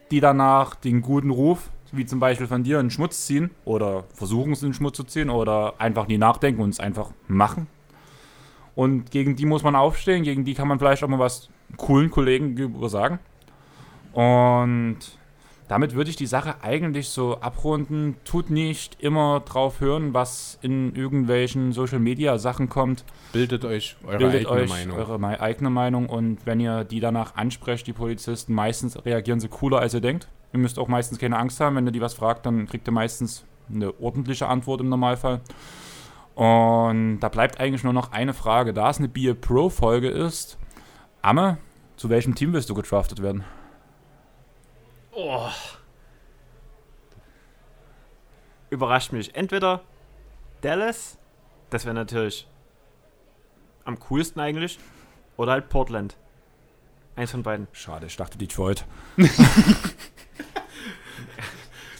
die 0.10 0.22
danach 0.22 0.76
den 0.76 1.02
guten 1.02 1.32
Ruf, 1.32 1.70
wie 1.92 2.06
zum 2.06 2.20
Beispiel 2.20 2.48
von 2.48 2.64
dir, 2.64 2.80
in 2.80 2.92
Schmutz 2.92 3.26
ziehen 3.26 3.52
oder 3.66 4.06
versuchen 4.14 4.54
es 4.54 4.64
in 4.64 4.70
den 4.70 4.74
Schmutz 4.74 4.96
zu 4.96 5.04
ziehen 5.04 5.30
oder 5.30 5.74
einfach 5.80 6.08
nie 6.08 6.18
nachdenken 6.18 6.62
und 6.62 6.70
es 6.70 6.80
einfach 6.80 7.12
machen. 7.28 7.68
Und 8.80 9.12
gegen 9.12 9.36
die 9.36 9.46
muss 9.46 9.62
man 9.62 9.76
aufstehen, 9.76 10.24
gegen 10.24 10.46
die 10.46 10.54
kann 10.54 10.70
man 10.70 10.80
vielleicht 10.80 11.04
auch 11.04 11.10
mal 11.10 11.20
was 11.20 11.50
coolen 11.76 12.10
Kollegen 12.10 12.56
gegenüber 12.56 12.88
sagen. 12.88 13.20
Und 14.14 15.00
damit 15.68 15.96
würde 15.96 16.10
ich 16.10 16.16
die 16.16 16.26
Sache 16.26 16.56
eigentlich 16.62 17.10
so 17.10 17.42
abrunden. 17.42 18.16
Tut 18.24 18.50
nicht 18.50 18.96
immer 19.02 19.42
drauf 19.42 19.82
hören, 19.82 20.14
was 20.14 20.60
in 20.62 20.96
irgendwelchen 20.96 21.74
Social 21.74 22.00
Media 22.00 22.38
Sachen 22.38 22.70
kommt. 22.70 23.04
Bildet 23.34 23.66
euch 23.66 23.98
eure 24.08 24.18
Bildet 24.18 24.48
eigene 24.48 24.62
euch 24.62 24.70
Meinung. 24.70 24.98
eure 24.98 25.42
eigene 25.42 25.70
Meinung 25.70 26.06
und 26.08 26.46
wenn 26.46 26.62
ihr 26.62 26.86
die 26.86 27.02
danach 27.02 27.36
ansprecht, 27.36 27.86
die 27.86 27.92
Polizisten, 27.92 28.54
meistens 28.54 29.04
reagieren 29.06 29.42
sie 29.42 29.50
cooler, 29.50 29.80
als 29.80 29.94
ihr 29.94 30.00
denkt. 30.00 30.30
Ihr 30.54 30.60
müsst 30.60 30.80
auch 30.80 30.88
meistens 30.88 31.20
keine 31.20 31.38
Angst 31.38 31.60
haben, 31.60 31.76
wenn 31.76 31.86
ihr 31.86 31.92
die 31.92 32.00
was 32.00 32.14
fragt, 32.14 32.46
dann 32.46 32.66
kriegt 32.66 32.88
ihr 32.88 32.94
meistens 32.94 33.44
eine 33.70 34.00
ordentliche 34.00 34.48
Antwort 34.48 34.80
im 34.80 34.88
Normalfall. 34.88 35.42
Und 36.40 37.20
da 37.20 37.28
bleibt 37.28 37.60
eigentlich 37.60 37.84
nur 37.84 37.92
noch 37.92 38.14
eine 38.14 38.34
Frage. 38.34 38.72
Da 38.74 38.90
es 38.90 38.98
eine 38.98 39.10
Bier 39.10 39.34
Pro 39.34 39.70
Folge 39.70 40.08
ist, 40.08 40.58
Amme, 41.22 41.58
zu 41.98 42.10
welchem 42.10 42.34
Team 42.34 42.54
willst 42.54 42.70
du 42.70 42.76
gedraftet 42.76 43.22
werden? 43.22 43.44
Überrascht 48.70 49.12
mich. 49.12 49.36
Entweder 49.36 49.82
Dallas, 50.62 51.18
das 51.72 51.84
wäre 51.84 51.94
natürlich 51.94 52.48
am 53.84 54.00
coolsten 54.00 54.40
eigentlich, 54.40 54.80
oder 55.36 55.52
halt 55.52 55.68
Portland. 55.68 56.16
Eins 57.18 57.32
von 57.32 57.44
beiden. 57.44 57.68
Schade, 57.74 58.06
ich 58.06 58.16
dachte 58.16 58.38
Detroit. 58.38 58.86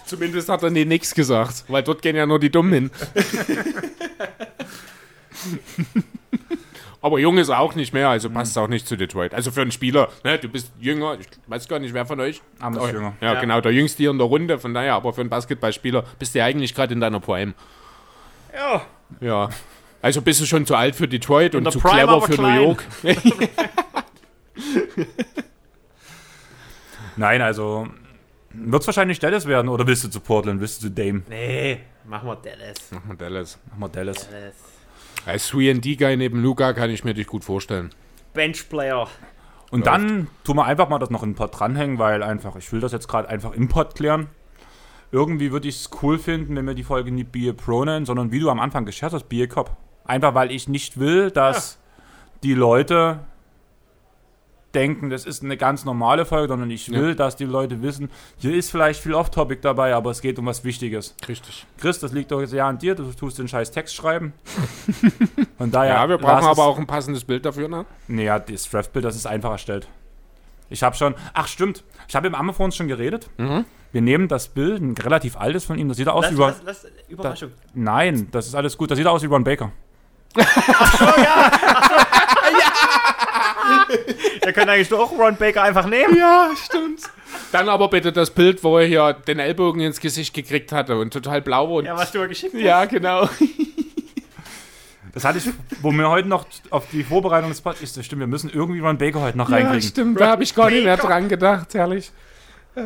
Zumindest 0.10 0.50
hat 0.50 0.64
er 0.64 0.72
nie 0.72 0.86
nichts 0.86 1.14
gesagt, 1.14 1.66
weil 1.68 1.84
dort 1.84 2.02
gehen 2.02 2.16
ja 2.16 2.26
nur 2.26 2.40
die 2.40 2.50
Dummen 2.50 2.74
hin. 2.74 2.92
Aber 7.02 7.20
jung 7.20 7.38
ist 7.38 7.50
er 7.50 7.60
auch 7.60 7.76
nicht 7.76 7.94
mehr, 7.94 8.10
also 8.10 8.28
passt 8.30 8.52
es 8.52 8.58
auch 8.58 8.68
nicht 8.68 8.88
zu 8.88 8.98
Detroit. 8.98 9.34
Also 9.36 9.52
für 9.52 9.62
einen 9.62 9.72
Spieler, 9.72 10.10
ne, 10.24 10.38
du 10.40 10.50
bist 10.50 10.72
jünger, 10.82 11.18
ich 11.20 11.28
weiß 11.48 11.68
gar 11.68 11.78
nicht, 11.80 11.94
wer 11.94 12.06
von 12.08 12.20
euch. 12.20 12.42
Arme 12.60 12.84
ist 12.84 12.92
jünger. 12.92 13.14
Ja, 13.22 13.34
Ja. 13.36 13.40
genau, 13.40 13.62
der 13.62 13.72
jüngste 13.72 14.00
hier 14.00 14.10
in 14.10 14.18
der 14.18 14.26
Runde, 14.28 14.58
von 14.58 14.74
daher, 14.74 14.96
aber 14.96 15.14
für 15.14 15.22
einen 15.22 15.30
Basketballspieler 15.30 16.04
bist 16.18 16.34
du 16.34 16.40
ja 16.40 16.46
eigentlich 16.46 16.74
gerade 16.74 16.92
in 16.94 17.00
deiner 17.00 17.20
Prime. 17.20 17.54
Ja. 18.54 18.82
Ja. 19.22 19.50
Also 20.02 20.22
bist 20.24 20.42
du 20.42 20.46
schon 20.46 20.66
zu 20.66 20.76
alt 20.76 20.96
für 20.96 21.08
Detroit 21.08 21.54
und 21.56 21.64
der 21.66 21.72
zu 21.72 21.80
Prime, 21.80 22.00
clever 22.04 22.22
für 22.22 22.34
klein. 22.34 22.56
New 22.56 22.62
York. 22.64 22.84
Nein, 27.16 27.42
also 27.42 27.88
wird 28.54 28.82
es 28.82 28.88
wahrscheinlich 28.88 29.20
Dallas 29.20 29.46
werden 29.46 29.70
oder 29.70 29.86
willst 29.86 30.04
du 30.04 30.10
zu 30.10 30.20
Portland? 30.20 30.60
Willst 30.62 30.82
du 30.84 30.88
zu 30.88 30.94
Dame? 30.94 31.24
Nee, 31.30 31.80
machen 32.06 32.28
wir 32.28 32.36
Dallas. 32.36 32.78
Mach 32.92 33.06
mal 33.06 33.18
Dallas. 33.18 33.60
Mach 33.70 33.78
mal 33.78 33.88
Dallas. 33.90 34.30
Dallas. 34.30 34.56
Als 35.26 35.52
3D-Guy 35.52 36.18
neben 36.18 36.42
Luca 36.42 36.74
kann 36.74 36.90
ich 36.90 37.04
mir 37.04 37.14
dich 37.14 37.28
gut 37.28 37.44
vorstellen. 37.44 37.90
Benchplayer. 38.34 39.08
Und 39.72 39.86
dann 39.86 40.28
tun 40.44 40.58
wir 40.58 40.66
einfach 40.66 40.90
mal 40.90 40.98
das 40.98 41.10
noch 41.10 41.22
in 41.24 41.32
den 41.32 41.36
Pod 41.36 41.60
dranhängen, 41.60 42.00
weil 42.00 42.24
einfach, 42.24 42.56
ich 42.56 42.72
will 42.72 42.80
das 42.80 42.92
jetzt 42.92 43.08
gerade 43.08 43.30
einfach 43.30 43.52
im 43.54 43.68
Pod 43.68 43.96
klären. 43.96 44.28
Irgendwie 45.12 45.52
würde 45.52 45.68
ich 45.68 45.76
es 45.76 45.90
cool 46.02 46.18
finden, 46.18 46.56
wenn 46.56 46.66
wir 46.66 46.74
die 46.74 46.84
Folge 46.84 47.12
nicht 47.12 47.32
Be 47.32 47.50
a 47.50 47.54
Pro 47.54 47.84
nennen, 47.86 48.06
sondern 48.06 48.32
wie 48.32 48.40
du 48.40 48.50
am 48.50 48.60
Anfang 48.60 48.86
gescherzt 48.86 49.14
hast, 49.14 49.30
Be 49.30 49.44
a 49.44 49.48
Cop. 49.48 49.76
Einfach 50.06 50.34
weil 50.34 50.52
ich 50.52 50.68
nicht 50.68 51.00
will, 51.00 51.30
dass 51.32 51.80
die 52.44 52.54
Leute 52.54 53.20
denken, 54.76 55.10
das 55.10 55.26
ist 55.26 55.44
eine 55.44 55.58
ganz 55.58 55.86
normale 55.86 56.26
Folge, 56.26 56.50
sondern 56.50 56.70
ich 56.70 56.92
will, 56.92 57.16
dass 57.16 57.36
die 57.36 57.46
Leute 57.46 57.82
wissen, 57.82 58.10
hier 58.38 58.54
ist 58.56 58.70
vielleicht 58.72 59.02
viel 59.02 59.14
Off-Topic 59.14 59.62
dabei, 59.62 59.94
aber 59.94 60.12
es 60.12 60.22
geht 60.22 60.38
um 60.40 60.46
was 60.46 60.64
Wichtiges. 60.64 61.16
Richtig. 61.28 61.66
Chris, 61.80 62.00
das 62.00 62.12
liegt 62.12 62.32
doch 62.32 62.46
sehr 62.46 62.66
an 62.66 62.78
dir, 62.78 62.96
du 62.96 63.12
tust 63.14 63.40
den 63.40 63.48
scheiß 63.48 63.72
Text 63.72 63.96
schreiben. 63.96 64.34
Von 65.58 65.72
daher, 65.72 65.96
Ja, 65.96 66.10
wir 66.10 66.18
brauchen 66.18 66.46
aber 66.48 66.66
auch 66.66 66.78
ein 66.78 66.88
passendes 66.88 67.24
Bild 67.24 67.46
dafür, 67.46 67.68
ne? 67.68 67.86
Nee, 68.08 68.26
ja, 68.26 68.40
das 68.40 68.70
Draftbild, 68.70 69.06
das 69.06 69.16
ist 69.16 69.26
einfach 69.26 69.52
erstellt. 69.52 69.88
Ich 70.70 70.84
habe 70.84 70.96
schon. 70.96 71.16
Ach, 71.34 71.48
stimmt. 71.48 71.84
Ich 72.08 72.16
habe 72.16 72.28
im 72.28 72.50
uns 72.50 72.76
schon 72.76 72.88
geredet. 72.88 73.30
Mhm. 73.38 73.66
Wir 73.92 74.02
nehmen 74.02 74.28
das 74.28 74.50
Bild, 74.50 74.82
ein 74.82 74.96
relativ 74.96 75.36
altes 75.36 75.66
von 75.66 75.80
ihm. 75.80 75.88
Das 75.88 75.98
sieht 75.98 76.08
aus 76.08 76.26
Lass, 76.26 76.34
wie 76.38 76.42
Ron. 76.42 76.54
lass, 76.64 76.84
lass, 76.84 76.92
Überraschung. 77.10 77.52
Nein, 77.74 78.28
das 78.32 78.46
ist 78.48 78.54
alles 78.54 78.78
gut. 78.78 78.92
Das 78.92 78.98
sieht 78.98 79.08
aus 79.08 79.24
wie 79.24 79.28
Ron 79.28 79.44
Baker. 79.44 79.72
Wir 84.44 84.54
können 84.54 84.70
eigentlich 84.70 84.90
doch 84.90 85.12
Ron 85.18 85.36
Baker 85.36 85.64
einfach 85.64 85.88
nehmen. 85.88 86.16
Ja, 86.18 86.50
stimmt. 86.66 87.02
Dann 87.52 87.70
aber 87.70 87.88
bitte 87.90 88.12
das 88.12 88.32
Bild, 88.32 88.64
wo 88.64 88.78
er 88.78 88.86
hier 88.86 89.14
den 89.14 89.40
Ellbogen 89.40 89.82
ins 89.82 90.00
Gesicht 90.00 90.34
gekriegt 90.34 90.72
hatte 90.72 90.98
und 90.98 91.12
total 91.14 91.42
blau 91.42 91.78
und. 91.80 91.86
Ja, 91.86 91.96
was 91.98 92.12
du 92.12 92.20
mir 92.20 92.28
geschickt 92.28 92.54
hast. 92.54 92.62
Ja, 92.62 92.86
genau. 92.86 93.28
Das 95.12 95.26
hatte 95.26 95.40
ich, 95.40 95.50
wo 95.82 95.92
wir 95.92 96.08
heute 96.08 96.28
noch 96.28 96.46
auf 96.70 96.88
die 96.92 97.04
Vorbereitung 97.04 97.50
des 97.50 97.62
Podcasts. 97.62 97.96
Das 97.96 98.06
stimmt, 98.06 98.20
wir 98.20 98.28
müssen 98.28 98.50
irgendwie 98.54 98.80
Ron 98.80 99.00
Baker 99.00 99.22
heute 99.22 99.38
noch 99.40 99.50
Ja, 99.50 99.56
reinkriegen. 99.58 99.82
stimmt, 99.82 100.20
da 100.22 100.28
habe 100.28 100.44
ich 100.44 100.54
gar 100.54 100.70
nicht 100.70 100.84
mehr 100.84 100.98
dran 100.98 101.28
gedacht, 101.28 101.74
herrlich. 101.74 102.12
Äh, 102.76 102.82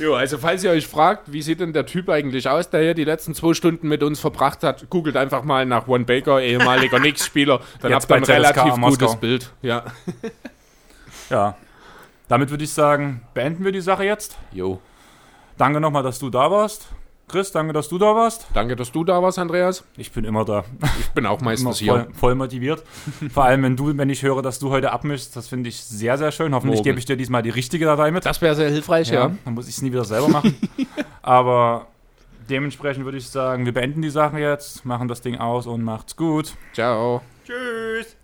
Jo, 0.00 0.14
also 0.14 0.38
falls 0.38 0.64
ihr 0.64 0.70
euch 0.70 0.86
fragt, 0.86 1.30
wie 1.30 1.42
sieht 1.42 1.60
denn 1.60 1.74
der 1.74 1.84
Typ 1.84 2.08
eigentlich 2.08 2.48
aus, 2.48 2.70
der 2.70 2.80
hier 2.80 2.94
die 2.94 3.04
letzten 3.04 3.34
zwei 3.34 3.52
Stunden 3.52 3.86
mit 3.86 4.02
uns 4.02 4.18
verbracht 4.18 4.62
hat, 4.62 4.88
googelt 4.88 5.14
einfach 5.14 5.44
mal 5.44 5.66
nach 5.66 5.88
One 5.88 6.04
Baker, 6.04 6.40
ehemaliger 6.40 6.98
Knicks-Spieler, 7.00 7.60
dann 7.82 7.90
Jetzt 7.92 8.10
habt 8.10 8.10
ihr 8.10 8.16
ein 8.16 8.42
relativ 8.42 8.80
gutes 8.80 9.16
Bild. 9.16 9.52
Ja. 9.62 9.84
Ja. 11.28 11.54
Damit 12.26 12.50
würde 12.50 12.64
ich 12.64 12.72
sagen, 12.72 13.22
beenden 13.34 13.64
wir 13.64 13.70
die 13.70 13.80
Sache 13.80 14.02
jetzt. 14.02 14.36
Jo. 14.50 14.80
Danke 15.56 15.80
nochmal, 15.80 16.02
dass 16.02 16.18
du 16.18 16.28
da 16.28 16.50
warst. 16.50 16.88
Chris, 17.30 17.52
danke, 17.52 17.72
dass 17.72 17.88
du 17.88 17.96
da 17.96 18.14
warst. 18.16 18.48
Danke, 18.54 18.74
dass 18.74 18.90
du 18.90 19.04
da 19.04 19.22
warst, 19.22 19.38
Andreas. 19.38 19.84
Ich 19.96 20.10
bin 20.10 20.24
immer 20.24 20.44
da. 20.44 20.64
Ich 20.98 21.10
bin 21.10 21.26
auch 21.26 21.38
Immer 21.38 21.50
meistens 21.50 21.78
voll, 21.78 22.02
hier. 22.02 22.08
voll 22.12 22.34
motiviert. 22.34 22.82
Vor 23.32 23.44
allem, 23.44 23.62
wenn 23.62 23.76
du, 23.76 23.96
wenn 23.96 24.10
ich 24.10 24.22
höre, 24.24 24.42
dass 24.42 24.58
du 24.58 24.70
heute 24.70 24.90
abmischst, 24.90 25.36
das 25.36 25.46
finde 25.46 25.68
ich 25.68 25.80
sehr, 25.80 26.18
sehr 26.18 26.32
schön. 26.32 26.52
Hoffentlich 26.54 26.82
gebe 26.82 26.98
ich 26.98 27.04
dir 27.04 27.16
diesmal 27.16 27.42
die 27.42 27.50
richtige 27.50 27.84
Datei 27.84 28.10
mit. 28.10 28.26
Das 28.26 28.42
wäre 28.42 28.56
sehr 28.56 28.68
hilfreich, 28.68 29.10
ja. 29.10 29.30
Dann 29.44 29.54
muss 29.54 29.68
ich 29.68 29.76
es 29.76 29.82
nie 29.82 29.92
wieder 29.92 30.04
selber 30.04 30.28
machen. 30.28 30.56
Aber 31.22 31.86
dementsprechend 32.48 33.04
würde 33.04 33.18
ich 33.18 33.28
sagen, 33.28 33.64
wir 33.64 33.72
beenden 33.72 34.02
die 34.02 34.10
Sache 34.10 34.40
jetzt, 34.40 34.84
machen 34.84 35.06
das 35.06 35.20
Ding 35.20 35.38
aus 35.38 35.68
und 35.68 35.84
macht's 35.84 36.16
gut. 36.16 36.54
Ciao. 36.74 37.22
Tschüss. 37.46 38.16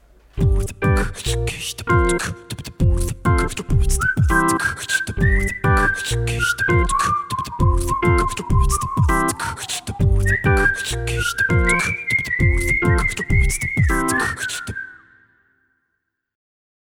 Stop. 14.49 14.86